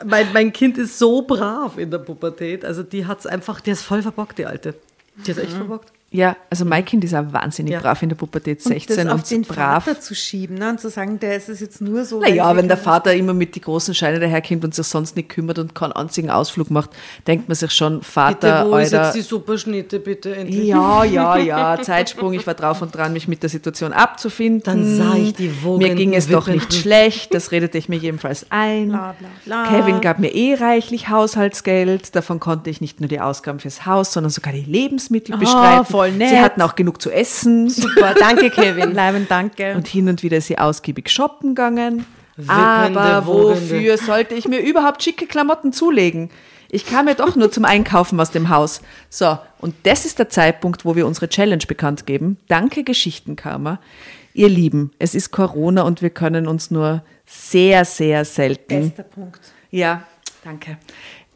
mein, 0.05 0.31
mein 0.31 0.53
Kind 0.53 0.77
ist 0.77 0.97
so 0.97 1.23
brav 1.23 1.77
in 1.77 1.91
der 1.91 1.97
Pubertät. 1.97 2.63
Also 2.63 2.83
die 2.83 3.05
hat's 3.05 3.25
einfach, 3.25 3.59
die 3.59 3.71
ist 3.71 3.81
voll 3.81 4.01
verbockt, 4.01 4.37
die 4.37 4.45
Alte. 4.45 4.75
Die 5.17 5.31
ist 5.31 5.37
echt 5.37 5.51
verbockt. 5.51 5.91
Ja, 6.11 6.35
also 6.49 6.65
mein 6.65 6.83
Kind 6.85 7.03
ist 7.03 7.13
auch 7.13 7.31
wahnsinnig 7.31 7.73
Ja. 7.73 7.81
brav 7.81 8.01
in 8.01 8.09
der 8.09 8.15
Pubertät, 8.15 8.57
Und 8.65 8.71
16 8.71 8.97
das 8.97 9.05
auf 9.13 9.21
und, 9.21 9.29
den 9.29 9.41
brav. 9.43 9.85
Vater 9.85 9.99
zu 9.99 10.15
schieben 10.15 10.57
ne? 10.57 10.71
und 10.71 10.79
zu 10.79 10.89
sagen, 10.89 11.19
der 11.19 11.35
ist 11.35 11.49
es 11.49 11.59
jetzt 11.59 11.81
nur 11.81 12.03
so. 12.03 12.19
Naja, 12.19 12.55
wenn 12.55 12.67
der 12.67 12.77
Vater 12.77 13.13
immer 13.13 13.35
mit 13.35 13.53
die 13.53 13.61
großen 13.61 13.93
Scheine 13.93 14.19
daherkommt 14.19 14.63
und 14.63 14.73
sich 14.73 14.87
sonst 14.87 15.15
nicht 15.15 15.29
kümmert 15.29 15.59
und 15.59 15.75
keinen 15.75 15.91
einzigen 15.91 16.31
Ausflug 16.31 16.71
macht, 16.71 16.89
denkt 17.27 17.47
man 17.47 17.53
sich 17.53 17.71
schon, 17.71 18.01
Vater, 18.01 18.63
Bitte, 18.63 18.71
wo 18.71 18.77
ist 18.77 18.91
jetzt 18.91 19.13
die 19.15 19.21
Superschnitte, 19.21 19.99
bitte 19.99 20.35
endlich? 20.35 20.65
Ja, 20.67 21.03
ja, 21.03 21.37
ja, 21.75 21.79
Zeitsprung. 21.79 22.33
Ich 22.33 22.47
war 22.47 22.55
drauf 22.55 22.81
und 22.81 22.95
dran, 22.95 23.13
mich 23.13 23.27
mit 23.27 23.43
der 23.43 23.49
Situation 23.51 23.93
abzufinden. 23.93 24.63
Dann 24.63 24.95
sah 24.97 25.15
ich 25.15 25.35
die 25.35 25.51
Mir 25.77 25.93
ging 25.93 26.15
es 26.15 26.27
doch 26.27 26.47
nicht 26.47 26.73
schlecht, 26.73 27.35
das 27.35 27.51
redete 27.51 27.77
ich 27.77 27.87
mir 27.87 27.97
jedenfalls 27.97 28.47
ein. 28.49 28.89
Bla, 28.89 29.15
bla, 29.19 29.29
bla. 29.45 29.67
Kevin 29.69 30.01
gab 30.01 30.17
mir 30.17 30.33
eh 30.33 30.55
reichlich 30.55 31.09
Haushaltsgeld. 31.09 32.15
Davon 32.15 32.39
konnte 32.39 32.71
ich 32.71 32.81
nicht 32.81 32.99
nur 32.99 33.09
die 33.09 33.19
Ausgaben 33.19 33.59
fürs 33.59 33.85
Haus, 33.85 34.11
sondern 34.11 34.31
sogar 34.31 34.53
die 34.53 34.63
Lebensmittel 34.63 35.37
bestreiten. 35.37 35.98
Voll 35.99 36.11
nett. 36.13 36.29
Sie 36.29 36.39
hatten 36.39 36.61
auch 36.61 36.75
genug 36.75 37.01
zu 37.01 37.11
essen. 37.11 37.69
Super, 37.69 38.15
danke, 38.19 38.49
Kevin. 38.49 38.89
Bleiben, 38.93 39.25
danke. 39.29 39.75
Und 39.75 39.87
hin 39.87 40.09
und 40.09 40.23
wieder 40.23 40.37
ist 40.37 40.47
sie 40.47 40.57
ausgiebig 40.57 41.09
shoppen 41.09 41.55
gegangen. 41.55 42.05
Wippende, 42.35 42.53
Aber 42.99 43.25
wogende. 43.25 43.61
wofür 43.61 43.97
sollte 43.97 44.33
ich 44.35 44.47
mir 44.47 44.59
überhaupt 44.61 45.03
schicke 45.03 45.27
Klamotten 45.27 45.73
zulegen? 45.73 46.29
Ich 46.71 46.85
kam 46.85 47.07
ja 47.07 47.15
doch 47.15 47.35
nur 47.35 47.51
zum 47.51 47.65
Einkaufen 47.65 48.19
aus 48.19 48.31
dem 48.31 48.49
Haus. 48.49 48.81
So, 49.09 49.37
und 49.59 49.75
das 49.83 50.05
ist 50.05 50.19
der 50.19 50.29
Zeitpunkt, 50.29 50.85
wo 50.85 50.95
wir 50.95 51.05
unsere 51.07 51.27
Challenge 51.27 51.63
bekannt 51.67 52.05
geben. 52.05 52.37
Danke 52.47 52.83
Geschichtenkarma. 52.83 53.79
Ihr 54.33 54.49
Lieben, 54.49 54.91
es 54.99 55.15
ist 55.15 55.31
Corona 55.31 55.81
und 55.81 56.01
wir 56.01 56.11
können 56.11 56.47
uns 56.47 56.69
nur 56.71 57.03
sehr, 57.25 57.83
sehr 57.85 58.23
selten 58.23 58.89
Bester 58.89 59.03
Punkt. 59.03 59.41
ja, 59.71 60.03
danke. 60.43 60.77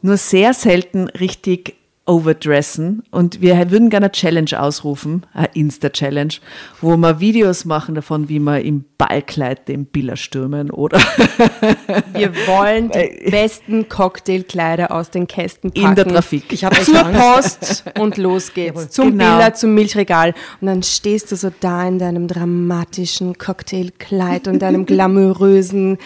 Nur 0.00 0.16
sehr 0.16 0.54
selten 0.54 1.08
richtig 1.08 1.74
overdressen 2.06 3.02
und 3.10 3.40
wir 3.40 3.70
würden 3.70 3.88
gerne 3.88 4.06
eine 4.06 4.12
Challenge 4.12 4.60
ausrufen, 4.60 5.24
eine 5.32 5.48
Insta-Challenge, 5.54 6.34
wo 6.82 6.96
wir 6.98 7.18
Videos 7.18 7.64
machen 7.64 7.94
davon, 7.94 8.28
wie 8.28 8.38
wir 8.38 8.60
im 8.60 8.84
Ballkleid 8.98 9.68
den 9.68 9.86
Biller 9.86 10.16
stürmen 10.16 10.70
oder 10.70 10.98
Wir 12.12 12.34
wollen 12.46 12.90
die 12.90 13.30
besten 13.30 13.88
Cocktailkleider 13.88 14.90
aus 14.90 15.10
den 15.10 15.26
Kästen 15.26 15.72
packen. 15.72 15.88
in 15.88 15.94
der 15.94 16.06
Trafik. 16.06 16.52
Ich 16.52 16.64
habe 16.64 16.78
zur. 16.82 17.02
Post 17.04 17.84
und 17.98 18.18
los 18.18 18.52
geht's. 18.52 18.90
Zum 18.90 19.12
Genau. 19.12 19.36
Biller, 19.36 19.54
zum 19.54 19.74
Milchregal. 19.74 20.34
Und 20.60 20.66
dann 20.66 20.82
stehst 20.82 21.32
du 21.32 21.36
so 21.36 21.50
da 21.60 21.86
in 21.86 21.98
deinem 21.98 22.28
dramatischen 22.28 23.38
Cocktailkleid 23.38 24.46
und 24.48 24.60
deinem 24.60 24.84
glamourösen 24.86 25.98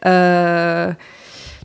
äh, 0.00 0.94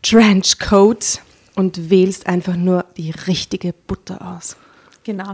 Trenchcoat 0.04 1.22
und 1.58 1.90
wählst 1.90 2.28
einfach 2.28 2.56
nur 2.56 2.86
die 2.98 3.12
richtige 3.28 3.74
Butter 3.88 4.36
aus. 4.38 4.56
Genau. 5.04 5.34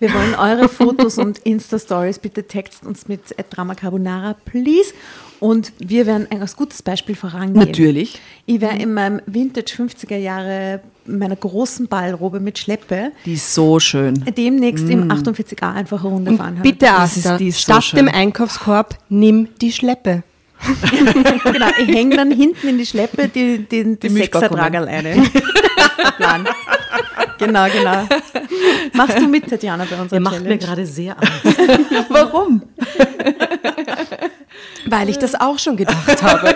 Wir 0.00 0.12
wollen 0.12 0.34
eure 0.34 0.68
Fotos 0.68 1.16
und 1.16 1.38
Insta-Stories. 1.38 2.18
Bitte 2.18 2.42
text 2.46 2.84
uns 2.84 3.06
mit 3.08 3.20
Drama 3.50 3.74
Carbonara, 3.76 4.34
please. 4.44 4.92
Und 5.40 5.72
wir 5.78 6.06
werden 6.06 6.26
ein 6.30 6.40
ganz 6.40 6.56
gutes 6.56 6.82
Beispiel 6.82 7.14
vorangehen. 7.14 7.66
Natürlich. 7.66 8.20
Ich 8.46 8.60
werde 8.60 8.82
in 8.82 8.92
meinem 8.92 9.20
Vintage 9.26 9.74
50er 9.76 10.16
Jahre 10.16 10.80
meiner 11.06 11.36
großen 11.36 11.86
Ballrobe 11.88 12.38
mit 12.40 12.58
Schleppe 12.58 13.12
Die 13.24 13.34
ist 13.34 13.54
so 13.54 13.78
schön. 13.80 14.24
demnächst 14.36 14.88
im 14.90 15.08
48a 15.10 15.72
einfach 15.72 16.02
runterfahren. 16.04 16.56
haben. 16.58 16.62
Bitte, 16.62 16.90
Asta, 16.92 17.38
die 17.38 17.48
ist 17.48 17.58
so 17.58 17.62
statt 17.72 17.84
schön. 17.84 18.06
dem 18.06 18.08
Einkaufskorb, 18.08 18.98
nimm 19.08 19.48
die 19.60 19.72
Schleppe. 19.72 20.22
genau, 21.52 21.68
ich 21.78 21.88
hänge 21.88 22.16
dann 22.16 22.30
hinten 22.30 22.68
in 22.68 22.78
die 22.78 22.86
Schleppe 22.86 23.28
die, 23.28 23.58
die, 23.58 23.98
die, 23.98 24.08
Milchpackungen. 24.08 24.62
Sechser-Tragerl 24.62 24.88
eine. 24.88 25.16
Das 25.16 25.26
ist 25.34 25.98
der 25.98 26.10
Plan. 26.12 26.48
Genau, 27.38 27.66
genau. 27.66 28.08
Machst 28.92 29.18
du 29.18 29.26
mit, 29.26 29.48
Tatjana, 29.48 29.84
bei 29.88 30.00
unserer 30.00 30.18
Ihr 30.18 30.22
macht 30.22 30.42
mir 30.44 30.58
gerade 30.58 30.86
sehr 30.86 31.16
Angst. 31.20 31.58
Warum? 32.08 32.62
Weil 34.86 35.08
ich 35.08 35.18
das 35.18 35.34
auch 35.40 35.58
schon 35.58 35.76
gedacht 35.76 36.22
habe. 36.22 36.54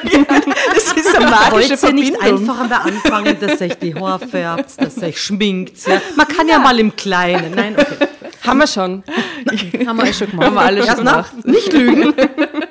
Das 0.75 0.93
ist 0.93 1.17
eine 1.17 1.27
magische 1.27 1.53
Wollt 1.53 1.83
ihr 1.83 1.93
nicht 1.93 2.17
Verbindung. 2.17 2.49
einfach 2.49 2.61
einmal 2.61 2.81
anfangen, 2.81 3.37
dass 3.41 3.61
euch 3.61 3.75
die 3.79 3.95
Haare 3.95 4.27
färbt, 4.27 4.81
dass 4.81 5.03
euch 5.03 5.21
schminkt? 5.21 5.87
Ja? 5.87 6.01
Man 6.15 6.29
kann 6.29 6.47
ja. 6.49 6.59
mal 6.59 6.79
im 6.79 6.95
Kleinen. 6.95 7.55
Nein, 7.55 7.75
okay. 7.77 8.09
Haben 8.47 8.59
wir 8.59 8.67
schon. 8.67 9.03
Haben 9.87 9.97
wir 9.97 10.05
euch 10.05 10.17
schon 10.17 10.31
gemacht. 10.31 10.47
Haben 10.47 10.55
wir 10.55 10.61
alle 10.61 10.87
schon 10.87 10.97
gemacht. 10.97 11.47
nicht 11.47 11.73
lügen. 11.73 12.15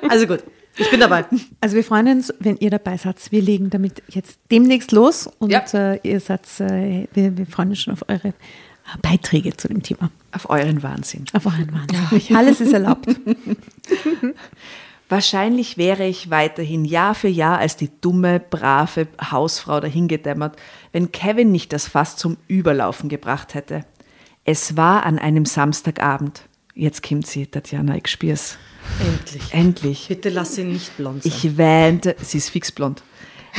Also 0.08 0.26
gut, 0.26 0.42
ich 0.78 0.90
bin 0.90 1.00
dabei. 1.00 1.24
Also 1.60 1.76
wir 1.76 1.84
freuen 1.84 2.08
uns, 2.08 2.32
wenn 2.38 2.56
ihr 2.58 2.70
dabei 2.70 2.96
seid. 2.96 3.16
Wir 3.32 3.42
legen 3.42 3.70
damit 3.70 4.02
jetzt 4.08 4.38
demnächst 4.50 4.92
los 4.92 5.28
und 5.38 5.50
Ja. 5.50 5.64
äh, 5.74 5.98
ihr 6.02 6.20
seid, 6.20 6.42
äh, 6.60 7.06
wir, 7.12 7.36
wir 7.36 7.46
freuen 7.46 7.70
uns 7.70 7.80
schon 7.80 7.92
auf 7.94 8.04
eure 8.08 8.28
äh, 8.28 8.32
Beiträge 9.02 9.56
zu 9.56 9.68
dem 9.68 9.82
Thema. 9.82 10.10
Auf 10.32 10.48
euren 10.50 10.82
Wahnsinn. 10.82 11.24
Auf 11.32 11.46
euren 11.46 11.70
Wahnsinn. 11.72 12.36
Alles 12.36 12.60
ist 12.60 12.72
erlaubt. 12.72 13.06
Wahrscheinlich 15.08 15.78
wäre 15.78 16.04
ich 16.06 16.30
weiterhin 16.30 16.84
Jahr 16.84 17.14
für 17.14 17.28
Jahr 17.28 17.58
als 17.58 17.76
die 17.76 17.90
dumme, 18.00 18.40
brave 18.40 19.06
Hausfrau 19.30 19.78
dahingedämmert, 19.78 20.56
wenn 20.92 21.12
Kevin 21.12 21.52
nicht 21.52 21.72
das 21.72 21.86
Fass 21.86 22.16
zum 22.16 22.36
Überlaufen 22.48 23.08
gebracht 23.08 23.54
hätte. 23.54 23.84
Es 24.44 24.76
war 24.76 25.04
an 25.06 25.18
einem 25.20 25.44
Samstagabend. 25.44 26.42
Jetzt 26.74 27.02
kommt 27.08 27.26
sie, 27.26 27.46
Tatjana, 27.46 27.96
ich 27.96 28.08
spür's. 28.08 28.58
Endlich. 29.00 29.54
Endlich. 29.54 30.08
Bitte 30.08 30.28
lass 30.28 30.54
sie 30.54 30.64
nicht 30.64 30.96
blond 30.96 31.22
sein. 31.22 31.32
Ich 31.34 31.56
wähnte, 31.56 32.16
sie 32.20 32.38
ist 32.38 32.50
fix 32.50 32.72
blond. 32.72 33.02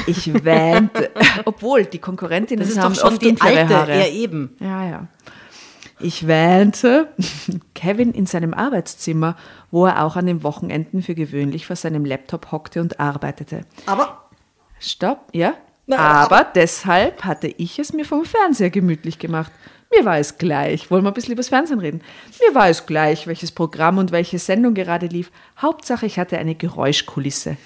Ich 0.05 0.43
wähnte, 0.43 1.11
obwohl 1.45 1.86
die 1.86 1.99
Konkurrentinnen 1.99 2.63
das 2.63 2.75
ist 2.75 2.82
haben 2.82 2.93
doch 2.93 3.01
schon 3.01 3.13
oft 3.13 3.21
die 3.21 3.39
alte, 3.39 3.75
Haare. 3.75 3.91
er 3.93 4.11
eben. 4.11 4.55
Ja, 4.59 4.88
ja. 4.88 5.07
Ich 5.99 6.28
wähnte 6.28 7.09
Kevin 7.73 8.11
in 8.11 8.28
seinem 8.28 8.53
Arbeitszimmer, 8.53 9.36
wo 9.71 9.86
er 9.86 10.03
auch 10.03 10.15
an 10.15 10.28
den 10.28 10.43
Wochenenden 10.43 11.01
für 11.01 11.15
gewöhnlich 11.15 11.65
vor 11.65 11.75
seinem 11.75 12.05
Laptop 12.05 12.51
hockte 12.51 12.82
und 12.82 12.99
arbeitete. 12.99 13.61
Aber 13.88 14.30
Stopp, 14.80 15.30
ja? 15.34 15.55
Aber 15.89 16.45
deshalb 16.53 17.23
hatte 17.23 17.47
ich 17.47 17.80
es 17.80 17.93
mir 17.93 18.05
vom 18.05 18.25
Fernseher 18.25 18.69
gemütlich 18.69 19.19
gemacht. 19.19 19.51
Mir 19.95 20.05
war 20.05 20.17
es 20.19 20.38
gleich, 20.38 20.91
wollen 20.91 21.03
wir 21.03 21.11
ein 21.11 21.13
bisschen 21.13 21.33
über 21.33 21.39
das 21.39 21.49
Fernsehen 21.49 21.79
reden? 21.79 22.01
Mir 22.45 22.53
war 22.53 22.69
es 22.69 22.85
gleich, 22.85 23.25
welches 23.27 23.51
Programm 23.51 23.97
und 23.97 24.11
welche 24.11 24.38
Sendung 24.38 24.73
gerade 24.73 25.07
lief. 25.07 25.31
Hauptsache, 25.61 26.05
ich 26.05 26.19
hatte 26.19 26.38
eine 26.38 26.55
Geräuschkulisse. 26.55 27.57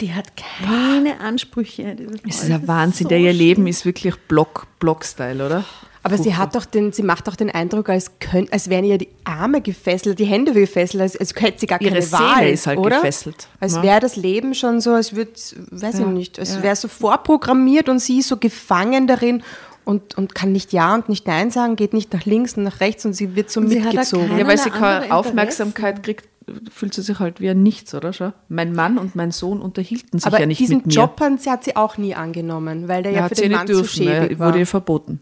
Die 0.00 0.14
hat 0.14 0.28
keine 0.36 1.20
Ansprüche. 1.20 1.96
Es 2.28 2.42
ist 2.42 2.50
ein 2.50 2.60
Das 2.60 2.68
Wahnsinn, 2.68 3.04
so 3.04 3.08
der 3.08 3.18
ihr. 3.18 3.32
Leben 3.32 3.66
ist 3.66 3.84
wirklich 3.84 4.14
Block, 4.28 4.66
Block-Style, 4.78 5.44
oder? 5.44 5.64
Aber 6.04 6.18
sie 6.18 6.34
hat 6.34 6.56
doch 6.56 6.64
den, 6.64 6.92
sie 6.92 7.04
macht 7.04 7.28
doch 7.28 7.36
den 7.36 7.50
Eindruck, 7.50 7.88
als, 7.88 8.18
könnt, 8.18 8.52
als 8.52 8.68
wären 8.68 8.84
ihr 8.84 8.98
die 8.98 9.08
Arme 9.22 9.60
gefesselt, 9.60 10.18
die 10.18 10.24
Hände 10.24 10.52
gefesselt, 10.52 11.00
als, 11.00 11.16
als 11.16 11.32
hätte 11.36 11.60
sie 11.60 11.66
gar 11.68 11.80
Ihre 11.80 11.90
keine 11.90 12.02
Seele 12.02 12.22
Wahl, 12.22 12.48
ist 12.48 12.66
halt 12.66 12.78
oder? 12.78 12.96
gefesselt, 12.96 13.48
Als 13.60 13.76
ja. 13.76 13.82
wäre 13.84 14.00
das 14.00 14.16
Leben 14.16 14.54
schon 14.54 14.80
so, 14.80 14.90
als 14.90 15.14
würde, 15.14 15.30
weiß 15.70 16.00
ich 16.00 16.06
nicht, 16.06 16.40
als 16.40 16.60
wäre 16.60 16.74
so 16.74 16.88
vorprogrammiert 16.88 17.88
und 17.88 18.00
sie 18.00 18.18
ist 18.18 18.28
so 18.28 18.36
gefangen 18.36 19.06
darin 19.06 19.44
und, 19.84 20.16
und 20.16 20.34
kann 20.34 20.52
nicht 20.52 20.72
Ja 20.72 20.94
und 20.94 21.08
nicht 21.08 21.26
Nein 21.26 21.50
sagen, 21.50 21.76
geht 21.76 21.92
nicht 21.92 22.12
nach 22.12 22.24
links 22.24 22.56
und 22.56 22.64
nach 22.64 22.80
rechts 22.80 23.04
und 23.04 23.14
sie 23.14 23.34
wird 23.34 23.50
so 23.50 23.60
da 23.60 23.68
mitgezogen. 23.68 24.38
Ja, 24.38 24.46
weil 24.46 24.58
sie 24.58 24.70
keine. 24.70 25.12
Aufmerksamkeit 25.12 26.02
kriegt, 26.02 26.28
fühlt 26.70 26.94
sie 26.94 27.02
sich 27.02 27.18
halt 27.18 27.40
wie 27.40 27.50
ein 27.50 27.62
Nichts, 27.62 27.94
oder? 27.94 28.12
Schau. 28.12 28.32
Mein 28.48 28.72
Mann 28.72 28.98
und 28.98 29.16
mein 29.16 29.30
Sohn 29.30 29.60
unterhielten 29.60 30.18
sich 30.18 30.26
Aber 30.26 30.40
ja 30.40 30.46
nicht 30.46 30.60
diesen 30.60 30.78
mit 30.78 30.86
mir. 30.86 30.92
Job 30.92 31.20
hat 31.20 31.40
sie, 31.40 31.50
hat 31.50 31.64
sie 31.64 31.76
auch 31.76 31.98
nie 31.98 32.14
angenommen, 32.14 32.88
weil 32.88 33.02
der 33.02 33.12
ja, 33.12 33.18
ja, 33.18 33.24
für 33.24 33.30
hat 33.30 33.36
sie 33.36 33.42
den 33.42 33.52
Mann 33.52 33.66
nicht 33.66 33.76
zu 33.76 33.82
dürfen, 33.82 34.04
ne? 34.04 34.22
schäbig 34.22 34.38
war. 34.38 34.48
wurde 34.48 34.58
ihr 34.60 34.66
verboten. 34.66 35.20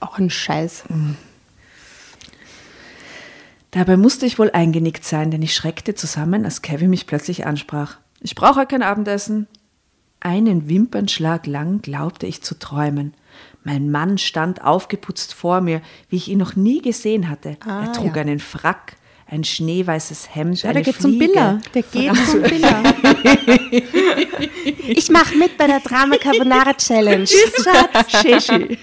auch 0.00 0.18
ein 0.18 0.30
Scheiß. 0.30 0.84
Dabei 3.70 3.96
musste 3.96 4.26
ich 4.26 4.38
wohl 4.38 4.50
eingenickt 4.50 5.04
sein, 5.04 5.30
denn 5.30 5.42
ich 5.42 5.54
schreckte 5.54 5.94
zusammen, 5.94 6.44
als 6.44 6.62
Kevin 6.62 6.90
mich 6.90 7.06
plötzlich 7.06 7.46
ansprach. 7.46 7.98
Ich 8.20 8.34
brauche 8.34 8.66
kein 8.66 8.82
Abendessen. 8.82 9.46
Einen 10.20 10.68
Wimpernschlag 10.68 11.46
lang 11.46 11.82
glaubte 11.82 12.26
ich 12.26 12.42
zu 12.42 12.58
träumen. 12.58 13.14
Mein 13.64 13.90
Mann 13.90 14.18
stand 14.18 14.62
aufgeputzt 14.62 15.34
vor 15.34 15.60
mir, 15.60 15.80
wie 16.08 16.16
ich 16.16 16.28
ihn 16.28 16.38
noch 16.38 16.54
nie 16.56 16.80
gesehen 16.80 17.28
hatte. 17.28 17.56
er 17.66 17.92
trug 17.92 18.16
einen 18.16 18.38
Frack, 18.38 18.96
ein 19.28 19.42
schneeweißes 19.42 20.34
Hemd, 20.34 20.62
Ja, 20.62 20.70
eine 20.70 20.82
der 20.82 20.92
geht 20.92 21.02
zum 21.02 21.12
Fliege. 21.12 21.26
Biller. 21.32 21.60
Der 21.74 21.82
geht 21.82 22.16
zum 22.28 22.42
Biller. 22.42 22.82
Ich 24.88 25.10
mache 25.10 25.36
mit 25.36 25.58
bei 25.58 25.66
der 25.66 25.80
Drama 25.80 26.16
Carbonara 26.16 26.74
Challenge. 26.74 27.26
Shishi. 27.26 28.78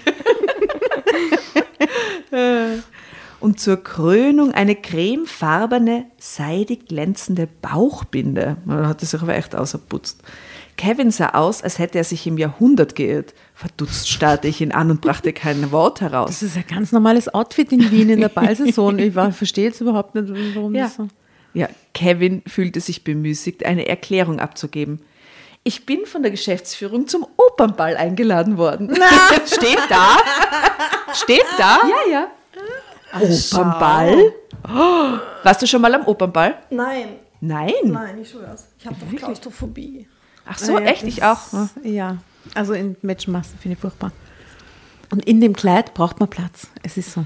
Und 3.40 3.60
zur 3.60 3.82
Krönung 3.82 4.52
eine 4.52 4.74
cremefarbene, 4.74 6.06
seidig 6.18 6.86
glänzende 6.88 7.48
Bauchbinde. 7.60 8.56
Man 8.64 8.86
hat 8.88 9.00
sich 9.00 9.20
aber 9.20 9.34
echt 9.34 9.54
auserputzt. 9.54 10.22
Kevin 10.76 11.10
sah 11.10 11.30
aus, 11.30 11.62
als 11.62 11.78
hätte 11.78 11.98
er 11.98 12.04
sich 12.04 12.26
im 12.26 12.36
Jahrhundert 12.36 12.94
geirrt. 12.96 13.32
Verdutzt 13.54 14.08
starrte 14.08 14.48
ich 14.48 14.60
ihn 14.60 14.72
an 14.72 14.90
und 14.90 15.00
brachte 15.00 15.32
kein 15.32 15.70
Wort 15.72 16.00
heraus. 16.00 16.30
Das 16.30 16.42
ist 16.42 16.56
ein 16.56 16.64
ganz 16.68 16.90
normales 16.92 17.32
Outfit 17.32 17.70
in 17.72 17.90
Wien 17.90 18.10
in 18.10 18.20
der 18.20 18.28
Ballsaison. 18.28 18.98
Ich 18.98 19.14
war- 19.14 19.30
verstehe 19.32 19.64
jetzt 19.66 19.80
überhaupt 19.80 20.14
nicht, 20.14 20.28
warum 20.56 20.74
Ja. 20.74 20.84
das 20.84 20.96
so. 20.96 21.08
ja, 21.54 21.68
Kevin 21.92 22.42
fühlte 22.46 22.80
sich 22.80 23.04
bemüßigt, 23.04 23.64
eine 23.64 23.86
Erklärung 23.86 24.40
abzugeben. 24.40 25.00
Ich 25.62 25.86
bin 25.86 26.04
von 26.06 26.22
der 26.22 26.30
Geschäftsführung 26.30 27.06
zum 27.06 27.24
Opernball 27.36 27.96
eingeladen 27.96 28.58
worden. 28.58 28.94
Steht 29.46 29.78
da? 29.88 30.16
Steht 31.14 31.44
da? 31.56 31.78
Ja, 32.10 32.10
ja. 32.12 32.26
Opernball? 33.20 34.32
Oh, 34.68 35.18
warst 35.42 35.62
du 35.62 35.66
schon 35.66 35.80
mal 35.80 35.94
am 35.94 36.06
Opernball? 36.06 36.56
nein, 36.70 37.08
Nein. 37.40 37.72
nein, 37.84 38.18
ich 38.20 38.30
schwör's. 38.30 38.68
Ich 38.78 38.86
habe 38.86 38.96
doch 38.98 39.16
Klaustrophobie. 39.16 40.08
Ach 40.46 40.58
so, 40.58 40.74
Naja, 40.74 40.86
echt? 40.88 41.02
Ich 41.04 41.22
auch. 41.22 41.38
das- 41.50 41.70
Ja, 41.82 42.18
also 42.54 42.72
in 42.74 42.96
Menschenmassen 43.02 43.58
finde 43.58 43.74
ich 43.76 43.80
furchtbar. 43.80 44.12
Und 45.10 45.24
in 45.24 45.40
dem 45.40 45.54
Kleid 45.54 45.94
braucht 45.94 46.18
man 46.20 46.28
Platz. 46.28 46.66
Es 46.82 46.96
ist 46.96 47.12
so. 47.12 47.24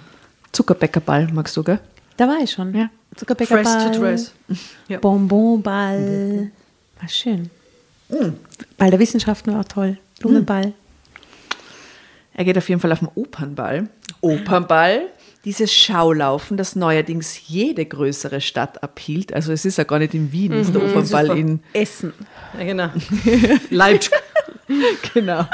Zuckerbäckerball 0.52 1.28
magst 1.32 1.56
du, 1.56 1.62
gell? 1.62 1.80
Da 2.16 2.26
war 2.28 2.38
ich 2.42 2.50
schon. 2.52 2.74
Ja. 2.74 2.90
Zuckerbäckerball. 3.16 3.64
Fresh 3.64 3.92
to 3.96 4.00
dress. 4.00 4.32
Ja. 4.88 4.98
Bonbonball. 4.98 6.50
War 7.00 7.08
schön. 7.08 7.50
Ball 8.76 8.90
der 8.90 8.98
Wissenschaften 8.98 9.52
war 9.52 9.60
auch 9.60 9.64
toll. 9.64 9.98
Blumenball. 10.20 10.72
Er 12.34 12.44
geht 12.44 12.56
auf 12.56 12.68
jeden 12.68 12.80
Fall 12.80 12.92
auf 12.92 13.00
den 13.00 13.08
Opernball. 13.14 13.88
Opernball, 14.20 15.02
dieses 15.49 15.72
Schaulaufen, 15.72 16.59
das 16.59 16.76
neuerdings 16.76 17.49
jede 17.49 17.86
größere 17.86 18.42
Stadt 18.42 18.82
abhielt. 18.82 19.32
Also 19.32 19.51
es 19.51 19.64
ist 19.64 19.78
ja 19.78 19.84
gar 19.84 19.99
nicht 19.99 20.12
in 20.12 20.30
Wien, 20.30 20.53
es 20.53 20.66
ist 20.66 20.74
der 20.74 20.84
Opernball 20.84 21.38
in 21.38 21.61
Essen. 21.72 22.12
Ja, 22.59 22.64
genau. 22.64 22.90
Leipzig. 23.70 24.12
Genau. 25.14 25.46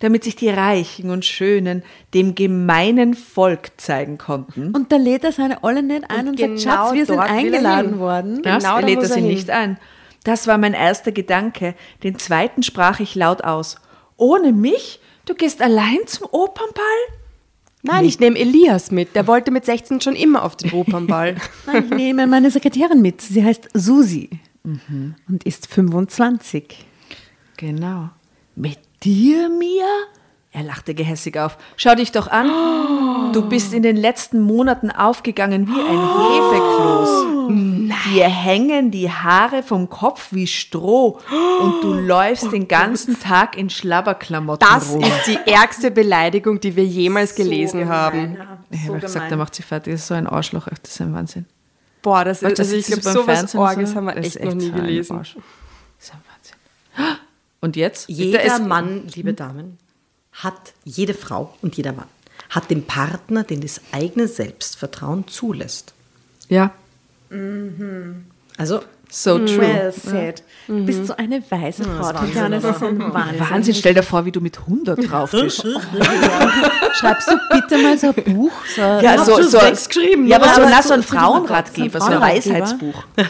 Damit 0.00 0.24
sich 0.24 0.34
die 0.34 0.48
Reichen 0.48 1.10
und 1.10 1.24
Schönen 1.24 1.84
dem 2.12 2.34
gemeinen 2.34 3.14
Volk 3.14 3.70
zeigen 3.76 4.18
konnten. 4.18 4.72
Und 4.74 4.90
da 4.90 4.96
lädt 4.96 5.22
er 5.22 5.30
seine 5.30 5.62
Olle 5.62 5.84
nicht 5.84 6.10
ein 6.10 6.26
und, 6.26 6.36
genau 6.36 6.56
sagt, 6.56 6.62
Schatz, 6.62 6.94
wir 6.94 7.06
sind 7.06 7.20
eingeladen 7.20 8.00
worden. 8.00 8.42
Genau, 8.42 8.50
er 8.52 8.58
da 8.58 8.78
lädt 8.80 8.98
er 8.98 9.08
sie 9.08 9.20
nicht 9.20 9.50
ein. 9.50 9.78
Das 10.24 10.48
war 10.48 10.58
mein 10.58 10.74
erster 10.74 11.12
Gedanke. 11.12 11.76
Den 12.02 12.18
zweiten 12.18 12.64
sprach 12.64 12.98
ich 12.98 13.14
laut 13.14 13.44
aus. 13.44 13.76
Ohne 14.16 14.50
mich? 14.50 14.98
Du 15.24 15.36
gehst 15.36 15.62
allein 15.62 16.00
zum 16.06 16.26
Opernball? 16.32 17.17
Nein, 17.82 18.04
ich 18.04 18.18
nehme 18.18 18.38
Elias 18.38 18.90
mit. 18.90 19.14
Der 19.14 19.26
wollte 19.26 19.50
mit 19.50 19.64
16 19.64 20.00
schon 20.00 20.16
immer 20.16 20.42
auf 20.42 20.56
den 20.56 20.72
Opernball. 20.72 21.36
Nein, 21.66 21.84
ich 21.84 21.90
nehme 21.90 22.26
meine 22.26 22.50
Sekretärin 22.50 23.00
mit. 23.02 23.20
Sie 23.20 23.44
heißt 23.44 23.68
Susi 23.74 24.30
Mhm. 24.64 25.14
und 25.28 25.44
ist 25.44 25.66
25. 25.68 26.84
Genau. 27.56 28.10
Mit 28.54 28.78
dir, 29.02 29.48
Mia? 29.48 29.86
Er 30.58 30.64
lachte 30.64 30.92
gehässig 30.92 31.38
auf. 31.38 31.56
Schau 31.76 31.94
dich 31.94 32.10
doch 32.10 32.26
an. 32.26 33.32
Du 33.32 33.48
bist 33.48 33.72
in 33.72 33.82
den 33.84 33.96
letzten 33.96 34.40
Monaten 34.40 34.90
aufgegangen 34.90 35.68
wie 35.68 35.80
ein 35.80 36.00
Hefekloß. 36.32 37.26
Dir 38.12 38.24
hängen 38.28 38.90
die 38.90 39.08
Haare 39.08 39.62
vom 39.62 39.88
Kopf 39.88 40.28
wie 40.32 40.48
Stroh 40.48 41.20
und 41.62 41.80
du 41.82 41.92
läufst 41.94 42.50
den 42.50 42.66
ganzen 42.66 43.20
Tag 43.20 43.56
in 43.56 43.70
Schlabberklamotten 43.70 44.66
Das 44.68 44.90
rum. 44.90 45.00
ist 45.02 45.26
die 45.28 45.38
ärgste 45.50 45.92
Beleidigung, 45.92 46.58
die 46.58 46.74
wir 46.74 46.84
jemals 46.84 47.36
gelesen 47.36 47.88
haben. 47.88 48.36
ich 48.70 48.88
habe 48.88 48.98
gesagt, 48.98 49.30
er 49.30 49.36
macht 49.36 49.54
sie 49.54 49.62
fertig. 49.62 49.92
Das 49.94 50.00
ist 50.00 50.08
so 50.08 50.14
ein 50.14 50.26
Arschloch. 50.26 50.66
echt, 50.66 50.82
Das 50.82 50.90
ist 50.92 51.00
ein 51.00 51.14
Wahnsinn. 51.14 51.46
Boah, 52.02 52.24
das 52.24 52.42
ist, 52.42 52.58
Das 52.58 52.66
also 52.66 52.76
ich 52.76 52.86
glaube, 52.86 53.02
beim 53.02 53.12
sowas 53.14 53.54
Orges 53.54 53.90
so. 53.90 53.96
haben 53.96 54.06
wir 54.06 54.14
Das 54.16 54.26
ist 54.26 54.36
echt 54.36 54.44
noch 54.46 54.54
nie 54.54 54.66
so 54.66 54.72
ein 54.72 54.80
gelesen. 54.80 55.18
Das 55.18 55.28
ist 55.28 56.12
ein 56.12 56.20
Wahnsinn. 56.96 57.16
Und 57.60 57.76
jetzt? 57.76 58.08
Jeder 58.08 58.42
ist- 58.42 58.64
Mann, 58.66 59.06
liebe 59.14 59.32
Damen, 59.34 59.78
hat, 60.38 60.72
jede 60.84 61.14
Frau 61.14 61.54
und 61.62 61.76
jeder 61.76 61.92
Mann, 61.92 62.08
hat 62.50 62.70
den 62.70 62.86
Partner, 62.86 63.44
den 63.44 63.60
das 63.60 63.80
eigene 63.92 64.28
Selbstvertrauen 64.28 65.26
zulässt. 65.28 65.94
Ja, 66.48 66.72
Also, 68.56 68.80
so 69.10 69.38
true. 69.38 69.58
Well 69.58 69.92
said. 69.92 70.42
Du 70.66 70.84
bist 70.84 71.06
so 71.06 71.16
eine 71.16 71.42
weise 71.50 71.82
Frau, 71.84 72.12
Tatjana. 72.12 72.58
Das 72.60 72.76
ist 72.76 72.82
ein 72.82 72.98
Wahnsinn. 73.12 73.40
Wahnsinn, 73.50 73.74
stell 73.74 73.94
dir 73.94 74.02
vor, 74.02 74.24
wie 74.26 74.32
du 74.32 74.40
mit 74.40 74.58
100 74.58 75.10
drauf 75.10 75.30
bist. 75.30 75.62
Schreibst 76.98 77.30
du 77.30 77.36
bitte 77.50 77.78
mal 77.82 77.96
so 77.96 78.08
ein 78.08 78.34
Buch? 78.34 78.52
So 78.76 78.82
Ja, 78.82 79.24
so, 79.24 79.40
so, 79.42 79.58
sechs 79.60 79.88
geschrieben, 79.88 80.26
Ja, 80.26 80.36
aber 80.36 80.48
so, 80.48 80.60
Aber 80.60 80.70
na, 80.70 80.82
so- 80.82 80.92
ein 80.94 81.02
Frauenratgeber, 81.02 82.00
so 82.00 82.06
ein. 82.08 82.20
Weisheitsbuch. 82.20 83.02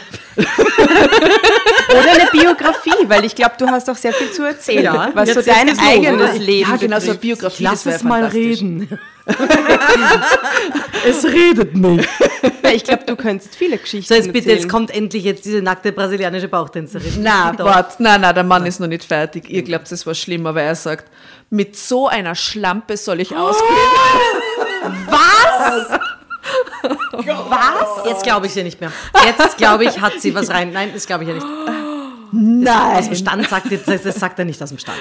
Oder 1.89 2.11
eine 2.11 2.29
Biografie, 2.31 3.07
weil 3.07 3.25
ich 3.25 3.33
glaube, 3.35 3.53
du 3.57 3.67
hast 3.67 3.89
auch 3.89 3.95
sehr 3.95 4.13
viel 4.13 4.31
zu 4.31 4.43
erzählen, 4.43 4.83
Ja, 4.83 5.09
was 5.13 5.33
so 5.33 5.41
dein 5.41 5.69
es 5.69 5.77
los, 5.77 5.87
eigenes 5.87 6.29
oder? 6.31 6.39
Leben 6.39 6.69
Ja, 6.69 6.75
genau, 6.77 6.99
so 6.99 7.11
eine 7.11 7.17
betrifft. 7.17 7.21
Biografie. 7.21 7.63
lass 7.63 7.85
es 7.85 8.03
mal 8.03 8.25
reden. 8.25 8.99
es 11.07 11.23
redet 11.25 11.75
nicht. 11.75 12.07
Ja, 12.63 12.71
ich 12.75 12.83
glaube, 12.83 13.03
du 13.05 13.15
könntest 13.15 13.55
viele 13.55 13.77
Geschichten 13.79 14.07
So, 14.07 14.13
jetzt 14.13 14.27
bitte, 14.27 14.39
erzählen. 14.39 14.57
jetzt 14.59 14.69
kommt 14.69 14.91
endlich 14.91 15.23
jetzt 15.23 15.43
diese 15.45 15.61
nackte 15.61 15.91
brasilianische 15.91 16.47
Bauchtänzerin. 16.47 17.15
Na, 17.21 17.51
Bitte. 17.51 17.65
warte, 17.65 18.03
nein, 18.03 18.21
nein, 18.21 18.35
der 18.35 18.43
Mann 18.43 18.65
ist 18.65 18.79
noch 18.79 18.87
nicht 18.87 19.03
fertig. 19.03 19.49
Ihr 19.49 19.63
glaubt, 19.63 19.91
das 19.91 20.05
war 20.05 20.13
schlimm, 20.13 20.45
aber 20.45 20.61
er 20.61 20.75
sagt, 20.75 21.09
mit 21.49 21.75
so 21.75 22.07
einer 22.07 22.35
Schlampe 22.35 22.95
soll 22.95 23.21
ich 23.21 23.35
ausgehen. 23.35 23.69
Jetzt 28.05 28.23
glaube 28.23 28.47
ich 28.47 28.53
sie 28.53 28.63
nicht 28.63 28.79
mehr. 28.79 28.91
Jetzt 29.25 29.57
glaube 29.57 29.85
ich, 29.85 29.99
hat 29.99 30.13
sie 30.19 30.33
was 30.35 30.49
rein. 30.49 30.71
Nein, 30.71 30.91
das 30.93 31.05
glaube 31.05 31.23
ich 31.23 31.29
ja 31.29 31.35
nicht. 31.35 31.45
Aus 32.69 33.05
dem 33.05 33.15
Stand 33.15 33.49
sagt 33.49 33.71
er, 33.71 33.77
das, 33.79 34.03
das 34.03 34.15
sagt 34.15 34.39
er 34.39 34.45
nicht 34.45 34.61
aus 34.61 34.69
dem 34.69 34.77
Stand. 34.77 34.97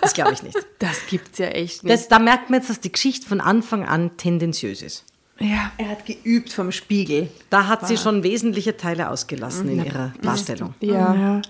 Das 0.00 0.12
glaube 0.12 0.32
ich 0.32 0.42
nicht. 0.42 0.56
das 0.78 0.98
gibt's 1.08 1.38
ja 1.38 1.46
echt 1.46 1.84
nicht. 1.84 1.92
Das, 1.94 2.08
da 2.08 2.18
merkt 2.18 2.50
man 2.50 2.60
jetzt, 2.60 2.70
dass 2.70 2.80
die 2.80 2.92
Geschichte 2.92 3.26
von 3.26 3.40
Anfang 3.40 3.86
an 3.86 4.16
tendenziös 4.16 4.82
ist. 4.82 5.04
Ja. 5.40 5.72
Er 5.78 5.90
hat 5.90 6.04
geübt 6.04 6.52
vom 6.52 6.72
Spiegel. 6.72 7.28
Da 7.50 7.66
hat 7.66 7.86
sie 7.86 7.96
schon 7.96 8.22
wesentliche 8.22 8.76
Teile 8.76 9.10
ausgelassen 9.10 9.68
in 9.68 9.84
ihrer 9.84 10.12
Darstellung. 10.20 10.74
ja. 10.80 11.14
ja. 11.14 11.42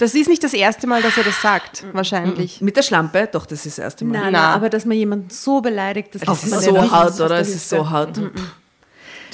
Das 0.00 0.14
ist 0.14 0.28
nicht 0.28 0.42
das 0.42 0.52
erste 0.52 0.88
Mal, 0.88 1.00
dass 1.00 1.16
er 1.16 1.22
das 1.22 1.40
sagt, 1.40 1.84
wahrscheinlich. 1.92 2.60
Mit 2.60 2.76
der 2.76 2.82
Schlampe? 2.82 3.28
Doch, 3.30 3.46
das 3.46 3.64
ist 3.66 3.78
das 3.78 3.84
erste 3.84 4.04
Mal. 4.04 4.18
Nein, 4.18 4.32
nein, 4.32 4.42
aber 4.42 4.68
dass 4.68 4.84
man 4.84 4.96
jemanden 4.96 5.30
so 5.30 5.60
beleidigt, 5.60 6.14
das, 6.14 6.22
Das 6.22 6.42
ist 6.42 6.62
so 6.64 6.90
hart, 6.90 7.14
oder? 7.20 7.28
der 7.28 7.38
Es 7.38 7.54
ist 7.54 7.68
so 7.68 7.88
hart. 7.88 8.20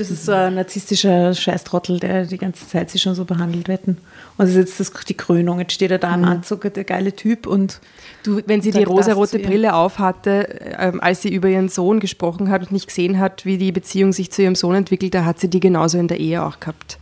Das 0.00 0.10
ist 0.10 0.24
so 0.24 0.32
ein 0.32 0.54
narzisstischer 0.54 1.34
Scheißtrottel, 1.34 2.00
der 2.00 2.24
die 2.24 2.38
ganze 2.38 2.66
Zeit 2.66 2.88
sich 2.88 3.02
schon 3.02 3.14
so 3.14 3.26
behandelt 3.26 3.68
wird. 3.68 3.86
Und 3.86 3.98
das 4.38 4.48
ist 4.48 4.56
jetzt 4.56 4.80
das, 4.80 4.92
die 5.04 5.12
Krönung. 5.12 5.58
Jetzt 5.58 5.74
steht 5.74 5.90
er 5.90 5.98
da 5.98 6.14
im 6.14 6.24
Anzug, 6.24 6.72
der 6.72 6.84
geile 6.84 7.14
Typ 7.14 7.46
und 7.46 7.80
Du, 8.22 8.40
wenn 8.46 8.62
sie 8.62 8.70
die 8.70 8.82
rosarote. 8.82 9.38
Brille 9.38 9.74
aufhatte, 9.74 10.48
ähm, 10.78 11.02
als 11.02 11.20
sie 11.20 11.28
über 11.28 11.48
ihren 11.48 11.68
Sohn 11.68 12.00
gesprochen 12.00 12.48
hat 12.48 12.62
und 12.62 12.72
nicht 12.72 12.86
gesehen 12.86 13.18
hat, 13.18 13.44
wie 13.44 13.58
die 13.58 13.72
Beziehung 13.72 14.14
sich 14.14 14.30
zu 14.30 14.40
ihrem 14.40 14.54
Sohn 14.54 14.74
entwickelt, 14.74 15.12
da 15.12 15.26
hat 15.26 15.38
sie 15.38 15.48
die 15.48 15.60
genauso 15.60 15.98
in 15.98 16.08
der 16.08 16.18
Ehe 16.18 16.42
auch 16.42 16.60
gehabt. 16.60 16.98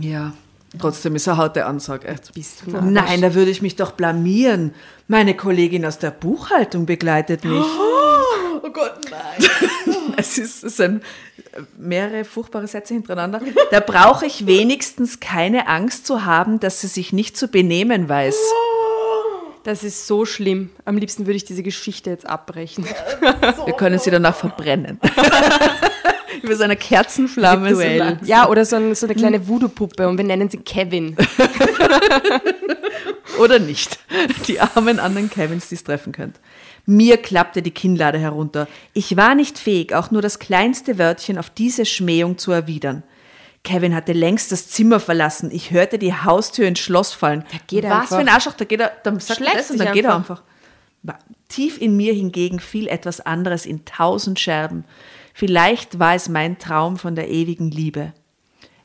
Ja, 0.00 0.32
trotzdem 0.78 1.16
ist 1.16 1.28
eine 1.28 1.36
harte 1.36 1.66
Ansage. 1.66 2.08
Echt. 2.08 2.32
Bist 2.34 2.62
du 2.66 2.70
Nein, 2.70 3.20
da 3.20 3.34
würde 3.34 3.50
ich 3.50 3.62
mich 3.62 3.76
doch 3.76 3.92
blamieren. 3.92 4.74
Meine 5.08 5.34
Kollegin 5.34 5.84
aus 5.84 5.98
der 5.98 6.10
Buchhaltung 6.10 6.86
begleitet 6.86 7.44
mich. 7.44 7.62
Oh, 7.62 8.70
Gott, 8.70 9.00
nein. 9.10 9.48
es 10.16 10.38
ist, 10.38 10.64
es 10.64 10.76
sind 10.76 11.02
mehrere 11.76 12.24
furchtbare 12.24 12.66
Sätze 12.66 12.94
hintereinander. 12.94 13.40
Da 13.70 13.80
brauche 13.80 14.26
ich 14.26 14.46
wenigstens 14.46 15.20
keine 15.20 15.68
Angst 15.68 16.06
zu 16.06 16.24
haben, 16.24 16.60
dass 16.60 16.80
sie 16.80 16.86
sich 16.86 17.12
nicht 17.12 17.36
zu 17.36 17.48
benehmen 17.48 18.08
weiß. 18.08 18.36
Das 19.64 19.82
ist 19.82 20.06
so 20.06 20.26
schlimm. 20.26 20.70
Am 20.84 20.98
liebsten 20.98 21.26
würde 21.26 21.36
ich 21.36 21.44
diese 21.44 21.62
Geschichte 21.62 22.10
jetzt 22.10 22.28
abbrechen. 22.28 22.86
Wir 23.64 23.72
können 23.74 23.98
sie 23.98 24.10
danach 24.10 24.36
verbrennen. 24.36 25.00
Über 26.42 26.56
so 26.56 26.64
eine 26.64 26.76
Kerzenflamme. 26.76 27.74
so. 27.74 28.26
Ja, 28.26 28.48
oder 28.48 28.64
so, 28.64 28.76
ein, 28.76 28.94
so 28.94 29.06
eine 29.06 29.14
kleine 29.14 29.46
Voodoo-Puppe 29.46 30.08
und 30.08 30.16
wir 30.16 30.24
nennen 30.24 30.48
sie 30.50 30.58
Kevin. 30.58 31.16
Oder 33.38 33.58
nicht. 33.58 33.98
Die 34.46 34.60
armen 34.60 34.98
anderen 34.98 35.30
Kevins, 35.30 35.68
die 35.68 35.74
es 35.74 35.84
treffen 35.84 36.12
könnt. 36.12 36.38
Mir 36.86 37.16
klappte 37.16 37.62
die 37.62 37.70
Kinnlade 37.70 38.18
herunter. 38.18 38.68
Ich 38.92 39.16
war 39.16 39.34
nicht 39.34 39.58
fähig, 39.58 39.94
auch 39.94 40.10
nur 40.10 40.22
das 40.22 40.38
kleinste 40.38 40.98
Wörtchen 40.98 41.38
auf 41.38 41.50
diese 41.50 41.86
Schmähung 41.86 42.38
zu 42.38 42.52
erwidern. 42.52 43.02
Kevin 43.62 43.94
hatte 43.94 44.12
längst 44.12 44.52
das 44.52 44.68
Zimmer 44.68 45.00
verlassen. 45.00 45.50
Ich 45.50 45.70
hörte 45.70 45.98
die 45.98 46.12
Haustür 46.12 46.68
ins 46.68 46.80
Schloss 46.80 47.14
fallen. 47.14 47.44
geht 47.66 47.84
er 47.84 47.90
Was 47.90 48.00
einfach. 48.02 48.16
für 48.16 48.20
ein 48.20 48.28
Arschloch, 48.28 48.52
da 48.52 48.66
geht 48.66 48.80
er, 48.80 48.92
dann 49.02 49.18
sagt 49.20 49.40
er 49.40 49.54
das 49.54 49.70
und 49.70 49.78
dann 49.78 49.94
geht 49.94 50.04
er 50.04 50.16
einfach. 50.16 50.42
Tief 51.48 51.80
in 51.80 51.96
mir 51.96 52.12
hingegen 52.12 52.58
fiel 52.58 52.88
etwas 52.88 53.20
anderes 53.20 53.64
in 53.64 53.84
tausend 53.84 54.40
Scherben. 54.40 54.84
Vielleicht 55.34 55.98
war 55.98 56.14
es 56.14 56.28
mein 56.28 56.58
Traum 56.58 56.96
von 56.96 57.16
der 57.16 57.28
ewigen 57.28 57.70
Liebe. 57.70 58.12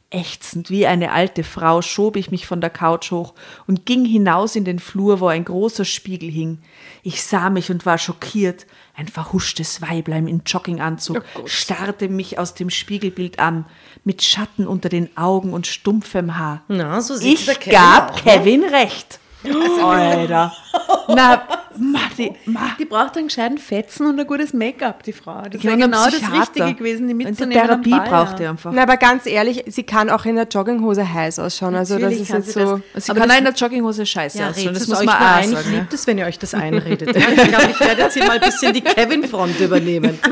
Ächzend 0.10 0.72
wie 0.72 0.88
eine 0.88 1.12
alte 1.12 1.43
Frau 1.43 1.84
schob 1.84 2.16
ich 2.16 2.32
mich 2.32 2.47
von 2.47 2.62
der 2.62 2.72
Couch 2.72 3.12
hoch 3.12 3.36
und 3.68 3.86
ging 3.86 4.04
hinaus 4.04 4.56
in 4.56 4.66
den 4.66 4.80
Flur, 4.80 5.20
wo 5.20 5.28
ein 5.28 5.45
großer 5.45 5.86
Spiegel 5.86 6.32
hing. 6.32 6.58
Ich 7.04 7.24
sah 7.24 7.52
mich 7.52 7.70
und 7.70 7.86
war 7.86 8.00
schockiert. 8.00 8.66
Ein 8.95 9.08
verhuschtes 9.08 9.84
Weiblein 9.84 10.28
in 10.28 10.41
Jogginganzug 10.43 11.24
starrte 11.45 12.10
mich 12.10 12.39
aus 12.39 12.56
dem 12.56 12.72
Spiegelbild 12.72 13.38
an, 13.38 13.66
mit 14.04 14.24
Schatten 14.24 14.66
unter 14.66 14.89
den 14.89 15.16
Augen 15.16 15.54
und 15.54 15.68
stumpfem 15.68 16.39
Haar. 16.39 16.64
Na, 16.68 17.00
so 17.02 17.16
sieht 17.16 17.47
Ich 17.47 17.60
Kevin 17.60 17.72
gab 17.72 18.12
auch, 18.12 18.16
ne? 18.16 18.22
Kevin 18.24 18.64
recht. 18.64 19.20
Alter. 19.84 20.52
Na, 21.09 21.41
Matti, 21.78 22.34
ma. 22.45 22.76
die 22.78 22.86
braucht 22.86 23.17
einen 23.17 23.28
gescheiten 23.28 23.57
Fetzen 23.57 24.05
und 24.07 24.20
ein 24.20 24.28
gutes 24.28 24.53
Make-up, 24.53 25.01
die 25.03 25.13
Frau. 25.13 25.41
Das 25.49 25.61
Die 25.61 25.63
wäre 25.67 25.78
genau 25.78 26.05
das. 26.05 26.22
Richtige 26.32 26.76
gewesen, 26.76 27.07
die 27.07 27.13
die 27.17 27.26
mitzunehmen. 27.26 27.61
am 27.61 27.67
Therapie 27.84 27.89
Ball, 27.91 28.07
braucht 28.26 28.39
ja. 28.39 28.45
ihr 28.45 28.49
einfach. 28.51 28.72
Na, 28.74 28.84
aber 28.84 28.97
ganz 28.97 29.26
ehrlich, 29.26 29.63
sie 29.67 29.84
kann 29.84 30.09
auch 30.09 30.26
in 30.26 30.36
der 30.36 30.45
Jogginghose 30.47 31.11
heiß 31.11 31.39
ausschauen. 31.39 31.74
Also 31.76 31.97
das 31.97 32.13
ist 32.13 32.30
jetzt 32.30 32.47
sie 32.47 32.51
so. 32.51 32.82
das. 32.93 33.05
Sie 33.05 33.11
Aber 33.11 33.22
kann 33.22 33.30
das- 33.30 33.36
auch 33.38 33.39
in 33.39 33.45
der 33.45 33.53
Jogginghose 33.53 34.05
scheiße 34.05 34.38
Ja, 34.39 34.49
aussehen. 34.49 34.67
redet 34.67 34.82
Das 34.82 34.88
muss 34.88 34.99
euch 34.99 35.05
man 35.05 35.15
auch 35.15 35.22
ein. 35.22 35.43
Ich 35.45 35.55
sagen. 35.57 35.72
liebe 35.72 35.88
es, 35.91 36.07
wenn 36.07 36.17
ihr 36.20 36.26
euch 36.26 36.38
das 36.39 36.53
einredet. 36.55 37.15
Ich 37.15 37.26
glaube, 37.26 37.70
ich 37.72 37.80
werde 37.80 38.01
jetzt 38.03 38.13
hier 38.13 38.26
mal 38.26 38.34
ein 38.39 38.41
bisschen 38.41 38.74
die 38.74 38.82
Kevin-Front 38.82 39.59
übernehmen. 39.59 40.20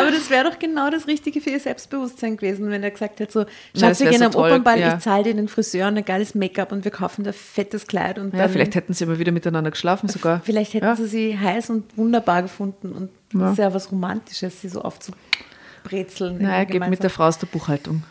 Aber 0.00 0.10
das 0.10 0.30
wäre 0.30 0.48
doch 0.50 0.58
genau 0.58 0.90
das 0.90 1.06
Richtige 1.06 1.40
für 1.40 1.50
ihr 1.50 1.60
Selbstbewusstsein 1.60 2.36
gewesen, 2.36 2.70
wenn 2.70 2.82
er 2.82 2.90
gesagt 2.90 3.20
hätte, 3.20 3.32
so, 3.32 3.44
das 3.72 3.80
Schatz, 3.80 4.00
wir 4.00 4.10
gehen 4.10 4.18
so 4.20 4.26
am 4.26 4.32
toll, 4.32 4.50
Opernball, 4.50 4.78
ja. 4.80 4.94
ich 4.94 5.00
zahle 5.02 5.24
dir 5.24 5.34
den 5.34 5.48
Friseur 5.48 5.88
und 5.88 5.98
ein 5.98 6.04
geiles 6.04 6.34
Make-up 6.34 6.72
und 6.72 6.84
wir 6.84 6.90
kaufen 6.92 7.24
dir 7.24 7.30
ein 7.30 7.34
fettes 7.34 7.86
Kleid. 7.86 8.18
Und 8.18 8.32
Ja, 8.36 8.44
dann, 8.44 8.52
vielleicht 8.52 8.74
hätten 8.74 8.92
sie 8.94 9.06
mal 9.06 9.18
wieder 9.18 9.32
miteinander 9.32 9.70
geschlafen 9.70 10.08
sogar. 10.08 10.40
vielleicht 10.44 10.74
hätten 10.74 10.86
ja. 10.86 10.96
sie 10.96 11.06
sie 11.06 11.38
heiß 11.38 11.70
und 11.70 11.96
wunderbar 11.96 12.42
gefunden 12.42 12.92
und 12.92 13.10
Ja. 13.38 13.50
ist 13.52 13.58
ja 13.58 13.72
was 13.74 13.90
Romantisches, 13.90 14.60
sie 14.60 14.68
so 14.68 14.82
aufzubrezeln. 14.82 16.38
Na, 16.40 16.60
irgendwie 16.60 16.78
geht 16.80 16.90
mit 16.90 17.02
der. 17.02 17.10
Frau 17.10 17.24
aus 17.24 17.38
der 17.38 17.46
Buchhaltung. 17.46 18.02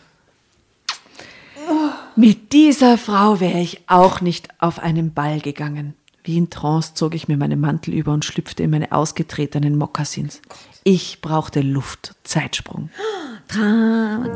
Mit 2.14 2.52
dieser 2.52 2.96
Frau 2.96 3.40
wäre 3.40 3.58
ich 3.60 3.82
auch 3.88 4.20
nicht 4.20 4.48
auf 4.58 4.78
einen 4.78 5.12
Ball 5.12 5.40
gegangen. 5.40 5.94
Wie 6.24 6.38
in 6.38 6.50
Trance 6.50 6.94
zog 6.94 7.14
ich 7.14 7.28
mir 7.28 7.36
meinen 7.36 7.60
Mantel 7.60 7.94
über 7.94 8.12
und 8.12 8.24
schlüpfte 8.24 8.62
in 8.62 8.70
meine 8.70 8.90
ausgetretenen 8.92 9.76
Mokassins. 9.76 10.40
Ich 10.82 11.20
brauchte 11.20 11.60
Luft, 11.60 12.14
Zeitsprung. 12.24 12.90
Drama 13.48 14.28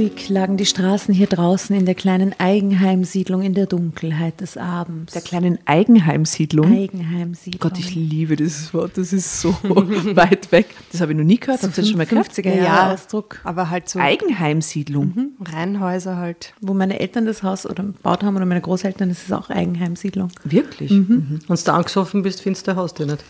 Ruhig 0.00 0.30
lagen 0.30 0.56
die 0.56 0.64
Straßen 0.64 1.12
hier 1.12 1.26
draußen 1.26 1.76
in 1.76 1.84
der 1.84 1.94
kleinen 1.94 2.34
Eigenheimsiedlung 2.38 3.42
in 3.42 3.52
der 3.52 3.66
Dunkelheit 3.66 4.40
des 4.40 4.56
Abends. 4.56 5.12
Der 5.12 5.20
kleinen 5.20 5.58
Eigenheimsiedlung. 5.66 6.72
Eigenheimsiedlung. 6.72 7.60
Gott, 7.60 7.78
ich 7.78 7.94
liebe 7.94 8.34
dieses 8.36 8.72
Wort, 8.72 8.92
das 8.96 9.12
ist 9.12 9.42
so 9.42 9.50
weit 9.62 10.50
weg. 10.52 10.68
Das 10.90 11.02
habe 11.02 11.12
ich 11.12 11.18
noch 11.18 11.24
nie 11.24 11.38
gehört. 11.38 11.62
Habt 11.62 11.76
ihr 11.76 11.82
das 11.82 11.88
schon 11.90 11.98
mal 11.98 12.06
gehört? 12.06 12.28
50er 12.32 12.48
Ja. 12.48 12.64
Jahre 12.64 12.94
Ausdruck, 12.94 13.40
Aber 13.44 13.68
halt 13.68 13.90
so 13.90 13.98
Eigenheimsiedlung. 13.98 15.32
Reihenhäuser 15.44 16.16
halt. 16.16 16.54
wo 16.62 16.72
meine 16.72 16.98
Eltern 16.98 17.26
das 17.26 17.42
Haus 17.42 17.66
oder 17.66 17.82
gebaut 17.84 18.22
haben 18.22 18.36
oder 18.36 18.46
meine 18.46 18.62
Großeltern, 18.62 19.10
das 19.10 19.22
ist 19.24 19.32
auch 19.34 19.50
Eigenheimsiedlung. 19.50 20.28
Wirklich? 20.44 20.90
Wenn 20.92 21.38
du 21.46 21.54
da 21.62 21.74
angesoffen 21.76 22.22
bist, 22.22 22.40
findest 22.40 22.66
du 22.66 22.70
dein 22.70 22.76
Haus 22.76 22.94
dir 22.94 23.04
nicht. 23.04 23.22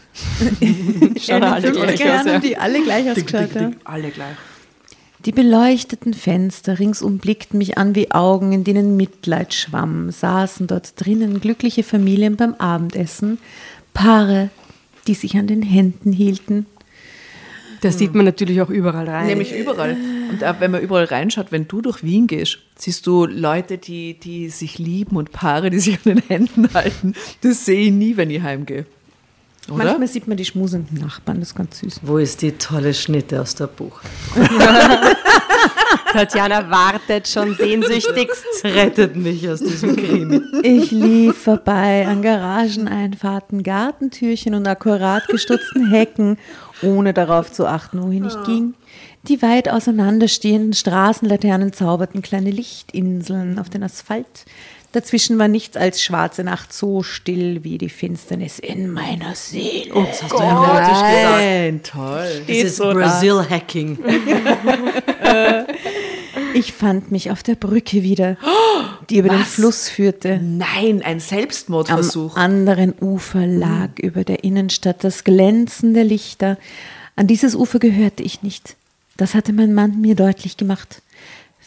Schauen 1.27 1.43
alle 1.43 1.73
gleich 1.73 2.01
50er 2.01 2.07
Jahren 2.07 2.29
aus, 2.29 2.43
die 2.43 2.57
alle 2.57 2.81
gleich 2.85 3.11
ausgeschaut. 3.11 3.55
Ja. 3.57 3.71
Alle 3.83 4.11
gleich. 4.11 4.37
Die 5.27 5.33
beleuchteten 5.33 6.15
Fenster 6.15 6.79
ringsum 6.79 7.19
blickten 7.19 7.59
mich 7.59 7.77
an 7.77 7.95
wie 7.95 8.11
Augen, 8.11 8.53
in 8.53 8.65
denen 8.65 8.97
Mitleid 8.97 9.53
schwamm, 9.53 10.11
saßen 10.11 10.67
dort 10.67 10.95
drinnen 10.97 11.41
glückliche 11.41 11.83
Familien 11.83 12.37
beim 12.37 12.55
Abendessen, 12.55 13.39
Paare, 13.93 14.49
die 15.07 15.13
sich 15.13 15.37
an 15.37 15.47
den 15.47 15.61
Händen 15.61 16.13
hielten. 16.13 16.65
Da 17.83 17.91
sieht 17.91 18.15
man 18.15 18.25
natürlich 18.25 18.61
auch 18.63 18.71
überall 18.71 19.09
rein. 19.09 19.27
Nämlich 19.27 19.55
überall. 19.55 19.97
Und 20.31 20.45
auch 20.45 20.61
wenn 20.61 20.71
man 20.71 20.83
überall 20.83 21.05
reinschaut, 21.05 21.51
wenn 21.51 21.67
du 21.67 21.81
durch 21.81 22.03
Wien 22.03 22.27
gehst, 22.27 22.59
siehst 22.77 23.07
du 23.07 23.27
Leute, 23.27 23.79
die, 23.79 24.19
die 24.21 24.49
sich 24.49 24.79
lieben 24.79 25.17
und 25.17 25.33
Paare, 25.33 25.71
die 25.71 25.81
sich 25.81 25.97
an 25.97 26.15
den 26.15 26.23
Händen 26.29 26.73
halten. 26.75 27.15
Das 27.43 27.65
sehe 27.65 27.87
ich 27.87 27.93
nie, 27.93 28.17
wenn 28.17 28.31
ich 28.31 28.43
heimgehe. 28.43 28.87
Oder? 29.71 29.85
Manchmal 29.85 30.09
sieht 30.09 30.27
man 30.27 30.37
die 30.37 30.45
schmusenden 30.45 30.99
Nachbarn, 30.99 31.41
das 31.41 31.51
ist 31.51 31.55
ganz 31.55 31.79
süß. 31.79 32.01
Wo 32.03 32.19
ist 32.19 32.43
die 32.43 32.53
tolle 32.53 32.93
Schnitte 32.93 33.41
aus 33.41 33.55
der 33.55 33.69
Buch? 33.69 34.01
Tatjana 36.13 36.69
wartet 36.71 37.29
schon 37.29 37.55
sehnsüchtigst. 37.55 38.65
Rettet 38.65 39.15
mich 39.17 39.49
aus 39.49 39.61
diesem 39.61 39.95
Krimi. 39.97 40.41
Ich 40.63 40.91
lief 40.91 41.37
vorbei 41.37 42.07
an 42.07 42.23
Garageneinfahrten, 42.23 43.63
Gartentürchen 43.63 44.55
und 44.55 44.67
akkurat 44.67 45.27
gestutzten 45.29 45.89
Hecken, 45.91 46.37
ohne 46.83 47.13
darauf 47.13 47.53
zu 47.53 47.67
achten, 47.67 48.03
wohin 48.03 48.25
ich 48.25 48.43
ging. 48.45 48.75
Die 49.29 49.43
weit 49.43 49.69
auseinanderstehenden 49.69 50.73
Straßenlaternen 50.73 51.73
zauberten 51.73 52.23
kleine 52.23 52.51
Lichtinseln 52.51 53.59
auf 53.59 53.69
den 53.69 53.83
Asphalt. 53.83 54.47
Dazwischen 54.93 55.39
war 55.39 55.47
nichts 55.47 55.77
als 55.77 56.03
schwarze 56.03 56.43
Nacht 56.43 56.73
so 56.73 57.03
still 57.05 57.63
wie 57.63 57.79
die 57.79 57.89
Finsternis 57.89 58.59
in 58.59 58.91
meiner 58.91 59.37
Seele. 59.37 59.93
Das 59.95 60.23
hast 60.23 60.33
du 60.33 60.39
erotisch 60.39 60.89
gesagt. 60.89 61.31
Nein, 61.31 61.81
toll. 61.85 62.43
Das 62.47 62.57
ist 62.57 62.79
Brazil-Hacking. 62.79 63.99
Ich 66.55 66.73
fand 66.73 67.13
mich 67.13 67.31
auf 67.31 67.43
der 67.43 67.55
Brücke 67.55 68.03
wieder, 68.03 68.37
die 69.09 69.19
über 69.19 69.29
den 69.29 69.41
Was? 69.41 69.55
Fluss 69.55 69.89
führte. 69.89 70.41
Nein, 70.43 71.03
ein 71.03 71.15
Am 71.15 71.21
Selbstmordversuch. 71.21 72.37
anderen 72.37 72.95
Ufer 73.01 73.47
lag 73.47 73.99
über 73.99 74.25
der 74.25 74.43
Innenstadt 74.43 75.05
das 75.05 75.25
Glänzen 75.25 75.95
der 75.95 76.05
Lichter. 76.05 76.59
An 77.17 77.27
dieses 77.27 77.55
Ufer 77.55 77.79
gehörte 77.79 78.23
ich 78.23 78.43
nicht. 78.43 78.77
Das 79.17 79.35
hatte 79.35 79.53
mein 79.53 79.75
Mann 79.75 80.01
mir 80.01 80.15
deutlich 80.17 80.57
gemacht. 80.57 81.03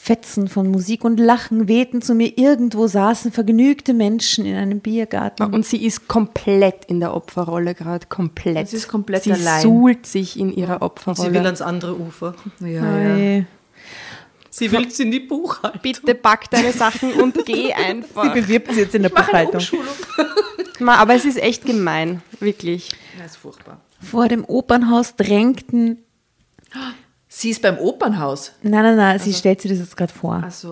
Fetzen 0.05 0.49
von 0.49 0.69
Musik 0.69 1.05
und 1.05 1.17
Lachen 1.17 1.69
wehten 1.69 2.01
zu 2.01 2.13
mir. 2.13 2.37
Irgendwo 2.37 2.87
saßen 2.87 3.31
vergnügte 3.31 3.93
Menschen 3.93 4.45
in 4.45 4.53
einem 4.57 4.81
Biergarten. 4.81 5.43
Und 5.43 5.65
sie 5.65 5.85
ist 5.85 6.09
komplett 6.09 6.83
in 6.87 6.99
der 6.99 7.13
Opferrolle 7.13 7.73
gerade, 7.73 8.07
komplett. 8.07 8.67
Sie 8.67 8.75
ist 8.75 8.89
komplett 8.89 9.23
sie 9.23 9.31
allein. 9.31 9.61
suhlt 9.61 10.05
sich 10.05 10.37
in 10.37 10.51
ihrer 10.51 10.73
Sie 10.73 10.81
will 10.81 10.85
Opferrolle. 10.87 11.45
ans 11.45 11.61
andere 11.61 11.97
Ufer. 11.97 12.35
ja, 12.59 12.67
ja. 12.67 13.15
Ei. 13.15 13.45
Sie 14.49 14.69
will 14.73 14.89
in 14.99 15.11
die 15.11 15.21
Buchhaltung. 15.21 15.79
Bitte 15.81 16.15
pack 16.15 16.49
deine 16.49 16.73
Sachen 16.73 17.13
und 17.13 17.45
geh 17.45 17.71
einfach. 17.73 18.23
Sie 18.23 18.41
bewirbt 18.41 18.73
sie 18.73 18.81
jetzt 18.81 18.95
in 18.95 19.03
der 19.03 19.09
Buchhaltung. 19.09 19.61
aber 20.85 21.15
es 21.15 21.23
ist 21.23 21.41
echt 21.41 21.65
gemein, 21.65 22.21
wirklich. 22.41 22.89
Das 23.17 23.31
ist 23.31 23.37
furchtbar. 23.37 23.79
Vor 24.01 24.27
dem 24.27 24.43
Opernhaus 24.43 25.15
drängten. 25.15 25.99
Sie 27.35 27.49
ist 27.49 27.63
beim 27.63 27.79
Opernhaus. 27.79 28.51
Nein, 28.61 28.83
nein, 28.83 28.95
nein, 28.95 29.17
sie 29.17 29.33
stellt 29.33 29.59
sich 29.59 29.71
das 29.71 29.79
jetzt 29.79 29.97
gerade 29.97 30.13
vor. 30.13 30.43
Ach 30.45 30.51
so. 30.51 30.71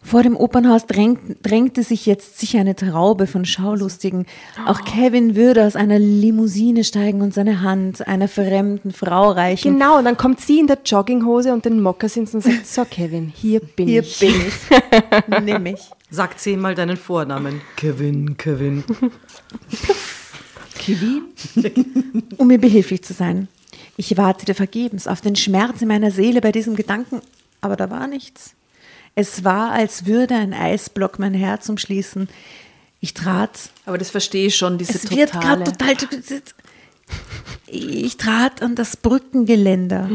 Vor 0.00 0.22
dem 0.22 0.36
Opernhaus 0.36 0.86
drängten, 0.86 1.36
drängte 1.42 1.82
sich 1.82 2.06
jetzt 2.06 2.38
sicher 2.38 2.60
eine 2.60 2.76
Traube 2.76 3.26
von 3.26 3.44
Schaulustigen. 3.44 4.24
Auch 4.64 4.84
Kevin 4.84 5.34
würde 5.34 5.66
aus 5.66 5.74
einer 5.74 5.98
Limousine 5.98 6.84
steigen 6.84 7.20
und 7.20 7.34
seine 7.34 7.62
Hand 7.62 8.06
einer 8.06 8.28
fremden 8.28 8.92
Frau 8.92 9.32
reichen. 9.32 9.72
Genau, 9.72 9.98
und 9.98 10.04
dann 10.04 10.16
kommt 10.16 10.40
sie 10.40 10.60
in 10.60 10.68
der 10.68 10.78
Jogginghose 10.86 11.52
und 11.52 11.64
den 11.64 11.82
Mokassins 11.82 12.32
und 12.32 12.42
sagt, 12.44 12.64
so 12.68 12.84
Kevin, 12.84 13.32
hier 13.34 13.58
bin 13.58 13.88
Hier 13.88 14.02
ich. 14.02 14.20
bin 14.20 14.30
ich. 14.30 15.40
Nimm 15.42 15.64
mich. 15.64 15.90
Sag 16.10 16.38
zehnmal 16.38 16.76
deinen 16.76 16.96
Vornamen. 16.96 17.60
Kevin, 17.76 18.36
Kevin. 18.36 18.84
um 22.36 22.46
mir 22.46 22.58
behilflich 22.58 23.02
zu 23.02 23.14
sein. 23.14 23.48
Ich 23.98 24.16
wartete 24.16 24.54
vergebens 24.54 25.08
auf 25.08 25.20
den 25.20 25.34
Schmerz 25.34 25.82
in 25.82 25.88
meiner 25.88 26.12
Seele 26.12 26.40
bei 26.40 26.52
diesem 26.52 26.76
Gedanken, 26.76 27.20
aber 27.60 27.74
da 27.74 27.90
war 27.90 28.06
nichts. 28.06 28.54
Es 29.16 29.42
war, 29.42 29.72
als 29.72 30.06
würde 30.06 30.36
ein 30.36 30.54
Eisblock 30.54 31.18
mein 31.18 31.34
Herz 31.34 31.68
umschließen. 31.68 32.28
Ich 33.00 33.12
trat. 33.12 33.58
Aber 33.86 33.98
das 33.98 34.10
verstehe 34.10 34.46
ich 34.46 34.54
schon, 34.56 34.78
diese 34.78 34.92
Es 34.92 35.10
wird 35.10 35.32
totale. 35.32 35.64
gerade 35.64 35.76
total. 35.76 36.42
Ich 37.66 38.16
trat 38.16 38.62
an 38.62 38.76
das 38.76 38.96
Brückengeländer. 38.96 40.08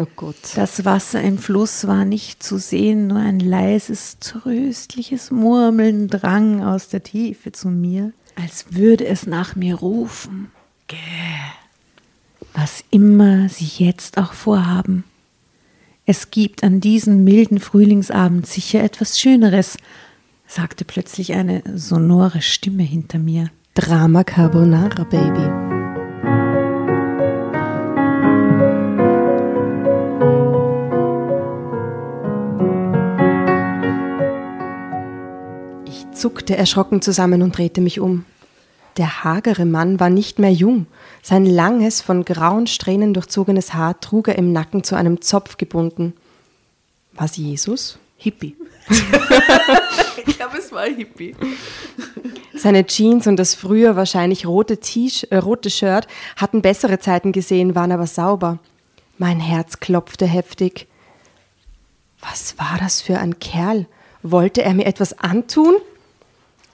Oh 0.00 0.06
Gott. 0.16 0.34
Das 0.56 0.84
Wasser 0.84 1.22
im 1.22 1.38
Fluss 1.38 1.86
war 1.86 2.04
nicht 2.04 2.42
zu 2.42 2.58
sehen, 2.58 3.06
nur 3.06 3.18
ein 3.18 3.38
leises, 3.38 4.18
tröstliches 4.18 5.30
Murmeln 5.30 6.08
drang 6.08 6.64
aus 6.64 6.88
der 6.88 7.04
Tiefe 7.04 7.52
zu 7.52 7.68
mir, 7.68 8.12
als 8.34 8.66
würde 8.70 9.06
es 9.06 9.28
nach 9.28 9.54
mir 9.54 9.76
rufen. 9.76 10.50
Gäh. 10.88 10.96
Was 12.54 12.84
immer 12.90 13.48
sie 13.48 13.84
jetzt 13.84 14.18
auch 14.18 14.32
vorhaben. 14.32 15.04
Es 16.04 16.30
gibt 16.30 16.64
an 16.64 16.80
diesem 16.80 17.24
milden 17.24 17.60
Frühlingsabend 17.60 18.46
sicher 18.46 18.82
etwas 18.82 19.18
Schöneres, 19.18 19.76
sagte 20.46 20.84
plötzlich 20.84 21.32
eine 21.32 21.62
sonore 21.74 22.42
Stimme 22.42 22.82
hinter 22.82 23.18
mir. 23.18 23.50
Drama 23.74 24.22
Carbonara, 24.22 25.04
Baby. 25.04 25.48
Ich 35.86 36.10
zuckte 36.18 36.56
erschrocken 36.56 37.00
zusammen 37.00 37.40
und 37.40 37.56
drehte 37.56 37.80
mich 37.80 37.98
um. 37.98 38.26
Der 38.96 39.24
hagere 39.24 39.64
Mann 39.64 40.00
war 40.00 40.10
nicht 40.10 40.38
mehr 40.38 40.52
jung. 40.52 40.86
Sein 41.22 41.46
langes, 41.46 42.00
von 42.00 42.24
grauen 42.24 42.66
Strähnen 42.66 43.14
durchzogenes 43.14 43.74
Haar 43.74 44.00
trug 44.00 44.28
er 44.28 44.36
im 44.36 44.52
Nacken 44.52 44.84
zu 44.84 44.96
einem 44.96 45.22
Zopf 45.22 45.56
gebunden. 45.56 46.12
Was 47.12 47.36
Jesus? 47.36 47.98
Hippie. 48.16 48.56
ich 50.26 50.36
glaube, 50.36 50.58
es 50.58 50.72
war 50.72 50.84
Hippie. 50.84 51.34
Seine 52.54 52.86
Jeans 52.86 53.26
und 53.26 53.36
das 53.36 53.54
früher 53.54 53.96
wahrscheinlich 53.96 54.46
rote, 54.46 54.78
äh, 55.30 55.36
rote 55.36 55.70
Shirt 55.70 56.06
hatten 56.36 56.62
bessere 56.62 56.98
Zeiten 56.98 57.32
gesehen, 57.32 57.74
waren 57.74 57.92
aber 57.92 58.06
sauber. 58.06 58.58
Mein 59.18 59.40
Herz 59.40 59.80
klopfte 59.80 60.26
heftig. 60.26 60.86
Was 62.20 62.58
war 62.58 62.78
das 62.78 63.00
für 63.00 63.18
ein 63.18 63.38
Kerl? 63.40 63.86
Wollte 64.22 64.62
er 64.62 64.74
mir 64.74 64.86
etwas 64.86 65.18
antun? 65.18 65.74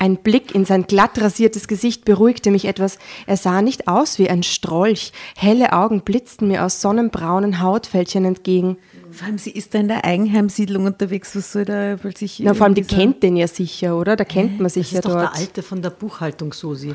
Ein 0.01 0.17
Blick 0.19 0.55
in 0.55 0.65
sein 0.65 0.85
glatt 0.87 1.21
rasiertes 1.21 1.67
Gesicht 1.67 2.05
beruhigte 2.05 2.53
mich 2.53 2.67
etwas. 2.67 2.99
Er 3.27 3.37
sah 3.37 3.63
nicht 3.63 3.89
aus 3.89 4.21
wie 4.21 4.31
ein 4.31 4.45
Strolch. 4.45 5.13
Helle 5.37 5.73
Augen 5.73 6.03
blitzten 6.03 6.47
mir 6.47 6.65
aus 6.65 6.81
sonnenbraunen 6.81 7.61
Hautfältchen 7.61 8.25
entgegen. 8.25 8.77
Vor 9.11 9.27
allem, 9.27 9.39
sie 9.39 9.51
ist 9.51 9.75
da 9.75 9.81
in 9.81 9.89
der 9.89 10.05
Eigenheimsiedlung 10.05 10.85
unterwegs. 10.87 11.35
Was 11.35 11.51
soll 11.53 11.65
da 11.65 11.97
plötzlich. 11.97 12.39
Na, 12.45 12.55
vor 12.55 12.67
allem, 12.67 12.77
die 12.77 12.83
dieser- 12.83 12.97
kennt 12.97 13.23
den 13.25 13.37
ja 13.37 13.49
sicher, 13.49 13.97
oder? 13.97 14.15
Da 14.15 14.25
kennt 14.25 14.61
man 14.61 14.71
sich 14.71 14.87
Das 14.87 14.93
ja 14.93 14.99
ist 15.01 15.05
doch 15.07 15.13
dort. 15.15 15.35
der 15.35 15.41
Alte 15.41 15.63
von 15.65 15.83
der 15.83 15.91
Buchhaltung, 15.91 16.53
Susi. 16.53 16.95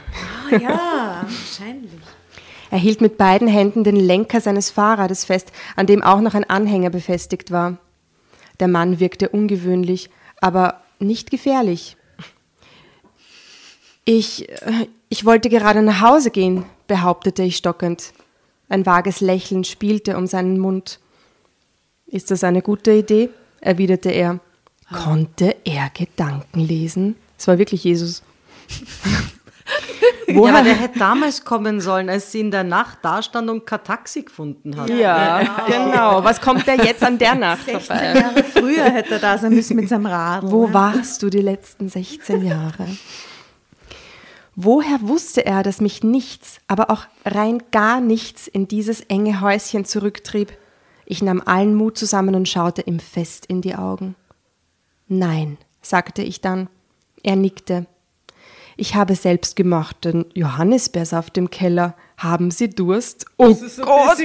Ah, 0.49 0.55
ja, 0.57 1.25
wahrscheinlich. 1.27 1.91
Er 2.71 2.79
hielt 2.79 3.01
mit 3.01 3.17
beiden 3.17 3.49
Händen 3.49 3.83
den 3.83 3.97
Lenker 3.97 4.39
seines 4.39 4.69
Fahrrades 4.69 5.25
fest, 5.25 5.51
an 5.75 5.87
dem 5.87 6.01
auch 6.01 6.21
noch 6.21 6.35
ein 6.35 6.49
Anhänger 6.49 6.89
befestigt 6.89 7.51
war. 7.51 7.77
Der 8.61 8.69
Mann 8.69 8.99
wirkte 9.01 9.27
ungewöhnlich, 9.29 10.09
aber 10.39 10.81
nicht 10.99 11.31
gefährlich. 11.31 11.97
Ich, 14.05 14.49
äh, 14.49 14.87
ich 15.09 15.25
wollte 15.25 15.49
gerade 15.49 15.81
nach 15.81 16.01
Hause 16.01 16.31
gehen, 16.31 16.65
behauptete 16.87 17.43
ich 17.43 17.57
stockend. 17.57 18.13
Ein 18.69 18.85
vages 18.85 19.21
Lächeln 19.21 19.63
spielte 19.63 20.17
um 20.17 20.27
seinen 20.27 20.59
Mund. 20.59 20.99
Ist 22.07 22.31
das 22.31 22.43
eine 22.43 22.61
gute 22.61 22.91
Idee? 22.91 23.29
erwiderte 23.61 24.09
er. 24.09 24.39
Konnte 24.91 25.55
er 25.63 25.89
Gedanken 25.93 26.59
lesen? 26.59 27.15
Es 27.37 27.47
war 27.47 27.57
wirklich 27.57 27.83
Jesus. 27.83 28.23
Ja, 30.27 30.41
aber 30.41 30.63
der 30.63 30.75
hätte 30.75 30.99
damals 30.99 31.45
kommen 31.45 31.79
sollen, 31.79 32.09
als 32.09 32.31
sie 32.31 32.39
in 32.39 32.51
der 32.51 32.63
Nacht 32.63 32.99
da 33.01 33.21
stand 33.21 33.49
und 33.49 33.65
kein 33.65 33.83
Taxi 33.83 34.23
gefunden 34.23 34.75
hat. 34.75 34.89
Ja, 34.89 35.63
genau. 35.67 36.23
Was 36.23 36.41
kommt 36.41 36.65
der 36.67 36.75
jetzt 36.75 37.03
an 37.03 37.17
der 37.17 37.35
Nacht 37.35 37.69
vorbei? 37.69 38.13
Jahre 38.15 38.43
früher 38.43 38.85
hätte 38.85 39.15
er 39.15 39.19
da 39.19 39.37
sein 39.37 39.53
müssen 39.53 39.75
mit 39.75 39.89
seinem 39.89 40.05
Rad. 40.05 40.43
Wo 40.43 40.71
warst 40.73 41.21
du 41.23 41.29
die 41.29 41.41
letzten 41.41 41.87
16 41.87 42.45
Jahre? 42.45 42.87
Woher 44.55 45.01
wusste 45.01 45.45
er, 45.45 45.63
dass 45.63 45.81
mich 45.81 46.03
nichts, 46.03 46.59
aber 46.67 46.91
auch 46.91 47.05
rein 47.25 47.63
gar 47.71 48.01
nichts 48.01 48.47
in 48.47 48.67
dieses 48.67 49.01
enge 49.01 49.41
Häuschen 49.41 49.85
zurücktrieb? 49.85 50.55
Ich 51.05 51.21
nahm 51.21 51.41
allen 51.43 51.75
Mut 51.75 51.97
zusammen 51.97 52.35
und 52.35 52.47
schaute 52.47 52.83
ihm 52.83 52.99
fest 52.99 53.45
in 53.47 53.61
die 53.61 53.75
Augen. 53.75 54.15
Nein, 55.07 55.57
sagte 55.81 56.21
ich 56.21 56.39
dann. 56.39 56.69
Er 57.23 57.35
nickte. 57.35 57.87
Ich 58.75 58.95
habe 58.95 59.15
selbst 59.15 59.55
gemachten 59.55 60.25
Johannisbeersaft 60.33 61.37
im 61.37 61.49
Keller. 61.49 61.95
Haben 62.17 62.51
Sie 62.51 62.69
Durst? 62.69 63.25
Oh 63.37 63.53
Gott, 63.53 64.17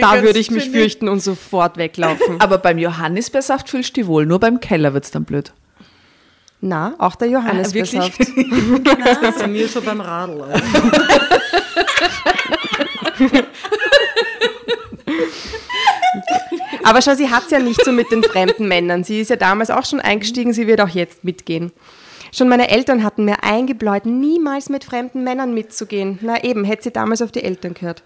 da 0.00 0.22
würde 0.22 0.38
ich 0.38 0.50
mich 0.50 0.70
fürchten 0.70 1.08
und 1.08 1.20
sofort 1.20 1.76
weglaufen. 1.76 2.36
Aber 2.40 2.58
beim 2.58 2.78
Johannisbeersaft 2.78 3.68
fühlst 3.68 3.96
du 3.96 4.00
dich 4.00 4.06
wohl, 4.06 4.26
nur 4.26 4.38
beim 4.38 4.60
Keller 4.60 4.94
wird 4.94 5.04
es 5.04 5.10
dann 5.10 5.24
blöd. 5.24 5.52
Na, 6.60 6.94
auch 6.98 7.14
der 7.14 7.28
Johannisbeersaft. 7.28 8.18
Das 8.84 9.34
ist 9.34 9.38
bei 9.38 9.46
mir 9.46 9.68
schon 9.68 9.84
beim 9.84 10.00
Radl. 10.00 10.44
Aber 16.84 17.02
schau, 17.02 17.14
sie 17.14 17.30
hat 17.30 17.44
es 17.44 17.50
ja 17.50 17.58
nicht 17.58 17.84
so 17.84 17.92
mit 17.92 18.10
den 18.10 18.22
fremden 18.22 18.66
Männern. 18.66 19.04
Sie 19.04 19.20
ist 19.20 19.30
ja 19.30 19.36
damals 19.36 19.70
auch 19.70 19.84
schon 19.84 20.00
eingestiegen, 20.00 20.52
sie 20.52 20.66
wird 20.66 20.80
auch 20.80 20.88
jetzt 20.88 21.22
mitgehen. 21.22 21.72
Schon 22.32 22.48
meine 22.48 22.68
Eltern 22.70 23.04
hatten 23.04 23.24
mir 23.24 23.42
eingebläut, 23.42 24.06
niemals 24.06 24.68
mit 24.68 24.84
fremden 24.84 25.24
Männern 25.24 25.54
mitzugehen. 25.54 26.18
Na 26.22 26.42
eben, 26.42 26.64
hätte 26.64 26.84
sie 26.84 26.90
damals 26.90 27.22
auf 27.22 27.32
die 27.32 27.42
Eltern 27.42 27.74
gehört. 27.74 28.02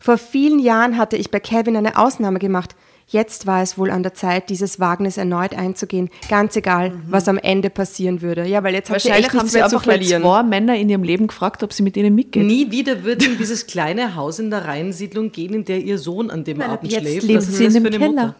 Vor 0.00 0.18
vielen 0.18 0.58
Jahren 0.58 0.98
hatte 0.98 1.16
ich 1.16 1.30
bei 1.30 1.40
Kevin 1.40 1.76
eine 1.76 1.96
Ausnahme 1.96 2.38
gemacht. 2.38 2.74
Jetzt 3.12 3.46
war 3.46 3.60
es 3.60 3.76
wohl 3.76 3.90
an 3.90 4.02
der 4.02 4.14
Zeit, 4.14 4.48
dieses 4.48 4.80
Wagnis 4.80 5.18
erneut 5.18 5.54
einzugehen. 5.54 6.08
Ganz 6.30 6.56
egal, 6.56 6.92
was 7.06 7.28
am 7.28 7.36
Ende 7.36 7.68
passieren 7.68 8.22
würde. 8.22 8.46
Ja, 8.46 8.62
weil 8.64 8.72
jetzt 8.72 8.88
hat 8.88 9.02
sie 9.02 9.10
Wahrscheinlich 9.10 9.26
echt 9.26 9.34
haben 9.34 9.40
nichts 9.40 9.52
sie 9.52 9.58
mehr 9.58 9.68
zu 9.68 9.76
einfach 9.76 9.86
mal 9.86 10.02
zwei 10.02 10.42
Männer 10.44 10.76
in 10.76 10.88
ihrem 10.88 11.02
Leben 11.02 11.26
gefragt, 11.26 11.62
ob 11.62 11.74
sie 11.74 11.82
mit 11.82 11.98
ihnen 11.98 12.14
mitgehen. 12.14 12.46
Nie 12.46 12.70
wieder 12.70 13.04
wird 13.04 13.22
in 13.22 13.36
dieses 13.36 13.66
kleine 13.66 14.14
Haus 14.14 14.38
in 14.38 14.48
der 14.48 14.64
Reihensiedlung 14.64 15.30
gehen, 15.30 15.52
in 15.52 15.66
der 15.66 15.80
ihr 15.82 15.98
Sohn 15.98 16.30
an 16.30 16.44
dem 16.44 16.62
Abend 16.62 16.90
jetzt 16.90 17.02
schläft. 17.02 17.28
ist 17.28 17.52
sie 17.54 17.64
das 17.66 17.74
in 17.74 17.82
für 17.82 17.90
dem 17.90 18.02
eine 18.02 18.10
Keller. 18.10 18.26
Mutter? 18.28 18.34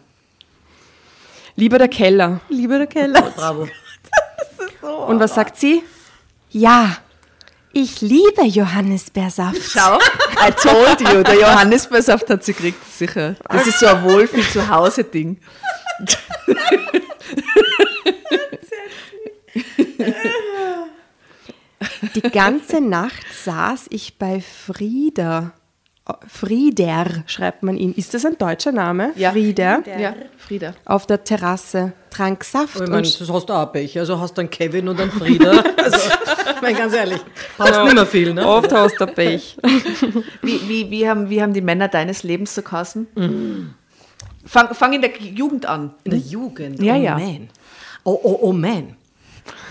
Lieber 1.55 1.77
der 1.77 1.87
Keller. 1.87 2.41
Lieber 2.49 2.77
der 2.79 2.87
Keller. 2.87 3.31
Bravo. 3.35 3.67
Und 5.07 5.19
was 5.19 5.35
sagt 5.35 5.59
sie? 5.59 5.83
Ja, 6.49 6.97
ich 7.73 8.01
liebe 8.01 8.43
Johannisbeersaft. 8.45 9.61
Schau, 9.61 9.97
I 10.45 10.51
told 10.51 10.99
you, 10.99 11.23
der 11.23 11.35
Johannisbeersaft 11.39 12.29
hat 12.29 12.43
sie 12.43 12.53
gekriegt, 12.53 12.83
sicher. 12.93 13.35
Das 13.49 13.65
ist 13.65 13.79
so 13.79 13.87
ein 13.87 14.03
Wohlfühl-zu-Hause-Ding. 14.03 15.37
Die 22.15 22.21
ganze 22.21 22.81
Nacht 22.81 23.25
saß 23.43 23.85
ich 23.89 24.17
bei 24.17 24.41
Frieda. 24.41 25.53
Oh, 26.05 26.13
Frieder 26.27 27.05
schreibt 27.27 27.63
man 27.63 27.77
ihn. 27.77 27.93
Ist 27.93 28.13
das 28.13 28.25
ein 28.25 28.37
deutscher 28.37 28.73
Name? 28.73 29.13
Frieder. 29.31 29.81
Ja, 29.97 30.13
Frieda. 30.37 30.73
Auf 30.83 31.07
der 31.07 31.23
Terrasse, 31.23 31.93
trank 32.09 32.43
Saft 32.43 32.75
Ich 32.75 32.81
meine, 32.81 32.97
und 32.97 33.21
das 33.21 33.29
hast 33.29 33.45
du 33.45 33.53
auch 33.53 33.71
Pech. 33.71 33.97
Also 33.97 34.19
hast 34.19 34.37
du 34.37 34.41
einen 34.41 34.49
Kevin 34.49 34.89
und 34.89 34.99
einen 34.99 35.11
Frieda. 35.11 35.63
Also, 35.83 35.97
ich 36.55 36.61
meine, 36.61 36.77
ganz 36.77 36.93
ehrlich, 36.93 37.19
brauchst 37.57 37.83
nicht 37.83 37.93
mehr 37.93 38.05
viel, 38.05 38.33
ne? 38.33 38.47
oft 38.47 38.71
hast 38.71 38.99
du 38.99 39.05
Pech. 39.05 39.57
Wie, 40.41 40.69
wie, 40.69 40.89
wie, 40.89 41.09
haben, 41.09 41.29
wie 41.29 41.41
haben 41.41 41.53
die 41.53 41.61
Männer 41.61 41.89
deines 41.89 42.23
Lebens 42.23 42.55
so 42.55 42.61
geheißen? 42.61 43.75
Fang, 44.45 44.73
fang 44.73 44.93
in 44.93 45.01
der 45.01 45.11
Jugend 45.19 45.65
an. 45.65 45.93
In 46.05 46.11
der 46.11 46.19
Jugend. 46.19 46.81
Ja, 46.81 46.95
oh 46.95 47.01
ja. 47.01 47.17
man. 47.17 47.49
Oh, 48.05 48.19
oh, 48.23 48.39
oh 48.41 48.53
man. 48.53 48.95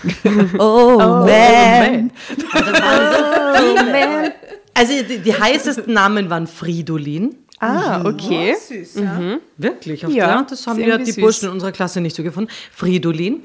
Oh, 0.59 0.97
man. 0.97 2.11
Oh, 2.53 3.75
man. 3.75 4.31
Also 4.73 4.93
die, 5.07 5.19
die 5.19 5.33
heißesten 5.33 5.93
Namen 5.93 6.29
waren 6.29 6.47
Fridolin. 6.47 7.35
Ah, 7.59 8.03
okay. 8.05 8.55
Süß, 8.55 8.95
ja. 8.95 9.37
Wirklich? 9.57 10.05
Auf 10.05 10.11
Ja, 10.11 10.27
ja, 10.27 10.45
das 10.49 10.67
haben 10.67 10.79
ja 10.79 10.97
die 10.97 11.05
süß. 11.11 11.17
Burschen 11.17 11.45
in 11.47 11.51
unserer 11.53 11.71
Klasse 11.71 12.01
nicht 12.01 12.15
so 12.15 12.23
gefunden. 12.23 12.49
Fridolin. 12.73 13.41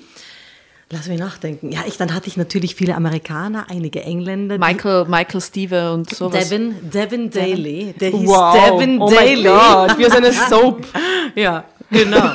Lass 0.91 1.07
mich 1.07 1.21
nachdenken. 1.21 1.71
Ja, 1.71 1.81
ich, 1.87 1.99
dann 1.99 2.15
hatte 2.15 2.29
ich 2.29 2.39
natürlich 2.39 2.75
viele 2.75 2.95
Amerikaner, 2.95 3.67
einige 3.69 4.03
Engländer. 4.03 4.57
die- 4.57 4.65
Michael, 4.65 5.05
Michael 5.05 5.41
Steve 5.43 5.93
und 5.93 6.09
sowas. 6.15 6.49
Devin, 6.49 6.75
Devin 6.91 7.31
Daly. 7.31 7.95
Der 8.01 8.11
hieß 8.11 8.27
Wow. 8.27 8.55
Devin 8.81 8.99
oh 8.99 9.11
Daly. 9.11 9.43
mein 9.43 9.45
Gott, 9.45 9.99
wie 9.99 10.07
aus 10.07 10.13
einer 10.13 10.33
Soap. 10.49 10.87
Ja, 11.35 11.65
genau. 11.91 12.33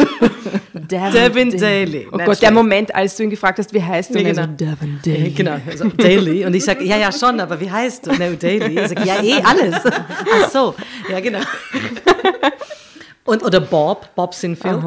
Devin 0.74 1.58
Daly. 1.58 2.08
Oh 2.12 2.18
Nicht 2.18 2.26
Gott, 2.26 2.42
der. 2.42 2.52
Moment, 2.52 2.94
als 2.94 3.16
du 3.16 3.24
ihn 3.24 3.30
gefragt 3.30 3.60
hast, 3.60 3.74
wie 3.74 3.82
heißt 3.82 4.14
du? 4.14 4.20
Ja, 4.20 4.28
er 4.28 4.34
genau. 4.34 4.44
so, 4.44 4.52
Devin 4.54 5.00
Daly. 5.04 5.32
Genau, 5.32 5.58
also 5.70 5.90
Daily. 5.90 6.46
Und 6.46 6.54
ich 6.56 6.64
sage, 6.64 6.84
ja, 6.84 6.98
ja, 6.98 7.12
schon, 7.12 7.40
aber 7.40 7.60
wie 7.60 7.72
heißt 7.72 8.08
du? 8.08 8.12
No, 8.12 8.34
Daily. 8.36 8.80
Ich 8.80 8.88
sage, 8.90 9.06
ja, 9.06 9.22
eh, 9.22 9.42
alles. 9.44 9.76
Ach 9.86 10.50
so, 10.50 10.76
ja, 11.10 11.20
genau. 11.20 11.40
Und, 13.26 13.42
oder 13.42 13.62
Bob, 13.62 14.14
Bob 14.16 14.34
Sinfield. 14.34 14.84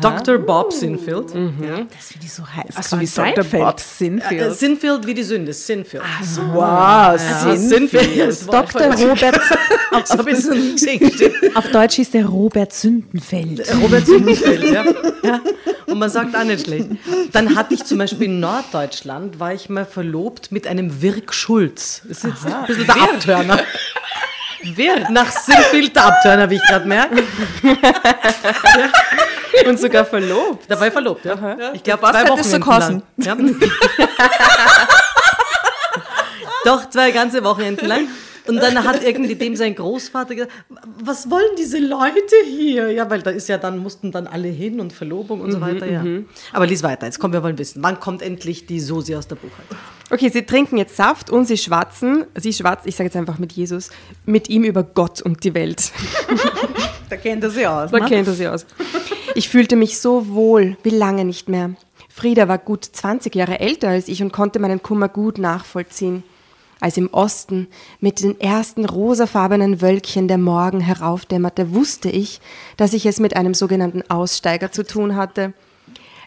Dr. 0.00 0.38
Bob 0.38 0.72
Sinfield. 0.72 1.30
Das 1.30 1.34
finde 1.34 2.26
ich 2.26 2.32
so 2.32 2.46
heiß. 2.46 2.74
Ach 2.76 2.82
so, 2.84 3.00
wie 3.00 3.06
Dr. 3.06 3.44
Bob 3.44 3.80
Sinfield. 3.80 4.40
Äh, 4.40 4.54
Sinfield 4.54 5.04
wie 5.04 5.14
die 5.14 5.24
Sünde, 5.24 5.52
Sinfield. 5.52 6.04
Wow, 6.52 7.20
Sinfield. 7.56 8.46
Dr. 8.46 8.82
Robert, 8.94 9.40
Als 9.90 10.16
ob 10.16 10.28
ich 10.28 10.34
das 10.36 10.44
noch 10.46 10.54
nie 10.54 10.72
gesehen 10.72 11.10
stimmt. 11.12 11.56
auf 11.56 11.68
Deutsch 11.70 11.98
ist 11.98 12.14
der 12.14 12.26
Robert 12.26 12.72
Sündenfeld. 12.72 13.64
Robert 13.82 14.06
Sinfield, 14.06 14.64
ja. 14.72 14.84
ja. 15.24 15.40
Und 15.86 15.98
man 15.98 16.08
sagt 16.08 16.36
auch 16.36 16.44
nicht 16.44 16.64
schlecht. 16.66 16.86
Dann 17.32 17.56
hatte 17.56 17.74
ich 17.74 17.84
zum 17.84 17.98
Beispiel 17.98 18.26
in 18.26 18.38
Norddeutschland, 18.40 19.40
war 19.40 19.52
ich 19.54 19.68
mal 19.68 19.84
verlobt 19.84 20.52
mit 20.52 20.68
einem 20.68 21.02
Wirk 21.02 21.34
Schulz. 21.34 22.02
Das 22.08 22.18
ist 22.18 22.24
jetzt 22.24 22.46
ein 22.46 22.66
bisschen 22.66 22.86
der 22.86 23.02
Abtörner. 23.02 23.58
Wirk. 24.64 25.10
Nach 25.10 25.30
Sinfield 25.30 25.94
der 25.96 26.06
Abtörner, 26.06 26.50
wie 26.50 26.56
ich 26.56 26.62
gerade 26.68 26.86
merke. 26.86 27.22
Und 29.66 29.78
sogar 29.78 30.04
verlobt. 30.04 30.64
Da 30.68 30.80
war 30.80 30.86
ich 30.86 30.92
verlobt, 30.92 31.24
ja. 31.24 31.36
Ich 31.72 31.82
glaube, 31.82 32.02
zwei 32.10 32.28
Wochen 32.28 32.42
so 32.42 32.58
lang. 32.58 33.02
Ja. 33.18 33.36
Doch, 36.64 36.88
zwei 36.88 37.10
ganze 37.10 37.42
Wochenenden 37.44 37.86
lang. 37.86 38.08
Und 38.46 38.56
dann 38.56 38.84
hat 38.84 39.04
irgendwie 39.04 39.34
dem 39.36 39.54
sein 39.56 39.74
Großvater 39.74 40.34
gesagt, 40.34 40.52
was 41.02 41.30
wollen 41.30 41.56
diese 41.58 41.78
Leute 41.78 42.34
hier? 42.44 42.90
Ja, 42.90 43.08
weil 43.08 43.22
da 43.22 43.30
ist 43.30 43.48
ja 43.48 43.58
dann, 43.58 43.78
mussten 43.78 44.10
dann 44.10 44.26
alle 44.26 44.48
hin 44.48 44.80
und 44.80 44.92
Verlobung 44.92 45.40
und 45.40 45.52
so 45.52 45.60
weiter, 45.60 45.86
ja. 45.86 46.04
Aber 46.52 46.66
lies 46.66 46.82
weiter, 46.82 47.06
jetzt 47.06 47.18
kommen 47.18 47.32
wir 47.32 47.42
wollen 47.42 47.58
wissen, 47.58 47.82
wann 47.82 48.00
kommt 48.00 48.22
endlich 48.22 48.66
die 48.66 48.80
Soße 48.80 49.16
aus 49.16 49.28
der 49.28 49.36
Buchhaltung? 49.36 49.76
Okay, 50.10 50.28
sie 50.28 50.42
trinken 50.42 50.76
jetzt 50.76 50.96
Saft 50.96 51.30
und 51.30 51.46
sie 51.46 51.56
schwatzen, 51.56 52.26
sie 52.36 52.52
schwatzt, 52.52 52.86
ich 52.86 52.96
sage 52.96 53.06
jetzt 53.06 53.16
einfach 53.16 53.38
mit 53.38 53.52
Jesus, 53.52 53.90
mit 54.26 54.50
ihm 54.50 54.64
über 54.64 54.82
Gott 54.82 55.22
und 55.22 55.44
die 55.44 55.54
Welt. 55.54 55.92
Da 57.12 57.18
kennt 57.18 57.44
er 57.44 57.50
sich 57.50 57.66
aus. 57.66 57.90
Da 57.90 57.98
ne? 57.98 58.06
kennt 58.06 58.26
er 58.26 58.32
sie 58.32 58.48
aus. 58.48 58.64
Ich 59.34 59.50
fühlte 59.50 59.76
mich 59.76 60.00
so 60.00 60.28
wohl, 60.28 60.78
wie 60.82 60.88
lange 60.88 61.26
nicht 61.26 61.46
mehr. 61.46 61.72
Frieda 62.08 62.48
war 62.48 62.56
gut 62.56 62.86
20 62.86 63.34
Jahre 63.34 63.60
älter 63.60 63.88
als 63.88 64.08
ich 64.08 64.22
und 64.22 64.32
konnte 64.32 64.58
meinen 64.58 64.82
Kummer 64.82 65.10
gut 65.10 65.36
nachvollziehen. 65.36 66.22
Als 66.82 66.96
im 66.96 67.10
Osten 67.14 67.68
mit 68.00 68.24
den 68.24 68.40
ersten 68.40 68.84
rosafarbenen 68.84 69.80
Wölkchen 69.80 70.26
der 70.26 70.36
Morgen 70.36 70.80
heraufdämmerte, 70.80 71.72
wusste 71.72 72.10
ich, 72.10 72.40
dass 72.76 72.92
ich 72.92 73.06
es 73.06 73.20
mit 73.20 73.36
einem 73.36 73.54
sogenannten 73.54 74.02
Aussteiger 74.10 74.72
zu 74.72 74.84
tun 74.84 75.14
hatte. 75.14 75.52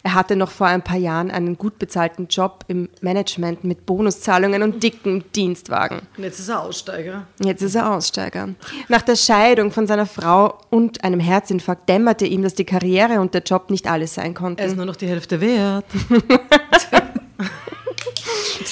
Er 0.03 0.13
hatte 0.13 0.37
noch 0.37 0.51
vor 0.51 0.67
ein 0.67 0.81
paar 0.81 0.95
Jahren 0.97 1.29
einen 1.29 1.57
gut 1.57 1.77
bezahlten 1.77 2.27
Job 2.29 2.63
im 2.69 2.87
Management 3.01 3.65
mit 3.65 3.85
Bonuszahlungen 3.85 4.63
und 4.63 4.81
dicken 4.81 5.25
Dienstwagen. 5.35 6.03
Und 6.15 6.23
jetzt 6.23 6.39
ist 6.39 6.47
er 6.47 6.61
Aussteiger. 6.61 7.27
Jetzt 7.43 7.61
ist 7.61 7.75
er 7.75 7.91
Aussteiger. 7.91 8.49
Nach 8.87 9.01
der 9.01 9.17
Scheidung 9.17 9.71
von 9.71 9.87
seiner 9.87 10.05
Frau 10.05 10.57
und 10.69 11.03
einem 11.03 11.19
Herzinfarkt 11.19 11.89
dämmerte 11.89 12.25
ihm, 12.27 12.43
dass 12.43 12.53
die 12.53 12.65
Karriere 12.65 13.19
und 13.19 13.33
der 13.33 13.41
Job 13.41 13.69
nicht 13.71 13.87
alles 13.87 14.13
sein 14.13 14.27
Er 14.27 14.29
ist 14.29 14.37
konnten. 14.37 14.75
nur 14.77 14.85
noch 14.85 14.95
die 14.95 15.07
Hälfte 15.07 15.41
wert. 15.41 15.83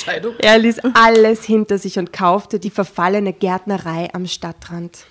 Entscheidung. 0.04 0.36
Er 0.40 0.60
ließ 0.60 0.80
alles 0.94 1.44
hinter 1.44 1.78
sich 1.78 1.98
und 1.98 2.12
kaufte 2.12 2.60
die 2.60 2.70
verfallene 2.70 3.32
Gärtnerei 3.34 4.10
am 4.14 4.28
Stadtrand. 4.28 5.06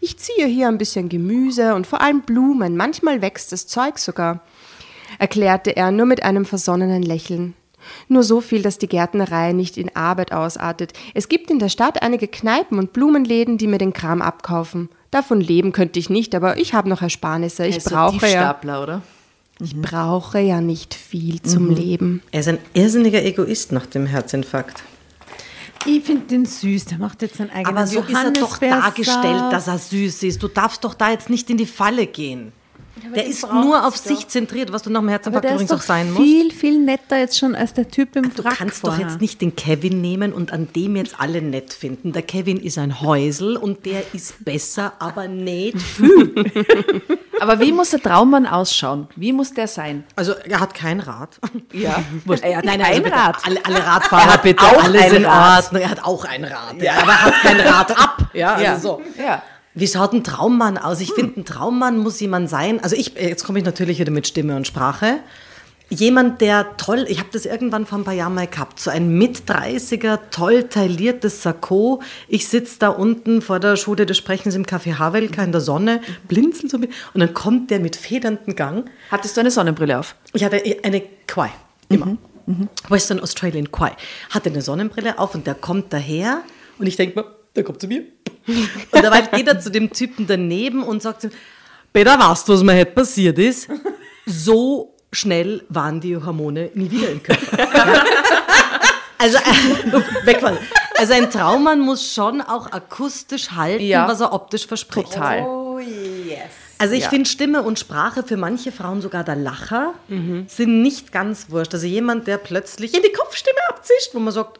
Ich 0.00 0.18
ziehe 0.18 0.46
hier 0.46 0.68
ein 0.68 0.78
bisschen 0.78 1.08
Gemüse 1.08 1.74
und 1.74 1.86
vor 1.86 2.00
allem 2.00 2.22
Blumen. 2.22 2.76
Manchmal 2.76 3.22
wächst 3.22 3.52
das 3.52 3.66
Zeug 3.66 3.98
sogar, 3.98 4.40
erklärte 5.18 5.76
er 5.76 5.90
nur 5.90 6.06
mit 6.06 6.22
einem 6.22 6.44
versonnenen 6.44 7.02
Lächeln. 7.02 7.54
Nur 8.08 8.22
so 8.22 8.42
viel, 8.42 8.60
dass 8.60 8.76
die 8.76 8.88
Gärtnerei 8.88 9.52
nicht 9.52 9.78
in 9.78 9.94
Arbeit 9.96 10.32
ausartet. 10.32 10.92
Es 11.14 11.28
gibt 11.28 11.50
in 11.50 11.58
der 11.58 11.70
Stadt 11.70 12.02
einige 12.02 12.28
Kneipen 12.28 12.78
und 12.78 12.92
Blumenläden, 12.92 13.56
die 13.56 13.66
mir 13.66 13.78
den 13.78 13.94
Kram 13.94 14.20
abkaufen. 14.20 14.90
Davon 15.10 15.40
leben 15.40 15.72
könnte 15.72 15.98
ich 15.98 16.10
nicht, 16.10 16.34
aber 16.34 16.58
ich 16.58 16.74
habe 16.74 16.90
noch 16.90 17.00
Ersparnisse. 17.00 17.66
Ich 17.66 17.76
Also 17.76 17.90
brauche 17.90 18.28
ja, 18.28 18.54
oder? 18.82 19.02
Ich 19.60 19.76
brauche 19.80 20.40
ja 20.40 20.60
nicht 20.60 20.94
viel 20.94 21.40
zum 21.42 21.70
Leben. 21.70 22.22
Er 22.30 22.40
ist 22.40 22.48
ein 22.48 22.58
irrsinniger 22.72 23.22
Egoist 23.22 23.72
nach 23.72 23.86
dem 23.86 24.06
Herzinfarkt. 24.06 24.82
Ich 25.86 26.04
finde 26.04 26.26
den 26.26 26.44
süß, 26.44 26.86
der 26.86 26.98
macht 26.98 27.22
jetzt 27.22 27.36
seinen 27.36 27.50
eigenen 27.50 27.76
Aber 27.76 27.86
so 27.86 28.00
ist 28.00 28.12
er 28.12 28.32
doch 28.32 28.58
dargestellt, 28.58 29.44
dass 29.50 29.66
er 29.66 29.78
süß 29.78 30.24
ist. 30.24 30.42
Du 30.42 30.48
darfst 30.48 30.84
doch 30.84 30.94
da 30.94 31.10
jetzt 31.10 31.30
nicht 31.30 31.48
in 31.48 31.56
die 31.56 31.66
Falle 31.66 32.06
gehen. 32.06 32.52
Der 33.14 33.26
ist 33.26 33.50
nur 33.52 33.86
auf 33.86 33.96
sich 33.96 34.28
zentriert, 34.28 34.72
was 34.72 34.82
du 34.82 34.90
nach 34.90 35.00
dem 35.00 35.06
Aber 35.08 35.12
Herzinfarkt 35.12 35.44
ist 35.46 35.52
übrigens 35.52 35.70
doch 35.70 35.78
auch 35.78 35.82
sein 35.82 36.12
musst. 36.12 36.22
viel, 36.24 36.50
viel 36.52 36.78
netter 36.80 37.18
jetzt 37.18 37.38
schon 37.38 37.54
als 37.54 37.72
der 37.74 37.88
Typ 37.88 38.16
im 38.16 38.34
Du 38.34 38.44
Wrack 38.44 38.56
kannst 38.58 38.84
doch 38.84 38.90
vorher. 38.90 39.06
jetzt 39.08 39.20
nicht 39.20 39.40
den 39.40 39.56
Kevin 39.56 40.00
nehmen 40.00 40.32
und 40.32 40.52
an 40.52 40.68
dem 40.74 40.96
jetzt 40.96 41.14
alle 41.18 41.42
nett 41.42 41.72
finden. 41.72 42.12
Der 42.12 42.22
Kevin 42.22 42.58
ist 42.60 42.78
ein 42.78 43.00
Häusel 43.00 43.56
und 43.56 43.84
der 43.86 44.02
ist 44.14 44.44
besser, 44.44 44.92
aber 44.98 45.28
nicht 45.28 45.80
viel. 45.80 46.34
Aber 47.40 47.58
wie 47.58 47.72
muss 47.72 47.88
der 47.88 48.00
Traummann 48.02 48.46
ausschauen? 48.46 49.08
Wie 49.16 49.32
muss 49.32 49.54
der 49.54 49.66
sein? 49.66 50.04
Also 50.14 50.34
er 50.46 50.60
hat 50.60 50.74
kein 50.74 51.00
Rad. 51.00 51.38
Ja, 51.72 52.04
Er 52.42 52.58
hat 52.58 52.64
Nein, 52.66 52.82
also 52.82 52.92
ein 52.96 53.02
bitte, 53.02 53.16
Rad. 53.16 53.36
Alle, 53.46 53.64
alle 53.64 53.86
Radfahrer 53.86 54.38
bitte, 54.42 54.62
auch 54.62 54.84
alles 54.84 55.02
ein 55.04 55.14
in 55.16 55.24
Rad. 55.24 55.64
Ordnung. 55.64 55.80
Er 55.82 55.90
hat 55.90 56.04
auch 56.04 56.24
ein 56.26 56.44
Rad. 56.44 56.82
Ja. 56.82 56.92
Aber 57.00 57.12
er 57.12 57.24
hat 57.24 57.34
kein 57.40 57.60
Rad 57.60 57.98
ab. 57.98 58.18
Ja, 58.34 58.52
also 58.52 58.62
Ja. 58.64 58.78
so. 58.78 59.02
Ja. 59.18 59.42
Wie 59.74 59.86
schaut 59.86 60.12
ein 60.12 60.24
Traummann 60.24 60.78
aus? 60.78 61.00
Ich 61.00 61.12
finde, 61.12 61.40
ein 61.40 61.44
Traummann 61.44 61.98
muss 61.98 62.18
jemand 62.20 62.50
sein. 62.50 62.80
Also 62.82 62.96
ich, 62.96 63.14
jetzt 63.14 63.44
komme 63.44 63.60
ich 63.60 63.64
natürlich 63.64 63.98
wieder 63.98 64.10
mit 64.10 64.26
Stimme 64.26 64.56
und 64.56 64.66
Sprache. 64.66 65.20
Jemand, 65.92 66.40
der 66.40 66.76
toll, 66.76 67.04
ich 67.08 67.18
habe 67.18 67.30
das 67.32 67.46
irgendwann 67.46 67.84
vor 67.84 67.98
ein 67.98 68.04
paar 68.04 68.14
Jahren 68.14 68.34
mal 68.34 68.46
gehabt, 68.46 68.78
so 68.78 68.90
ein 68.90 69.10
Mit-30er, 69.18 70.20
toll 70.30 70.64
tailliertes 70.64 71.42
Sakko. 71.42 72.00
Ich 72.28 72.46
sitze 72.46 72.78
da 72.78 72.90
unten 72.90 73.42
vor 73.42 73.58
der 73.58 73.74
Schule 73.74 74.06
des 74.06 74.16
Sprechens 74.16 74.54
im 74.54 74.64
Café 74.64 74.98
Havelka 74.98 75.42
in 75.42 75.50
der 75.50 75.60
Sonne, 75.60 76.00
blinzel 76.28 76.70
so 76.70 76.78
mit, 76.78 76.92
und 77.12 77.18
dann 77.20 77.34
kommt 77.34 77.72
der 77.72 77.80
mit 77.80 77.96
federnden 77.96 78.54
Gang. 78.54 78.88
Hattest 79.10 79.36
du 79.36 79.40
eine 79.40 79.50
Sonnenbrille 79.50 79.98
auf? 79.98 80.14
Ich 80.32 80.44
hatte 80.44 80.62
eine 80.84 81.02
Quai, 81.26 81.50
immer. 81.88 82.16
Western 82.88 83.18
Australian 83.18 83.72
Quai. 83.72 83.92
Hatte 84.30 84.50
eine 84.50 84.62
Sonnenbrille 84.62 85.18
auf 85.18 85.34
und 85.34 85.46
der 85.48 85.54
kommt 85.54 85.92
daher 85.92 86.42
und 86.78 86.86
ich 86.86 86.94
denke 86.94 87.18
mir, 87.18 87.39
der 87.56 87.64
kommt 87.64 87.80
zu 87.80 87.86
mir. 87.88 88.04
Und 88.46 89.02
dabei 89.04 89.22
geht 89.22 89.46
er 89.48 89.60
zu 89.60 89.70
dem 89.70 89.92
Typen 89.92 90.26
daneben 90.26 90.82
und 90.82 91.02
sagt 91.02 91.24
ihm, 91.24 91.30
Peter, 91.92 92.18
weißt 92.18 92.48
du, 92.48 92.54
was 92.54 92.62
mir 92.62 92.74
heute 92.74 92.92
passiert 92.92 93.38
ist? 93.38 93.68
So 94.26 94.94
schnell 95.12 95.64
waren 95.68 96.00
die 96.00 96.16
Hormone 96.16 96.70
nie 96.74 96.90
wieder 96.90 97.10
im 97.10 97.22
Körper. 97.22 97.46
Also, 99.22 99.36
äh, 99.36 100.26
weg 100.26 100.42
war 100.42 100.56
Also 100.98 101.12
ein 101.12 101.30
Traummann 101.30 101.80
muss 101.80 102.14
schon 102.14 102.40
auch 102.40 102.72
akustisch 102.72 103.50
halten, 103.50 103.84
Ja. 103.84 104.08
was 104.08 104.20
er 104.20 104.32
optisch 104.32 104.66
verspricht. 104.66 105.12
Total. 105.12 105.46
Also 106.78 106.94
ich 106.94 107.02
Ja. 107.02 107.10
finde 107.10 107.28
Stimme 107.28 107.62
und 107.62 107.78
Sprache 107.78 108.22
für 108.22 108.38
manche 108.38 108.72
Frauen 108.72 109.02
sogar 109.02 109.22
der 109.22 109.36
Lacher 109.36 109.92
sind 110.46 110.80
nicht 110.80 111.12
ganz 111.12 111.50
wurscht. 111.50 111.74
Also 111.74 111.86
jemand, 111.86 112.28
der 112.28 112.38
plötzlich 112.38 112.94
in 112.94 113.02
die 113.02 113.12
Kopfstimme 113.12 113.58
abzischt, 113.68 114.14
wo 114.14 114.20
man 114.20 114.32
sagt. 114.32 114.58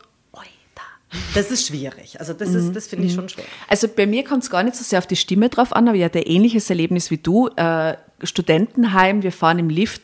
Das 1.35 1.51
ist 1.51 1.67
schwierig. 1.67 2.21
Also 2.21 2.33
das 2.33 2.51
ist, 2.51 2.75
das 2.75 2.87
finde 2.87 3.07
ich 3.07 3.15
schon 3.15 3.29
schwer. 3.29 3.45
Also 3.69 3.89
bei 3.89 4.07
mir 4.07 4.25
kommt 4.25 4.45
es 4.45 4.51
gar 4.51 4.63
nicht 4.63 4.77
so 4.77 4.85
sehr 4.85 4.99
auf 4.99 5.07
die 5.07 5.17
Stimme 5.17 5.49
drauf 5.49 5.75
an, 5.75 5.89
aber 5.89 5.97
ich 5.97 6.05
hatte 6.05 6.21
ein 6.21 6.27
ähnliches 6.27 6.71
Erlebnis 6.71 7.11
wie 7.11 7.19
du. 7.19 7.49
Äh, 7.57 7.97
Studentenheim, 8.23 9.23
wir 9.23 9.33
fahren 9.33 9.59
im 9.59 9.71
Lift. 9.71 10.03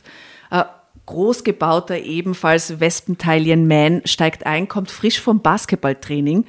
Äh, 0.50 0.64
großgebauter, 1.06 1.98
ebenfalls 1.98 2.80
Wespenteilchen-Man 2.80 4.02
steigt 4.04 4.46
ein, 4.46 4.66
kommt 4.66 4.90
frisch 4.90 5.20
vom 5.20 5.40
Basketballtraining. 5.40 6.44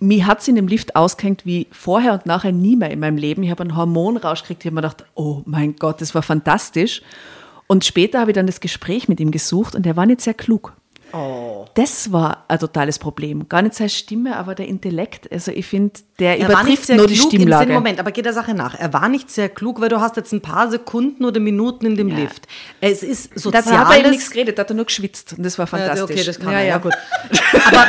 Mir 0.00 0.26
hat 0.26 0.40
es 0.40 0.48
in 0.48 0.54
dem 0.54 0.68
Lift 0.68 0.96
ausgehängt 0.96 1.44
wie 1.44 1.66
vorher 1.70 2.14
und 2.14 2.24
nachher 2.24 2.52
nie 2.52 2.76
mehr 2.76 2.90
in 2.90 3.00
meinem 3.00 3.18
Leben. 3.18 3.42
Ich 3.42 3.50
habe 3.50 3.62
einen 3.62 3.76
Hormonrausch 3.76 4.42
gekriegt. 4.42 4.62
Ich 4.62 4.66
habe 4.66 4.76
mir 4.76 4.82
gedacht, 4.82 5.04
oh 5.14 5.42
mein 5.44 5.76
Gott, 5.76 6.00
das 6.00 6.14
war 6.14 6.22
fantastisch. 6.22 7.02
Und 7.66 7.84
später 7.84 8.20
habe 8.20 8.30
ich 8.30 8.34
dann 8.34 8.46
das 8.46 8.60
Gespräch 8.60 9.08
mit 9.08 9.20
ihm 9.20 9.30
gesucht 9.30 9.74
und 9.74 9.84
er 9.84 9.96
war 9.96 10.06
nicht 10.06 10.22
sehr 10.22 10.34
klug. 10.34 10.72
Oh. 11.12 11.64
Das 11.74 12.12
war 12.12 12.44
ein 12.48 12.58
totales 12.58 12.98
Problem. 12.98 13.48
Gar 13.48 13.62
nicht 13.62 13.74
seine 13.74 13.88
Stimme, 13.88 14.36
aber 14.36 14.54
der 14.54 14.68
Intellekt. 14.68 15.30
Also 15.32 15.50
ich 15.52 15.66
finde, 15.66 15.92
der 16.18 16.38
er 16.38 16.48
übertrifft 16.48 16.88
nur 16.90 17.06
die 17.06 17.16
Stimmlage. 17.16 17.72
Moment, 17.72 17.98
aber 17.98 18.12
geht 18.12 18.26
der 18.26 18.32
Sache 18.32 18.54
nach. 18.54 18.74
Er 18.78 18.92
war 18.92 19.08
nicht 19.08 19.30
sehr 19.30 19.48
klug, 19.48 19.80
weil 19.80 19.88
du 19.88 20.00
hast 20.00 20.16
jetzt 20.16 20.32
ein 20.32 20.42
paar 20.42 20.70
Sekunden 20.70 21.24
oder 21.24 21.40
Minuten 21.40 21.86
in 21.86 21.96
dem 21.96 22.08
ja. 22.08 22.16
Lift. 22.16 22.46
Es 22.80 23.02
ist 23.02 23.38
soziales... 23.38 23.68
Da 23.68 23.88
hat 23.88 24.02
er 24.02 24.10
nichts 24.10 24.30
geredet, 24.30 24.58
da 24.58 24.62
hat 24.62 24.70
er 24.70 24.76
nur 24.76 24.84
geschwitzt 24.84 25.34
und 25.36 25.44
das 25.44 25.58
war 25.58 25.66
fantastisch. 25.66 25.98
Ja, 25.98 26.04
okay, 26.04 26.24
das 26.24 26.38
kann 26.38 26.52
ja, 26.52 26.58
er, 26.58 26.66
ja, 26.66 26.78
gut. 26.78 26.92
aber, 27.66 27.86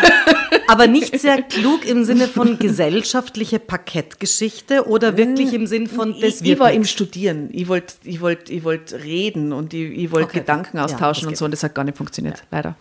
aber 0.68 0.88
nicht 0.88 1.20
sehr 1.20 1.42
klug 1.50 1.86
im 1.86 2.06
Sinne 2.06 2.28
von 2.28 2.58
gesellschaftliche 2.58 3.60
Parkettgeschichte 3.60 4.88
oder 4.88 5.18
wirklich 5.18 5.54
im 5.54 5.68
Sinn 5.68 5.88
von 5.88 6.16
Ich, 6.16 6.42
ich 6.42 6.60
war 6.60 6.72
im 6.72 6.86
Studieren. 6.86 7.50
Ich 7.52 7.68
wollte 7.68 7.96
ich 8.04 8.22
wollt, 8.22 8.50
ich 8.50 8.64
wollt 8.64 8.94
reden 8.94 9.52
und 9.52 9.74
ich, 9.74 9.92
ich 9.92 10.12
wollte 10.12 10.30
okay. 10.30 10.40
Gedanken 10.40 10.80
austauschen 10.80 11.28
und 11.28 11.38
so 11.38 11.46
und 11.46 11.52
das 11.52 11.64
hat 11.64 11.76
gar 11.76 11.84
nicht 11.84 11.98
funktioniert, 11.98 12.44
leider. 12.52 12.76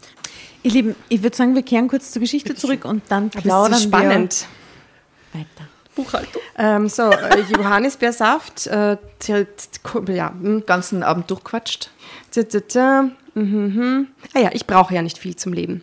Ihr 0.62 0.70
Lieben, 0.72 0.96
ich 1.08 1.22
würde 1.22 1.36
sagen, 1.36 1.54
wir 1.54 1.62
kehren 1.62 1.88
kurz 1.88 2.10
zur 2.10 2.20
Geschichte 2.20 2.54
zurück 2.54 2.84
und 2.84 3.02
dann 3.08 3.30
plaudern 3.30 3.72
das 3.72 3.80
ist 3.80 3.86
spannend. 3.86 4.46
wir 5.32 5.40
weiter. 5.40 5.68
Buchhaltung. 5.94 6.42
Ähm, 6.56 6.88
so, 6.88 7.10
äh, 7.10 7.40
Johannisbeersaft, 7.56 8.68
äh, 8.68 8.96
ja. 10.08 10.30
Hm. 10.30 10.64
Ganzen 10.66 11.02
Abend 11.02 11.30
durchquatscht. 11.30 11.90
Mhm. 13.34 14.08
Ah 14.34 14.40
ja, 14.40 14.50
ich 14.52 14.66
brauche 14.66 14.94
ja 14.94 15.02
nicht 15.02 15.18
viel 15.18 15.36
zum 15.36 15.52
Leben. 15.52 15.82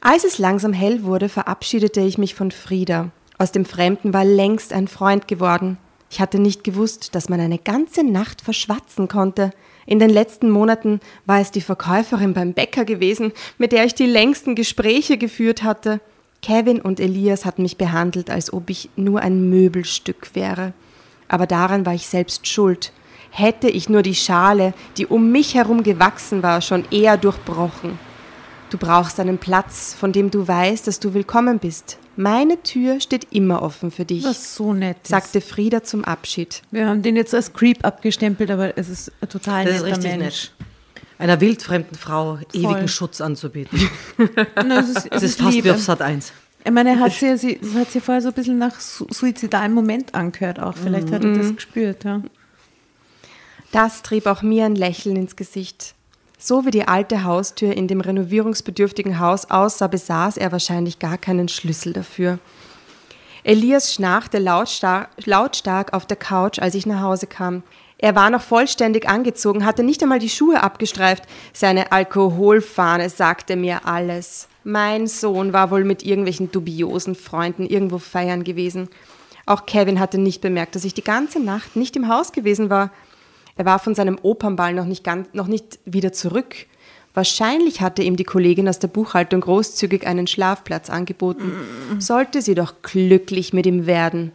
Als 0.00 0.24
es 0.24 0.38
langsam 0.38 0.72
hell 0.72 1.02
wurde, 1.02 1.28
verabschiedete 1.28 2.00
ich 2.00 2.18
mich 2.18 2.34
von 2.34 2.50
Frieda. 2.50 3.10
Aus 3.38 3.52
dem 3.52 3.64
Fremden 3.64 4.12
war 4.12 4.24
längst 4.24 4.72
ein 4.72 4.88
Freund 4.88 5.28
geworden. 5.28 5.78
Ich 6.10 6.20
hatte 6.20 6.38
nicht 6.38 6.64
gewusst, 6.64 7.14
dass 7.14 7.28
man 7.28 7.40
eine 7.40 7.58
ganze 7.58 8.04
Nacht 8.04 8.40
verschwatzen 8.40 9.08
konnte. 9.08 9.50
In 9.88 9.98
den 9.98 10.10
letzten 10.10 10.50
Monaten 10.50 11.00
war 11.24 11.40
es 11.40 11.50
die 11.50 11.62
Verkäuferin 11.62 12.34
beim 12.34 12.52
Bäcker 12.52 12.84
gewesen, 12.84 13.32
mit 13.56 13.72
der 13.72 13.86
ich 13.86 13.94
die 13.94 14.04
längsten 14.04 14.54
Gespräche 14.54 15.16
geführt 15.16 15.62
hatte. 15.62 16.02
Kevin 16.42 16.82
und 16.82 17.00
Elias 17.00 17.46
hatten 17.46 17.62
mich 17.62 17.78
behandelt, 17.78 18.28
als 18.28 18.52
ob 18.52 18.68
ich 18.68 18.90
nur 18.96 19.22
ein 19.22 19.48
Möbelstück 19.48 20.34
wäre. 20.34 20.74
Aber 21.26 21.46
daran 21.46 21.86
war 21.86 21.94
ich 21.94 22.06
selbst 22.06 22.46
schuld. 22.46 22.92
Hätte 23.30 23.70
ich 23.70 23.88
nur 23.88 24.02
die 24.02 24.14
Schale, 24.14 24.74
die 24.98 25.06
um 25.06 25.32
mich 25.32 25.54
herum 25.54 25.82
gewachsen 25.82 26.42
war, 26.42 26.60
schon 26.60 26.84
eher 26.90 27.16
durchbrochen. 27.16 27.98
Du 28.70 28.76
brauchst 28.76 29.18
einen 29.18 29.38
Platz, 29.38 29.94
von 29.98 30.12
dem 30.12 30.30
du 30.30 30.46
weißt, 30.46 30.86
dass 30.86 31.00
du 31.00 31.14
willkommen 31.14 31.58
bist. 31.58 31.98
Meine 32.16 32.62
Tür 32.62 33.00
steht 33.00 33.28
immer 33.30 33.62
offen 33.62 33.90
für 33.90 34.04
dich. 34.04 34.24
Was 34.24 34.54
so 34.54 34.74
nett 34.74 34.98
ist. 35.02 35.08
sagte 35.08 35.40
Frieda 35.40 35.82
zum 35.82 36.04
Abschied. 36.04 36.62
Wir 36.70 36.86
haben 36.86 37.00
den 37.00 37.16
jetzt 37.16 37.34
als 37.34 37.54
Creep 37.54 37.82
abgestempelt, 37.82 38.50
aber 38.50 38.76
es 38.76 38.90
ist 38.90 39.12
ein 39.22 39.28
total 39.30 39.64
das 39.64 39.82
netter 39.82 39.88
ist 39.88 40.02
Mensch. 40.02 40.18
Nett. 40.20 40.52
Einer 41.18 41.40
wildfremden 41.40 41.96
Frau 41.96 42.36
Voll. 42.36 42.46
ewigen 42.52 42.88
Schutz 42.88 43.22
anzubieten. 43.22 43.88
Na, 44.54 44.80
es 44.80 44.90
ist, 44.90 45.12
es 45.12 45.22
ist 45.22 45.40
fast 45.40 45.64
wie 45.64 45.70
auf 45.70 45.80
Sat 45.80 46.02
1. 46.02 46.32
Ich 46.64 46.70
meine, 46.70 46.90
er 46.90 47.00
hat 47.00 47.12
sie, 47.12 47.38
sie, 47.38 47.58
hat 47.74 47.90
sie 47.90 48.00
vorher 48.00 48.20
so 48.20 48.28
ein 48.28 48.34
bisschen 48.34 48.58
nach 48.58 48.78
suizidalen 48.78 49.72
Moment 49.72 50.14
angehört 50.14 50.60
auch. 50.60 50.76
Vielleicht 50.76 51.08
mhm. 51.08 51.14
hat 51.14 51.24
er 51.24 51.34
das 51.34 51.46
mhm. 51.46 51.56
gespürt, 51.56 52.04
ja. 52.04 52.22
Das 53.72 54.02
trieb 54.02 54.26
auch 54.26 54.42
mir 54.42 54.66
ein 54.66 54.74
Lächeln 54.74 55.16
ins 55.16 55.36
Gesicht. 55.36 55.94
So 56.40 56.64
wie 56.64 56.70
die 56.70 56.86
alte 56.86 57.24
Haustür 57.24 57.74
in 57.74 57.88
dem 57.88 58.00
renovierungsbedürftigen 58.00 59.18
Haus 59.18 59.50
aussah, 59.50 59.88
besaß 59.88 60.36
er 60.36 60.52
wahrscheinlich 60.52 61.00
gar 61.00 61.18
keinen 61.18 61.48
Schlüssel 61.48 61.92
dafür. 61.92 62.38
Elias 63.42 63.92
schnarchte 63.92 64.38
lautstark, 64.38 65.08
lautstark 65.24 65.92
auf 65.92 66.06
der 66.06 66.16
Couch, 66.16 66.60
als 66.60 66.76
ich 66.76 66.86
nach 66.86 67.02
Hause 67.02 67.26
kam. 67.26 67.64
Er 67.98 68.14
war 68.14 68.30
noch 68.30 68.42
vollständig 68.42 69.08
angezogen, 69.08 69.64
hatte 69.64 69.82
nicht 69.82 70.00
einmal 70.00 70.20
die 70.20 70.28
Schuhe 70.28 70.62
abgestreift. 70.62 71.24
Seine 71.52 71.90
Alkoholfahne 71.90 73.10
sagte 73.10 73.56
mir 73.56 73.86
alles. 73.86 74.46
Mein 74.62 75.08
Sohn 75.08 75.52
war 75.52 75.72
wohl 75.72 75.82
mit 75.82 76.04
irgendwelchen 76.04 76.52
dubiosen 76.52 77.16
Freunden 77.16 77.66
irgendwo 77.66 77.98
feiern 77.98 78.44
gewesen. 78.44 78.88
Auch 79.46 79.66
Kevin 79.66 79.98
hatte 79.98 80.18
nicht 80.18 80.40
bemerkt, 80.40 80.76
dass 80.76 80.84
ich 80.84 80.94
die 80.94 81.02
ganze 81.02 81.40
Nacht 81.40 81.74
nicht 81.74 81.96
im 81.96 82.06
Haus 82.06 82.30
gewesen 82.30 82.70
war. 82.70 82.90
Er 83.58 83.64
war 83.64 83.80
von 83.80 83.96
seinem 83.96 84.18
Opernball 84.22 84.72
noch 84.72 84.84
nicht, 84.84 85.02
ganz, 85.02 85.28
noch 85.32 85.48
nicht 85.48 85.80
wieder 85.84 86.12
zurück. 86.12 86.54
Wahrscheinlich 87.12 87.80
hatte 87.80 88.02
ihm 88.02 88.14
die 88.14 88.24
Kollegin 88.24 88.68
aus 88.68 88.78
der 88.78 88.86
Buchhaltung 88.86 89.40
großzügig 89.40 90.06
einen 90.06 90.28
Schlafplatz 90.28 90.88
angeboten. 90.88 91.52
Sollte 91.98 92.40
sie 92.40 92.54
doch 92.54 92.74
glücklich 92.82 93.52
mit 93.52 93.66
ihm 93.66 93.86
werden. 93.86 94.30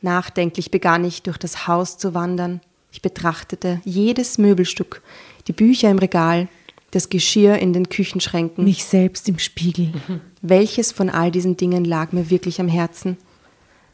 Nachdenklich 0.00 0.70
begann 0.70 1.04
ich, 1.04 1.24
durch 1.24 1.38
das 1.38 1.66
Haus 1.66 1.98
zu 1.98 2.14
wandern. 2.14 2.60
Ich 2.92 3.02
betrachtete 3.02 3.80
jedes 3.84 4.38
Möbelstück, 4.38 5.02
die 5.48 5.52
Bücher 5.52 5.90
im 5.90 5.98
Regal, 5.98 6.46
das 6.92 7.08
Geschirr 7.08 7.58
in 7.58 7.72
den 7.72 7.88
Küchenschränken. 7.88 8.64
Mich 8.64 8.84
selbst 8.84 9.28
im 9.28 9.40
Spiegel. 9.40 9.92
Welches 10.40 10.92
von 10.92 11.10
all 11.10 11.32
diesen 11.32 11.56
Dingen 11.56 11.84
lag 11.84 12.12
mir 12.12 12.30
wirklich 12.30 12.60
am 12.60 12.68
Herzen? 12.68 13.16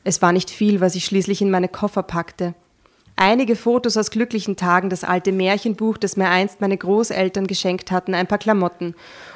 Es 0.04 0.20
war 0.20 0.32
nicht 0.32 0.50
viel, 0.50 0.82
was 0.82 0.94
ich 0.94 1.06
schließlich 1.06 1.40
in 1.40 1.50
meine 1.50 1.68
Koffer 1.68 2.02
packte 2.02 2.54
einige 3.16 3.56
Fotos 3.56 3.96
aus 3.96 4.10
glücklichen 4.10 4.56
Tagen, 4.56 4.90
das 4.90 5.04
alte 5.04 5.32
Märchenbuch, 5.32 5.98
das 5.98 6.16
mir 6.16 6.28
einst 6.28 6.60
meine 6.60 6.76
Großeltern 6.76 7.46
geschenkt 7.46 7.90
hatten, 7.90 8.14
ein 8.14 8.26
paar 8.26 8.38
Klamotten 8.38 8.94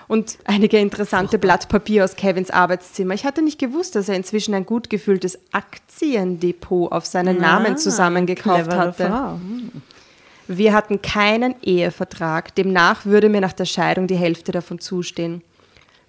und 0.09 0.39
einige 0.45 0.79
interessante 0.79 1.39
Blatt 1.39 1.69
Papier 1.69 2.05
aus 2.05 2.17
Kevins 2.17 2.51
Arbeitszimmer. 2.51 3.15
Ich 3.15 3.25
hatte 3.25 3.43
nicht 3.43 3.59
gewusst, 3.59 3.97
dass 3.97 4.09
er 4.09 4.17
inzwischen 4.17 4.55
ein 4.55 4.67
gut 4.67 4.91
gefülltes 4.91 5.39
Aktiendepot 5.53 6.93
auf 6.93 7.07
seinen 7.07 7.39
ah, 7.39 7.59
Namen 7.59 7.77
zusammengekauft 7.77 8.73
hatte. 8.73 9.07
Frau. 9.07 9.41
Wir 10.49 10.73
hatten 10.75 11.03
keinen 11.03 11.57
Ehevertrag, 11.63 12.55
demnach 12.55 13.05
würde 13.05 13.29
mir 13.29 13.41
nach 13.41 13.53
der 13.53 13.65
Scheidung 13.65 14.07
die 14.07 14.17
Hälfte 14.17 14.53
davon 14.53 14.79
zustehen. 14.79 15.43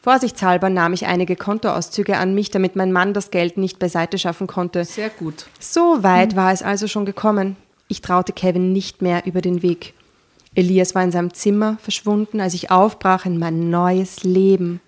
Vorsichtshalber 0.07 0.69
nahm 0.69 0.93
ich 0.93 1.05
einige 1.05 1.35
Kontoauszüge 1.35 2.15
an 2.15 2.33
mich, 2.33 2.49
damit 2.49 2.77
mein 2.77 2.93
Mann 2.93 3.13
das 3.13 3.29
Geld 3.29 3.57
nicht 3.57 3.77
beiseite 3.77 4.17
schaffen 4.17 4.47
konnte. 4.47 4.85
Sehr 4.85 5.09
gut. 5.09 5.47
So 5.59 6.01
weit 6.01 6.37
war 6.37 6.53
es 6.53 6.61
also 6.61 6.87
schon 6.87 7.05
gekommen. 7.05 7.57
Ich 7.89 7.99
traute 7.99 8.31
Kevin 8.31 8.71
nicht 8.71 9.01
mehr 9.01 9.25
über 9.25 9.41
den 9.41 9.63
Weg. 9.63 9.95
Elias 10.55 10.95
war 10.95 11.03
in 11.03 11.11
seinem 11.11 11.33
Zimmer 11.33 11.75
verschwunden, 11.81 12.39
als 12.39 12.53
ich 12.53 12.71
aufbrach 12.71 13.25
in 13.25 13.37
mein 13.37 13.69
neues 13.69 14.23
Leben. 14.23 14.79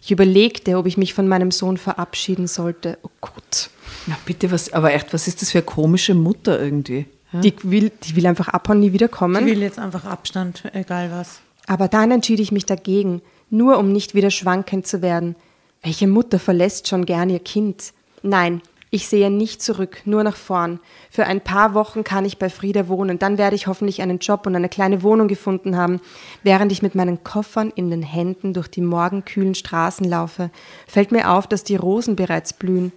Ich 0.00 0.10
überlegte, 0.10 0.78
ob 0.78 0.86
ich 0.86 0.96
mich 0.96 1.12
von 1.12 1.28
meinem 1.28 1.50
Sohn 1.50 1.76
verabschieden 1.76 2.46
sollte. 2.46 2.96
Oh 3.02 3.10
Gott. 3.20 3.68
Na 4.06 4.16
bitte, 4.24 4.50
was, 4.50 4.72
aber 4.72 4.94
echt, 4.94 5.12
was 5.12 5.28
ist 5.28 5.42
das 5.42 5.50
für 5.50 5.58
eine 5.58 5.66
komische 5.66 6.14
Mutter 6.14 6.58
irgendwie? 6.58 7.04
Ja? 7.30 7.40
Die, 7.40 7.52
will, 7.64 7.92
die 8.04 8.16
will 8.16 8.26
einfach 8.26 8.48
abhauen, 8.48 8.80
nie 8.80 8.94
wiederkommen. 8.94 9.44
Die 9.44 9.52
will 9.52 9.60
jetzt 9.60 9.78
einfach 9.78 10.06
Abstand, 10.06 10.64
egal 10.72 11.10
was. 11.10 11.40
Aber 11.66 11.88
dann 11.88 12.10
entschied 12.10 12.40
ich 12.40 12.52
mich 12.52 12.64
dagegen 12.64 13.20
nur 13.52 13.78
um 13.78 13.92
nicht 13.92 14.14
wieder 14.14 14.30
schwankend 14.30 14.86
zu 14.86 15.02
werden. 15.02 15.36
Welche 15.82 16.08
Mutter 16.08 16.38
verlässt 16.38 16.88
schon 16.88 17.06
gern 17.06 17.30
ihr 17.30 17.38
Kind? 17.38 17.92
Nein, 18.22 18.62
ich 18.90 19.08
sehe 19.08 19.30
nicht 19.30 19.62
zurück, 19.62 20.02
nur 20.04 20.22
nach 20.22 20.36
vorn. 20.36 20.80
Für 21.10 21.26
ein 21.26 21.40
paar 21.40 21.74
Wochen 21.74 22.02
kann 22.02 22.24
ich 22.24 22.38
bei 22.38 22.48
Frieda 22.48 22.88
wohnen, 22.88 23.18
dann 23.18 23.38
werde 23.38 23.56
ich 23.56 23.66
hoffentlich 23.66 24.00
einen 24.00 24.18
Job 24.18 24.46
und 24.46 24.56
eine 24.56 24.68
kleine 24.68 25.02
Wohnung 25.02 25.28
gefunden 25.28 25.76
haben. 25.76 26.00
Während 26.42 26.72
ich 26.72 26.82
mit 26.82 26.94
meinen 26.94 27.24
Koffern 27.24 27.72
in 27.74 27.90
den 27.90 28.02
Händen 28.02 28.54
durch 28.54 28.68
die 28.68 28.80
morgenkühlen 28.80 29.54
Straßen 29.54 30.08
laufe, 30.08 30.50
fällt 30.86 31.12
mir 31.12 31.30
auf, 31.30 31.46
dass 31.46 31.64
die 31.64 31.76
Rosen 31.76 32.16
bereits 32.16 32.52
blühen. 32.52 32.92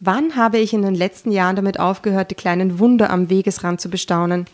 Wann 0.00 0.36
habe 0.36 0.58
ich 0.58 0.72
in 0.72 0.82
den 0.82 0.94
letzten 0.94 1.30
Jahren 1.30 1.56
damit 1.56 1.78
aufgehört, 1.78 2.30
die 2.30 2.36
kleinen 2.36 2.78
Wunder 2.78 3.10
am 3.10 3.28
Wegesrand 3.28 3.80
zu 3.80 3.88
bestaunen? 3.88 4.46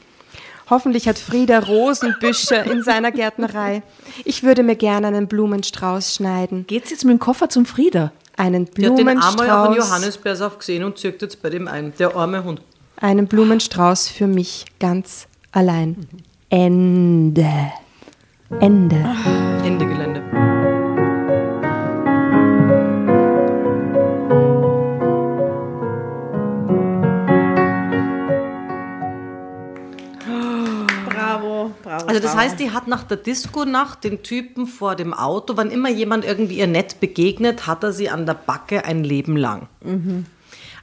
Hoffentlich 0.69 1.09
hat 1.09 1.19
Frieda 1.19 1.61
Rosenbüsche 1.61 2.57
in 2.57 2.83
seiner 2.83 3.13
Gärtnerei. 3.13 3.83
Ich 4.25 4.43
würde 4.43 4.65
mir 4.65 4.75
gerne 4.75 5.07
einen 5.07 5.29
Blumenstrauß 5.29 6.15
schneiden. 6.15 6.67
Geht's 6.67 6.91
jetzt 6.91 7.05
mit 7.05 7.13
dem 7.13 7.21
Koffer 7.21 7.49
zum 7.49 7.67
Frieda? 7.67 8.13
Einen 8.37 8.67
Blumenstrauß. 8.67 9.35
Ich 9.35 9.41
habe 9.41 9.43
den 9.43 9.51
einmal 9.51 9.69
auf 9.69 9.77
Johannisbeersaft 9.77 10.59
gesehen 10.59 10.83
und 10.83 10.99
zirkt 10.99 11.23
jetzt 11.23 11.41
bei 11.41 11.51
dem 11.51 11.69
ein. 11.69 11.93
Der 11.99 12.17
arme 12.17 12.43
Hund. 12.43 12.61
Einen 12.97 13.29
Blumenstrauß 13.29 14.09
für 14.09 14.27
mich, 14.27 14.65
ganz 14.81 15.29
allein. 15.53 16.09
Ende. 16.51 17.73
Ende. 18.61 18.97
Ende 19.65 19.87
Gelände. 19.87 20.46
Also 32.17 32.29
das 32.29 32.37
heißt, 32.37 32.61
die 32.61 32.71
hat 32.71 32.89
nach 32.89 33.05
der 33.05 33.19
Disco-Nacht 33.19 34.05
den 34.05 34.23
Typen 34.23 34.67
vor 34.67 34.97
dem 34.97 35.13
Auto, 35.13 35.57
wann 35.57 35.71
immer 35.71 35.91
jemand 35.91 36.25
irgendwie 36.25 36.59
ihr 36.59 36.67
nett 36.67 36.99
begegnet, 37.01 37.67
hat 37.67 37.85
er 37.85 37.93
sie 37.93 38.09
an 38.09 38.25
der 38.25 38.35
Backe 38.35 38.85
ein 38.85 39.05
Leben 39.05 39.37
lang. 39.37 39.69
Mhm. 39.83 40.27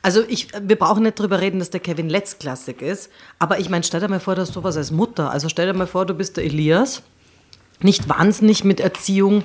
Also 0.04 0.22
ich, 0.28 0.50
wir 0.62 0.76
brauchen 0.76 1.04
nicht 1.04 1.18
drüber 1.18 1.40
reden, 1.40 1.60
dass 1.60 1.70
der 1.70 1.80
Kevin 1.80 2.10
letztklassig 2.10 2.82
ist, 2.82 3.10
aber 3.40 3.60
ich 3.60 3.70
meine, 3.70 3.84
stell 3.84 4.02
dir 4.02 4.10
mal 4.10 4.20
vor, 4.20 4.36
dass 4.36 4.50
sowas 4.50 4.78
als 4.78 4.92
Mutter, 4.92 5.32
also 5.32 5.50
stell 5.50 5.66
dir 5.66 5.74
mal 5.74 5.88
vor, 5.88 6.06
du 6.06 6.14
bist 6.14 6.38
der 6.38 6.44
Elias, 6.44 7.02
nicht 7.80 8.10
wahnsinnig 8.10 8.64
mit 8.64 8.80
Erziehung 8.80 9.44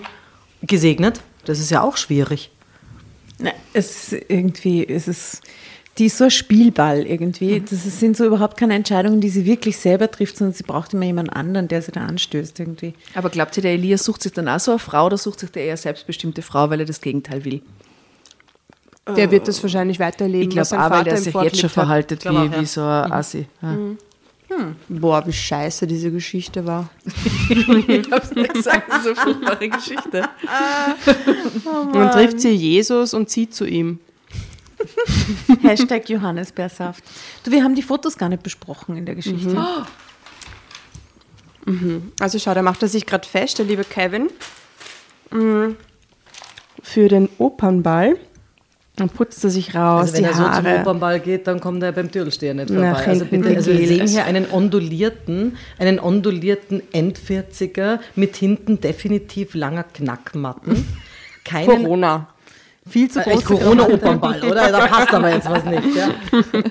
gesegnet, 0.62 1.20
das 1.45 1.61
ist 1.61 1.70
ja 1.70 1.82
auch 1.82 1.97
schwierig. 1.97 2.51
Na, 3.39 3.53
es 3.72 4.12
ist 4.12 4.24
irgendwie, 4.28 4.86
es 4.86 5.07
ist 5.07 5.43
die 5.99 6.07
ist 6.07 6.18
so 6.18 6.24
ein 6.24 6.30
Spielball 6.30 7.05
irgendwie. 7.07 7.61
Das 7.61 7.82
sind 7.99 8.16
so 8.16 8.24
überhaupt 8.24 8.57
keine 8.57 8.74
Entscheidungen, 8.74 9.20
die 9.20 9.28
sie 9.28 9.44
wirklich 9.44 9.76
selber 9.78 10.11
trifft, 10.11 10.36
sondern 10.36 10.55
sie 10.55 10.62
braucht 10.62 10.94
immer 10.94 11.05
jemand 11.05 11.34
anderen, 11.34 11.66
der 11.66 11.82
sie 11.82 11.90
da 11.90 12.07
anstößt 12.07 12.61
irgendwie. 12.61 12.94
Aber 13.14 13.30
glaubt 13.30 13.57
ihr, 13.57 13.62
der 13.62 13.72
Elias 13.72 14.05
sucht 14.05 14.22
sich 14.22 14.32
dann 14.32 14.49
auch 14.49 14.61
so 14.61 14.72
eine 14.72 14.78
Frau 14.78 15.07
oder 15.07 15.18
sucht 15.18 15.40
sich 15.40 15.51
der 15.51 15.64
eher 15.64 15.76
selbstbestimmte 15.76 16.42
Frau, 16.42 16.70
weil 16.70 16.80
er 16.80 16.86
das 16.86 17.01
Gegenteil 17.01 17.44
will? 17.44 17.62
Der 19.16 19.30
wird 19.30 19.49
das 19.49 19.62
wahrscheinlich 19.62 19.99
weiterleben. 19.99 20.49
Ich 20.49 20.51
glaube 20.51 20.84
auch, 20.84 20.90
weil 20.90 21.05
der 21.05 21.16
sich 21.16 21.34
jetzt 21.34 21.59
schon 21.59 21.70
verhaltet 21.70 22.24
wie, 22.24 22.28
auch, 22.28 22.44
ja. 22.44 22.61
wie 22.61 22.66
so 22.66 22.82
ein 22.82 23.12
Assi. 23.12 23.46
Ja. 23.62 23.68
Mhm. 23.68 23.99
Hm. 24.49 24.76
Boah, 24.88 25.26
wie 25.26 25.32
scheiße 25.32 25.86
diese 25.86 26.11
Geschichte 26.11 26.64
war. 26.66 26.88
ich 27.51 28.11
hab's 28.11 28.34
nicht 28.34 28.55
gesagt, 28.55 28.90
das 28.90 29.05
ist 29.05 29.07
eine 29.07 29.16
furchtbare 29.16 29.68
Geschichte. 29.68 30.28
oh 31.66 31.84
Man 31.94 32.11
trifft 32.11 32.40
sie 32.40 32.51
Jesus 32.51 33.12
und 33.12 33.28
zieht 33.28 33.55
zu 33.55 33.66
ihm. 33.66 33.99
Hashtag 35.62 36.09
Johannesbeersaft. 36.09 37.03
Du, 37.45 37.51
wir 37.51 37.62
haben 37.62 37.74
die 37.74 37.83
Fotos 37.83 38.16
gar 38.16 38.29
nicht 38.29 38.43
besprochen 38.43 38.97
in 38.97 39.07
der 39.07 39.14
Geschichte. 39.14 39.51
Mhm. 39.51 39.87
Mhm. 41.68 42.12
Also 42.20 42.39
schau, 42.39 42.55
da 42.55 42.62
macht 42.62 42.83
er 42.83 42.89
sich 42.89 43.07
gerade 43.07 43.29
fest, 43.29 43.59
der 43.59 43.66
liebe 43.66 43.85
Kevin, 43.85 44.31
mhm. 45.31 45.76
für 46.83 47.09
den 47.09 47.29
Opernball. 47.39 48.16
Dann 48.97 49.11
putzt 49.11 49.45
er 49.45 49.51
sich 49.51 49.76
raus. 49.76 50.01
Also 50.01 50.14
wenn 50.14 50.24
er 50.24 50.35
so 50.35 50.43
Haare. 50.43 50.64
zum 50.64 50.81
Opernball 50.81 51.20
geht, 51.20 51.47
dann 51.47 51.61
kommt 51.61 51.83
er 51.85 51.93
beim 51.93 52.11
Türlsteher 52.11 52.55
nicht 52.55 52.68
vorbei. 52.68 52.91
Nach 52.91 53.07
also, 53.07 53.26
bitte, 53.26 53.49
also 53.55 53.70
wir 53.70 53.87
sehen 53.87 54.09
hier 54.09 54.24
einen 54.24 54.51
ondulierten, 54.51 55.57
einen 55.79 56.01
ondulierten 56.01 56.83
Endvierziger 56.93 58.01
mit 58.16 58.35
hinten 58.35 58.81
definitiv 58.81 59.55
langer 59.55 59.85
Knackmatten. 59.85 60.85
Keinen, 61.45 61.66
Corona. 61.66 62.29
Viel 62.89 63.11
zu 63.11 63.20
äh, 63.20 63.24
groß. 63.24 63.45
Corona-Opernball, 63.45 64.43
oder? 64.45 64.70
Da 64.72 64.86
passt 64.89 65.12
aber 65.12 65.32
jetzt 65.32 65.49
was 65.49 65.64
nicht. 65.64 65.82
Ja. 65.95 66.11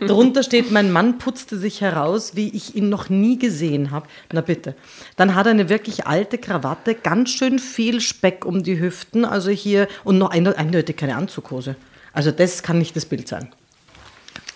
Drunter 0.07 0.43
steht, 0.43 0.71
mein 0.71 0.91
Mann 0.91 1.17
putzte 1.17 1.57
sich 1.57 1.81
heraus, 1.81 2.35
wie 2.35 2.49
ich 2.49 2.75
ihn 2.75 2.89
noch 2.89 3.09
nie 3.09 3.37
gesehen 3.37 3.91
habe. 3.91 4.07
Na 4.31 4.41
bitte. 4.41 4.75
Dann 5.15 5.35
hat 5.35 5.45
er 5.45 5.51
eine 5.51 5.69
wirklich 5.69 6.07
alte 6.07 6.37
Krawatte, 6.37 6.95
ganz 6.95 7.29
schön 7.31 7.59
viel 7.59 8.01
Speck 8.01 8.45
um 8.45 8.63
die 8.63 8.79
Hüften, 8.79 9.25
also 9.25 9.49
hier, 9.49 9.87
und 10.03 10.17
noch 10.17 10.31
eindeutig 10.31 10.97
keine 10.97 11.15
Anzughose. 11.15 11.75
Also 12.13 12.31
das 12.31 12.63
kann 12.63 12.79
nicht 12.79 12.95
das 12.95 13.05
Bild 13.05 13.27
sein. 13.27 13.49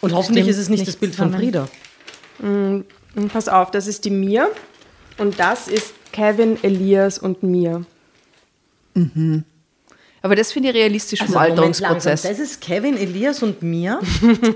Und 0.01 0.13
hoffentlich 0.13 0.45
Stimmt, 0.45 0.57
ist 0.57 0.61
es 0.63 0.69
nicht 0.69 0.87
das 0.87 0.95
Bild 0.95 1.13
zusammen. 1.13 1.33
von 1.33 1.39
Frieda. 1.39 1.67
Mhm. 2.39 2.85
Pass 3.31 3.47
auf, 3.49 3.71
das 3.71 3.87
ist 3.87 4.05
die 4.05 4.09
Mir 4.09 4.49
und 5.17 5.39
das 5.39 5.67
ist 5.67 5.93
Kevin, 6.11 6.57
Elias 6.63 7.19
und 7.19 7.43
Mir. 7.43 7.85
Mhm. 8.95 9.43
Aber 10.21 10.35
das 10.35 10.51
finde 10.51 10.69
ich 10.69 10.75
realistisch 10.75 11.21
also, 11.21 11.33
vom 11.33 11.41
Alterungsprozess. 11.41 12.21
Das 12.21 12.39
ist 12.39 12.61
Kevin, 12.61 12.95
Elias 12.95 13.41
und 13.41 13.63
mir. 13.63 13.99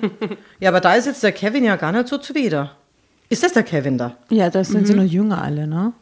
ja, 0.60 0.70
aber 0.70 0.80
da 0.80 0.94
ist 0.94 1.08
jetzt 1.08 1.24
der 1.24 1.32
Kevin 1.32 1.64
ja 1.64 1.76
gar 1.76 1.92
nicht 1.92 2.08
so 2.08 2.18
zuwider. 2.18 2.72
Ist 3.30 3.44
das 3.44 3.54
der 3.54 3.64
Kevin 3.64 3.98
da? 3.98 4.16
Ja, 4.30 4.50
da 4.50 4.64
sind 4.64 4.82
mhm. 4.82 4.86
sie 4.86 4.94
noch 4.94 5.04
jünger 5.04 5.42
alle, 5.42 5.66
ne? 5.66 5.94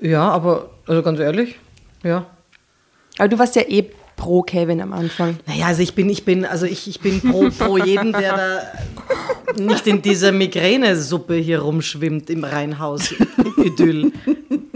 Ja, 0.00 0.28
aber 0.28 0.70
also 0.86 1.02
ganz 1.02 1.18
ehrlich, 1.18 1.58
ja. 2.04 2.26
Aber 3.16 3.28
du 3.28 3.38
warst 3.38 3.56
ja 3.56 3.62
eh 3.62 3.86
pro 4.18 4.42
Kevin 4.42 4.82
am 4.82 4.92
Anfang? 4.92 5.38
Naja, 5.46 5.66
also 5.66 5.80
ich 5.80 5.94
bin, 5.94 6.10
ich 6.10 6.26
bin, 6.26 6.44
also 6.44 6.66
ich, 6.66 6.86
ich 6.86 7.00
bin 7.00 7.22
pro, 7.22 7.48
pro 7.50 7.78
jeden, 7.78 8.12
der 8.12 8.36
da 8.36 9.62
nicht 9.62 9.86
in 9.86 10.02
dieser 10.02 10.32
Migränesuppe 10.32 11.34
hier 11.34 11.60
rumschwimmt 11.60 12.28
im 12.28 12.44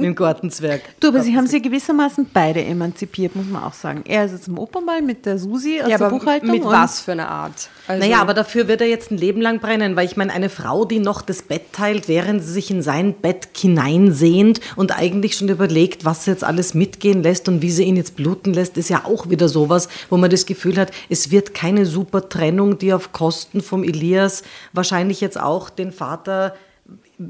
Reihenhaus-Idyll. 0.03 0.09
Im 0.09 0.15
Gartenzwerg. 0.15 0.83
Du, 1.01 1.09
aber 1.09 1.21
Sie 1.23 1.37
haben 1.37 1.47
sie 1.47 1.63
gewissermaßen 1.63 2.29
beide 2.33 2.65
emanzipiert, 2.65 3.37
muss 3.37 3.47
man 3.47 3.63
auch 3.63 3.73
sagen. 3.73 4.03
Er 4.07 4.25
ist 4.25 4.33
jetzt 4.33 4.49
im 4.49 4.59
Opernball 4.59 5.03
mit 5.03 5.27
der 5.27 5.39
Susi 5.39 5.81
aus 5.83 5.89
ja, 5.89 5.99
der 5.99 6.11
Buchhaltung. 6.11 6.51
Mit 6.51 6.65
was 6.65 7.01
für 7.01 7.13
eine 7.13 7.29
Art? 7.29 7.69
Also 7.87 8.01
naja, 8.01 8.21
aber 8.21 8.35
dafür 8.35 8.69
wird 8.69 8.81
er 8.81 8.87
jetzt 8.87 9.11
ein 9.11 9.19
Leben 9.19 9.41
lang 9.41 9.61
brennen, 9.61 9.97
weil 9.97 10.07
ich 10.07 10.17
meine, 10.17 10.33
eine 10.33 10.49
Frau, 10.49 10.85
die 10.85 11.01
noch 11.01 11.23
das 11.23 11.43
Bett 11.43 11.73
teilt, 11.73 12.09
während 12.09 12.43
sie 12.43 12.53
sich 12.53 12.71
in 12.71 12.83
sein 12.83 13.15
Bett 13.15 13.49
hineinsehnt 13.57 14.61
und 14.77 14.97
eigentlich 14.97 15.37
schon 15.37 15.49
überlegt, 15.49 16.05
was 16.05 16.25
sie 16.25 16.31
jetzt 16.31 16.45
alles 16.45 16.75
mitgehen 16.75 17.23
lässt 17.23 17.49
und 17.49 17.63
wie 17.63 17.71
sie 17.71 17.85
ihn 17.85 17.97
jetzt 17.97 18.17
bluten 18.17 18.55
lässt, 18.55 18.77
ist 18.77 18.89
ja 18.89 19.05
auch 19.05 19.31
wieder 19.31 19.49
sowas, 19.49 19.89
wo 20.11 20.17
man 20.17 20.31
das 20.31 20.47
Gefühl 20.47 20.77
hat, 20.77 20.93
es 21.09 21.31
wird 21.31 21.55
keine 21.55 21.87
super 21.87 22.29
Trennung, 22.29 22.79
die 22.79 22.93
auf 22.93 23.13
Kosten 23.13 23.61
vom 23.61 23.83
Elias 23.83 24.43
wahrscheinlich 24.73 25.21
jetzt 25.21 25.41
auch 25.41 25.71
den 25.71 25.93
Vater 25.93 26.55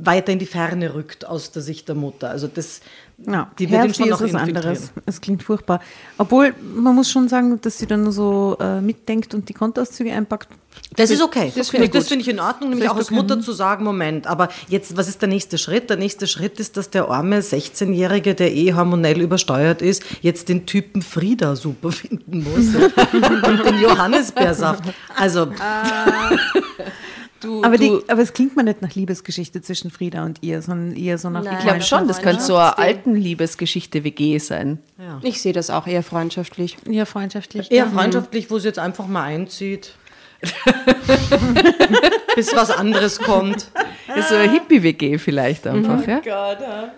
weiter 0.02 0.32
in 0.32 0.38
die 0.38 0.46
Ferne 0.46 0.94
rückt 0.94 1.26
aus 1.26 1.50
der 1.50 1.62
Sicht 1.62 1.88
der 1.88 1.94
Mutter. 1.94 2.30
Also 2.30 2.46
das, 2.46 2.80
ja, 3.26 3.50
die 3.58 3.70
wird 3.70 3.84
ihn 3.84 3.94
schon 3.94 4.08
noch 4.08 4.20
ist 4.20 4.34
was 4.34 4.42
anderes. 4.42 4.92
Es 5.06 5.20
klingt 5.20 5.42
furchtbar. 5.42 5.80
Obwohl, 6.18 6.54
man 6.74 6.94
muss 6.94 7.10
schon 7.10 7.28
sagen, 7.28 7.60
dass 7.60 7.78
sie 7.78 7.86
dann 7.86 8.10
so 8.10 8.56
äh, 8.60 8.80
mitdenkt 8.80 9.34
und 9.34 9.48
die 9.48 9.54
Kontoauszüge 9.54 10.12
einpackt. 10.12 10.48
Das 10.96 11.10
ist 11.10 11.22
okay. 11.22 11.52
Das 11.54 11.70
finde 11.70 11.86
ich, 11.86 12.04
find 12.04 12.22
ich 12.22 12.28
in 12.28 12.40
Ordnung, 12.40 12.70
nämlich 12.70 12.88
auch 12.88 12.96
als 12.96 13.10
Mutter 13.10 13.40
zu 13.40 13.52
sagen, 13.52 13.84
Moment, 13.84 14.26
aber 14.26 14.48
jetzt, 14.68 14.96
was 14.96 15.08
ist 15.08 15.20
der 15.20 15.28
nächste 15.28 15.58
Schritt? 15.58 15.90
Der 15.90 15.96
nächste 15.96 16.26
Schritt 16.26 16.58
ist, 16.60 16.76
dass 16.76 16.90
der 16.90 17.08
arme 17.08 17.40
16-Jährige, 17.40 18.34
der 18.34 18.52
eh 18.54 18.72
hormonell 18.74 19.20
übersteuert 19.20 19.82
ist, 19.82 20.02
jetzt 20.22 20.48
den 20.48 20.66
Typen 20.66 21.02
Frieda 21.02 21.56
super 21.56 21.92
finden 21.92 22.42
muss. 22.42 22.74
und 22.74 23.64
den 23.66 23.80
Johannisbeersaft. 23.80 24.84
Also... 25.16 25.46
Uh. 25.46 26.36
Du, 27.42 27.62
aber, 27.64 27.76
die, 27.76 27.98
aber 28.08 28.22
es 28.22 28.32
klingt 28.32 28.56
mir 28.56 28.62
nicht 28.62 28.82
nach 28.82 28.94
Liebesgeschichte 28.94 29.60
zwischen 29.62 29.90
Frieda 29.90 30.24
und 30.24 30.42
ihr, 30.42 30.62
sondern 30.62 30.96
eher 30.96 31.18
so 31.18 31.28
nach. 31.28 31.42
Nein, 31.42 31.56
ich 31.58 31.64
glaube 31.64 31.82
schon, 31.82 32.06
das 32.06 32.22
könnte 32.22 32.42
so 32.42 32.56
eine 32.56 32.78
alten 32.78 33.14
Liebesgeschichte 33.16 34.04
WG 34.04 34.38
sein. 34.38 34.78
Ja. 34.98 35.20
Ich 35.22 35.42
sehe 35.42 35.52
das 35.52 35.68
auch 35.70 35.86
eher 35.86 36.02
freundschaftlich. 36.02 36.76
Eher 36.88 37.06
freundschaftlich. 37.06 37.70
Eher 37.72 37.88
freundschaftlich, 37.88 38.50
wo 38.50 38.58
sie 38.58 38.68
jetzt 38.68 38.78
einfach 38.78 39.06
mal 39.08 39.24
einzieht. 39.24 39.94
Bis 42.34 42.54
was 42.54 42.70
anderes 42.70 43.18
kommt. 43.18 43.68
Ja, 44.08 44.22
so 44.22 44.34
eine 44.34 44.50
Hippie-WG 44.50 45.18
vielleicht 45.18 45.66
einfach, 45.66 45.98
mhm. 45.98 46.08
ja? 46.08 46.16
Gott, 46.16 46.58
ja. 46.60 46.92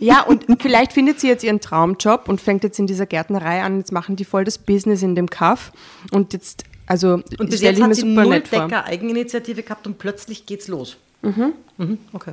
ja, 0.00 0.22
und 0.22 0.44
vielleicht 0.60 0.92
findet 0.92 1.20
sie 1.20 1.28
jetzt 1.28 1.44
ihren 1.44 1.60
Traumjob 1.60 2.28
und 2.28 2.40
fängt 2.40 2.64
jetzt 2.64 2.78
in 2.78 2.86
dieser 2.86 3.06
Gärtnerei 3.06 3.62
an. 3.62 3.78
Jetzt 3.78 3.92
machen 3.92 4.16
die 4.16 4.24
voll 4.24 4.44
das 4.44 4.58
Business 4.58 5.02
in 5.02 5.14
dem 5.14 5.30
Kaff. 5.30 5.72
Und 6.10 6.32
jetzt 6.32 6.64
also 6.88 7.22
und 7.38 7.50
bis 7.50 7.60
jetzt 7.60 7.80
hat 7.80 7.94
sie 7.94 8.04
null 8.04 8.40
Decker 8.40 8.84
Eigeninitiative 8.86 9.62
gehabt 9.62 9.86
und 9.86 9.98
plötzlich 9.98 10.46
geht's 10.46 10.68
los. 10.68 10.96
Mhm. 11.22 11.52
Mhm, 11.76 11.98
okay. 12.12 12.32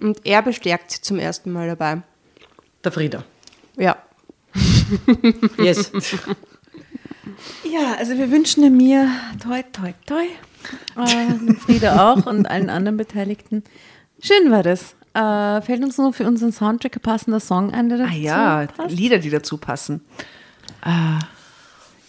Und 0.00 0.24
er 0.24 0.42
bestärkt 0.42 0.92
sie 0.92 1.00
zum 1.00 1.18
ersten 1.18 1.50
Mal 1.50 1.66
dabei. 1.66 2.02
Der 2.84 2.92
Frieda. 2.92 3.24
Ja. 3.76 3.96
yes. 5.58 5.90
Ja, 7.64 7.94
also 7.98 8.16
wir 8.16 8.30
wünschen 8.30 8.76
mir 8.76 9.10
toi, 9.42 9.62
toi, 9.72 9.92
toi. 10.06 10.24
Äh, 11.02 11.54
Frieda 11.54 12.12
auch 12.12 12.26
und 12.26 12.46
allen 12.48 12.70
anderen 12.70 12.96
Beteiligten. 12.96 13.64
Schön 14.20 14.50
war 14.50 14.62
das. 14.62 14.94
Äh, 15.14 15.62
fällt 15.62 15.82
uns 15.82 15.98
nur 15.98 16.12
für 16.12 16.26
unseren 16.26 16.52
Soundtrack 16.52 16.96
ein 16.96 17.02
passender 17.02 17.40
Song 17.40 17.72
ein, 17.72 17.88
der 17.88 17.98
dazu 17.98 18.12
Ah 18.12 18.16
ja, 18.16 18.66
passt? 18.66 18.94
Lieder, 18.94 19.18
die 19.18 19.30
dazu 19.30 19.56
passen. 19.58 20.02
Äh, 20.84 21.18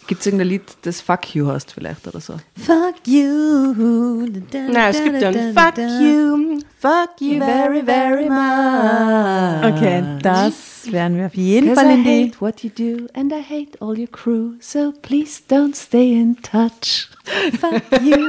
Gibt 0.08 0.22
es 0.22 0.26
irgendein 0.26 0.48
Lied, 0.48 0.62
das 0.82 1.02
Fuck 1.02 1.34
You 1.34 1.48
heißt 1.48 1.70
vielleicht 1.72 2.08
oder 2.08 2.18
so? 2.18 2.32
Fuck 2.56 3.06
you. 3.06 4.24
Nein, 4.52 4.90
es 4.90 5.04
gibt 5.04 5.22
ein 5.22 5.54
Fuck 5.54 5.76
you, 5.76 6.60
fuck 6.80 7.20
you 7.20 7.38
very, 7.38 7.84
very 7.84 8.30
much. 8.30 9.70
Okay, 9.70 10.02
das 10.22 10.67
werden 10.92 11.16
wir 11.16 11.26
auf 11.26 11.34
jeden 11.34 11.74
Fall 11.74 11.90
in 11.90 12.04
die... 12.04 12.10
I 12.10 12.26
hate 12.26 12.40
what 12.40 12.62
you 12.62 12.70
do 12.70 13.06
and 13.14 13.32
I 13.32 13.42
hate 13.42 13.80
all 13.80 13.98
your 13.98 14.08
crew, 14.08 14.54
so 14.60 14.92
please 15.02 15.42
don't 15.48 15.74
stay 15.74 16.12
in 16.12 16.36
touch. 16.42 17.08
Fuck 17.60 18.02
you. 18.02 18.28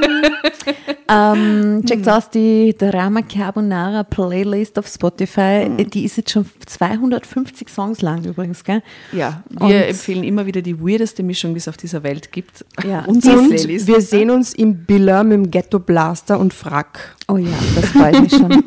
ähm, 1.08 1.82
checkt 1.86 2.08
aus 2.08 2.30
die 2.30 2.74
Drama 2.76 3.22
Carbonara 3.22 4.02
Playlist 4.04 4.78
auf 4.78 4.86
Spotify. 4.86 5.68
Mhm. 5.68 5.90
Die 5.90 6.04
ist 6.04 6.16
jetzt 6.16 6.30
schon 6.30 6.46
250 6.66 7.68
Songs 7.68 8.02
lang 8.02 8.24
übrigens, 8.24 8.62
gell? 8.64 8.82
Ja, 9.12 9.42
wir 9.48 9.60
Und 9.60 9.72
empfehlen 9.72 10.24
immer 10.24 10.46
wieder 10.46 10.62
die 10.62 10.80
weirdeste 10.80 11.22
Mischung, 11.22 11.54
die 11.54 11.58
es 11.58 11.68
auf 11.68 11.76
dieser 11.76 12.02
Welt 12.02 12.32
gibt. 12.32 12.64
Ja. 12.86 13.04
Und 13.06 13.24
wir 13.24 14.00
sehen 14.00 14.30
uns 14.30 14.54
im 14.54 14.84
Biller 14.84 15.24
mit 15.24 15.32
dem 15.32 15.50
Ghetto 15.50 15.78
Blaster 15.78 16.38
und 16.38 16.54
Frack. 16.54 17.16
Oh 17.28 17.36
ja, 17.36 17.48
das 17.74 17.86
freut 17.86 18.20
mich 18.20 18.32
schon. 18.32 18.50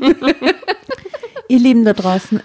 Ihr 1.47 1.59
Lieben 1.59 1.85
da 1.85 1.93
draußen, 1.93 2.41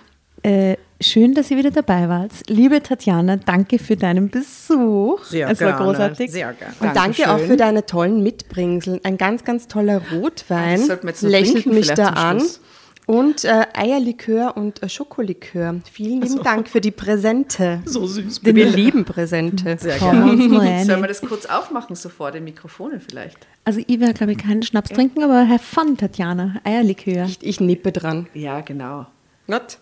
äh, 0.49 0.77
schön, 1.01 1.35
dass 1.35 1.51
ihr 1.51 1.59
wieder 1.59 1.71
dabei 1.71 2.09
wart. 2.09 2.33
Liebe 2.49 2.83
Tatjana, 2.83 3.37
danke 3.37 3.79
für 3.79 3.97
deinen 3.97 4.31
Besuch. 4.31 5.23
Sehr 5.25 5.51
es 5.51 5.59
gerne. 5.59 5.75
war 5.75 5.85
großartig. 5.85 6.31
Sehr 6.31 6.53
gerne. 6.55 6.75
Und 6.81 6.87
danke 6.87 6.95
Dankeschön. 6.95 7.27
auch 7.27 7.39
für 7.39 7.57
deine 7.57 7.85
tollen 7.85 8.23
Mitbringsel. 8.23 9.01
Ein 9.03 9.19
ganz, 9.19 9.45
ganz 9.45 9.69
toller 9.69 10.01
Rotwein. 10.13 10.81
Lächelt 11.21 11.67
mich 11.67 11.89
da 11.89 12.09
an. 12.09 12.43
Und 13.05 13.45
äh, 13.45 13.65
Eierlikör 13.73 14.55
und 14.55 14.83
äh, 14.83 14.89
Schokolikör. 14.91 15.77
Vielen 15.91 16.21
lieben 16.21 16.37
so. 16.37 16.43
Dank 16.43 16.69
für 16.69 16.83
die 16.83 16.91
Präsente. 16.91 17.81
So 17.87 18.07
süß. 18.07 18.45
Wir 18.45 18.67
lieben 18.67 19.07
Präsente. 19.07 19.79
Sehr 19.79 19.99
gerne. 19.99 20.85
Sollen 20.85 21.01
wir 21.01 21.09
das 21.09 21.23
kurz 21.23 21.47
aufmachen, 21.47 21.97
so 21.97 22.11
vor 22.11 22.33
den 22.33 22.45
Mikrofonen 22.45 23.01
vielleicht? 23.01 23.39
Also 23.65 23.81
ich 23.87 24.01
werde, 24.01 24.13
glaube 24.13 24.33
ich, 24.33 24.39
keinen 24.39 24.63
Schnaps 24.63 24.91
ja. 24.91 24.97
trinken, 24.97 25.23
aber 25.23 25.49
have 25.49 25.65
fun, 25.65 25.97
Tatjana. 25.97 26.57
Eierlikör. 26.65 27.25
Ich, 27.25 27.39
ich 27.41 27.61
nippe 27.61 27.93
dran. 27.93 28.27
Ja, 28.35 28.61
genau. 28.61 29.07
Not? 29.47 29.79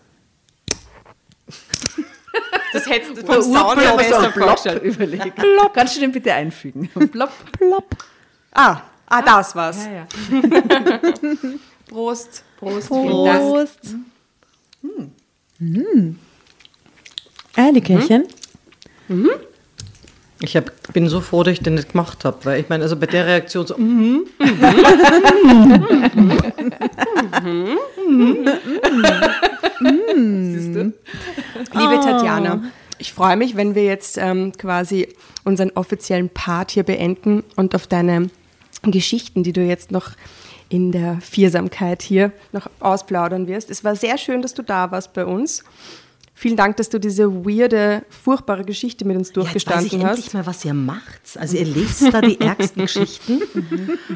Das 2.73 2.85
hättest 2.87 3.17
du 3.17 3.25
vom 3.25 3.41
Sound 3.41 3.79
her 3.79 3.95
besser 3.95 4.31
vorgestellt. 4.31 4.83
Überlegt. 4.83 5.35
Plop. 5.35 5.73
Kannst 5.73 5.95
du 5.95 6.01
den 6.01 6.11
bitte 6.11 6.33
einfügen? 6.33 6.87
Plopp. 7.11 7.31
Plopp. 7.53 7.95
Ah, 8.51 8.81
Ah, 9.09 9.21
das 9.21 9.55
war's. 9.55 9.85
Ja, 9.85 9.91
ja. 9.91 10.07
Prost. 11.89 12.43
Prost. 12.59 12.89
Prost. 12.89 13.95
Hm. 14.81 15.11
Hm. 15.59 16.19
Eierlikörchen. 17.55 18.25
Mhm. 19.07 19.29
Ich 20.39 20.55
hab, 20.55 20.71
bin 20.93 21.09
so 21.09 21.19
froh, 21.19 21.41
dass 21.43 21.53
ich 21.53 21.61
den 21.61 21.75
nicht 21.75 21.91
gemacht 21.91 22.23
habe, 22.23 22.37
weil 22.43 22.59
ich 22.59 22.69
meine, 22.69 22.83
also 22.83 22.95
bei 22.95 23.07
der 23.07 23.25
Reaktion 23.25 23.65
so, 23.65 23.75
mhm, 23.77 24.25
Liebe 31.73 31.99
Tatjana, 32.03 32.63
ich 32.99 33.13
freue 33.13 33.35
mich, 33.35 33.55
wenn 33.55 33.73
wir 33.73 33.83
jetzt 33.83 34.17
ähm, 34.17 34.51
quasi 34.57 35.07
unseren 35.43 35.71
offiziellen 35.71 36.29
Part 36.29 36.71
hier 36.71 36.83
beenden 36.83 37.43
und 37.55 37.73
auf 37.73 37.87
deine 37.87 38.29
Geschichten, 38.83 39.43
die 39.43 39.53
du 39.53 39.61
jetzt 39.61 39.91
noch 39.91 40.11
in 40.69 40.91
der 40.91 41.19
Viersamkeit 41.21 42.01
hier 42.01 42.31
noch 42.51 42.69
ausplaudern 42.79 43.47
wirst. 43.47 43.71
Es 43.71 43.83
war 43.83 43.95
sehr 43.95 44.17
schön, 44.17 44.41
dass 44.41 44.53
du 44.53 44.61
da 44.61 44.91
warst 44.91 45.13
bei 45.13 45.25
uns. 45.25 45.63
Vielen 46.39 46.55
Dank, 46.55 46.77
dass 46.77 46.89
du 46.89 46.99
diese 46.99 47.43
weirde, 47.47 48.03
furchtbare 48.09 48.63
Geschichte 48.63 49.05
mit 49.05 49.17
uns 49.17 49.31
durchgestanden 49.31 49.85
Jetzt 49.85 49.93
weiß 49.93 49.99
ich 49.99 50.05
hast. 50.05 50.17
endlich 50.17 50.33
mal, 50.35 50.45
was 50.45 50.63
ihr 50.63 50.75
macht. 50.75 51.21
Also 51.33 51.57
ihr 51.57 51.65
lest 51.65 52.13
da 52.13 52.21
die 52.21 52.39
ärgsten 52.39 52.83
Geschichten, 52.83 53.41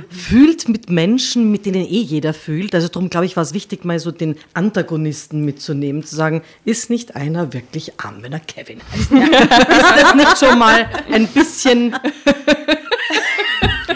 fühlt 0.08 0.70
mit 0.70 0.92
Menschen, 0.92 1.50
mit 1.50 1.66
denen 1.66 1.84
eh 1.84 2.00
jeder 2.00 2.36
fühlt. 2.36 2.76
Also 2.76 2.90
darum, 2.90 3.10
glaube 3.10 3.26
ich, 3.26 3.36
war 3.38 3.42
es 3.42 3.56
wichtig, 3.56 3.86
mal 3.86 3.98
so 3.98 4.12
den 4.12 4.36
Antagonisten 4.54 5.44
mitzunehmen, 5.46 6.04
zu 6.04 6.16
sagen, 6.16 6.44
ist 6.64 6.92
nicht 6.92 7.16
einer 7.16 7.54
wirklich 7.54 8.00
arm, 8.00 8.18
wenn 8.22 8.34
er 8.34 8.40
Kevin 8.40 8.82
heißt? 8.92 9.12
Ja. 9.14 9.26
ist 9.26 10.04
das 10.04 10.14
nicht 10.14 10.38
schon 10.38 10.60
mal 10.60 10.88
ein 11.12 11.26
bisschen 11.26 11.96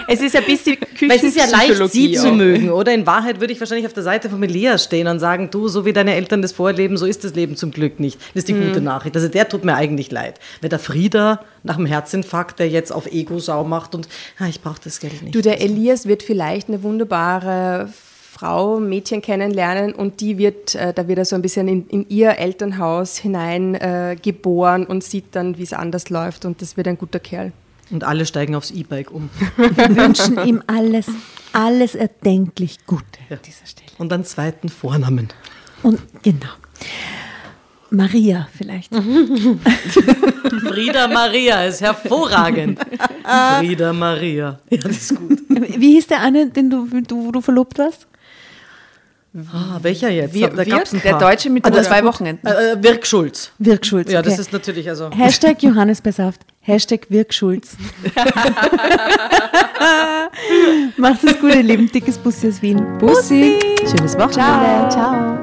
Es 0.08 0.22
ist 0.22 0.36
ein 0.36 0.44
bisschen 0.46 0.78
Weil 1.02 1.12
es 1.18 1.24
ist 1.24 1.36
ja 1.36 1.46
leicht, 1.46 1.76
sie 1.92 2.12
Küchenpsychologie 2.12 2.14
zu 2.16 2.28
auch. 2.30 2.34
mögen, 2.34 2.70
oder? 2.72 2.94
In 2.94 3.06
Wahrheit 3.06 3.40
würde 3.40 3.54
ich 3.54 3.60
wahrscheinlich 3.60 3.86
auf 3.86 3.94
der 3.94 4.04
Seite 4.04 4.30
von 4.30 4.40
Melia 4.40 4.78
stehen 4.78 5.08
und 5.08 5.20
sagen, 5.20 5.50
du, 5.52 5.68
so 5.68 5.86
wie 5.86 5.94
deine 5.94 6.14
Eltern 6.16 6.42
das 6.42 6.52
vorleben, 6.52 6.98
so 6.98 7.06
ist 7.06 7.24
das 7.24 7.34
Leben 7.36 7.56
zum 7.56 7.72
Glück 7.72 8.00
nicht. 8.00 8.20
Das 8.34 8.42
ist 8.42 8.48
die 8.48 8.54
Mhm. 8.54 8.68
gute 8.68 8.82
Nachricht. 8.82 9.16
Also 9.16 9.28
der 9.28 9.50
tut 9.50 9.66
mir 9.66 9.76
eigentlich 9.76 10.12
leid. 10.12 10.40
Weil 10.62 10.70
der 10.70 10.80
Frieda 10.80 11.42
nach 11.64 11.76
dem 11.78 11.86
Herzinfarkt, 11.86 12.60
der 12.60 12.70
jetzt 12.70 12.92
auf 12.92 13.08
Ego-Sau 13.12 13.64
macht 13.64 13.96
und, 13.96 14.08
ah, 14.40 14.48
ich 14.48 14.62
brauche 14.62 14.80
das 14.84 15.00
Geld 15.00 15.22
nicht. 15.24 15.34
Du, 15.36 15.42
der 15.42 15.62
Elias 15.62 16.06
wird 16.08 16.24
vielleicht 16.24 16.68
eine 16.70 16.84
wunderbare 16.84 17.90
Frau, 18.32 18.80
Mädchen 18.80 19.22
kennenlernen 19.22 19.94
und 19.94 20.20
die 20.22 20.38
wird, 20.38 20.76
äh, 20.76 20.94
da 20.94 21.08
wird 21.08 21.20
er 21.20 21.26
so 21.26 21.36
ein 21.36 21.42
bisschen 21.42 21.68
in, 21.70 21.88
in 21.88 22.06
ihr 22.10 22.38
Elternhaus 22.38 23.18
hinein 23.18 23.76
äh, 23.76 24.18
geboren 24.22 24.86
und 24.86 25.04
sieht 25.04 25.26
dann, 25.32 25.58
wie 25.58 25.64
es 25.64 25.72
anders 25.74 26.10
läuft 26.10 26.44
und 26.46 26.62
das 26.62 26.76
wird 26.76 26.88
ein 26.90 26.98
guter 26.98 27.20
Kerl. 27.20 27.54
Und 27.92 28.04
alle 28.04 28.26
steigen 28.26 28.56
aufs 28.56 28.72
E-Bike 28.72 29.12
um. 29.12 29.30
Wir 29.58 29.96
wünschen 29.96 30.38
ihm 30.46 30.64
alles, 30.68 31.08
alles 31.54 31.96
erdenklich 31.96 32.86
Gute 32.86 33.04
an 33.30 33.40
dieser 33.46 33.66
Stelle. 33.66 33.90
Und 33.98 34.12
einen 34.12 34.26
zweiten 34.26 34.70
Vornamen. 34.70 35.30
Und 35.84 36.02
genau. 36.24 36.50
Maria 37.92 38.48
vielleicht. 38.58 38.94
Frieda 40.68 41.08
Maria 41.08 41.64
ist 41.66 41.82
hervorragend. 41.82 42.80
Frieda 43.60 43.94
Maria. 43.94 44.60
Ja, 44.70 44.78
das 44.78 44.98
ist 44.98 45.16
gut. 45.16 45.40
Wie 45.50 45.94
hieß 45.94 46.08
der 46.08 46.22
eine, 46.22 46.50
den 46.50 46.70
du, 46.70 46.88
du, 47.02 47.26
wo 47.28 47.32
du 47.32 47.42
verlobt 47.42 47.78
warst? 47.78 48.08
Ah, 49.52 49.80
welcher 49.82 50.10
jetzt? 50.10 50.34
Wir, 50.34 50.48
da 50.50 50.64
gab's 50.64 50.94
ein 50.94 51.02
der. 51.02 51.20
Deutsche 51.20 51.50
mit 51.50 51.66
Ah, 51.66 51.84
zwei 51.84 52.04
Wochenenden. 52.06 52.48
Äh, 52.48 52.72
äh, 52.72 52.84
Wirk 52.84 53.06
Schulz. 53.06 53.52
Wirk 53.60 53.86
Schulz. 53.86 54.10
Ja, 54.10 54.22
das 54.22 54.40
ist 54.40 54.54
natürlich 54.54 54.88
also. 54.88 55.10
Hashtag 55.12 55.62
Johannes 55.62 56.00
Besaft. 56.02 56.42
Hashtag 56.66 57.06
Wirk 57.10 57.32
Schulz. 57.32 57.78
Macht 60.98 61.24
es 61.24 61.40
gut, 61.40 61.54
ihr 61.54 61.62
Lieben. 61.62 61.92
Dickes 61.92 62.18
Bussi 62.18 62.48
aus 62.48 62.60
Wien. 62.64 62.98
Bussi. 62.98 63.60
Schönes 63.82 64.18
Wochenende. 64.18 64.90
Ciao. 64.90 65.36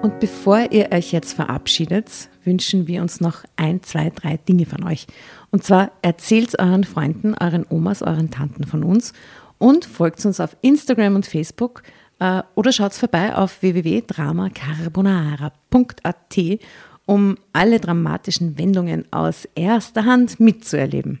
Und 0.00 0.20
bevor 0.20 0.70
ihr 0.70 0.92
euch 0.92 1.10
jetzt 1.10 1.32
verabschiedet, 1.32 2.28
wünschen 2.44 2.86
wir 2.86 3.02
uns 3.02 3.20
noch 3.20 3.42
ein, 3.56 3.82
zwei, 3.82 4.10
drei 4.10 4.36
Dinge 4.36 4.66
von 4.66 4.84
euch. 4.84 5.08
Und 5.50 5.64
zwar 5.64 5.90
erzählt 6.02 6.56
euren 6.60 6.84
Freunden, 6.84 7.34
euren 7.34 7.66
Omas, 7.68 8.02
euren 8.02 8.30
Tanten 8.30 8.62
von 8.62 8.84
uns 8.84 9.12
und 9.58 9.84
folgt 9.86 10.24
uns 10.24 10.38
auf 10.38 10.56
Instagram 10.62 11.16
und 11.16 11.26
Facebook 11.26 11.82
oder 12.18 12.72
schaut 12.72 12.94
vorbei 12.94 13.34
auf 13.34 13.62
www.dramacarbonara.at, 13.62 16.38
um 17.04 17.36
alle 17.52 17.78
dramatischen 17.78 18.58
Wendungen 18.58 19.04
aus 19.12 19.46
erster 19.54 20.06
Hand 20.06 20.40
mitzuerleben. 20.40 21.20